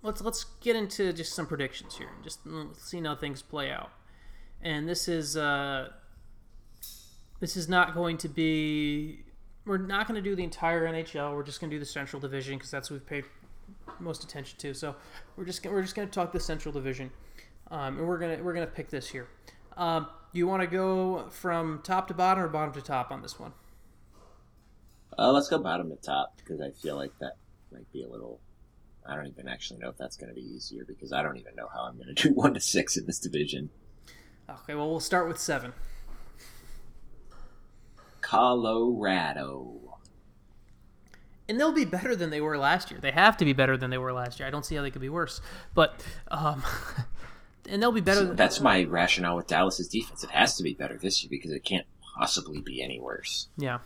let's 0.02 0.20
let's 0.20 0.44
get 0.60 0.74
into 0.74 1.12
just 1.12 1.34
some 1.34 1.46
predictions 1.46 1.96
here. 1.96 2.10
Just 2.24 2.40
see 2.78 3.00
how 3.00 3.14
things 3.14 3.42
play 3.42 3.70
out. 3.70 3.90
And 4.62 4.88
this 4.88 5.08
is 5.08 5.36
uh, 5.36 5.88
this 7.40 7.56
is 7.56 7.68
not 7.68 7.94
going 7.94 8.18
to 8.18 8.28
be. 8.28 9.24
We're 9.64 9.78
not 9.78 10.06
going 10.08 10.22
to 10.22 10.28
do 10.28 10.34
the 10.34 10.44
entire 10.44 10.86
NHL. 10.86 11.34
We're 11.34 11.42
just 11.42 11.60
going 11.60 11.70
to 11.70 11.76
do 11.76 11.80
the 11.80 11.86
Central 11.86 12.20
Division 12.20 12.56
because 12.56 12.70
that's 12.70 12.90
what 12.90 13.00
we've 13.00 13.06
paid 13.06 13.24
most 13.98 14.24
attention 14.24 14.58
to. 14.58 14.74
So 14.74 14.94
we're 15.36 15.44
just 15.44 15.64
we're 15.64 15.82
just 15.82 15.94
going 15.94 16.08
to 16.08 16.12
talk 16.12 16.32
the 16.32 16.40
Central 16.40 16.72
Division, 16.72 17.10
um, 17.70 17.98
and 17.98 18.06
we're 18.06 18.18
gonna 18.18 18.38
we're 18.42 18.54
gonna 18.54 18.66
pick 18.66 18.90
this 18.90 19.08
here. 19.08 19.28
Um, 19.76 20.08
you 20.32 20.46
want 20.46 20.62
to 20.62 20.66
go 20.66 21.26
from 21.30 21.80
top 21.82 22.08
to 22.08 22.14
bottom 22.14 22.44
or 22.44 22.48
bottom 22.48 22.72
to 22.74 22.82
top 22.82 23.10
on 23.10 23.22
this 23.22 23.38
one? 23.38 23.52
Uh, 25.18 25.32
let's 25.32 25.48
go 25.48 25.58
bottom 25.58 25.90
to 25.90 25.96
top 25.96 26.36
because 26.36 26.60
I 26.60 26.70
feel 26.70 26.96
like 26.96 27.12
that 27.20 27.36
might 27.72 27.90
be 27.92 28.02
a 28.02 28.08
little. 28.08 28.40
I 29.06 29.16
don't 29.16 29.26
even 29.26 29.48
actually 29.48 29.80
know 29.80 29.88
if 29.88 29.96
that's 29.96 30.16
going 30.16 30.28
to 30.28 30.34
be 30.34 30.42
easier 30.42 30.84
because 30.84 31.12
I 31.12 31.22
don't 31.22 31.38
even 31.38 31.54
know 31.56 31.68
how 31.72 31.84
I'm 31.84 31.96
going 31.96 32.14
to 32.14 32.28
do 32.28 32.34
one 32.34 32.54
to 32.54 32.60
six 32.60 32.96
in 32.96 33.06
this 33.06 33.18
division. 33.18 33.70
Okay, 34.50 34.74
well 34.74 34.90
we'll 34.90 35.00
start 35.00 35.28
with 35.28 35.38
seven. 35.38 35.72
Colorado. 38.20 39.98
And 41.48 41.58
they'll 41.58 41.72
be 41.72 41.84
better 41.84 42.14
than 42.14 42.30
they 42.30 42.40
were 42.40 42.56
last 42.58 42.90
year. 42.90 43.00
They 43.00 43.10
have 43.10 43.36
to 43.38 43.44
be 43.44 43.52
better 43.52 43.76
than 43.76 43.90
they 43.90 43.98
were 43.98 44.12
last 44.12 44.38
year. 44.38 44.46
I 44.46 44.50
don't 44.50 44.64
see 44.64 44.76
how 44.76 44.82
they 44.82 44.90
could 44.90 45.00
be 45.00 45.08
worse. 45.08 45.40
But 45.74 46.00
um, 46.28 46.62
and 47.68 47.82
they'll 47.82 47.90
be 47.90 48.00
better. 48.00 48.20
So 48.20 48.34
that's 48.34 48.60
my 48.60 48.84
rationale 48.84 49.36
with 49.36 49.48
Dallas's 49.48 49.88
defense. 49.88 50.22
It 50.22 50.30
has 50.30 50.56
to 50.56 50.62
be 50.62 50.74
better 50.74 50.96
this 50.96 51.22
year 51.22 51.28
because 51.30 51.50
it 51.50 51.64
can't 51.64 51.86
possibly 52.16 52.60
be 52.60 52.82
any 52.82 53.00
worse. 53.00 53.48
Yeah 53.56 53.78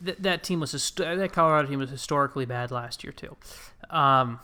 that 0.00 0.22
that 0.22 0.42
team 0.42 0.60
was 0.60 0.72
that 0.96 1.30
Colorado 1.32 1.68
team 1.68 1.78
was 1.78 1.90
historically 1.90 2.46
bad 2.46 2.70
last 2.70 3.04
year 3.04 3.12
too. 3.12 3.36
Um, 3.90 4.40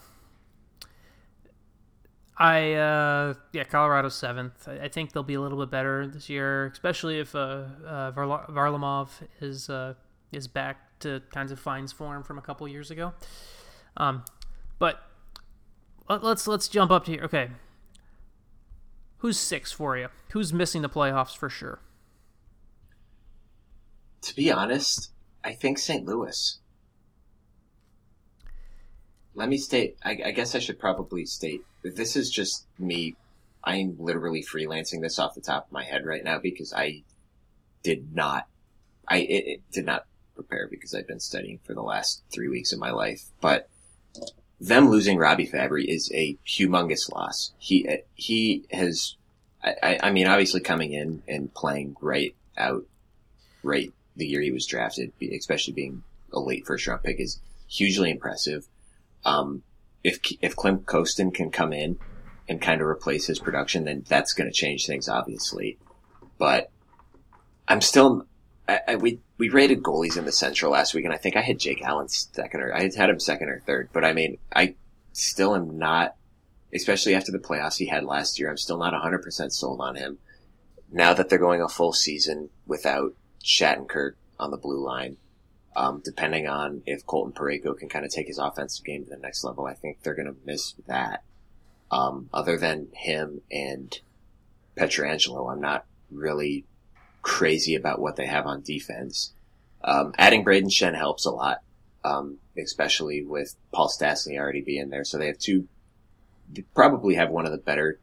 I 2.39 2.74
uh, 2.74 3.34
yeah, 3.53 3.64
Colorado 3.64 4.11
seventh. 4.11 4.68
I, 4.68 4.84
I, 4.84 4.89
think 4.89 5.12
they'll 5.12 5.22
be 5.22 5.34
a 5.34 5.41
little 5.41 5.59
bit 5.59 5.70
better 5.70 6.07
this 6.07 6.28
year, 6.28 6.66
especially 6.66 7.18
if 7.18 7.34
uh, 7.34 7.64
uh, 7.87 8.12
Varlamov 8.12 9.09
is 9.41 9.70
uh, 9.70 9.95
is 10.32 10.47
back 10.47 10.99
to 11.01 11.22
kinds 11.32 11.51
of 11.51 11.59
fines 11.59 11.93
form 11.93 12.22
from 12.22 12.37
a 12.37 12.43
couple 12.43 12.68
years 12.68 12.91
ago. 12.91 13.14
Um, 13.97 14.22
but 14.78 15.03
let, 16.11 16.22
let's 16.22 16.47
let's 16.47 16.68
jump 16.68 16.91
up 16.91 17.07
to 17.07 17.12
here. 17.12 17.22
Okay, 17.24 17.49
who's 19.18 19.39
six 19.39 19.72
for 19.72 19.97
you? 19.97 20.09
Who's 20.32 20.53
missing 20.53 20.82
the 20.82 20.91
playoffs 20.91 21.34
for 21.34 21.49
sure? 21.49 21.80
To 24.22 24.37
be 24.37 24.53
honest, 24.53 25.11
I 25.43 25.53
think 25.53 25.78
St. 25.78 26.05
Louis. 26.05 26.59
Let 29.34 29.49
me 29.49 29.57
state. 29.57 29.97
I, 30.03 30.18
I 30.26 30.30
guess 30.32 30.55
I 30.55 30.59
should 30.59 30.78
probably 30.78 31.24
state 31.24 31.62
this 31.95 32.16
is 32.16 32.30
just 32.30 32.66
me. 32.78 33.16
I'm 33.64 33.97
literally 33.99 34.43
freelancing 34.43 35.01
this 35.01 35.18
off 35.18 35.34
the 35.34 35.41
top 35.41 35.66
of 35.66 35.72
my 35.72 35.84
head 35.84 36.07
right 36.07 36.24
now 36.24 36.39
because 36.39 36.72
I 36.72 37.03
did 37.82 38.14
not. 38.14 38.47
I 39.09 39.18
it, 39.18 39.47
it 39.47 39.62
did 39.72 39.87
not 39.87 40.07
prepare 40.34 40.68
because 40.70 40.95
I've 40.95 41.07
been 41.07 41.20
studying 41.20 41.59
for 41.64 41.74
the 41.74 41.82
last 41.82 42.22
three 42.32 42.49
weeks 42.49 42.72
of 42.72 42.78
my 42.78 42.91
life. 42.91 43.24
But 43.41 43.68
them 44.61 44.89
losing 44.89 45.18
Robbie 45.18 45.49
Fabbri 45.49 45.84
is 45.84 46.11
a 46.14 46.37
humongous 46.47 47.12
loss. 47.12 47.53
He 47.59 47.89
he 48.14 48.64
has. 48.70 49.16
I, 49.64 49.99
I 50.01 50.11
mean, 50.12 50.28
obviously 50.28 50.61
coming 50.61 50.93
in 50.93 51.24
and 51.26 51.53
playing 51.53 51.97
right 52.01 52.37
out, 52.57 52.84
right 53.64 53.93
the 54.14 54.26
year 54.26 54.41
he 54.41 54.53
was 54.53 54.64
drafted, 54.64 55.12
especially 55.20 55.74
being 55.74 56.03
a 56.32 56.39
late 56.39 56.64
first 56.66 56.87
round 56.87 57.03
pick, 57.03 57.18
is 57.18 57.41
hugely 57.68 58.11
impressive. 58.11 58.66
Um, 59.24 59.62
if 60.07 60.20
if 60.40 60.54
Klim 60.54 60.78
Kostin 60.78 61.34
can 61.34 61.50
come 61.50 61.72
in 61.72 61.98
and 62.48 62.62
kind 62.62 62.80
of 62.80 62.86
replace 62.86 63.26
his 63.26 63.40
production, 63.40 63.84
then 63.84 64.04
that's 64.09 64.32
going 64.34 64.48
to 64.48 64.54
change 64.54 64.86
things, 64.86 65.09
obviously. 65.09 65.78
But 66.38 66.70
I'm 67.66 67.80
still. 67.80 68.26
I, 68.68 68.80
I, 68.86 68.96
we 68.96 69.20
we 69.36 69.48
rated 69.48 69.82
goalies 69.82 70.16
in 70.16 70.24
the 70.24 70.32
Central 70.32 70.70
last 70.70 70.94
week, 70.94 71.04
and 71.04 71.12
I 71.12 71.16
think 71.16 71.36
I 71.36 71.40
had 71.40 71.59
Jake 71.59 71.82
Allen 71.82 72.09
second 72.09 72.61
or 72.61 72.72
I 72.72 72.82
had 72.82 73.11
him 73.11 73.18
second 73.18 73.48
or 73.48 73.61
third. 73.66 73.90
But 73.92 74.04
I 74.04 74.12
mean, 74.12 74.38
I 74.54 74.76
still 75.12 75.57
am 75.57 75.76
not, 75.76 76.14
especially 76.72 77.16
after 77.16 77.32
the 77.32 77.38
playoffs 77.40 77.76
he 77.76 77.86
had 77.86 78.04
last 78.04 78.38
year. 78.38 78.48
I'm 78.48 78.57
still 78.57 78.78
not 78.78 78.92
100 78.92 79.22
percent 79.22 79.52
sold 79.52 79.80
on 79.80 79.96
him. 79.96 80.18
Now 80.92 81.14
that 81.14 81.28
they're 81.28 81.38
going 81.38 81.61
a 81.61 81.68
full 81.68 81.92
season 81.92 82.50
without 82.64 83.12
Shattenkirk 83.44 84.12
on 84.38 84.52
the 84.52 84.57
blue 84.57 84.78
line. 84.78 85.16
Um, 85.76 86.00
depending 86.02 86.48
on 86.48 86.82
if 86.86 87.04
Colton 87.04 87.34
Parayko 87.34 87.76
can 87.76 87.90
kind 87.90 88.06
of 88.06 88.10
take 88.10 88.28
his 88.28 88.38
offensive 88.38 88.84
game 88.84 89.04
to 89.04 89.10
the 89.10 89.18
next 89.18 89.44
level, 89.44 89.66
I 89.66 89.74
think 89.74 90.00
they're 90.02 90.14
going 90.14 90.26
to 90.26 90.36
miss 90.46 90.74
that. 90.86 91.22
Um, 91.90 92.30
other 92.32 92.56
than 92.56 92.88
him 92.94 93.42
and 93.50 93.96
Pietrangelo, 94.76 95.52
I'm 95.52 95.60
not 95.60 95.84
really 96.10 96.64
crazy 97.20 97.74
about 97.74 98.00
what 98.00 98.16
they 98.16 98.26
have 98.26 98.46
on 98.46 98.62
defense. 98.62 99.34
Um, 99.84 100.14
adding 100.16 100.44
Brayden 100.44 100.70
Schenn 100.70 100.96
helps 100.96 101.26
a 101.26 101.30
lot, 101.30 101.58
um, 102.04 102.38
especially 102.56 103.22
with 103.22 103.54
Paul 103.70 103.88
Stastny 103.88 104.38
already 104.38 104.62
being 104.62 104.88
there. 104.88 105.04
So 105.04 105.18
they 105.18 105.26
have 105.26 105.38
two, 105.38 105.68
they 106.50 106.62
probably 106.74 107.16
have 107.16 107.30
one 107.30 107.44
of 107.44 107.52
the 107.52 107.58
better 107.58 108.00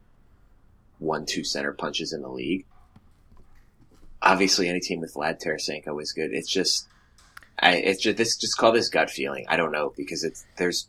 one-two 1.00 1.42
center 1.42 1.72
punches 1.72 2.12
in 2.12 2.22
the 2.22 2.28
league 2.28 2.66
obviously 4.24 4.68
any 4.68 4.80
team 4.80 5.00
with 5.00 5.14
Vlad 5.14 5.40
Tarasenko 5.40 6.00
is 6.02 6.12
good. 6.12 6.32
It's 6.32 6.50
just, 6.50 6.88
I, 7.58 7.76
it's 7.76 8.02
just 8.02 8.16
this, 8.16 8.36
just 8.36 8.56
call 8.56 8.72
this 8.72 8.88
gut 8.88 9.10
feeling. 9.10 9.44
I 9.48 9.56
don't 9.56 9.72
know 9.72 9.92
because 9.96 10.24
it's 10.24 10.44
there's. 10.56 10.88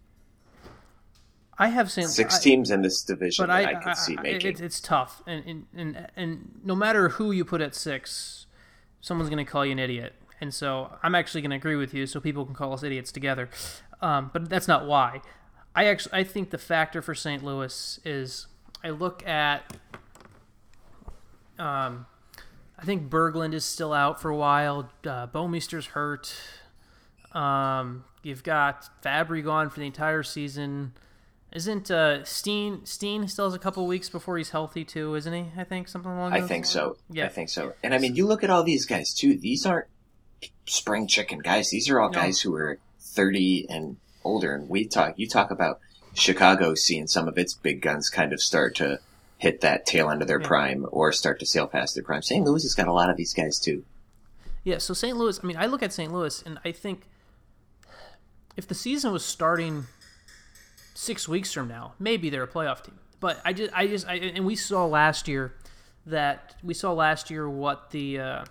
I 1.58 1.70
have 1.70 1.90
seen 1.90 2.08
six 2.08 2.38
I, 2.38 2.42
teams 2.42 2.70
in 2.70 2.82
this 2.82 3.02
division 3.02 3.48
that 3.48 3.54
I, 3.54 3.72
I 3.72 3.76
could 3.76 3.92
I, 3.92 3.94
see 3.94 4.16
making. 4.22 4.52
It's, 4.52 4.62
it's 4.62 4.80
tough, 4.80 5.22
and, 5.26 5.46
and 5.46 5.66
and 5.76 6.08
and 6.16 6.60
no 6.64 6.76
matter 6.76 7.10
who 7.10 7.32
you 7.32 7.46
put 7.46 7.62
at 7.62 7.76
six, 7.76 8.48
someone's 9.02 9.30
going 9.30 9.44
to 9.44 9.50
call 9.50 9.66
you 9.66 9.72
an 9.72 9.80
idiot. 9.80 10.14
And 10.42 10.54
so 10.54 10.92
I'm 11.02 11.16
actually 11.16 11.42
going 11.42 11.52
to 11.52 11.58
agree 11.58 11.78
with 11.78 11.94
you, 11.94 12.08
so 12.08 12.20
people 12.20 12.46
can 12.46 12.56
call 12.56 12.74
us 12.74 12.84
idiots 12.84 13.12
together. 13.12 13.50
Um, 14.02 14.32
but 14.34 14.50
that's 14.50 14.68
not 14.68 14.86
why. 14.86 15.22
I 15.76 15.86
actually 15.86 16.20
I 16.20 16.24
think 16.24 16.50
the 16.50 16.58
factor 16.58 17.02
for 17.02 17.14
St. 17.14 17.44
Louis 17.44 18.00
is 18.04 18.48
I 18.84 18.90
look 18.90 19.26
at 19.28 19.78
um, 21.58 22.06
I 22.86 22.88
think 22.88 23.10
Berglund 23.10 23.56
is 23.56 23.66
still 23.66 23.94
out 23.94 24.22
for 24.22 24.30
a 24.30 24.36
while. 24.36 24.92
Uh, 25.04 25.26
Bouwmeester's 25.26 25.88
hurt. 25.88 26.36
Um, 27.32 28.04
you've 28.22 28.44
got 28.44 28.88
Fabbri 29.04 29.44
gone 29.44 29.72
for 29.72 29.80
the 29.80 29.88
entire 29.88 30.22
season. 30.22 30.94
Isn't 31.52 31.90
uh, 31.90 32.24
Steen 32.26 32.86
Steen 32.86 33.28
still 33.28 33.46
has 33.46 33.56
a 33.56 33.60
couple 33.60 33.88
weeks 33.88 34.08
before 34.08 34.38
he's 34.38 34.52
healthy 34.52 34.86
too? 34.86 35.16
Isn't 35.16 35.34
he? 35.34 35.46
I 35.60 35.64
think 35.64 35.88
something 35.88 36.12
along. 36.12 36.34
I 36.34 36.42
think 36.42 36.52
lines? 36.52 36.70
so. 36.70 36.98
Yeah, 37.10 37.26
I 37.26 37.30
think 37.30 37.50
so. 37.50 37.74
And 37.82 37.96
I 37.96 37.98
mean, 37.98 38.16
you 38.16 38.28
look 38.28 38.44
at 38.44 38.52
all 38.52 38.62
these 38.62 38.86
guys 38.86 39.16
too. 39.16 39.36
These 39.36 39.66
aren't 39.66 39.88
spring 40.68 41.08
chicken 41.08 41.40
guys. 41.40 41.72
These 41.72 41.90
are 41.90 42.00
all 42.00 42.12
no. 42.12 42.20
guys 42.20 42.40
who 42.40 42.54
are 42.54 42.78
thirty 43.00 43.66
and 43.68 43.98
older. 44.24 44.54
And 44.54 44.70
we 44.70 44.86
talk. 44.86 45.16
You 45.18 45.28
talk 45.28 45.50
about 45.50 45.80
Chicago 46.14 46.76
seeing 46.76 47.08
some 47.08 47.28
of 47.28 47.40
its 47.40 47.56
big 47.56 47.82
guns 47.82 48.12
kind 48.12 48.32
of 48.32 48.40
start 48.40 48.76
to 48.76 49.00
hit 49.38 49.62
that 49.62 49.86
tail 49.86 50.10
end 50.10 50.22
of 50.22 50.28
their 50.28 50.42
yeah. 50.42 50.48
prime 50.48 50.86
or 50.92 51.12
start 51.12 51.40
to 51.40 51.46
sail 51.46 51.68
past 51.68 51.96
their 51.96 52.04
prime. 52.04 52.22
St. 52.22 52.46
Louis 52.46 52.64
has 52.64 52.74
got 52.74 52.88
a 52.88 52.94
lot 52.94 53.10
of 53.10 53.18
these 53.18 53.34
guys 53.34 53.60
too. 53.60 53.84
Yeah, 54.64 54.80
so 54.80 54.94
St. 54.94 55.16
Louis, 55.16 55.40
I 55.44 55.46
mean, 55.46 55.58
I 55.58 55.68
look 55.68 55.84
at 55.84 55.94
St. 55.94 56.12
Louis 56.12 56.42
and 56.44 56.58
I 56.66 56.72
think 56.72 57.08
if 58.58 58.68
the 58.68 58.76
season 58.76 59.12
was 59.12 59.24
starting 59.24 59.86
six 60.94 61.28
weeks 61.28 61.52
from 61.52 61.68
now, 61.68 61.94
maybe 62.00 62.30
they're 62.30 62.44
a 62.44 62.48
playoff 62.48 62.84
team. 62.84 62.98
But 63.20 63.42
I 63.46 63.54
just, 63.54 63.72
I 63.74 63.88
just, 63.88 64.08
I, 64.08 64.16
and 64.16 64.46
we 64.46 64.56
saw 64.56 64.86
last 64.86 65.28
year 65.28 65.54
that 66.06 66.56
we 66.64 66.74
saw 66.74 66.94
last 66.94 67.30
year 67.30 67.50
what 67.50 67.92
the 67.92 68.20
uh, 68.20 68.46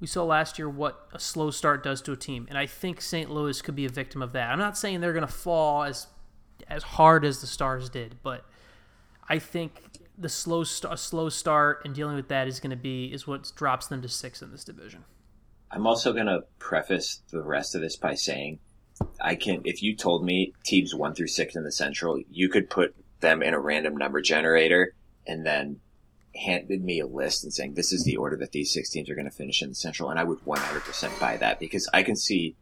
we 0.00 0.06
saw 0.06 0.24
last 0.24 0.58
year 0.58 0.68
what 0.68 1.08
a 1.12 1.18
slow 1.18 1.50
start 1.50 1.82
does 1.82 2.02
to 2.02 2.12
a 2.12 2.16
team, 2.16 2.46
and 2.48 2.58
I 2.58 2.66
think 2.66 3.00
St. 3.00 3.30
Louis 3.30 3.60
could 3.62 3.74
be 3.74 3.84
a 3.84 3.88
victim 3.88 4.22
of 4.22 4.32
that. 4.32 4.50
I'm 4.50 4.58
not 4.58 4.76
saying 4.76 5.00
they're 5.00 5.12
going 5.12 5.26
to 5.26 5.32
fall 5.32 5.82
as 5.84 6.06
as 6.68 6.82
hard 6.82 7.24
as 7.24 7.40
the 7.40 7.46
Stars 7.46 7.88
did, 7.88 8.16
but 8.22 8.44
I 9.28 9.38
think 9.38 9.72
the 10.16 10.28
slow 10.28 10.64
st- 10.64 10.98
slow 10.98 11.28
start 11.28 11.82
and 11.84 11.94
dealing 11.94 12.16
with 12.16 12.28
that 12.28 12.46
is 12.46 12.60
going 12.60 12.70
to 12.70 12.76
be 12.76 13.12
is 13.12 13.26
what 13.26 13.50
drops 13.56 13.88
them 13.88 14.02
to 14.02 14.08
six 14.08 14.42
in 14.42 14.50
this 14.50 14.64
division. 14.64 15.04
I'm 15.70 15.86
also 15.86 16.12
going 16.12 16.26
to 16.26 16.44
preface 16.58 17.22
the 17.30 17.42
rest 17.42 17.74
of 17.74 17.80
this 17.80 17.96
by 17.96 18.14
saying 18.14 18.60
I 19.20 19.34
can, 19.34 19.62
if 19.64 19.82
you 19.82 19.96
told 19.96 20.24
me 20.24 20.52
teams 20.64 20.94
one 20.94 21.14
through 21.14 21.28
six 21.28 21.56
in 21.56 21.64
the 21.64 21.72
Central, 21.72 22.22
you 22.30 22.48
could 22.48 22.70
put 22.70 22.94
them 23.20 23.42
in 23.42 23.54
a 23.54 23.58
random 23.58 23.96
number 23.96 24.20
generator 24.20 24.94
and 25.26 25.44
then 25.44 25.80
handed 26.36 26.84
me 26.84 27.00
a 27.00 27.06
list 27.06 27.44
and 27.44 27.52
saying 27.52 27.74
this 27.74 27.92
is 27.92 28.04
the 28.04 28.16
order 28.16 28.36
that 28.36 28.52
these 28.52 28.72
six 28.72 28.90
teams 28.90 29.08
are 29.08 29.14
going 29.14 29.28
to 29.28 29.34
finish 29.34 29.62
in 29.62 29.70
the 29.70 29.74
Central, 29.74 30.10
and 30.10 30.18
I 30.18 30.24
would 30.24 30.44
100% 30.44 31.20
buy 31.20 31.36
that 31.38 31.58
because 31.58 31.88
I 31.92 32.02
can 32.02 32.16
see 32.16 32.56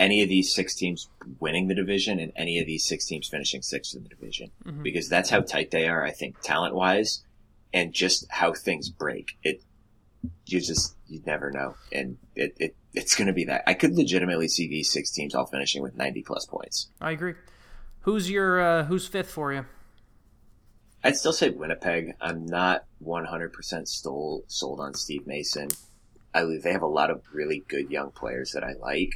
any 0.00 0.22
of 0.22 0.28
these 0.28 0.52
six 0.52 0.74
teams 0.74 1.08
winning 1.38 1.68
the 1.68 1.74
division 1.74 2.18
and 2.18 2.32
any 2.34 2.58
of 2.58 2.66
these 2.66 2.84
six 2.84 3.04
teams 3.06 3.28
finishing 3.28 3.62
sixth 3.62 3.94
in 3.94 4.02
the 4.02 4.08
division 4.08 4.50
Mhm. 4.64 4.82
because 4.82 5.08
that's 5.08 5.30
how 5.30 5.40
tight 5.40 5.70
they 5.70 5.86
are. 5.86 6.02
I 6.04 6.10
think 6.10 6.40
talent 6.40 6.74
wise 6.74 7.22
and 7.72 7.92
just 7.92 8.26
how 8.30 8.52
things 8.54 8.88
break. 8.88 9.36
It 9.44 9.62
you 10.46 10.60
just 10.60 10.96
you 11.06 11.22
never 11.24 11.50
know, 11.50 11.76
and 11.92 12.18
it, 12.34 12.54
it 12.58 12.74
it's 12.92 13.14
going 13.14 13.28
to 13.28 13.32
be 13.32 13.44
that. 13.44 13.62
I 13.66 13.74
could 13.74 13.94
legitimately 13.94 14.48
see 14.48 14.66
these 14.68 14.90
six 14.90 15.10
teams 15.10 15.34
all 15.34 15.46
finishing 15.46 15.82
with 15.82 15.94
90 15.96 16.22
plus 16.22 16.44
points. 16.46 16.88
I 17.00 17.12
agree. 17.12 17.34
Who's 18.00 18.28
your 18.30 18.60
uh, 18.60 18.84
who's 18.84 19.06
fifth 19.06 19.30
for 19.30 19.52
you? 19.52 19.66
I'd 21.04 21.16
still 21.16 21.32
say 21.32 21.48
Winnipeg. 21.50 22.14
I'm 22.20 22.44
not 22.44 22.84
100% 23.02 23.88
stole, 23.88 24.44
sold 24.48 24.80
on 24.80 24.92
Steve 24.94 25.26
Mason. 25.26 25.68
I 26.34 26.44
they 26.62 26.72
have 26.72 26.82
a 26.82 26.86
lot 26.86 27.10
of 27.10 27.22
really 27.32 27.64
good 27.68 27.90
young 27.90 28.10
players 28.10 28.52
that 28.52 28.62
I 28.64 28.72
like. 28.74 29.12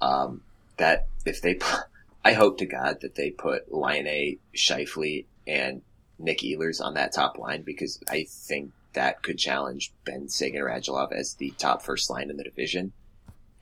Um, 0.00 0.42
that 0.76 1.08
if 1.26 1.42
they, 1.42 1.54
put, 1.54 1.80
I 2.24 2.32
hope 2.32 2.58
to 2.58 2.66
God 2.66 3.00
that 3.02 3.14
they 3.14 3.30
put 3.30 3.72
Lion 3.72 4.06
A, 4.06 4.38
Scheifele, 4.56 5.26
and 5.46 5.82
Nick 6.18 6.38
Ehlers 6.40 6.80
on 6.80 6.94
that 6.94 7.12
top 7.12 7.38
line 7.38 7.62
because 7.62 8.02
I 8.08 8.26
think 8.28 8.72
that 8.92 9.22
could 9.22 9.38
challenge 9.38 9.92
Benn 10.04 10.28
Seguin 10.28 10.62
Radulov 10.62 11.12
as 11.12 11.34
the 11.34 11.50
top 11.58 11.82
first 11.82 12.10
line 12.10 12.30
in 12.30 12.36
the 12.36 12.44
division. 12.44 12.92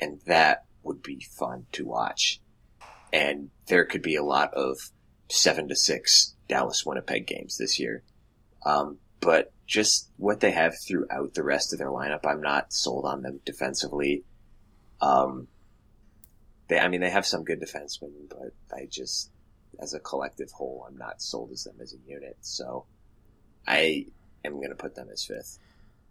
And 0.01 0.20
that 0.27 0.65
would 0.82 1.02
be 1.02 1.20
fun 1.20 1.66
to 1.73 1.85
watch. 1.85 2.40
And 3.12 3.51
there 3.66 3.85
could 3.85 4.02
be 4.02 4.16
a 4.16 4.23
lot 4.23 4.55
of 4.55 4.78
seven 5.28 5.69
to 5.69 5.77
six 5.77 6.35
Dallas 6.48 6.85
Winnipeg 6.85 7.27
games 7.27 7.59
this 7.59 7.78
year. 7.78 8.02
Um, 8.65 8.98
but 9.20 9.52
just 9.66 10.10
what 10.16 10.40
they 10.40 10.51
have 10.51 10.74
throughout 10.86 11.35
the 11.35 11.43
rest 11.43 11.73
of 11.73 11.78
their 11.78 11.89
lineup, 11.89 12.27
I'm 12.27 12.40
not 12.40 12.73
sold 12.73 13.05
on 13.05 13.23
them 13.23 13.40
defensively. 13.44 14.24
Um, 15.01 15.48
they, 16.69 16.78
I 16.78 16.89
mean, 16.89 17.01
they 17.01 17.11
have 17.11 17.27
some 17.27 17.45
good 17.45 17.61
defensemen, 17.61 18.12
but 18.28 18.53
I 18.73 18.86
just, 18.90 19.31
as 19.81 19.95
a 19.95 20.01
collective 20.01 20.51
whole, 20.53 20.86
I'm 20.89 20.97
not 20.97 21.20
sold 21.20 21.51
as 21.53 21.65
them 21.65 21.77
as 21.81 21.95
a 21.95 22.11
unit. 22.11 22.36
So 22.40 22.85
I 23.66 24.07
am 24.45 24.55
going 24.55 24.70
to 24.70 24.74
put 24.74 24.95
them 24.95 25.09
as 25.12 25.24
fifth. 25.24 25.59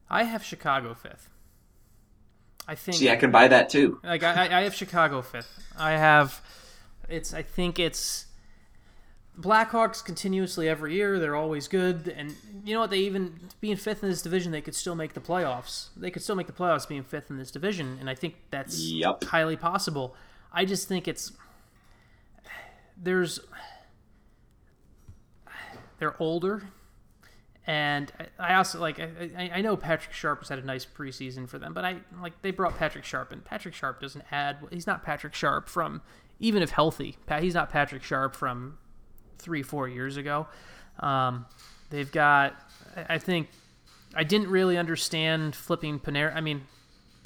I 0.09 0.23
have 0.23 0.43
Chicago 0.43 0.93
fifth. 0.93 1.29
I 2.67 2.75
think. 2.75 2.97
See, 2.97 3.09
I 3.09 3.15
can 3.15 3.31
buy 3.31 3.47
that 3.47 3.69
too. 3.69 3.99
Like 4.03 4.23
I, 4.23 4.59
I 4.59 4.61
have 4.63 4.75
Chicago 4.75 5.21
fifth. 5.21 5.63
I 5.77 5.91
have 5.91 6.41
it's. 7.07 7.33
I 7.33 7.41
think 7.41 7.79
it's 7.79 8.25
Blackhawks 9.39 10.03
continuously 10.03 10.67
every 10.67 10.95
year. 10.95 11.17
They're 11.19 11.35
always 11.35 11.67
good, 11.67 12.13
and 12.15 12.35
you 12.65 12.73
know 12.73 12.81
what? 12.81 12.89
They 12.89 12.99
even 12.99 13.39
being 13.61 13.77
fifth 13.77 14.03
in 14.03 14.09
this 14.09 14.21
division, 14.21 14.51
they 14.51 14.61
could 14.61 14.75
still 14.75 14.95
make 14.95 15.13
the 15.13 15.21
playoffs. 15.21 15.89
They 15.95 16.11
could 16.11 16.23
still 16.23 16.35
make 16.35 16.47
the 16.47 16.53
playoffs 16.53 16.87
being 16.87 17.03
fifth 17.03 17.29
in 17.29 17.37
this 17.37 17.51
division, 17.51 17.97
and 18.01 18.09
I 18.09 18.15
think 18.15 18.35
that's 18.49 18.79
Yup. 18.81 19.23
highly 19.23 19.55
possible. 19.55 20.15
I 20.51 20.65
just 20.65 20.87
think 20.87 21.07
it's 21.07 21.31
there's 22.95 23.39
they're 25.99 26.21
older. 26.21 26.63
And 27.65 28.11
I- 28.39 28.53
also 28.55 28.79
like 28.79 28.99
I, 28.99 29.51
I- 29.55 29.61
know 29.61 29.75
Patrick 29.75 30.13
Sharp 30.13 30.39
has 30.39 30.49
had 30.49 30.59
a 30.59 30.65
nice 30.65 30.85
preseason 30.85 31.49
for 31.49 31.59
them, 31.59 31.73
but 31.73 31.83
I 31.83 31.97
like 32.21 32.41
they 32.41 32.51
brought 32.51 32.77
Patrick 32.77 33.03
Sharp 33.03 33.33
in. 33.33 33.41
Patrick 33.41 33.73
Sharp 33.73 33.99
doesn't 33.99 34.23
add. 34.31 34.57
He's 34.71 34.87
not 34.87 35.03
Patrick 35.03 35.33
Sharp 35.33 35.67
from 35.67 36.01
even 36.39 36.61
if 36.61 36.69
healthy. 36.69 37.17
He's 37.39 37.53
not 37.55 37.69
Patrick 37.69 38.03
Sharp 38.03 38.35
from 38.35 38.77
three 39.37 39.63
four 39.63 39.87
years 39.89 40.15
ago. 40.17 40.47
Um, 40.99 41.45
they've 41.89 42.11
got. 42.11 42.55
I 43.09 43.17
think 43.17 43.49
I 44.15 44.23
didn't 44.23 44.49
really 44.49 44.77
understand 44.77 45.53
flipping 45.55 45.99
Panarin. 45.99 46.35
I 46.35 46.41
mean, 46.41 46.61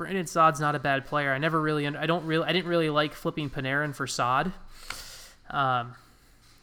Brandon 0.02 0.26
Saad's 0.26 0.60
not 0.60 0.74
a 0.74 0.80
bad 0.80 1.06
player. 1.06 1.32
I 1.32 1.38
never 1.38 1.62
really. 1.62 1.86
I 1.86 2.08
don't 2.08 2.26
really. 2.26 2.44
I 2.44 2.54
didn't 2.54 2.68
really 2.68 2.90
like 2.90 3.14
flipping 3.14 3.52
Panarin 3.52 3.94
for 3.94 4.08
Saad. 4.08 4.52
Um, 5.48 5.94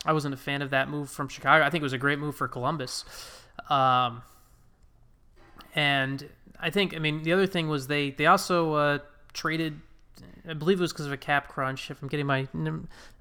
I 0.05 0.13
wasn't 0.13 0.35
a 0.35 0.37
fan 0.37 0.61
of 0.61 0.71
that 0.71 0.89
move 0.89 1.09
from 1.09 1.29
Chicago. 1.29 1.65
I 1.65 1.71
think 1.71 1.83
it 1.83 1.85
was 1.85 1.93
a 1.93 1.99
great 1.99 2.19
move 2.19 2.35
for 2.35 2.49
Columbus. 2.49 3.05
Um, 3.71 4.23
and 5.77 6.29
I 6.59 6.71
think, 6.71 6.97
I 6.97 6.99
mean, 6.99 7.23
the 7.23 7.33
other 7.33 7.47
thing 7.47 7.69
was 7.69 7.87
they 7.87 8.11
they 8.11 8.27
also 8.27 8.75
uh, 8.75 8.99
traded. 9.35 9.81
I 10.49 10.55
believe 10.55 10.79
it 10.79 10.83
was 10.83 10.93
because 10.93 11.07
of 11.07 11.13
a 11.13 11.17
cap 11.17 11.47
crunch. 11.47 11.93
If 11.93 12.03
I'm 12.03 12.09
getting 12.09 12.27
my, 12.27 12.49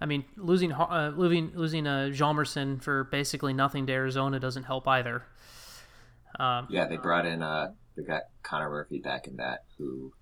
I 0.01 0.07
mean, 0.07 0.25
losing 0.35 0.73
uh, 0.73 1.13
losing 1.15 1.51
losing 1.53 1.85
uh, 1.85 2.09
Hjalmarsson 2.11 2.81
for 2.81 3.03
basically 3.03 3.53
nothing 3.53 3.85
to 3.85 3.93
Arizona 3.93 4.39
doesn't 4.39 4.63
help 4.63 4.87
either. 4.87 5.23
Um, 6.39 6.65
Yeah, 6.71 6.87
they 6.87 6.97
brought 6.97 7.27
in, 7.27 7.43
uh, 7.43 7.73
they 7.97 8.03
got 8.03 8.23
Connor 8.43 8.69
Murphy 8.69 8.99
back 8.99 9.27
in 9.27 9.35
that, 9.37 9.65
who 9.77 10.13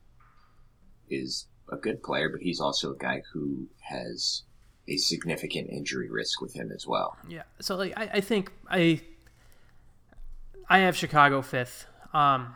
is 1.09 1.45
a 1.71 1.77
good 1.77 2.01
player, 2.01 2.29
but 2.29 2.41
he's 2.41 2.59
also 2.59 2.93
a 2.93 2.97
guy 2.97 3.21
who 3.33 3.67
has 3.81 4.43
a 4.87 4.97
significant 4.97 5.69
injury 5.69 6.09
risk 6.09 6.41
with 6.41 6.53
him 6.53 6.71
as 6.71 6.87
well. 6.87 7.17
Yeah. 7.27 7.43
So 7.59 7.75
like 7.75 7.93
I, 7.97 8.09
I 8.13 8.21
think 8.21 8.51
I 8.69 9.01
I 10.69 10.79
have 10.79 10.95
Chicago 10.95 11.41
fifth, 11.41 11.85
um, 12.13 12.55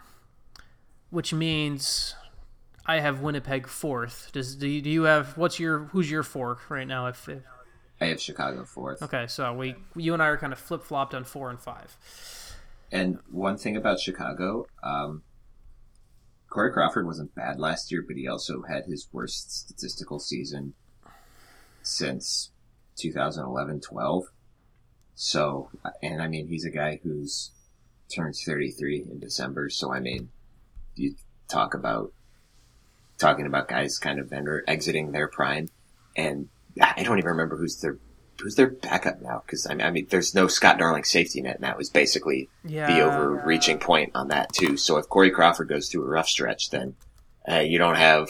which 1.09 1.33
means 1.33 2.15
I 2.85 2.99
have 2.99 3.21
Winnipeg 3.21 3.67
fourth. 3.67 4.29
Does 4.31 4.55
do 4.55 4.67
you, 4.67 4.81
do 4.81 4.89
you 4.89 5.03
have 5.03 5.37
what's 5.37 5.59
your 5.59 5.85
who's 5.85 6.09
your 6.09 6.23
four 6.23 6.59
right 6.69 6.87
now? 6.87 7.07
If, 7.07 7.27
if 7.27 7.43
I 7.99 8.05
have 8.05 8.21
Chicago 8.21 8.63
fourth. 8.63 9.01
okay, 9.03 9.27
so 9.27 9.53
we 9.53 9.75
you 9.95 10.13
and 10.13 10.23
I 10.23 10.27
are 10.27 10.37
kind 10.37 10.53
of 10.53 10.59
flip 10.59 10.83
flopped 10.83 11.13
on 11.13 11.23
four 11.23 11.49
and 11.49 11.59
five. 11.59 11.97
And 12.91 13.19
one 13.29 13.57
thing 13.57 13.77
about 13.77 13.99
Chicago, 13.99 14.65
um, 14.83 15.23
Corey 16.49 16.71
Crawford 16.71 17.05
wasn't 17.05 17.35
bad 17.35 17.59
last 17.59 17.91
year, 17.91 18.03
but 18.05 18.17
he 18.17 18.27
also 18.27 18.63
had 18.63 18.85
his 18.85 19.07
worst 19.11 19.51
statistical 19.51 20.19
season 20.19 20.73
since 21.83 22.51
2011-12. 22.97 24.23
So, 25.13 25.69
and 26.01 26.21
I 26.21 26.27
mean, 26.27 26.47
he's 26.47 26.65
a 26.65 26.71
guy 26.71 26.99
who's 27.03 27.51
turns 28.13 28.43
33 28.43 29.05
in 29.11 29.19
December. 29.19 29.69
So, 29.69 29.93
I 29.93 29.99
mean, 29.99 30.29
you 30.95 31.15
talk 31.47 31.73
about 31.73 32.11
talking 33.17 33.45
about 33.45 33.67
guys 33.67 33.99
kind 33.99 34.19
of 34.19 34.31
enter, 34.33 34.63
exiting 34.67 35.11
their 35.11 35.27
prime, 35.27 35.67
and 36.15 36.47
I 36.81 37.03
don't 37.03 37.17
even 37.17 37.31
remember 37.31 37.57
who's 37.57 37.81
their 37.81 37.97
who's 38.41 38.55
their 38.55 38.69
backup 38.69 39.21
now 39.21 39.41
because 39.45 39.65
I 39.67 39.73
mean, 39.73 39.85
I 39.85 39.91
mean, 39.91 40.07
there's 40.09 40.33
no 40.35 40.47
Scott 40.47 40.77
Darling 40.79 41.03
safety 41.03 41.41
net 41.41 41.59
now. 41.59 41.77
Is 41.77 41.89
basically 41.89 42.49
Yeah. 42.63 42.87
the 42.87 43.01
overreaching 43.01 43.79
point 43.79 44.11
on 44.15 44.29
that 44.29 44.53
too. 44.53 44.77
So 44.77 44.97
if 44.97 45.07
Corey 45.09 45.31
Crawford 45.31 45.67
goes 45.69 45.89
through 45.89 46.03
a 46.03 46.07
rough 46.09 46.27
stretch, 46.27 46.69
then 46.69 46.95
uh, 47.49 47.59
you 47.59 47.77
don't 47.77 47.95
have 47.95 48.29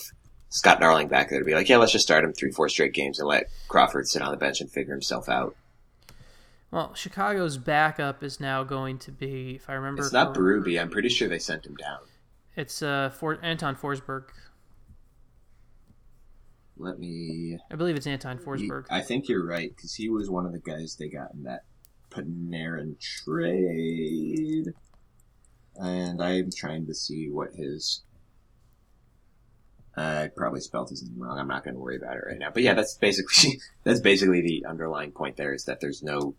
Scott 0.49 0.79
Darling 0.79 1.07
back 1.07 1.29
there 1.29 1.39
to 1.39 1.45
be 1.45 1.53
like, 1.53 1.69
yeah, 1.69 1.77
let's 1.77 1.91
just 1.91 2.05
start 2.05 2.23
him 2.23 2.33
three, 2.33 2.51
four 2.51 2.69
straight 2.69 2.93
games 2.93 3.19
and 3.19 3.27
let 3.27 3.49
Crawford 3.67 4.07
sit 4.07 4.21
on 4.21 4.31
the 4.31 4.37
bench 4.37 4.61
and 4.61 4.71
figure 4.71 4.93
himself 4.93 5.29
out. 5.29 5.55
Well, 6.71 6.93
Chicago's 6.93 7.57
backup 7.57 8.23
is 8.23 8.39
now 8.39 8.63
going 8.63 8.99
to 8.99 9.11
be, 9.11 9.55
if 9.55 9.69
I 9.69 9.73
remember, 9.73 10.03
It's 10.03 10.13
not 10.13 10.35
Berube. 10.35 10.79
I'm 10.79 10.89
pretty 10.89 11.09
sure 11.09 11.27
they 11.27 11.39
sent 11.39 11.65
him 11.65 11.75
down. 11.75 11.99
It's 12.55 12.81
uh 12.81 13.09
For- 13.09 13.39
Anton 13.43 13.75
Forsberg. 13.75 14.25
Let 16.79 16.97
me. 16.97 17.59
I 17.69 17.75
believe 17.75 17.95
it's 17.97 18.07
Anton 18.07 18.37
he- 18.39 18.43
Forsberg. 18.43 18.85
I 18.89 19.01
think 19.01 19.27
you're 19.27 19.45
right 19.45 19.69
because 19.75 19.93
he 19.93 20.09
was 20.09 20.29
one 20.29 20.45
of 20.45 20.53
the 20.53 20.59
guys 20.59 20.95
they 20.97 21.09
got 21.09 21.33
in 21.33 21.43
that 21.43 21.63
Panarin 22.09 22.95
trade. 22.99 24.73
And 25.75 26.21
I'm 26.23 26.49
trying 26.55 26.87
to 26.87 26.93
see 26.95 27.29
what 27.29 27.49
his. 27.53 28.01
I 29.97 30.29
probably 30.35 30.61
spelled 30.61 30.89
his 30.89 31.03
name 31.03 31.21
wrong. 31.21 31.37
I'm 31.37 31.47
not 31.47 31.63
going 31.65 31.73
to 31.73 31.79
worry 31.79 31.97
about 31.97 32.15
it 32.15 32.23
right 32.25 32.37
now. 32.39 32.51
But 32.53 32.63
yeah, 32.63 32.73
that's 32.73 32.95
basically 32.95 33.59
that's 33.83 33.99
basically 33.99 34.41
the 34.41 34.65
underlying 34.67 35.11
point. 35.11 35.35
There 35.35 35.53
is 35.53 35.65
that 35.65 35.81
there's 35.81 36.01
no, 36.01 36.35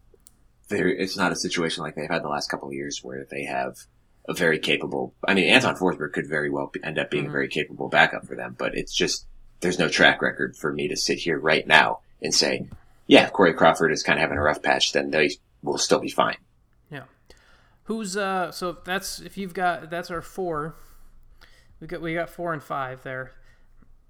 there. 0.69 0.89
It's 0.89 1.17
not 1.17 1.33
a 1.33 1.37
situation 1.37 1.83
like 1.83 1.95
they've 1.95 2.09
had 2.09 2.23
the 2.23 2.29
last 2.29 2.49
couple 2.51 2.69
of 2.69 2.75
years 2.75 3.01
where 3.03 3.27
they 3.31 3.45
have 3.45 3.77
a 4.29 4.33
very 4.35 4.59
capable. 4.59 5.15
I 5.27 5.35
mean, 5.35 5.49
Anton 5.53 5.77
Forsberg 5.77 6.13
could 6.13 6.27
very 6.29 6.49
well 6.51 6.71
be- 6.73 6.83
end 6.83 6.99
up 6.99 7.11
being 7.11 7.25
Mhm. 7.25 7.29
a 7.29 7.33
very 7.33 7.49
capable 7.49 7.89
backup 7.89 8.27
for 8.27 8.37
them, 8.37 8.55
but 8.59 8.75
it's 8.75 8.95
just 8.95 9.27
there's 9.61 9.79
no 9.79 9.89
track 9.89 10.23
record 10.23 10.57
for 10.57 10.73
me 10.73 10.89
to 10.89 10.97
sit 10.97 11.19
here 11.19 11.39
right 11.39 11.67
now 11.67 12.01
and 12.23 12.35
say, 12.35 12.67
yeah, 13.07 13.25
if 13.25 13.33
Corey 13.33 13.55
Crawford 13.55 13.93
is 13.93 14.03
kind 14.03 14.19
of 14.19 14.23
having 14.23 14.39
a 14.39 14.43
rough 14.43 14.63
patch, 14.63 14.93
then 14.93 15.11
they 15.11 15.31
will 15.63 15.79
still 15.79 16.01
be 16.01 16.09
fine. 16.09 16.37
Yeah. 16.91 17.05
Who's 17.85 18.17
uh? 18.17 18.53
So 18.53 18.79
that's 18.85 19.21
if 19.21 19.37
you've 19.37 19.55
got 19.55 19.91
that's 19.91 20.11
our 20.11 20.23
four. 20.23 20.77
We 21.81 21.87
got 21.87 22.01
we 22.01 22.15
got 22.15 22.31
four 22.31 22.53
and 22.53 22.63
five 22.63 23.03
there. 23.03 23.33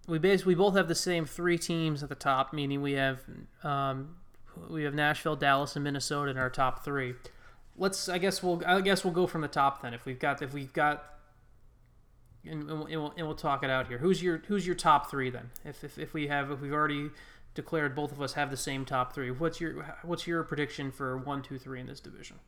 We 0.07 0.19
basically 0.19 0.55
we 0.55 0.59
both 0.59 0.77
have 0.77 0.89
the 0.89 0.95
same 0.95 1.25
three 1.25 1.59
teams 1.59 2.03
at 2.03 2.09
the 2.09 2.15
top, 2.15 2.53
meaning 2.53 2.83
we 2.83 2.93
have 2.93 3.21
um, 3.63 4.17
we 4.69 4.85
have 4.85 4.95
Nashville, 4.95 5.37
Dallas, 5.37 5.77
and 5.77 5.85
Minnesota 5.85 6.31
in 6.31 6.37
our 6.37 6.51
top 6.51 6.85
three. 6.85 7.15
Let's 7.77 8.09
I 8.09 8.19
guess 8.19 8.43
we'll 8.43 8.63
I 8.67 8.81
guess 8.81 9.05
we'll 9.05 9.15
go 9.15 9.27
from 9.27 9.41
the 9.41 9.49
top 9.49 9.83
then. 9.83 9.95
If 9.95 10.05
we've 10.05 10.19
got 10.19 10.43
if 10.43 10.53
we've 10.53 10.73
got 10.73 11.20
and, 12.45 12.69
and, 12.71 12.81
we'll, 12.89 13.13
and 13.17 13.27
we'll 13.27 13.35
talk 13.35 13.63
it 13.63 13.71
out 13.71 13.89
here. 13.89 13.99
Who's 13.99 14.23
your 14.23 14.39
Who's 14.49 14.67
your 14.67 14.77
top 14.77 15.11
three 15.11 15.31
then? 15.31 15.51
If, 15.65 15.85
if, 15.85 15.99
if 15.99 16.15
we 16.15 16.29
have 16.29 16.51
if 16.51 16.61
we've 16.61 16.73
already 16.73 17.11
declared 17.55 17.95
both 17.95 18.13
of 18.13 18.23
us 18.23 18.35
have 18.35 18.51
the 18.51 18.57
same 18.57 18.85
top 18.85 19.15
three, 19.15 19.31
what's 19.31 19.61
your 19.61 19.97
what's 20.03 20.27
your 20.27 20.43
prediction 20.45 20.91
for 20.91 21.19
one, 21.19 21.43
two, 21.43 21.59
three 21.59 21.81
in 21.81 21.87
this 21.87 22.01
division? 22.01 22.39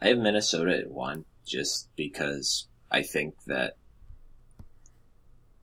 I 0.00 0.08
have 0.08 0.18
Minnesota 0.18 0.76
at 0.76 0.90
one, 0.90 1.24
just 1.46 1.88
because 1.96 2.66
I 2.90 3.02
think 3.02 3.34
that 3.46 3.76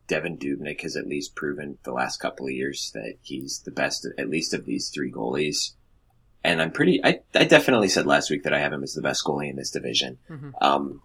Devin 0.07 0.38
Dubnyk 0.38 0.82
has 0.82 0.95
at 0.95 1.07
least 1.07 1.36
proven 1.36 1.78
the 1.84 1.91
last 1.91 2.18
couple 2.18 2.48
of 2.48 2.52
years 2.52 2.91
that 2.94 3.16
he's 3.22 3.61
the 3.66 3.72
best, 3.72 4.07
at 4.18 4.30
least 4.30 4.53
of 4.53 4.66
these 4.66 4.90
three 4.90 5.11
goalies. 5.11 5.74
And 6.44 6.61
I'm 6.61 6.72
pretty, 6.72 7.03
I, 7.03 7.20
I 7.36 7.44
definitely 7.44 7.90
said 7.90 8.06
last 8.06 8.30
week 8.30 8.44
that 8.44 8.53
I 8.53 8.60
have 8.60 8.74
him 8.74 8.82
as 8.82 8.94
the 8.94 9.02
best 9.02 9.24
goalie 9.26 9.49
in 9.49 9.57
this 9.57 9.72
division. 9.72 10.18
Mm-hmm. 10.30 10.52
Um, 10.61 11.02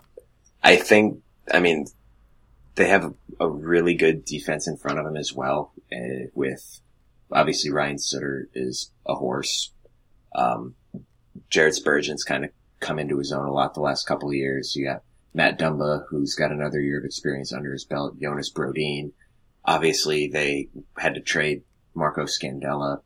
I 0.62 0.76
think, 0.76 1.22
I 1.52 1.60
mean, 1.60 1.86
they 2.74 2.88
have 2.88 3.14
a, 3.40 3.48
really 3.48 3.94
good 3.94 4.24
defense 4.24 4.66
in 4.66 4.76
front 4.76 4.98
of 4.98 5.04
them 5.04 5.16
as 5.16 5.32
well, 5.32 5.72
uh, 5.92 6.26
with 6.34 6.80
obviously 7.30 7.70
Ryan 7.70 7.98
Suter 7.98 8.48
is 8.54 8.90
a 9.06 9.14
horse. 9.14 9.72
Um, 10.34 10.74
Jared 11.50 11.74
Spurgeon's 11.74 12.24
kind 12.24 12.44
of 12.44 12.50
come 12.80 12.98
into 12.98 13.18
his 13.18 13.32
own 13.32 13.46
a 13.46 13.52
lot 13.52 13.74
the 13.74 13.80
last 13.80 14.06
couple 14.06 14.28
of 14.28 14.34
years. 14.34 14.74
You 14.74 14.86
got 14.86 15.02
Matt 15.32 15.58
Dumba, 15.58 16.04
who's 16.08 16.34
got 16.34 16.52
another 16.52 16.80
year 16.80 16.98
of 16.98 17.04
experience 17.04 17.52
under 17.52 17.72
his 17.72 17.84
belt, 17.84 18.20
Jonas 18.20 18.52
Brodin. 18.52 19.12
Obviously, 19.64 20.28
they 20.28 20.68
had 20.96 21.14
to 21.14 21.20
trade 21.20 21.62
Marco 21.94 22.24
Scandella 22.24 23.00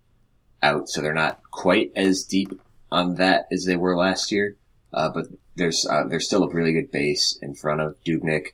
out, 0.63 0.89
so 0.89 1.01
they're 1.01 1.15
not 1.15 1.41
quite 1.51 1.93
as 1.95 2.25
deep 2.25 2.61
on 2.91 3.17
that 3.17 3.47
as 3.53 3.65
they 3.65 3.77
were 3.77 3.97
last 3.97 4.33
year. 4.33 4.57
Uh, 4.93 5.11
but 5.11 5.27
there's 5.57 5.87
uh, 5.87 6.05
there's 6.09 6.27
still 6.27 6.45
a 6.45 6.53
really 6.53 6.73
good 6.73 6.91
base 6.91 7.39
in 7.43 7.55
front 7.55 7.81
of 7.81 7.97
Dubnyk. 8.05 8.49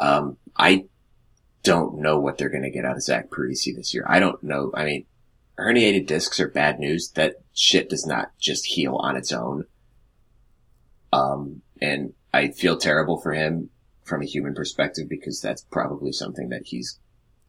Um, 0.00 0.36
I 0.56 0.86
don't 1.62 1.98
know 2.00 2.18
what 2.18 2.38
they're 2.38 2.50
going 2.50 2.62
to 2.64 2.70
get 2.70 2.84
out 2.84 2.96
of 2.96 3.02
Zach 3.02 3.30
Parise 3.30 3.74
this 3.74 3.94
year. 3.94 4.04
I 4.08 4.20
don't 4.20 4.42
know. 4.42 4.70
I 4.74 4.84
mean, 4.84 5.06
herniated 5.58 6.06
discs 6.06 6.40
are 6.40 6.48
bad 6.48 6.78
news. 6.78 7.10
That 7.14 7.36
shit 7.52 7.88
does 7.88 8.06
not 8.06 8.36
just 8.38 8.66
heal 8.66 8.96
on 8.96 9.16
its 9.16 9.32
own. 9.32 9.64
Um, 11.12 11.62
and 11.80 12.12
I 12.32 12.48
feel 12.48 12.76
terrible 12.76 13.20
for 13.20 13.32
him 13.32 13.70
from 14.02 14.22
a 14.22 14.26
human 14.26 14.54
perspective 14.54 15.08
because 15.08 15.40
that's 15.40 15.62
probably 15.70 16.12
something 16.12 16.50
that 16.50 16.66
he's 16.66 16.98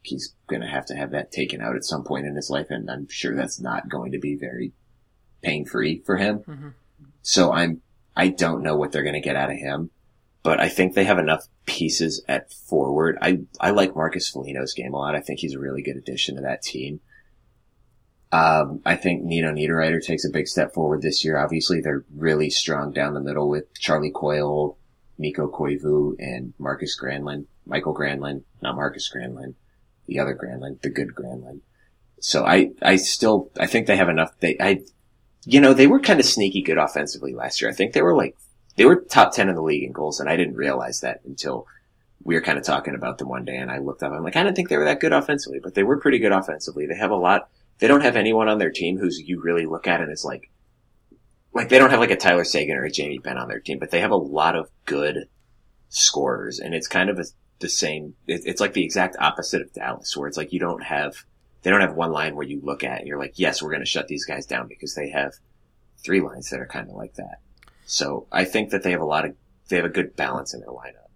he's 0.01 0.35
going 0.47 0.61
to 0.61 0.67
have 0.67 0.85
to 0.85 0.95
have 0.95 1.11
that 1.11 1.31
taken 1.31 1.61
out 1.61 1.75
at 1.75 1.83
some 1.83 2.03
point 2.03 2.27
in 2.27 2.35
his 2.35 2.49
life, 2.49 2.67
and 2.69 2.89
I'm 2.89 3.07
sure 3.09 3.35
that's 3.35 3.59
not 3.59 3.89
going 3.89 4.11
to 4.11 4.19
be 4.19 4.35
very 4.35 4.71
pain 5.41 5.65
free 5.65 6.03
for 6.05 6.17
him. 6.17 6.39
Mm-hmm. 6.39 6.69
So 7.23 7.51
I'm 7.51 7.81
I 8.15 8.29
don't 8.29 8.63
know 8.63 8.75
what 8.75 8.91
they're 8.91 9.03
going 9.03 9.15
to 9.15 9.19
get 9.19 9.35
out 9.35 9.51
of 9.51 9.57
him, 9.57 9.89
but 10.45 10.61
I 10.61 10.69
think 10.69 10.93
they 10.93 11.05
have 11.05 11.17
enough 11.17 11.47
pieces 11.65 12.23
at 12.27 12.53
forward. 12.53 13.17
I 13.19 13.39
I 13.59 13.71
like 13.71 13.95
Marcus 13.95 14.29
Foligno's 14.29 14.75
game 14.75 14.93
a 14.93 14.97
lot. 14.97 15.15
I 15.15 15.19
think 15.19 15.39
he's 15.39 15.55
a 15.55 15.59
really 15.59 15.81
good 15.81 15.97
addition 15.97 16.35
to 16.35 16.43
that 16.43 16.61
team. 16.61 16.99
Um, 18.31 18.79
I 18.85 18.95
think 18.95 19.23
Nino 19.23 19.51
Niederreiter 19.51 20.05
takes 20.05 20.23
a 20.23 20.29
big 20.29 20.47
step 20.47 20.71
forward 20.75 21.01
this 21.01 21.25
year. 21.25 21.37
Obviously, 21.37 21.81
they're 21.81 22.05
really 22.15 22.51
strong 22.51 22.93
down 22.93 23.15
the 23.15 23.21
middle 23.21 23.49
with 23.49 23.73
Charlie 23.79 24.11
Coyle, 24.11 24.77
Mikko 25.17 25.49
Koivu, 25.49 26.15
and 26.19 26.53
Marcus 26.59 26.95
Granlund. 27.01 27.47
Michael 27.65 27.95
Granlund, 27.95 28.43
not 28.61 28.75
Marcus 28.75 29.09
Granlund, 29.11 29.55
the 30.05 30.19
other 30.19 30.35
Granlund, 30.35 30.81
the 30.81 30.91
good 30.91 31.15
Granlund. 31.15 31.61
So 32.19 32.45
I, 32.45 32.71
I 32.83 32.97
still, 32.97 33.49
I 33.59 33.65
think 33.65 33.87
they 33.87 33.97
have 33.97 34.09
enough. 34.09 34.37
They, 34.39 34.57
I, 34.59 34.81
you 35.45 35.59
know, 35.59 35.73
they 35.73 35.87
were 35.87 35.99
kind 35.99 36.19
of 36.19 36.25
sneaky 36.27 36.61
good 36.61 36.77
offensively 36.77 37.33
last 37.33 37.61
year. 37.61 37.71
I 37.71 37.73
think 37.73 37.93
they 37.93 38.03
were 38.03 38.15
like, 38.15 38.37
they 38.75 38.85
were 38.85 38.97
top 38.97 39.33
10 39.33 39.49
in 39.49 39.55
the 39.55 39.61
league 39.61 39.83
in 39.83 39.91
goals, 39.91 40.19
and 40.19 40.29
I 40.29 40.35
didn't 40.35 40.55
realize 40.55 41.01
that 41.01 41.21
until 41.25 41.67
we 42.23 42.35
were 42.35 42.41
kind 42.41 42.57
of 42.57 42.63
talking 42.63 42.95
about 42.95 43.17
them 43.17 43.29
one 43.29 43.45
day, 43.45 43.55
and 43.55 43.71
I 43.71 43.77
looked 43.77 44.03
up. 44.03 44.11
I'm 44.11 44.23
like, 44.23 44.35
I 44.35 44.43
didn't 44.43 44.55
think 44.55 44.69
they 44.69 44.77
were 44.77 44.85
that 44.85 44.99
good 44.99 45.13
offensively, 45.13 45.59
but 45.61 45.75
they 45.75 45.83
were 45.83 45.99
pretty 45.99 46.19
good 46.19 46.31
offensively. 46.31 46.85
They 46.85 46.97
have 46.97 47.11
a 47.11 47.15
lot 47.15 47.49
they 47.79 47.87
don't 47.87 48.01
have 48.01 48.15
anyone 48.15 48.47
on 48.47 48.57
their 48.57 48.71
team 48.71 48.97
who's 48.97 49.19
you 49.19 49.41
really 49.41 49.65
look 49.65 49.87
at 49.87 50.01
and 50.01 50.11
it's 50.11 50.23
like, 50.23 50.49
like 51.53 51.69
they 51.69 51.77
don't 51.77 51.89
have 51.89 51.99
like 51.99 52.11
a 52.11 52.17
Tyler 52.17 52.43
Seguin 52.43 52.77
or 52.77 52.85
a 52.85 52.91
Jamie 52.91 53.17
Benn 53.17 53.37
on 53.37 53.47
their 53.47 53.59
team, 53.59 53.79
but 53.79 53.91
they 53.91 54.01
have 54.01 54.11
a 54.11 54.15
lot 54.15 54.55
of 54.55 54.69
good 54.85 55.29
scorers, 55.87 56.59
and 56.59 56.73
it's 56.73 56.87
kind 56.87 57.09
of 57.09 57.17
a, 57.17 57.25
the 57.59 57.69
same. 57.69 58.15
It, 58.27 58.41
it's 58.45 58.59
like 58.59 58.73
the 58.73 58.83
exact 58.83 59.15
opposite 59.19 59.61
of 59.61 59.73
Dallas, 59.73 60.17
where 60.17 60.27
it's 60.27 60.35
like 60.35 60.51
you 60.51 60.59
don't 60.59 60.83
have 60.83 61.23
they 61.61 61.71
don't 61.71 61.81
have 61.81 61.95
one 61.95 62.11
line 62.11 62.35
where 62.35 62.45
you 62.45 62.59
look 62.61 62.83
at 62.83 62.99
and 62.99 63.07
you're 63.07 63.19
like, 63.19 63.39
yes, 63.39 63.61
we're 63.61 63.69
going 63.69 63.81
to 63.81 63.85
shut 63.85 64.07
these 64.07 64.25
guys 64.25 64.45
down 64.45 64.67
because 64.67 64.93
they 64.95 65.09
have 65.09 65.33
three 66.03 66.21
lines 66.21 66.49
that 66.49 66.59
are 66.59 66.67
kind 66.67 66.89
of 66.89 66.95
like 66.95 67.15
that. 67.15 67.39
So 67.85 68.27
I 68.31 68.45
think 68.45 68.71
that 68.71 68.83
they 68.83 68.91
have 68.91 69.01
a 69.01 69.05
lot 69.05 69.25
of 69.25 69.35
they 69.69 69.77
have 69.77 69.85
a 69.85 69.89
good 69.89 70.15
balance 70.15 70.53
in 70.53 70.59
their 70.59 70.69
lineup. 70.69 71.07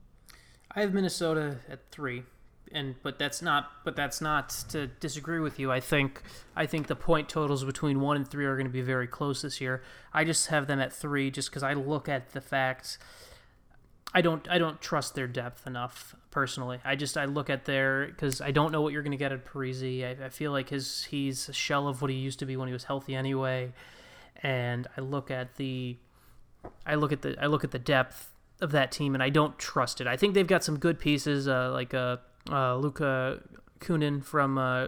I 0.71 0.81
have 0.81 0.93
Minnesota 0.93 1.57
at 1.69 1.91
three 1.91 2.23
and 2.71 2.95
but 3.03 3.17
that's 3.17 3.41
not 3.41 3.71
but 3.83 3.95
that's 3.95 4.21
not 4.21 4.49
to 4.69 4.87
disagree 4.87 5.39
with 5.39 5.59
you. 5.59 5.71
I 5.71 5.79
think 5.79 6.21
I 6.55 6.65
think 6.65 6.87
the 6.87 6.95
point 6.95 7.29
totals 7.29 7.63
between 7.63 7.99
one 7.99 8.15
and 8.15 8.27
three 8.27 8.45
are 8.45 8.55
going 8.55 8.67
to 8.67 8.73
be 8.73 8.81
very 8.81 9.07
close 9.07 9.41
this 9.41 9.59
year. 9.59 9.83
I 10.13 10.23
just 10.23 10.47
have 10.47 10.67
them 10.67 10.79
at 10.79 10.93
three 10.93 11.31
just 11.31 11.49
because 11.49 11.63
I 11.63 11.73
look 11.73 12.07
at 12.07 12.31
the 12.31 12.41
facts. 12.41 12.97
I 14.13 14.21
don't 14.21 14.47
I 14.49 14.57
don't 14.57 14.81
trust 14.81 15.15
their 15.15 15.27
depth 15.27 15.67
enough 15.67 16.15
personally. 16.31 16.79
I 16.83 16.95
just 16.95 17.17
I 17.17 17.25
look 17.25 17.49
at 17.49 17.65
their 17.65 18.07
because 18.07 18.41
I 18.41 18.51
don't 18.51 18.71
know 18.71 18.81
what 18.81 18.93
you're 18.93 19.03
going 19.03 19.11
to 19.11 19.17
get 19.17 19.31
at 19.31 19.45
Parise. 19.45 20.03
I, 20.03 20.25
I 20.25 20.29
feel 20.29 20.51
like 20.51 20.69
his 20.69 21.03
he's 21.05 21.49
a 21.49 21.53
shell 21.53 21.87
of 21.87 22.01
what 22.01 22.11
he 22.11 22.17
used 22.17 22.39
to 22.39 22.45
be 22.45 22.57
when 22.57 22.67
he 22.67 22.73
was 22.73 22.83
healthy 22.83 23.15
anyway, 23.15 23.71
and 24.41 24.87
I 24.97 25.01
look 25.01 25.31
at 25.31 25.55
the 25.55 25.97
I 26.85 26.95
look 26.95 27.11
at 27.11 27.21
the 27.21 27.35
I 27.41 27.47
look 27.47 27.63
at 27.63 27.71
the 27.71 27.79
depth 27.79 28.33
of 28.61 28.71
that 28.71 28.91
team 28.91 29.13
and 29.13 29.23
I 29.23 29.29
don't 29.29 29.57
trust 29.57 30.01
it. 30.01 30.07
I 30.07 30.17
think 30.17 30.33
they've 30.33 30.47
got 30.47 30.63
some 30.63 30.77
good 30.77 30.99
pieces 30.99 31.47
uh, 31.47 31.71
like 31.71 31.93
uh, 31.93 32.17
uh, 32.49 32.75
Luka 32.75 33.41
Kunin 33.79 34.23
from 34.23 34.57
uh, 34.57 34.87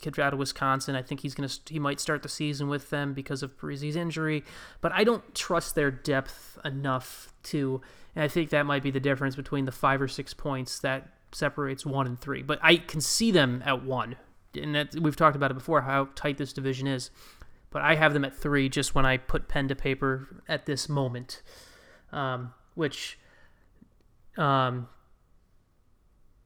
kid 0.00 0.18
out 0.18 0.32
of 0.32 0.38
Wisconsin. 0.38 0.94
I 0.94 1.02
think 1.02 1.20
he's 1.20 1.34
gonna 1.34 1.48
he 1.68 1.78
might 1.78 2.00
start 2.00 2.22
the 2.22 2.28
season 2.28 2.68
with 2.68 2.90
them 2.90 3.14
because 3.14 3.42
of 3.42 3.58
Parise's 3.58 3.96
injury, 3.96 4.44
but 4.80 4.92
I 4.92 5.04
don't 5.04 5.34
trust 5.34 5.74
their 5.74 5.90
depth 5.90 6.58
enough 6.64 7.32
to. 7.44 7.80
And 8.14 8.22
I 8.22 8.28
think 8.28 8.50
that 8.50 8.66
might 8.66 8.82
be 8.82 8.90
the 8.90 9.00
difference 9.00 9.36
between 9.36 9.64
the 9.64 9.72
five 9.72 10.02
or 10.02 10.08
six 10.08 10.34
points 10.34 10.80
that 10.80 11.08
separates 11.32 11.86
one 11.86 12.06
and 12.06 12.20
three. 12.20 12.42
But 12.42 12.58
I 12.62 12.76
can 12.76 13.00
see 13.00 13.30
them 13.30 13.62
at 13.64 13.84
one, 13.84 14.16
and 14.54 14.74
that 14.74 14.94
we've 14.94 15.16
talked 15.16 15.36
about 15.36 15.50
it 15.50 15.54
before 15.54 15.80
how 15.82 16.08
tight 16.14 16.36
this 16.36 16.52
division 16.52 16.86
is. 16.86 17.10
But 17.72 17.82
I 17.82 17.94
have 17.94 18.12
them 18.12 18.24
at 18.24 18.36
three 18.36 18.68
just 18.68 18.94
when 18.94 19.06
I 19.06 19.16
put 19.16 19.48
pen 19.48 19.68
to 19.68 19.74
paper 19.74 20.42
at 20.48 20.66
this 20.66 20.88
moment, 20.88 21.42
um, 22.12 22.52
which 22.74 23.18
um, 24.36 24.88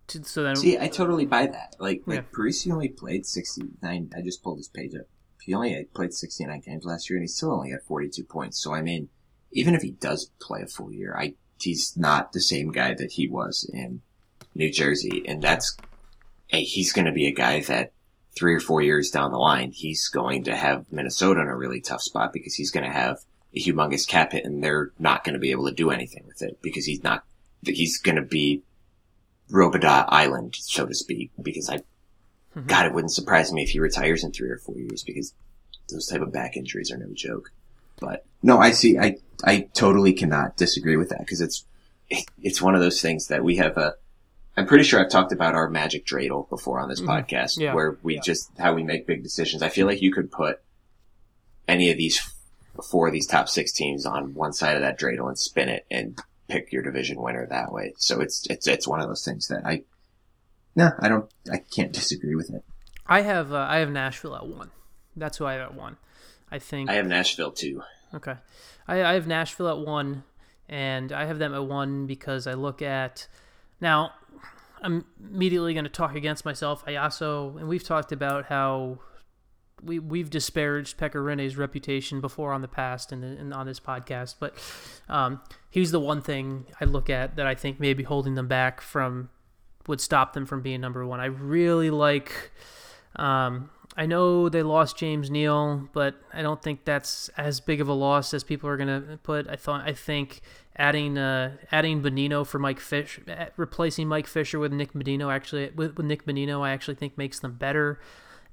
to, 0.09 0.25
so 0.25 0.43
then, 0.43 0.57
see, 0.57 0.79
I 0.79 0.89
totally 0.89 1.27
buy 1.27 1.47
that. 1.47 1.77
Like, 1.79 2.03
yeah. 2.07 2.17
like 2.17 2.33
Parise 2.33 2.71
only 2.71 2.89
played 2.89 3.27
sixty 3.27 3.63
nine. 3.83 4.11
I 4.17 4.23
just 4.23 4.43
pulled 4.43 4.59
his 4.59 4.69
page 4.69 4.95
up. 4.95 5.07
He 5.43 5.55
only 5.55 5.87
played 5.95 6.13
sixty 6.13 6.45
nine 6.45 6.61
games 6.61 6.85
last 6.85 7.11
year, 7.11 7.17
and 7.17 7.25
he 7.25 7.29
still 7.29 7.53
only 7.53 7.71
had 7.71 7.83
forty 7.83 8.09
two 8.09 8.25
points. 8.25 8.63
So 8.63 8.73
I 8.73 8.83
mean, 8.83 9.09
even 9.53 9.75
if 9.75 9.83
he 9.83 9.93
does 9.93 10.31
play 10.41 10.63
a 10.63 10.67
full 10.67 10.93
year, 10.93 11.17
I 11.17 11.35
he's 11.59 11.97
not 11.97 12.33
the 12.33 12.41
same 12.41 12.71
guy 12.71 12.95
that 12.95 13.13
he 13.13 13.29
was 13.29 13.69
in 13.73 14.03
New 14.55 14.71
Jersey, 14.71 15.25
and 15.27 15.43
that's 15.43 15.77
hey, 16.49 16.63
he's 16.63 16.93
going 16.93 17.07
to 17.07 17.13
be 17.13 17.27
a 17.27 17.33
guy 17.33 17.61
that 17.63 17.93
three 18.37 18.55
or 18.55 18.61
four 18.61 18.83
years 18.83 19.11
down 19.11 19.33
the 19.33 19.39
line, 19.39 19.73
he's 19.73 20.09
going 20.09 20.45
to 20.45 20.55
have 20.55 20.85
Minnesota 20.91 21.41
in 21.41 21.49
a 21.49 21.57
really 21.57 21.81
tough 21.81 22.03
spot 22.03 22.33
because 22.33 22.55
he's 22.55 22.71
going 22.71 22.85
to 22.85 22.93
have 22.93 23.19
a 23.55 23.61
humongous 23.61 24.07
cap 24.07 24.33
hit, 24.33 24.45
and 24.45 24.63
they're 24.63 24.93
not 24.99 25.25
going 25.25 25.33
to 25.33 25.39
be 25.41 25.51
able 25.51 25.67
to 25.67 25.75
do 25.75 25.91
anything 25.91 26.25
with 26.27 26.43
it 26.43 26.59
because 26.63 26.85
he's 26.85 27.03
not. 27.03 27.25
He's 27.65 27.99
going 27.99 28.17
to 28.17 28.23
be 28.23 28.63
Robidas 29.51 30.05
Island, 30.09 30.55
so 30.57 30.87
to 30.87 30.95
speak, 30.95 31.31
because 31.41 31.71
I, 31.71 31.79
mm-hmm. 31.79 32.67
God, 32.67 32.87
it 32.87 32.93
wouldn't 32.93 33.13
surprise 33.13 33.53
me 33.53 33.63
if 33.63 33.71
he 33.71 33.81
retires 33.81 34.23
in 34.23 34.33
three 34.33 34.51
or 34.51 34.59
four 34.59 34.77
years 34.77 35.03
because 35.03 35.35
those 35.91 36.07
type 36.07 36.21
of 36.21 36.33
back 36.33 36.57
injuries 36.57 36.93
are 36.93 36.99
no 36.99 37.13
joke. 37.13 37.51
But 37.99 38.27
no, 38.43 38.59
I 38.59 38.73
see, 38.73 38.99
I, 38.99 39.17
I 39.43 39.69
totally 39.73 40.13
cannot 40.13 40.57
disagree 40.57 40.97
with 40.97 41.09
that 41.09 41.21
because 41.21 41.41
it's, 41.41 41.65
it's 42.43 42.61
one 42.61 42.75
of 42.75 42.81
those 42.81 43.01
things 43.01 43.29
that 43.29 43.43
we 43.43 43.57
have 43.57 43.77
a, 43.79 43.95
I'm 44.57 44.67
pretty 44.67 44.85
sure 44.85 45.01
I've 45.01 45.11
talked 45.11 45.33
about 45.33 45.55
our 45.55 45.69
magic 45.69 46.07
dreidel 46.07 46.49
before 46.49 46.81
on 46.81 46.89
this 46.89 47.01
mm-hmm. 47.01 47.11
podcast 47.11 47.59
yeah. 47.59 47.75
where 47.75 47.99
we 48.03 48.15
yeah. 48.15 48.21
just, 48.25 48.51
how 48.59 48.75
we 48.75 48.83
make 48.83 49.07
big 49.07 49.23
decisions. 49.23 49.63
I 49.63 49.69
feel 49.69 49.87
like 49.87 50.01
you 50.01 50.13
could 50.13 50.31
put 50.31 50.61
any 51.69 51.91
of 51.91 51.99
these 51.99 52.21
four 52.83 53.07
of 53.09 53.13
these 53.13 53.27
top 53.27 53.49
six 53.49 53.73
teams 53.73 54.07
on 54.07 54.35
one 54.35 54.53
side 54.53 54.77
of 54.77 54.83
that 54.83 54.99
dreidel 54.99 55.29
and 55.29 55.39
spin 55.39 55.69
it 55.69 55.87
and 55.91 56.19
pick 56.49 56.73
your 56.73 56.83
division 56.83 57.21
winner 57.21 57.47
that 57.47 57.73
way. 57.73 57.95
So 57.99 58.21
it's 58.21 58.47
it's 58.49 58.67
it's 58.67 58.87
one 58.87 59.01
of 59.01 59.09
those 59.09 59.25
things 59.25 59.49
that 59.49 59.65
I 59.65 59.83
no, 60.75 60.91
I 61.01 61.09
don't 61.09 61.31
I 61.51 61.59
can't 61.59 61.93
disagree 61.93 62.35
with 62.35 62.51
it. 62.51 62.65
I 63.07 63.23
have 63.23 63.53
uh, 63.53 63.67
I 63.69 63.79
have 63.79 63.91
Nashville 63.91 64.37
at 64.37 64.47
one. 64.47 64.71
That's 65.17 65.39
who 65.39 65.47
I 65.47 65.55
have 65.55 65.71
at 65.71 65.75
one. 65.75 65.97
I 66.51 66.59
think 66.59 66.91
I 66.91 66.95
have 66.95 67.07
Nashville 67.07 67.53
too. 67.53 67.83
Okay, 68.15 68.35
I, 68.87 69.03
I 69.03 69.15
have 69.15 69.27
Nashville 69.27 69.69
at 69.69 69.79
one, 69.79 70.25
and 70.69 71.13
I 71.13 71.25
have 71.25 71.39
them 71.39 71.55
at 71.55 71.65
one 71.65 72.07
because 72.07 72.47
I 72.47 72.55
look 72.55 72.83
at 72.83 73.27
now. 73.81 74.13
I'm 74.83 75.05
immediately 75.21 75.75
going 75.75 75.85
to 75.85 75.91
talk 75.91 76.15
against 76.15 76.45
myself. 76.45 76.85
I 76.87 76.97
also 76.97 77.57
and 77.59 77.69
we've 77.69 77.85
talked 77.85 78.13
about 78.13 78.47
how 78.47 78.99
we 79.83 79.99
we've 79.99 80.31
disparaged 80.31 80.99
Pekka 80.99 81.25
Rinne's 81.25 81.57
reputation 81.57 82.21
before 82.21 82.53
on 82.53 82.63
the 82.63 82.69
past 82.69 83.13
and, 83.13 83.23
and 83.25 83.53
on 83.53 83.67
this 83.67 83.81
podcast, 83.81 84.37
but 84.41 84.55
um, 85.09 85.41
he's 85.71 85.91
the 85.91 86.01
one 86.01 86.23
thing 86.23 86.67
I 86.81 86.85
look 86.85 87.11
at 87.11 87.37
that 87.37 87.47
I 87.47 87.55
think 87.55 87.79
maybe 87.81 88.03
holding 88.03 88.35
them 88.35 88.49
back 88.49 88.81
from 88.81 89.31
would 89.87 90.01
stop 90.01 90.33
them 90.33 90.47
from 90.47 90.63
being 90.63 90.81
number 90.81 91.07
one. 91.07 91.21
I 91.21 91.27
really 91.27 91.91
like. 91.91 92.53
Um, 93.17 93.71
I 93.99 94.05
know 94.05 94.51
they 94.51 94.63
lost 94.63 94.99
James 94.99 95.31
Neal, 95.31 95.89
but 95.95 96.17
I 96.33 96.43
don't 96.43 96.61
think 96.61 96.85
that's 96.85 97.31
as 97.39 97.61
big 97.61 97.81
of 97.81 97.89
a 97.89 97.95
loss 97.95 98.35
as 98.35 98.45
people 98.45 98.69
are 98.69 98.77
gonna 98.77 99.19
put. 99.23 99.49
I 99.49 99.57
thought 99.57 99.89
I 99.89 99.93
think 99.93 100.43
adding 100.77 101.19
uh, 101.19 101.57
adding 101.73 102.03
Bonino 102.03 102.47
for 102.47 102.59
Mike 102.59 102.81
Fish, 102.81 103.21
eh, 103.27 103.49
replacing 103.57 104.09
Mike 104.09 104.27
Fisher 104.27 104.59
with 104.59 104.73
Nick 104.73 104.93
Bonino 104.93 105.33
actually 105.33 105.71
with, 105.71 105.97
with 105.97 106.07
Nick 106.07 106.25
Bonino, 106.25 106.63
I 106.63 106.71
actually 106.71 106.95
think 106.95 107.17
makes 107.17 107.41
them 107.41 107.55
better. 107.55 108.01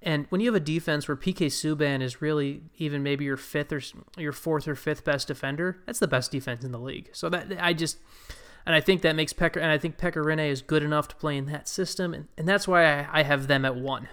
And 0.02 0.26
when 0.30 0.42
you 0.42 0.48
have 0.48 0.62
a 0.62 0.66
defense 0.66 1.08
where 1.08 1.16
PK 1.16 1.48
Subban 1.48 2.02
is 2.02 2.22
really 2.22 2.64
even 2.78 3.04
maybe 3.04 3.24
your 3.24 3.38
fifth 3.38 3.72
or 3.72 3.82
your 4.18 4.34
fourth 4.34 4.68
or 4.68 4.76
fifth 4.76 5.06
best 5.06 5.30
defender, 5.30 5.82
that's 5.86 6.00
the 6.00 6.08
best 6.08 6.32
defense 6.32 6.64
in 6.64 6.72
the 6.72 6.80
league. 6.80 7.10
So 7.14 7.30
that 7.30 7.48
I 7.60 7.74
just 7.74 7.98
and 8.66 8.76
I 8.76 8.82
think 8.82 9.02
that 9.02 9.16
makes 9.16 9.34
Pekka 9.34 9.58
and 9.58 9.72
I 9.72 9.78
think 9.78 9.98
Pekka 9.98 10.24
Rinne 10.24 10.50
is 10.50 10.62
good 10.62 10.84
enough 10.84 11.08
to 11.10 11.16
play 11.16 11.38
in 11.38 11.46
that 11.46 11.68
system, 11.68 12.14
and, 12.14 12.28
and 12.38 12.48
that's 12.48 12.68
why 12.68 12.86
I, 12.86 13.08
I 13.20 13.24
have 13.24 13.48
them 13.48 13.66
at 13.66 13.76
one. 13.76 14.10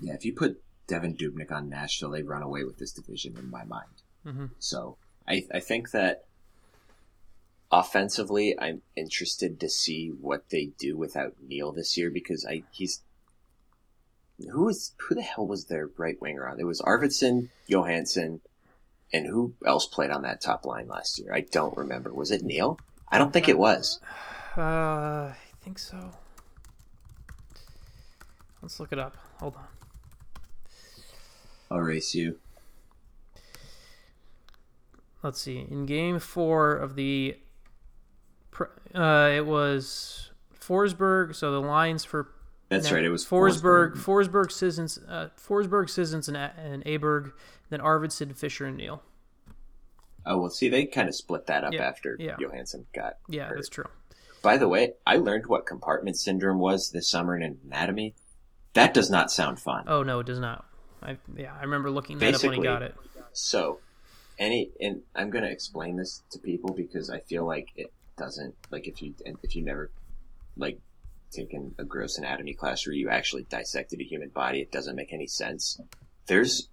Yeah, 0.00 0.14
if 0.14 0.24
you 0.24 0.32
put 0.32 0.62
Devin 0.86 1.16
Dubnyk 1.16 1.52
on 1.52 1.68
Nashville, 1.68 2.10
they 2.10 2.22
run 2.22 2.42
away 2.42 2.64
with 2.64 2.78
this 2.78 2.92
division 2.92 3.36
in 3.38 3.50
my 3.50 3.64
mind. 3.64 4.02
Mm-hmm. 4.26 4.46
So 4.58 4.96
I, 5.28 5.44
I 5.52 5.60
think 5.60 5.90
that 5.90 6.24
offensively, 7.72 8.54
I'm 8.58 8.82
interested 8.94 9.58
to 9.60 9.68
see 9.68 10.08
what 10.08 10.50
they 10.50 10.72
do 10.78 10.96
without 10.96 11.34
Neal 11.40 11.72
this 11.72 11.96
year 11.96 12.10
because 12.10 12.46
I 12.46 12.62
he's 12.70 13.02
who 14.50 14.68
is 14.68 14.92
who 14.98 15.14
the 15.14 15.22
hell 15.22 15.46
was 15.46 15.64
their 15.64 15.88
right 15.96 16.20
winger 16.20 16.46
on? 16.46 16.60
It 16.60 16.66
was 16.66 16.80
Arvidsson, 16.80 17.48
Johansen, 17.68 18.40
and 19.12 19.26
who 19.26 19.54
else 19.66 19.86
played 19.86 20.10
on 20.10 20.22
that 20.22 20.40
top 20.40 20.66
line 20.66 20.88
last 20.88 21.18
year? 21.18 21.32
I 21.32 21.40
don't 21.40 21.76
remember. 21.76 22.12
Was 22.12 22.30
it 22.30 22.42
Neal? 22.42 22.78
I 23.08 23.18
don't 23.18 23.32
think 23.32 23.48
it 23.48 23.58
was. 23.58 24.00
Uh, 24.56 24.60
I 24.60 25.36
think 25.62 25.78
so. 25.78 26.12
Let's 28.60 28.78
look 28.78 28.92
it 28.92 28.98
up. 28.98 29.16
Hold 29.40 29.56
on. 29.56 29.64
I'll 31.70 31.80
race 31.80 32.14
you. 32.14 32.38
Let's 35.22 35.40
see. 35.40 35.66
In 35.70 35.86
game 35.86 36.18
four 36.18 36.74
of 36.74 36.96
the, 36.96 37.36
uh, 38.94 39.30
it 39.34 39.46
was 39.46 40.30
Forsberg. 40.60 41.34
So 41.34 41.52
the 41.52 41.60
lines 41.60 42.04
for 42.04 42.28
that's 42.68 42.90
right. 42.90 43.04
It 43.04 43.10
was 43.10 43.26
Forsberg, 43.26 43.96
Forsberg, 43.96 44.50
Sissons, 44.50 44.98
uh, 45.08 45.28
Forsberg, 45.38 45.90
Sissons, 45.90 46.28
and, 46.28 46.36
and 46.36 46.84
Aberg. 46.84 47.32
Then 47.68 47.80
Arvidsson, 47.80 48.34
Fisher, 48.36 48.66
and 48.66 48.76
Neal. 48.76 49.02
Oh 50.24 50.38
well, 50.38 50.50
see, 50.50 50.68
they 50.68 50.86
kind 50.86 51.08
of 51.08 51.14
split 51.14 51.46
that 51.46 51.64
up 51.64 51.72
Yeah, 51.72 51.82
after 51.82 52.16
yeah. 52.18 52.36
Johansen 52.36 52.84
got. 52.94 53.14
Yeah, 53.28 53.46
hurt. 53.48 53.56
that's 53.56 53.68
true. 53.68 53.86
By 54.42 54.56
the 54.56 54.68
way, 54.68 54.94
I 55.06 55.16
learned 55.16 55.46
what 55.46 55.66
compartment 55.66 56.16
syndrome 56.18 56.58
was 56.58 56.90
this 56.90 57.08
summer 57.08 57.36
in 57.36 57.58
anatomy. 57.64 58.14
That 58.74 58.94
does 58.94 59.10
not 59.10 59.30
sound 59.30 59.58
fun. 59.60 59.84
Oh 59.86 60.02
no, 60.02 60.20
it 60.20 60.26
does 60.26 60.38
not. 60.40 60.64
I 61.02 61.18
yeah, 61.36 61.52
I 61.58 61.62
remember 61.62 61.90
looking 61.90 62.18
that 62.18 62.34
up 62.34 62.42
when 62.42 62.52
he 62.52 62.58
Basically- 62.60 62.64
got 62.66 62.82
it. 62.82 62.94
So, 63.32 63.80
any 64.38 64.70
and 64.80 65.02
I'm 65.14 65.30
going 65.30 65.44
to 65.44 65.50
explain 65.50 65.96
this 65.96 66.22
to 66.30 66.38
people 66.38 66.72
because 66.74 67.10
I 67.10 67.20
feel 67.20 67.46
like 67.46 67.68
it 67.76 67.92
doesn't 68.22 68.54
like 68.70 68.86
if 68.86 69.02
you 69.02 69.14
if 69.42 69.56
you 69.56 69.64
never 69.64 69.90
like 70.56 70.78
taken 71.32 71.74
a 71.78 71.84
gross 71.84 72.18
anatomy 72.18 72.54
class 72.54 72.86
where 72.86 72.94
you 72.94 73.08
actually 73.08 73.42
dissected 73.44 74.00
a 74.00 74.04
human 74.04 74.28
body, 74.28 74.60
it 74.60 74.70
doesn't 74.70 74.96
make 74.96 75.12
any 75.12 75.26
sense. 75.26 75.80
There's 76.26 76.68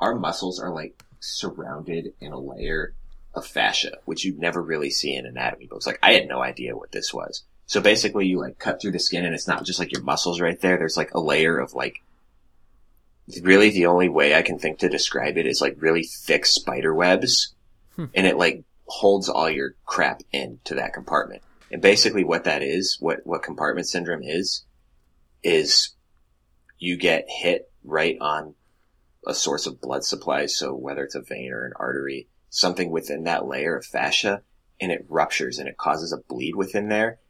our 0.00 0.14
muscles 0.14 0.58
are 0.58 0.72
like 0.72 1.02
surrounded 1.20 2.14
in 2.20 2.32
a 2.32 2.38
layer 2.38 2.94
of 3.34 3.46
fascia, 3.46 3.98
which 4.06 4.24
you 4.24 4.34
never 4.38 4.62
really 4.62 4.90
see 4.90 5.14
in 5.14 5.26
anatomy 5.26 5.66
books. 5.66 5.86
Like 5.86 5.98
I 6.02 6.14
had 6.14 6.28
no 6.28 6.40
idea 6.42 6.76
what 6.76 6.92
this 6.92 7.12
was. 7.12 7.42
So 7.66 7.80
basically 7.80 8.26
you 8.26 8.40
like 8.40 8.58
cut 8.58 8.80
through 8.80 8.92
the 8.92 8.98
skin 8.98 9.24
and 9.26 9.34
it's 9.34 9.46
not 9.46 9.64
just 9.64 9.78
like 9.78 9.92
your 9.92 10.02
muscles 10.02 10.40
right 10.40 10.60
there. 10.60 10.78
There's 10.78 10.96
like 10.96 11.12
a 11.12 11.20
layer 11.20 11.58
of 11.58 11.74
like 11.74 12.02
really 13.42 13.70
the 13.70 13.86
only 13.86 14.08
way 14.08 14.34
I 14.34 14.42
can 14.42 14.58
think 14.58 14.78
to 14.78 14.88
describe 14.88 15.36
it 15.36 15.46
is 15.46 15.60
like 15.60 15.76
really 15.78 16.04
thick 16.04 16.46
spider 16.46 16.94
webs 16.94 17.54
Hmm. 17.96 18.04
and 18.14 18.26
it 18.26 18.36
like 18.36 18.62
holds 18.90 19.28
all 19.28 19.48
your 19.48 19.74
crap 19.84 20.22
into 20.32 20.74
that 20.74 20.92
compartment. 20.92 21.42
And 21.70 21.80
basically 21.80 22.24
what 22.24 22.44
that 22.44 22.62
is, 22.62 22.96
what, 23.00 23.20
what 23.24 23.42
compartment 23.42 23.86
syndrome 23.86 24.22
is, 24.22 24.64
is 25.42 25.94
you 26.78 26.96
get 26.96 27.26
hit 27.28 27.70
right 27.84 28.16
on 28.20 28.54
a 29.26 29.34
source 29.34 29.66
of 29.66 29.80
blood 29.80 30.04
supply. 30.04 30.46
So 30.46 30.74
whether 30.74 31.04
it's 31.04 31.14
a 31.14 31.22
vein 31.22 31.52
or 31.52 31.66
an 31.66 31.72
artery, 31.76 32.28
something 32.48 32.90
within 32.90 33.24
that 33.24 33.46
layer 33.46 33.76
of 33.76 33.86
fascia 33.86 34.42
and 34.80 34.90
it 34.90 35.06
ruptures 35.08 35.58
and 35.58 35.68
it 35.68 35.76
causes 35.76 36.12
a 36.12 36.18
bleed 36.18 36.56
within 36.56 36.88
there 36.88 37.20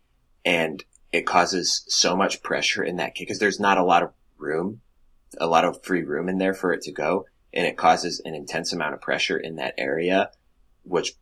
and 0.45 0.83
it 1.13 1.27
causes 1.27 1.85
so 1.89 2.17
much 2.17 2.43
pressure 2.43 2.83
in 2.83 2.97
that 2.97 3.15
because 3.19 3.39
there's 3.39 3.61
not 3.61 3.79
a 3.79 3.85
lot 3.85 4.03
of 4.03 4.13
room, 4.39 4.81
a 5.39 5.47
lot 5.47 5.65
of 5.65 5.83
free 5.85 6.03
room 6.03 6.29
in 6.29 6.39
there 6.39 6.55
for 6.55 6.73
it 6.73 6.83
to 6.83 6.93
go. 6.93 7.27
And 7.53 7.67
it 7.67 7.77
causes 7.77 8.23
an 8.25 8.35
intense 8.35 8.73
amount 8.73 8.95
of 8.95 9.01
pressure 9.01 9.37
in 9.37 9.57
that 9.57 9.75
area, 9.77 10.31
which 10.85 11.15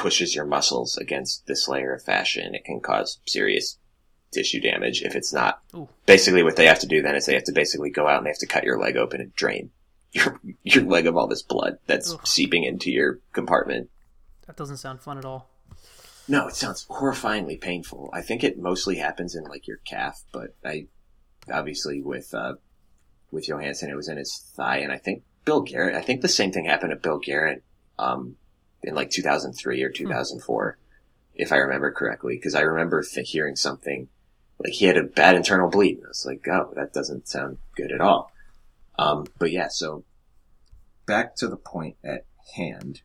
pushes 0.00 0.34
your 0.34 0.46
muscles 0.46 0.96
against 0.96 1.46
this 1.46 1.68
layer 1.68 1.94
of 1.94 2.02
fascia 2.02 2.42
and 2.42 2.54
it 2.54 2.64
can 2.64 2.80
cause 2.80 3.20
serious 3.26 3.78
tissue 4.32 4.60
damage 4.60 5.02
if 5.02 5.14
it's 5.14 5.32
not. 5.32 5.60
Ooh. 5.74 5.88
Basically 6.06 6.42
what 6.42 6.56
they 6.56 6.66
have 6.66 6.78
to 6.80 6.86
do 6.86 7.02
then 7.02 7.14
is 7.14 7.26
they 7.26 7.34
have 7.34 7.44
to 7.44 7.52
basically 7.52 7.90
go 7.90 8.08
out 8.08 8.18
and 8.18 8.26
they 8.26 8.30
have 8.30 8.38
to 8.38 8.46
cut 8.46 8.64
your 8.64 8.78
leg 8.78 8.96
open 8.96 9.20
and 9.20 9.34
drain 9.34 9.70
your, 10.12 10.40
your 10.62 10.84
leg 10.84 11.06
of 11.06 11.16
all 11.16 11.26
this 11.26 11.42
blood 11.42 11.78
that's 11.86 12.12
Ugh. 12.12 12.26
seeping 12.26 12.64
into 12.64 12.90
your 12.90 13.20
compartment. 13.32 13.90
That 14.46 14.56
doesn't 14.56 14.78
sound 14.78 15.00
fun 15.00 15.18
at 15.18 15.24
all. 15.24 15.50
No, 16.26 16.46
it 16.46 16.54
sounds 16.54 16.86
horrifyingly 16.86 17.60
painful. 17.60 18.08
I 18.12 18.22
think 18.22 18.42
it 18.42 18.58
mostly 18.58 18.96
happens 18.96 19.34
in 19.34 19.44
like 19.44 19.66
your 19.66 19.78
calf, 19.78 20.22
but 20.32 20.54
I 20.64 20.86
obviously 21.52 22.00
with 22.00 22.32
uh 22.32 22.54
with 23.30 23.46
Johansen 23.46 23.90
it 23.90 23.96
was 23.96 24.08
in 24.08 24.16
his 24.16 24.50
thigh 24.56 24.78
and 24.78 24.92
I 24.92 24.98
think 24.98 25.24
Bill 25.44 25.60
Garrett 25.60 25.96
I 25.96 26.00
think 26.00 26.22
the 26.22 26.28
same 26.28 26.52
thing 26.52 26.64
happened 26.64 26.90
to 26.90 26.96
Bill 26.96 27.18
Garrett 27.18 27.62
um 27.98 28.36
in 28.82 28.94
like 28.94 29.10
2003 29.10 29.82
or 29.82 29.90
2004 29.90 30.78
if 31.34 31.52
I 31.52 31.56
remember 31.56 31.90
correctly 31.92 32.36
because 32.36 32.54
I 32.54 32.62
remember 32.62 33.02
th- 33.02 33.30
hearing 33.30 33.56
something 33.56 34.08
like 34.58 34.72
he 34.72 34.86
had 34.86 34.96
a 34.96 35.04
bad 35.04 35.36
internal 35.36 35.70
bleed 35.70 35.98
and 35.98 36.06
I 36.06 36.08
was 36.08 36.26
like 36.26 36.46
oh 36.48 36.72
that 36.76 36.92
doesn't 36.92 37.28
sound 37.28 37.58
good 37.76 37.92
at 37.92 38.00
all. 38.00 38.32
Um 38.98 39.26
but 39.38 39.50
yeah, 39.52 39.68
so 39.68 40.04
back 41.10 41.34
to 41.34 41.48
the 41.48 41.56
point 41.56 41.96
at 42.04 42.24
hand. 42.54 43.02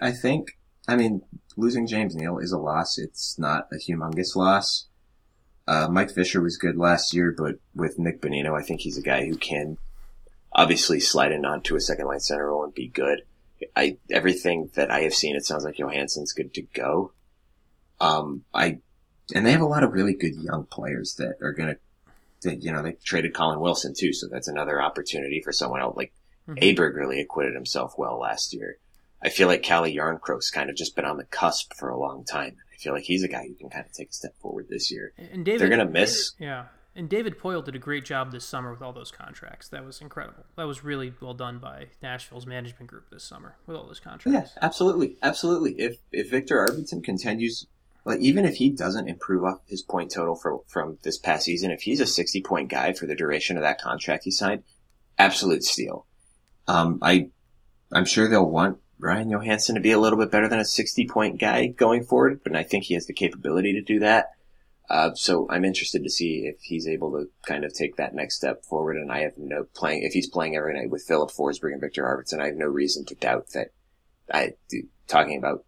I 0.00 0.12
think, 0.12 0.58
I 0.86 0.96
mean, 0.96 1.22
losing 1.56 1.86
James 1.86 2.14
Neal 2.14 2.38
is 2.38 2.52
a 2.52 2.58
loss. 2.58 2.98
It's 2.98 3.38
not 3.38 3.68
a 3.72 3.76
humongous 3.76 4.36
loss. 4.36 4.86
Uh, 5.66 5.88
Mike 5.90 6.10
Fisher 6.10 6.42
was 6.42 6.56
good 6.56 6.76
last 6.76 7.14
year, 7.14 7.34
but 7.36 7.56
with 7.74 7.98
Nick 7.98 8.20
Bonino, 8.20 8.58
I 8.58 8.62
think 8.62 8.80
he's 8.80 8.98
a 8.98 9.02
guy 9.02 9.24
who 9.26 9.36
can 9.36 9.78
obviously 10.52 11.00
slide 11.00 11.32
in 11.32 11.46
onto 11.46 11.76
a 11.76 11.80
second 11.80 12.06
line 12.06 12.20
center 12.20 12.48
role 12.48 12.64
and 12.64 12.74
be 12.74 12.88
good. 12.88 13.22
I 13.76 13.98
everything 14.10 14.70
that 14.74 14.90
I 14.90 15.00
have 15.00 15.14
seen, 15.14 15.36
it 15.36 15.44
sounds 15.44 15.64
like 15.64 15.76
Johansen's 15.76 16.32
good 16.32 16.52
to 16.54 16.62
go. 16.62 17.12
um, 18.00 18.44
I, 18.52 18.78
and 19.34 19.46
they 19.46 19.52
have 19.52 19.60
a 19.60 19.66
lot 19.66 19.84
of 19.84 19.92
really 19.92 20.14
good 20.14 20.34
young 20.34 20.64
players 20.66 21.14
that 21.18 21.36
are 21.40 21.52
gonna, 21.52 21.76
That, 22.42 22.62
you 22.62 22.72
know, 22.72 22.82
they 22.82 22.92
traded 23.04 23.34
Colin 23.34 23.60
Wilson 23.60 23.94
too, 23.96 24.12
so 24.12 24.26
that's 24.28 24.48
another 24.48 24.82
opportunity 24.82 25.40
for 25.40 25.52
someone 25.52 25.80
else. 25.80 25.96
Like 25.96 26.12
Mhm. 26.48 26.58
Aberg 26.60 26.96
really 26.96 27.20
acquitted 27.20 27.54
himself 27.54 27.94
well 27.96 28.18
last 28.18 28.52
year. 28.52 28.78
I 29.22 29.28
feel 29.28 29.46
like 29.46 29.62
Calle 29.62 29.84
Jarnkrok's 29.94 30.50
kind 30.50 30.68
of 30.68 30.74
just 30.74 30.96
been 30.96 31.04
on 31.04 31.16
the 31.16 31.24
cusp 31.24 31.72
for 31.74 31.88
a 31.88 31.96
long 31.96 32.24
time. 32.24 32.56
I 32.72 32.76
feel 32.78 32.92
like 32.92 33.04
he's 33.04 33.22
a 33.22 33.28
guy 33.28 33.46
who 33.46 33.54
can 33.54 33.70
kind 33.70 33.86
of 33.86 33.92
take 33.92 34.10
a 34.10 34.12
step 34.12 34.36
forward 34.40 34.66
this 34.68 34.90
year. 34.90 35.12
And 35.16 35.44
David, 35.44 35.60
They're 35.60 35.68
gonna 35.68 35.84
miss. 35.88 36.32
Yeah, 36.40 36.64
and 36.94 37.08
David 37.08 37.38
Poile 37.38 37.64
did 37.64 37.74
a 37.74 37.78
great 37.78 38.04
job 38.04 38.32
this 38.32 38.44
summer 38.44 38.70
with 38.70 38.82
all 38.82 38.92
those 38.92 39.10
contracts. 39.10 39.68
That 39.68 39.84
was 39.84 40.00
incredible. 40.00 40.44
That 40.56 40.66
was 40.66 40.84
really 40.84 41.12
well 41.20 41.34
done 41.34 41.58
by 41.58 41.86
Nashville's 42.02 42.46
management 42.46 42.88
group 42.88 43.08
this 43.10 43.24
summer 43.24 43.56
with 43.66 43.76
all 43.76 43.86
those 43.86 44.00
yeah, 44.24 44.42
contracts. 44.42 44.52
absolutely, 44.60 45.16
absolutely. 45.22 45.72
If, 45.80 45.96
if 46.12 46.30
Viktor 46.30 46.56
Arvidsson 46.66 47.02
continues, 47.02 47.66
Like 48.04 48.20
even 48.20 48.44
if 48.44 48.56
he 48.56 48.70
doesn't 48.70 49.08
improve 49.08 49.44
up 49.44 49.62
his 49.66 49.82
point 49.82 50.10
total 50.10 50.34
for, 50.36 50.60
from 50.66 50.98
this 51.02 51.18
past 51.18 51.44
season, 51.44 51.70
if 51.70 51.82
he's 51.82 52.00
a 52.00 52.06
60 52.06 52.42
point 52.42 52.68
guy 52.68 52.92
for 52.92 53.06
the 53.06 53.14
duration 53.16 53.56
of 53.56 53.62
that 53.62 53.80
contract 53.80 54.24
he 54.24 54.30
signed, 54.30 54.64
absolute 55.18 55.62
steal. 55.64 56.06
um, 56.66 56.98
I, 57.02 57.30
I'm 57.92 58.04
sure 58.06 58.28
they'll 58.28 58.48
want 58.48 58.78
Ryan 58.98 59.30
Johansen 59.30 59.74
to 59.74 59.80
be 59.80 59.92
a 59.92 59.98
little 59.98 60.18
bit 60.18 60.30
better 60.30 60.48
than 60.48 60.58
a 60.60 60.64
60 60.64 61.06
point 61.06 61.40
guy 61.40 61.66
going 61.66 62.04
forward, 62.04 62.40
but 62.42 62.56
I 62.56 62.62
think 62.62 62.84
he 62.84 62.94
has 62.94 63.06
the 63.06 63.12
capability 63.12 63.72
to 63.74 63.82
do 63.82 64.00
that. 64.00 64.30
Uh, 64.90 65.14
so 65.14 65.46
I'm 65.48 65.64
interested 65.64 66.02
to 66.04 66.10
see 66.10 66.44
if 66.46 66.60
he's 66.60 66.86
able 66.86 67.12
to 67.12 67.30
kind 67.46 67.64
of 67.64 67.72
take 67.72 67.96
that 67.96 68.14
next 68.14 68.36
step 68.36 68.64
forward. 68.64 68.96
And 68.96 69.10
I 69.10 69.20
have 69.20 69.32
no 69.38 69.64
playing, 69.74 70.02
if 70.02 70.12
he's 70.12 70.28
playing 70.28 70.54
every 70.56 70.74
night 70.74 70.90
with 70.90 71.04
Filip 71.04 71.30
Forsberg 71.30 71.72
and 71.72 71.80
Viktor 71.80 72.02
Arvidsson, 72.04 72.40
I 72.42 72.46
have 72.46 72.56
no 72.56 72.66
reason 72.66 73.04
to 73.06 73.14
doubt 73.14 73.46
that 73.54 73.68
I, 74.32 74.52
talking 75.08 75.38
about 75.38 75.64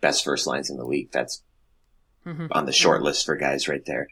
best 0.00 0.24
first 0.24 0.46
lines 0.46 0.70
in 0.70 0.76
the 0.76 0.84
league, 0.86 1.10
that's 1.12 1.42
Mhm. 2.24 2.48
on 2.52 2.66
the 2.66 2.72
short 2.72 3.02
list 3.02 3.26
for 3.26 3.34
guys 3.34 3.66
right 3.66 3.84
there, 3.84 4.06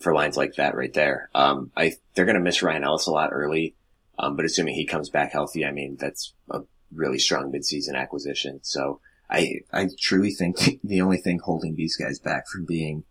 for 0.00 0.14
lines 0.14 0.36
like 0.36 0.54
that 0.54 0.74
right 0.74 0.94
there. 0.94 1.28
Um, 1.34 1.70
I, 1.76 1.92
they're 2.14 2.24
going 2.24 2.36
to 2.36 2.40
miss 2.42 2.62
Ryan 2.62 2.84
Ellis 2.84 3.06
a 3.06 3.10
lot 3.12 3.30
early. 3.32 3.74
Um, 4.18 4.36
but 4.36 4.44
assuming 4.46 4.74
he 4.76 4.86
comes 4.86 5.10
back 5.10 5.32
healthy, 5.32 5.64
I 5.64 5.72
mean, 5.72 5.96
that's 6.00 6.32
a 6.50 6.60
really 6.94 7.18
strong 7.18 7.52
midseason 7.52 7.96
acquisition. 7.96 8.60
So 8.62 9.00
I, 9.28 9.56
I 9.72 9.88
truly 10.00 10.30
think 10.30 10.56
the 10.84 11.00
only 11.02 11.18
thing 11.18 11.40
holding 11.40 11.74
these 11.74 11.96
guys 11.96 12.18
back 12.18 12.48
from 12.48 12.64
being 12.64 13.04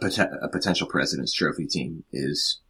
a, 0.00 0.38
a 0.42 0.48
potential 0.48 0.86
President's 0.86 1.32
Trophy 1.32 1.66
team 1.66 2.04
is 2.12 2.60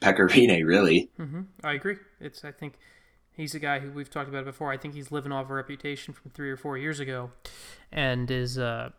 Pekka 0.00 0.28
Rinne, 0.28 0.64
really. 0.66 1.10
Mm-hmm. 1.18 1.42
I 1.64 1.72
agree. 1.72 1.96
It's, 2.20 2.44
I 2.44 2.52
think 2.52 2.74
he's 3.32 3.54
a 3.54 3.58
guy 3.58 3.78
who 3.78 3.90
we've 3.90 4.10
talked 4.10 4.28
about 4.28 4.44
before. 4.44 4.72
I 4.72 4.76
think 4.76 4.94
he's 4.94 5.10
living 5.10 5.32
off 5.32 5.50
a 5.50 5.54
reputation 5.54 6.14
from 6.14 6.30
three 6.32 6.50
or 6.50 6.56
four 6.56 6.76
years 6.76 7.00
ago 7.00 7.30
and 7.92 8.30
is, 8.30 8.58
uh, 8.58 8.90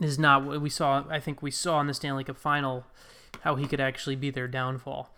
is 0.00 0.18
not 0.18 0.44
what 0.44 0.60
we 0.60 0.70
saw. 0.70 1.04
I 1.08 1.20
think 1.20 1.42
we 1.42 1.50
saw 1.50 1.80
in 1.80 1.86
the 1.86 1.94
Stanley 1.94 2.24
Cup 2.24 2.36
final 2.36 2.84
how 3.40 3.56
he 3.56 3.66
could 3.66 3.80
actually 3.80 4.16
be 4.16 4.30
their 4.30 4.48
downfall. 4.48 5.10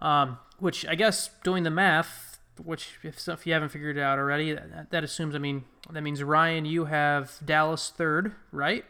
Um, 0.00 0.38
which 0.58 0.86
I 0.86 0.94
guess 0.94 1.30
doing 1.42 1.62
the 1.62 1.70
math, 1.70 2.33
which 2.62 2.98
if, 3.02 3.28
if 3.28 3.46
you 3.46 3.52
haven't 3.52 3.70
figured 3.70 3.96
it 3.96 4.02
out 4.02 4.18
already, 4.18 4.52
that, 4.52 4.90
that 4.90 5.04
assumes. 5.04 5.34
I 5.34 5.38
mean, 5.38 5.64
that 5.90 6.02
means 6.02 6.22
Ryan, 6.22 6.64
you 6.64 6.86
have 6.86 7.32
Dallas 7.44 7.92
third, 7.94 8.32
right? 8.52 8.84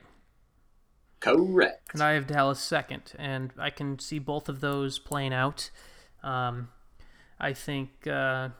Correct. 1.21 1.95
And 1.95 2.03
I 2.03 2.13
have 2.13 2.27
Dallas 2.27 2.61
second, 2.61 3.13
and 3.19 3.53
I 3.59 3.71
can 3.71 3.99
see 3.99 4.19
both 4.19 4.49
of 4.49 4.61
those 4.61 4.99
playing 4.99 5.33
out. 5.33 5.71
Um, 6.23 6.69
I 7.41 7.53
think 7.53 8.07
uh, 8.07 8.51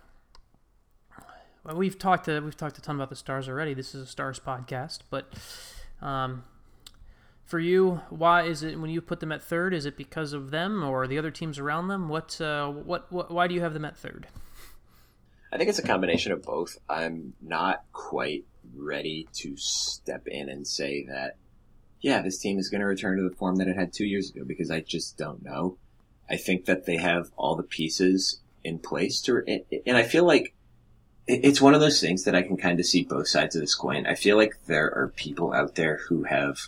well, 1.65 1.77
we've 1.77 1.99
talked 1.99 2.27
to, 2.27 2.41
we've 2.41 2.57
talked 2.57 2.77
a 2.77 2.83
ton 2.83 2.97
about 2.97 3.09
the 3.09 3.17
Stars 3.17 3.49
already. 3.49 3.73
This 3.73 3.95
is 3.95 4.03
a 4.03 4.07
Stars 4.07 4.39
podcast, 4.39 5.01
but 5.09 5.33
um, 6.03 6.45
for 7.43 7.59
you, 7.59 8.03
why 8.11 8.43
is 8.43 8.63
it 8.63 8.79
when 8.79 8.91
you 8.91 9.01
put 9.01 9.21
them 9.21 9.33
at 9.33 9.43
third? 9.43 9.73
Is 9.73 9.87
it 9.87 9.97
because 9.97 10.35
of 10.35 10.51
them 10.51 10.85
or 10.85 11.07
the 11.07 11.19
other 11.19 11.31
teams 11.31 11.59
around 11.59 11.89
them? 11.89 12.11
What, 12.11 12.39
uh, 12.39 12.69
what, 12.69 13.11
what, 13.11 13.31
why 13.31 13.47
do 13.47 13.55
you 13.55 13.63
have 13.63 13.73
them 13.73 13.87
at 13.87 13.97
third? 13.97 14.27
I 15.55 15.57
think 15.57 15.71
it's 15.71 15.79
a 15.79 15.83
combination 15.83 16.33
of 16.33 16.43
both. 16.43 16.77
I'm 16.89 17.35
not 17.41 17.85
quite 17.93 18.45
ready 18.75 19.29
to 19.35 19.57
step 19.57 20.27
in 20.27 20.49
and 20.49 20.67
say 20.67 21.05
that, 21.05 21.37
yeah, 22.01 22.23
this 22.23 22.39
team 22.39 22.59
is 22.59 22.69
going 22.69 22.81
to 22.81 22.87
return 22.89 23.19
to 23.19 23.23
the 23.23 23.37
form 23.37 23.57
that 23.57 23.69
it 23.69 23.77
had 23.77 23.93
two 23.93 24.05
years 24.05 24.31
ago 24.31 24.43
because 24.45 24.73
I 24.73 24.81
just 24.81 25.17
don't 25.17 25.45
know. 25.45 25.79
I 26.29 26.39
think 26.39 26.65
that 26.65 26.87
they 26.87 26.97
have 26.97 27.31
all 27.37 27.55
the 27.55 27.63
pieces 27.63 28.41
in 28.65 28.81
place 28.81 29.21
to, 29.23 29.45
and 29.87 29.97
I 29.97 30.03
feel 30.03 30.25
like 30.25 30.55
it's 31.29 31.61
one 31.61 31.75
of 31.75 31.81
those 31.81 32.01
things 32.01 32.25
that 32.25 32.35
I 32.35 32.43
can 32.43 32.57
kind 32.57 32.81
of 32.81 32.87
see 32.87 33.05
both 33.05 33.29
sides 33.29 33.55
of 33.55 33.61
this 33.61 33.77
coin. 33.77 34.07
I 34.07 34.17
feel 34.17 34.37
like 34.37 34.57
there 34.67 34.93
are 34.93 35.13
people 35.15 35.53
out 35.53 35.77
there 35.77 36.01
who 36.09 36.25
have 36.25 36.59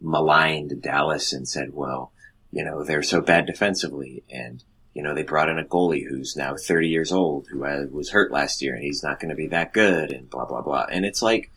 maligned 0.00 0.82
Dallas 0.82 1.32
and 1.32 1.48
said, 1.48 1.72
well, 1.72 2.10
you 2.50 2.64
know, 2.64 2.82
they're 2.82 3.04
so 3.04 3.20
bad 3.20 3.46
defensively. 3.46 4.24
And, 4.28 4.64
you 4.94 5.02
know, 5.02 5.14
they 5.14 5.22
brought 5.22 5.48
in 5.48 5.58
a 5.58 5.64
goalie 5.64 6.06
who's 6.08 6.36
now 6.36 6.54
30 6.56 6.88
years 6.88 7.12
old, 7.12 7.46
who 7.48 7.58
was 7.90 8.10
hurt 8.10 8.32
last 8.32 8.62
year 8.62 8.74
and 8.74 8.82
he's 8.82 9.02
not 9.02 9.20
going 9.20 9.30
to 9.30 9.34
be 9.34 9.48
that 9.48 9.72
good 9.72 10.12
and 10.12 10.30
blah, 10.30 10.44
blah, 10.44 10.62
blah. 10.62 10.86
And 10.90 11.04
it's 11.04 11.22
like, 11.22 11.50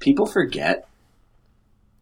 people 0.00 0.26
forget 0.26 0.88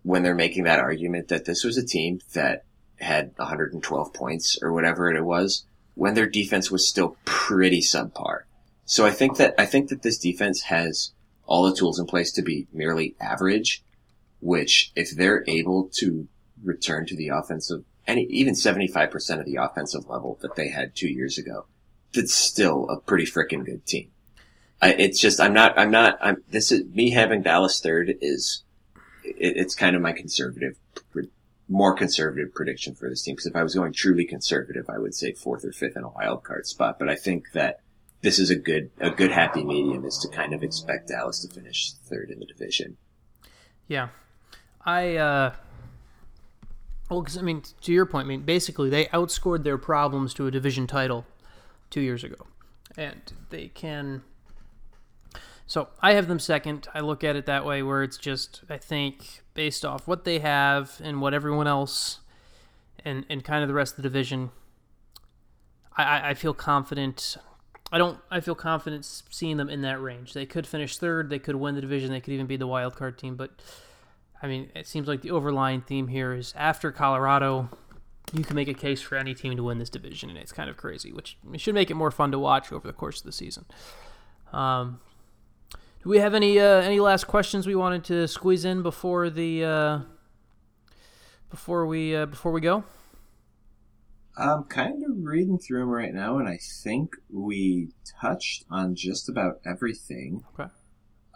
when 0.03 0.23
they're 0.23 0.35
making 0.35 0.65
that 0.65 0.79
argument 0.79 1.29
that 1.29 1.45
this 1.45 1.65
was 1.65 1.77
a 1.77 1.87
team 1.87 2.21
that 2.35 2.65
had 3.01 3.33
112 3.37 4.15
points 4.15 4.59
or 4.63 4.73
whatever 4.73 5.11
it 5.11 5.25
was 5.25 5.67
when 5.95 6.15
their 6.15 6.29
defense 6.29 6.71
was 6.71 6.89
still 6.89 7.17
pretty 7.25 7.81
subpar. 7.81 8.43
So 8.85 9.05
I 9.05 9.11
think 9.11 9.39
that, 9.39 9.55
I 9.59 9.67
think 9.67 9.89
that 9.89 10.03
this 10.03 10.19
defense 10.19 10.63
has 10.63 11.13
all 11.45 11.69
the 11.69 11.77
tools 11.77 11.99
in 11.99 12.07
place 12.07 12.33
to 12.33 12.43
be 12.43 12.69
merely 12.73 13.17
average 13.21 13.83
which 14.41 14.93
if 14.95 15.11
they're 15.11 15.45
able 15.47 15.89
to 15.95 16.29
return 16.63 17.07
to 17.07 17.17
the 17.17 17.29
offensive, 17.29 17.85
any, 18.07 18.25
even 18.25 18.55
75% 18.55 19.41
of 19.41 19.47
the 19.47 19.57
offensive 19.57 20.09
level 20.09 20.39
that 20.43 20.57
they 20.57 20.69
had 20.69 20.95
two 20.95 21.09
years 21.09 21.39
ago, 21.39 21.67
that's 22.13 22.35
still 22.35 22.89
a 22.89 23.01
pretty 23.01 23.25
freaking 23.25 23.65
good 23.65 23.85
team. 23.87 24.11
I, 24.81 24.93
it's 24.93 25.21
just, 25.21 25.41
I'm 25.41 25.53
not, 25.53 25.79
I'm 25.79 25.91
not, 25.91 26.19
I'm, 26.21 26.43
this 26.51 26.71
is, 26.71 26.85
me 26.87 27.11
having 27.11 27.43
Dallas 27.43 27.81
third 27.81 28.15
is, 28.21 28.63
it, 29.25 29.57
it's 29.57 29.75
kind 29.75 29.97
of 29.97 30.03
my 30.03 30.13
conservative, 30.13 30.77
more 31.69 31.95
conservative 31.95 32.55
prediction 32.55 32.95
for 32.95 33.09
this 33.09 33.23
team. 33.23 33.35
Because 33.35 33.47
if 33.47 33.57
I 33.57 33.63
was 33.63 33.75
going 33.75 33.93
truly 33.93 34.25
conservative, 34.25 34.89
I 34.89 34.99
would 34.99 35.15
say 35.15 35.33
fourth 35.33 35.65
or 35.65 35.73
fifth 35.73 35.97
in 35.97 36.05
a 36.05 36.09
wild 36.09 36.45
card 36.45 36.67
spot. 36.67 36.99
But 36.99 37.09
I 37.09 37.17
think 37.17 37.53
that 37.53 37.81
this 38.23 38.39
is 38.39 38.51
a 38.51 38.57
good, 38.57 38.91
a 39.01 39.11
good 39.11 39.33
happy 39.33 39.65
medium 39.65 40.05
is 40.05 40.19
to 40.19 40.29
kind 40.29 40.53
of 40.53 40.63
expect 40.63 41.09
Dallas 41.09 41.41
to 41.41 41.53
finish 41.53 41.93
third 41.93 42.31
in 42.31 42.39
the 42.39 42.47
division. 42.47 42.97
Yeah, 43.89 44.09
I 44.85 45.17
uh, 45.17 45.55
well, 47.09 47.21
because 47.21 47.39
I 47.39 47.43
mean, 47.43 47.63
to 47.83 47.93
your 47.93 48.07
point, 48.07 48.27
I 48.27 48.29
mean, 48.29 48.43
basically 48.43 48.91
they 48.91 49.07
outscored 49.07 49.65
their 49.65 49.79
problems 49.79 50.35
to 50.35 50.47
a 50.47 50.51
division 50.51 50.87
title 50.87 51.25
two 51.91 52.01
years 52.01 52.25
ago, 52.25 52.47
and 52.97 53.21
they 53.51 53.69
can. 53.69 54.23
So 55.67 55.89
I 56.01 56.15
have 56.15 56.29
them 56.29 56.39
second. 56.39 56.89
I 56.95 57.01
look 57.01 57.25
at 57.25 57.37
it 57.37 57.47
that 57.47 57.65
way, 57.65 57.83
where 57.83 58.03
it's 58.03 58.17
just 58.17 58.63
I 58.69 58.77
think 58.77 59.43
based 59.55 59.85
off 59.85 60.09
what 60.09 60.25
they 60.25 60.41
have 60.41 61.01
and 61.03 61.21
what 61.21 61.33
everyone 61.33 61.67
else, 61.69 62.21
and 63.05 63.25
and 63.31 63.45
kind 63.45 63.63
of 63.63 63.69
the 63.69 63.75
rest 63.75 63.93
of 63.93 63.97
the 63.99 64.03
division. 64.03 64.51
I, 65.97 66.31
I 66.31 66.35
feel 66.35 66.55
confident. 66.55 67.37
I 67.93 67.99
don't. 67.99 68.19
I 68.33 68.41
feel 68.41 68.57
confident 68.57 69.05
seeing 69.31 69.59
them 69.59 69.69
in 69.69 69.83
that 69.83 70.03
range. 70.03 70.35
They 70.35 70.45
could 70.45 70.67
finish 70.67 70.99
third. 70.99 71.31
They 71.31 71.39
could 71.39 71.55
win 71.55 71.77
the 71.77 71.81
division. 71.81 72.11
They 72.11 72.21
could 72.21 72.35
even 72.35 72.47
be 72.47 72.57
the 72.57 72.67
wild 72.67 72.97
card 72.97 73.17
team. 73.17 73.37
But 73.37 73.53
I 74.43 74.47
mean, 74.47 74.71
it 74.75 74.87
seems 74.87 75.09
like 75.09 75.23
the 75.23 75.31
overlying 75.31 75.81
theme 75.81 76.09
here 76.09 76.35
is 76.35 76.53
after 76.57 76.93
Colorado, 76.93 77.71
you 78.33 78.45
can 78.45 78.57
make 78.57 78.69
a 78.69 78.75
case 78.75 79.01
for 79.01 79.17
any 79.17 79.35
team 79.35 79.57
to 79.57 79.63
win 79.63 79.79
this 79.79 79.89
division, 79.89 80.29
and 80.29 80.39
it's 80.39 80.53
kind 80.53 80.69
of 80.69 80.77
crazy, 80.77 81.13
which 81.13 81.39
should 81.57 81.75
make 81.75 81.91
it 81.91 81.95
more 81.95 82.11
fun 82.11 82.33
to 82.33 82.39
watch 82.39 82.73
over 82.73 82.87
the 82.87 82.93
course 82.93 83.21
of 83.21 83.25
the 83.25 83.33
season. 83.33 83.65
Um, 84.53 85.01
do 86.03 86.11
we 86.11 86.19
have 86.19 86.35
any 86.35 86.59
uh, 86.59 86.83
any 86.83 87.01
last 87.01 87.27
questions 87.27 87.67
we 87.67 87.75
wanted 87.75 88.05
to 88.05 88.29
squeeze 88.29 88.65
in 88.65 88.83
before 88.83 89.31
the 89.31 89.65
uh, 89.65 89.99
before 91.51 91.87
we 91.87 92.15
uh, 92.15 92.27
before 92.27 92.53
we 92.53 92.61
go? 92.61 92.85
I'm 94.37 94.65
kind 94.65 95.03
of 95.03 95.13
reading 95.17 95.59
through 95.59 95.81
them 95.81 95.89
right 95.89 96.13
now, 96.13 96.39
and 96.39 96.47
I 96.47 96.59
think 96.61 97.17
we 97.33 97.89
touched 98.21 98.67
on 98.71 98.95
just 98.95 99.29
about 99.31 99.61
everything. 99.65 100.45
Okay. 100.53 100.71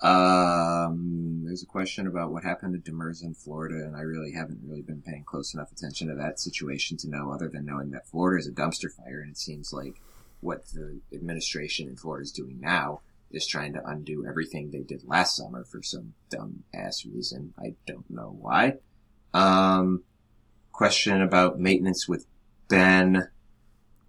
Um, 0.03 1.43
there's 1.45 1.63
a 1.63 1.67
question 1.67 2.07
about 2.07 2.33
what 2.33 2.43
happened 2.43 2.83
to 2.83 2.91
Demers 2.91 3.23
in 3.23 3.35
Florida, 3.35 3.85
and 3.85 3.95
I 3.95 4.01
really 4.01 4.33
haven't 4.33 4.61
really 4.65 4.83
been 4.83 5.03
paying 5.03 5.25
close 5.25 5.53
enough 5.53 5.73
attention 5.73 6.09
to 6.09 6.15
that 6.15 6.41
situation 6.41 6.97
to 6.99 7.11
know, 7.11 7.33
other 7.33 7.49
than 7.49 7.67
knowing 7.67 7.91
that 7.91 8.07
Florida 8.09 8.41
is 8.41 8.49
a 8.49 8.53
dumpster 8.53 8.91
fire, 8.91 9.21
and 9.21 9.31
it 9.31 9.39
seems 9.39 9.73
like 9.73 10.01
what 10.41 10.67
the 10.69 11.01
administration 11.13 11.89
in 11.89 11.97
Florida 11.97 12.23
is 12.23 12.33
doing 12.33 12.59
now 12.61 13.01
is 13.31 13.47
trying 13.47 13.75
to 13.75 13.87
undo 13.87 14.27
everything 14.27 14.71
they 14.71 14.81
did 14.81 15.07
last 15.07 15.37
summer 15.37 15.65
for 15.65 15.83
some 15.83 16.15
dumb 16.31 16.65
ass 16.75 17.05
reason. 17.05 17.53
I 17.59 17.75
don't 17.87 18.09
know 18.11 18.37
why. 18.41 18.77
Um, 19.35 20.03
question 20.73 21.21
about 21.21 21.61
maintenance 21.61 22.09
with 22.09 22.27
Benn 22.69 23.29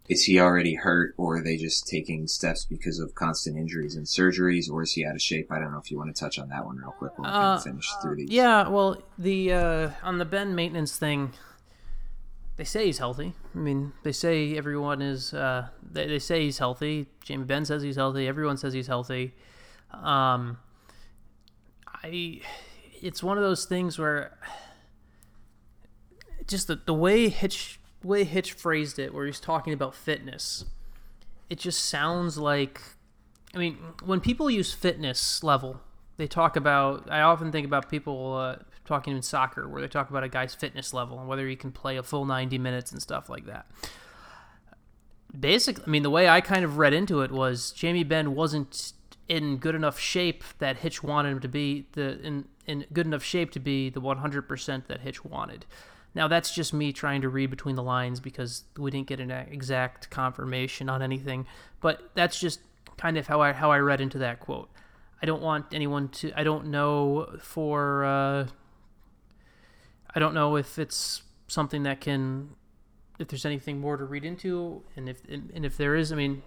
is 0.09 0.25
he 0.25 0.39
already 0.39 0.75
hurt 0.75 1.13
or 1.17 1.37
are 1.37 1.43
they 1.43 1.57
just 1.57 1.87
taking 1.87 2.27
steps 2.27 2.65
because 2.65 2.99
of 2.99 3.15
constant 3.15 3.57
injuries 3.57 3.95
and 3.95 4.05
surgeries 4.05 4.69
or 4.69 4.81
is 4.83 4.93
he 4.93 5.05
out 5.05 5.15
of 5.15 5.21
shape? 5.21 5.51
I 5.51 5.59
don't 5.59 5.71
know 5.71 5.79
if 5.79 5.91
you 5.91 5.97
want 5.97 6.13
to 6.13 6.19
touch 6.19 6.39
on 6.39 6.49
that 6.49 6.65
one 6.65 6.77
real 6.77 6.91
quick 6.91 7.17
when 7.17 7.29
we 7.29 7.35
uh, 7.37 7.59
finish 7.59 7.89
through 8.01 8.17
these. 8.17 8.29
Yeah, 8.29 8.67
well, 8.67 9.01
the 9.17 9.53
uh, 9.53 9.89
on 10.03 10.17
the 10.17 10.25
Benn 10.25 10.55
maintenance 10.55 10.97
thing, 10.97 11.33
they 12.57 12.63
say 12.63 12.85
he's 12.87 12.97
healthy. 12.97 13.33
I 13.55 13.57
mean, 13.57 13.93
they 14.03 14.11
say 14.11 14.57
everyone 14.57 15.01
is. 15.01 15.33
Uh, 15.33 15.67
they, 15.81 16.07
they 16.07 16.19
say 16.19 16.43
he's 16.43 16.57
healthy. 16.57 17.07
Jamie 17.23 17.45
Benn 17.45 17.65
says 17.65 17.81
he's 17.81 17.95
healthy. 17.95 18.27
Everyone 18.27 18.57
says 18.57 18.73
he's 18.73 18.87
healthy. 18.87 19.33
Um, 19.93 20.57
I, 21.87 22.41
it's 23.01 23.21
one 23.21 23.37
of 23.37 23.43
those 23.43 23.65
things 23.65 23.99
where 23.99 24.37
just 26.47 26.67
the 26.67 26.75
the 26.75 26.93
way 26.93 27.29
Hitch 27.29 27.79
way 28.03 28.23
Hitch 28.23 28.53
phrased 28.53 28.99
it, 28.99 29.13
where 29.13 29.25
he's 29.25 29.39
talking 29.39 29.73
about 29.73 29.95
fitness, 29.95 30.65
it 31.49 31.59
just 31.59 31.85
sounds 31.85 32.37
like. 32.37 32.81
I 33.53 33.57
mean, 33.57 33.77
when 34.05 34.21
people 34.21 34.49
use 34.49 34.71
fitness 34.71 35.43
level, 35.43 35.81
they 36.17 36.27
talk 36.27 36.55
about. 36.55 37.09
I 37.11 37.21
often 37.21 37.51
think 37.51 37.65
about 37.65 37.89
people 37.89 38.35
uh, 38.35 38.57
talking 38.85 39.15
in 39.15 39.21
soccer, 39.21 39.67
where 39.67 39.81
they 39.81 39.87
talk 39.87 40.09
about 40.09 40.23
a 40.23 40.29
guy's 40.29 40.55
fitness 40.55 40.93
level 40.93 41.19
and 41.19 41.27
whether 41.27 41.47
he 41.47 41.55
can 41.55 41.71
play 41.71 41.97
a 41.97 42.03
full 42.03 42.25
90 42.25 42.57
minutes 42.57 42.91
and 42.91 43.01
stuff 43.01 43.29
like 43.29 43.45
that. 43.45 43.65
Basically, 45.37 45.83
I 45.85 45.89
mean, 45.89 46.03
the 46.03 46.09
way 46.09 46.27
I 46.27 46.41
kind 46.41 46.65
of 46.65 46.77
read 46.77 46.93
into 46.93 47.21
it 47.21 47.31
was 47.31 47.71
Jamie 47.71 48.03
Benn 48.03 48.35
wasn't 48.35 48.93
in 49.27 49.57
good 49.57 49.75
enough 49.75 49.97
shape 49.97 50.43
that 50.59 50.77
Hitch 50.77 51.01
wanted 51.01 51.29
him 51.29 51.39
to 51.39 51.47
be 51.47 51.87
the 51.93 52.19
in 52.21 52.45
in 52.67 52.85
good 52.91 53.05
enough 53.05 53.23
shape 53.23 53.51
to 53.51 53.59
be 53.59 53.89
the 53.89 54.01
100% 54.01 54.87
that 54.87 55.01
Hitch 55.01 55.25
wanted. 55.25 55.65
Now, 56.13 56.27
that's 56.27 56.53
just 56.53 56.73
me 56.73 56.91
trying 56.91 57.21
to 57.21 57.29
read 57.29 57.49
between 57.49 57.75
the 57.75 57.83
lines 57.83 58.19
because 58.19 58.65
we 58.77 58.91
didn't 58.91 59.07
get 59.07 59.19
an 59.19 59.31
exact 59.31 60.09
confirmation 60.09 60.89
on 60.89 61.01
anything, 61.01 61.47
but 61.79 62.11
that's 62.15 62.39
just 62.39 62.59
kind 62.97 63.17
of 63.17 63.27
how 63.27 63.41
I 63.41 63.53
how 63.53 63.71
I 63.71 63.79
read 63.79 64.01
into 64.01 64.17
that 64.19 64.39
quote. 64.39 64.69
I 65.21 65.25
don't 65.25 65.41
want 65.41 65.67
anyone 65.71 66.09
to. 66.09 66.31
I 66.37 66.43
don't 66.43 66.67
know 66.67 67.37
for. 67.39 68.03
Uh, 68.03 68.47
I 70.13 70.19
don't 70.19 70.33
know 70.33 70.57
if 70.57 70.77
it's 70.77 71.23
something 71.47 71.83
that 71.83 72.01
can. 72.01 72.55
if 73.19 73.27
there's 73.29 73.45
anything 73.45 73.79
more 73.79 73.97
to 73.97 74.03
read 74.03 74.25
into, 74.25 74.83
and 74.95 75.07
if 75.07 75.23
and 75.29 75.65
if 75.65 75.77
there 75.77 75.95
is, 75.95 76.11
I 76.11 76.15
mean, 76.15 76.43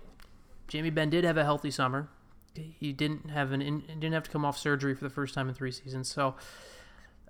Jamie 0.69 0.91
Benn 0.91 1.11
did 1.11 1.25
have 1.25 1.37
a 1.37 1.45
healthy 1.45 1.71
summer. 1.71 2.09
He 2.55 2.93
didn't 2.93 3.31
have 3.31 3.53
an 3.53 3.61
didn't 3.87 4.13
have 4.13 4.25
to 4.25 4.31
come 4.31 4.45
off 4.45 4.59
surgery 4.59 4.95
for 4.95 5.05
the 5.05 5.11
first 5.11 5.35
time 5.35 5.49
in 5.49 5.55
three 5.55 5.73
seasons. 5.73 6.09
So 6.09 6.35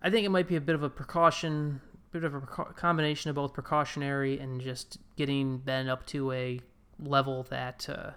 I 0.02 0.11
think 0.11 0.27
it 0.27 0.31
might 0.31 0.48
be 0.48 0.56
a 0.56 0.61
bit 0.61 0.74
of 0.74 0.82
a 0.82 0.90
precaution, 0.90 1.81
bit 2.15 2.23
of 2.23 2.35
a 2.35 2.41
combination 2.47 3.28
of 3.28 3.35
both 3.35 3.53
precautionary 3.53 4.39
and 4.39 4.61
just 4.61 4.99
getting 5.16 5.59
Benn 5.59 5.89
up 5.89 6.07
to 6.07 6.31
a 6.31 6.61
level 7.01 7.43
that 7.51 7.89
uh, 7.89 8.12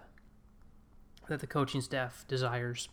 that 1.27 1.39
the 1.39 1.47
coaching 1.47 1.81
staff 1.81 2.23
desires. 2.27 2.89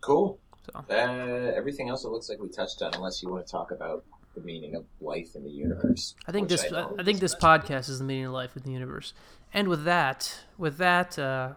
Cool. 0.00 0.38
So 0.64 0.84
Uh, 0.88 1.52
everything 1.56 1.88
else 1.88 2.04
it 2.04 2.08
looks 2.08 2.28
like 2.28 2.38
we 2.38 2.48
touched 2.48 2.80
on, 2.82 2.94
unless 2.94 3.20
you 3.20 3.28
want 3.28 3.44
to 3.44 3.50
talk 3.50 3.72
about 3.72 4.04
the 4.36 4.40
meaning 4.42 4.76
of 4.76 4.84
life 5.00 5.34
in 5.34 5.42
the 5.42 5.50
universe. 5.50 6.14
I 6.28 6.32
think 6.32 6.48
this 6.48 6.70
know 6.70 6.94
I, 6.98 7.02
think 7.02 7.18
this 7.18 7.34
podcast 7.34 7.88
is 7.88 7.98
the 7.98 8.04
meaning 8.04 8.26
of 8.26 8.32
life 8.32 8.56
in 8.56 8.62
the 8.62 8.70
universe. 8.70 9.12
And 9.52 9.66
with 9.66 9.84
that, 9.84 10.44
with 10.56 10.78
that, 10.78 11.18
uh, 11.18 11.54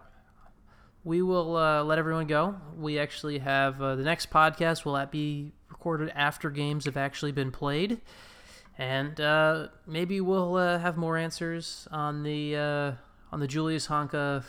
we 1.04 1.22
will 1.22 1.56
uh, 1.56 1.84
let 1.84 2.00
everyone 2.00 2.26
go. 2.26 2.56
We 2.76 2.98
actually 2.98 3.40
have 3.40 3.80
uh, 3.80 3.96
the 3.96 4.04
next 4.04 4.32
podcast 4.32 4.86
will 4.86 4.94
that 4.94 5.12
be 5.12 5.54
recorded 5.80 6.12
after 6.14 6.50
games 6.50 6.84
have 6.84 6.98
actually 6.98 7.32
been 7.32 7.52
played, 7.52 8.02
and 8.78 9.20
uh, 9.22 9.68
maybe 9.88 10.20
we'll 10.20 10.56
uh, 10.56 10.78
have 10.78 10.98
more 10.98 11.16
answers 11.16 11.88
on 11.90 12.24
the 12.24 12.56
uh, 12.56 12.92
on 13.32 13.40
the 13.40 13.48
Julius 13.48 13.88
Honka 13.88 14.44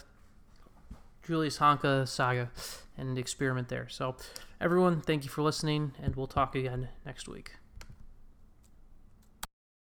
Julius 1.23 1.59
Honka 1.59 2.09
saga 2.09 2.51
and 2.99 3.17
experiment 3.17 3.69
there. 3.69 3.89
So, 3.89 4.17
everyone, 4.61 5.01
thank 5.01 5.23
you 5.23 5.31
for 5.31 5.43
listening, 5.43 5.93
and 6.03 6.17
we'll 6.17 6.27
talk 6.27 6.57
again 6.57 6.89
next 7.07 7.29
week. 7.29 7.60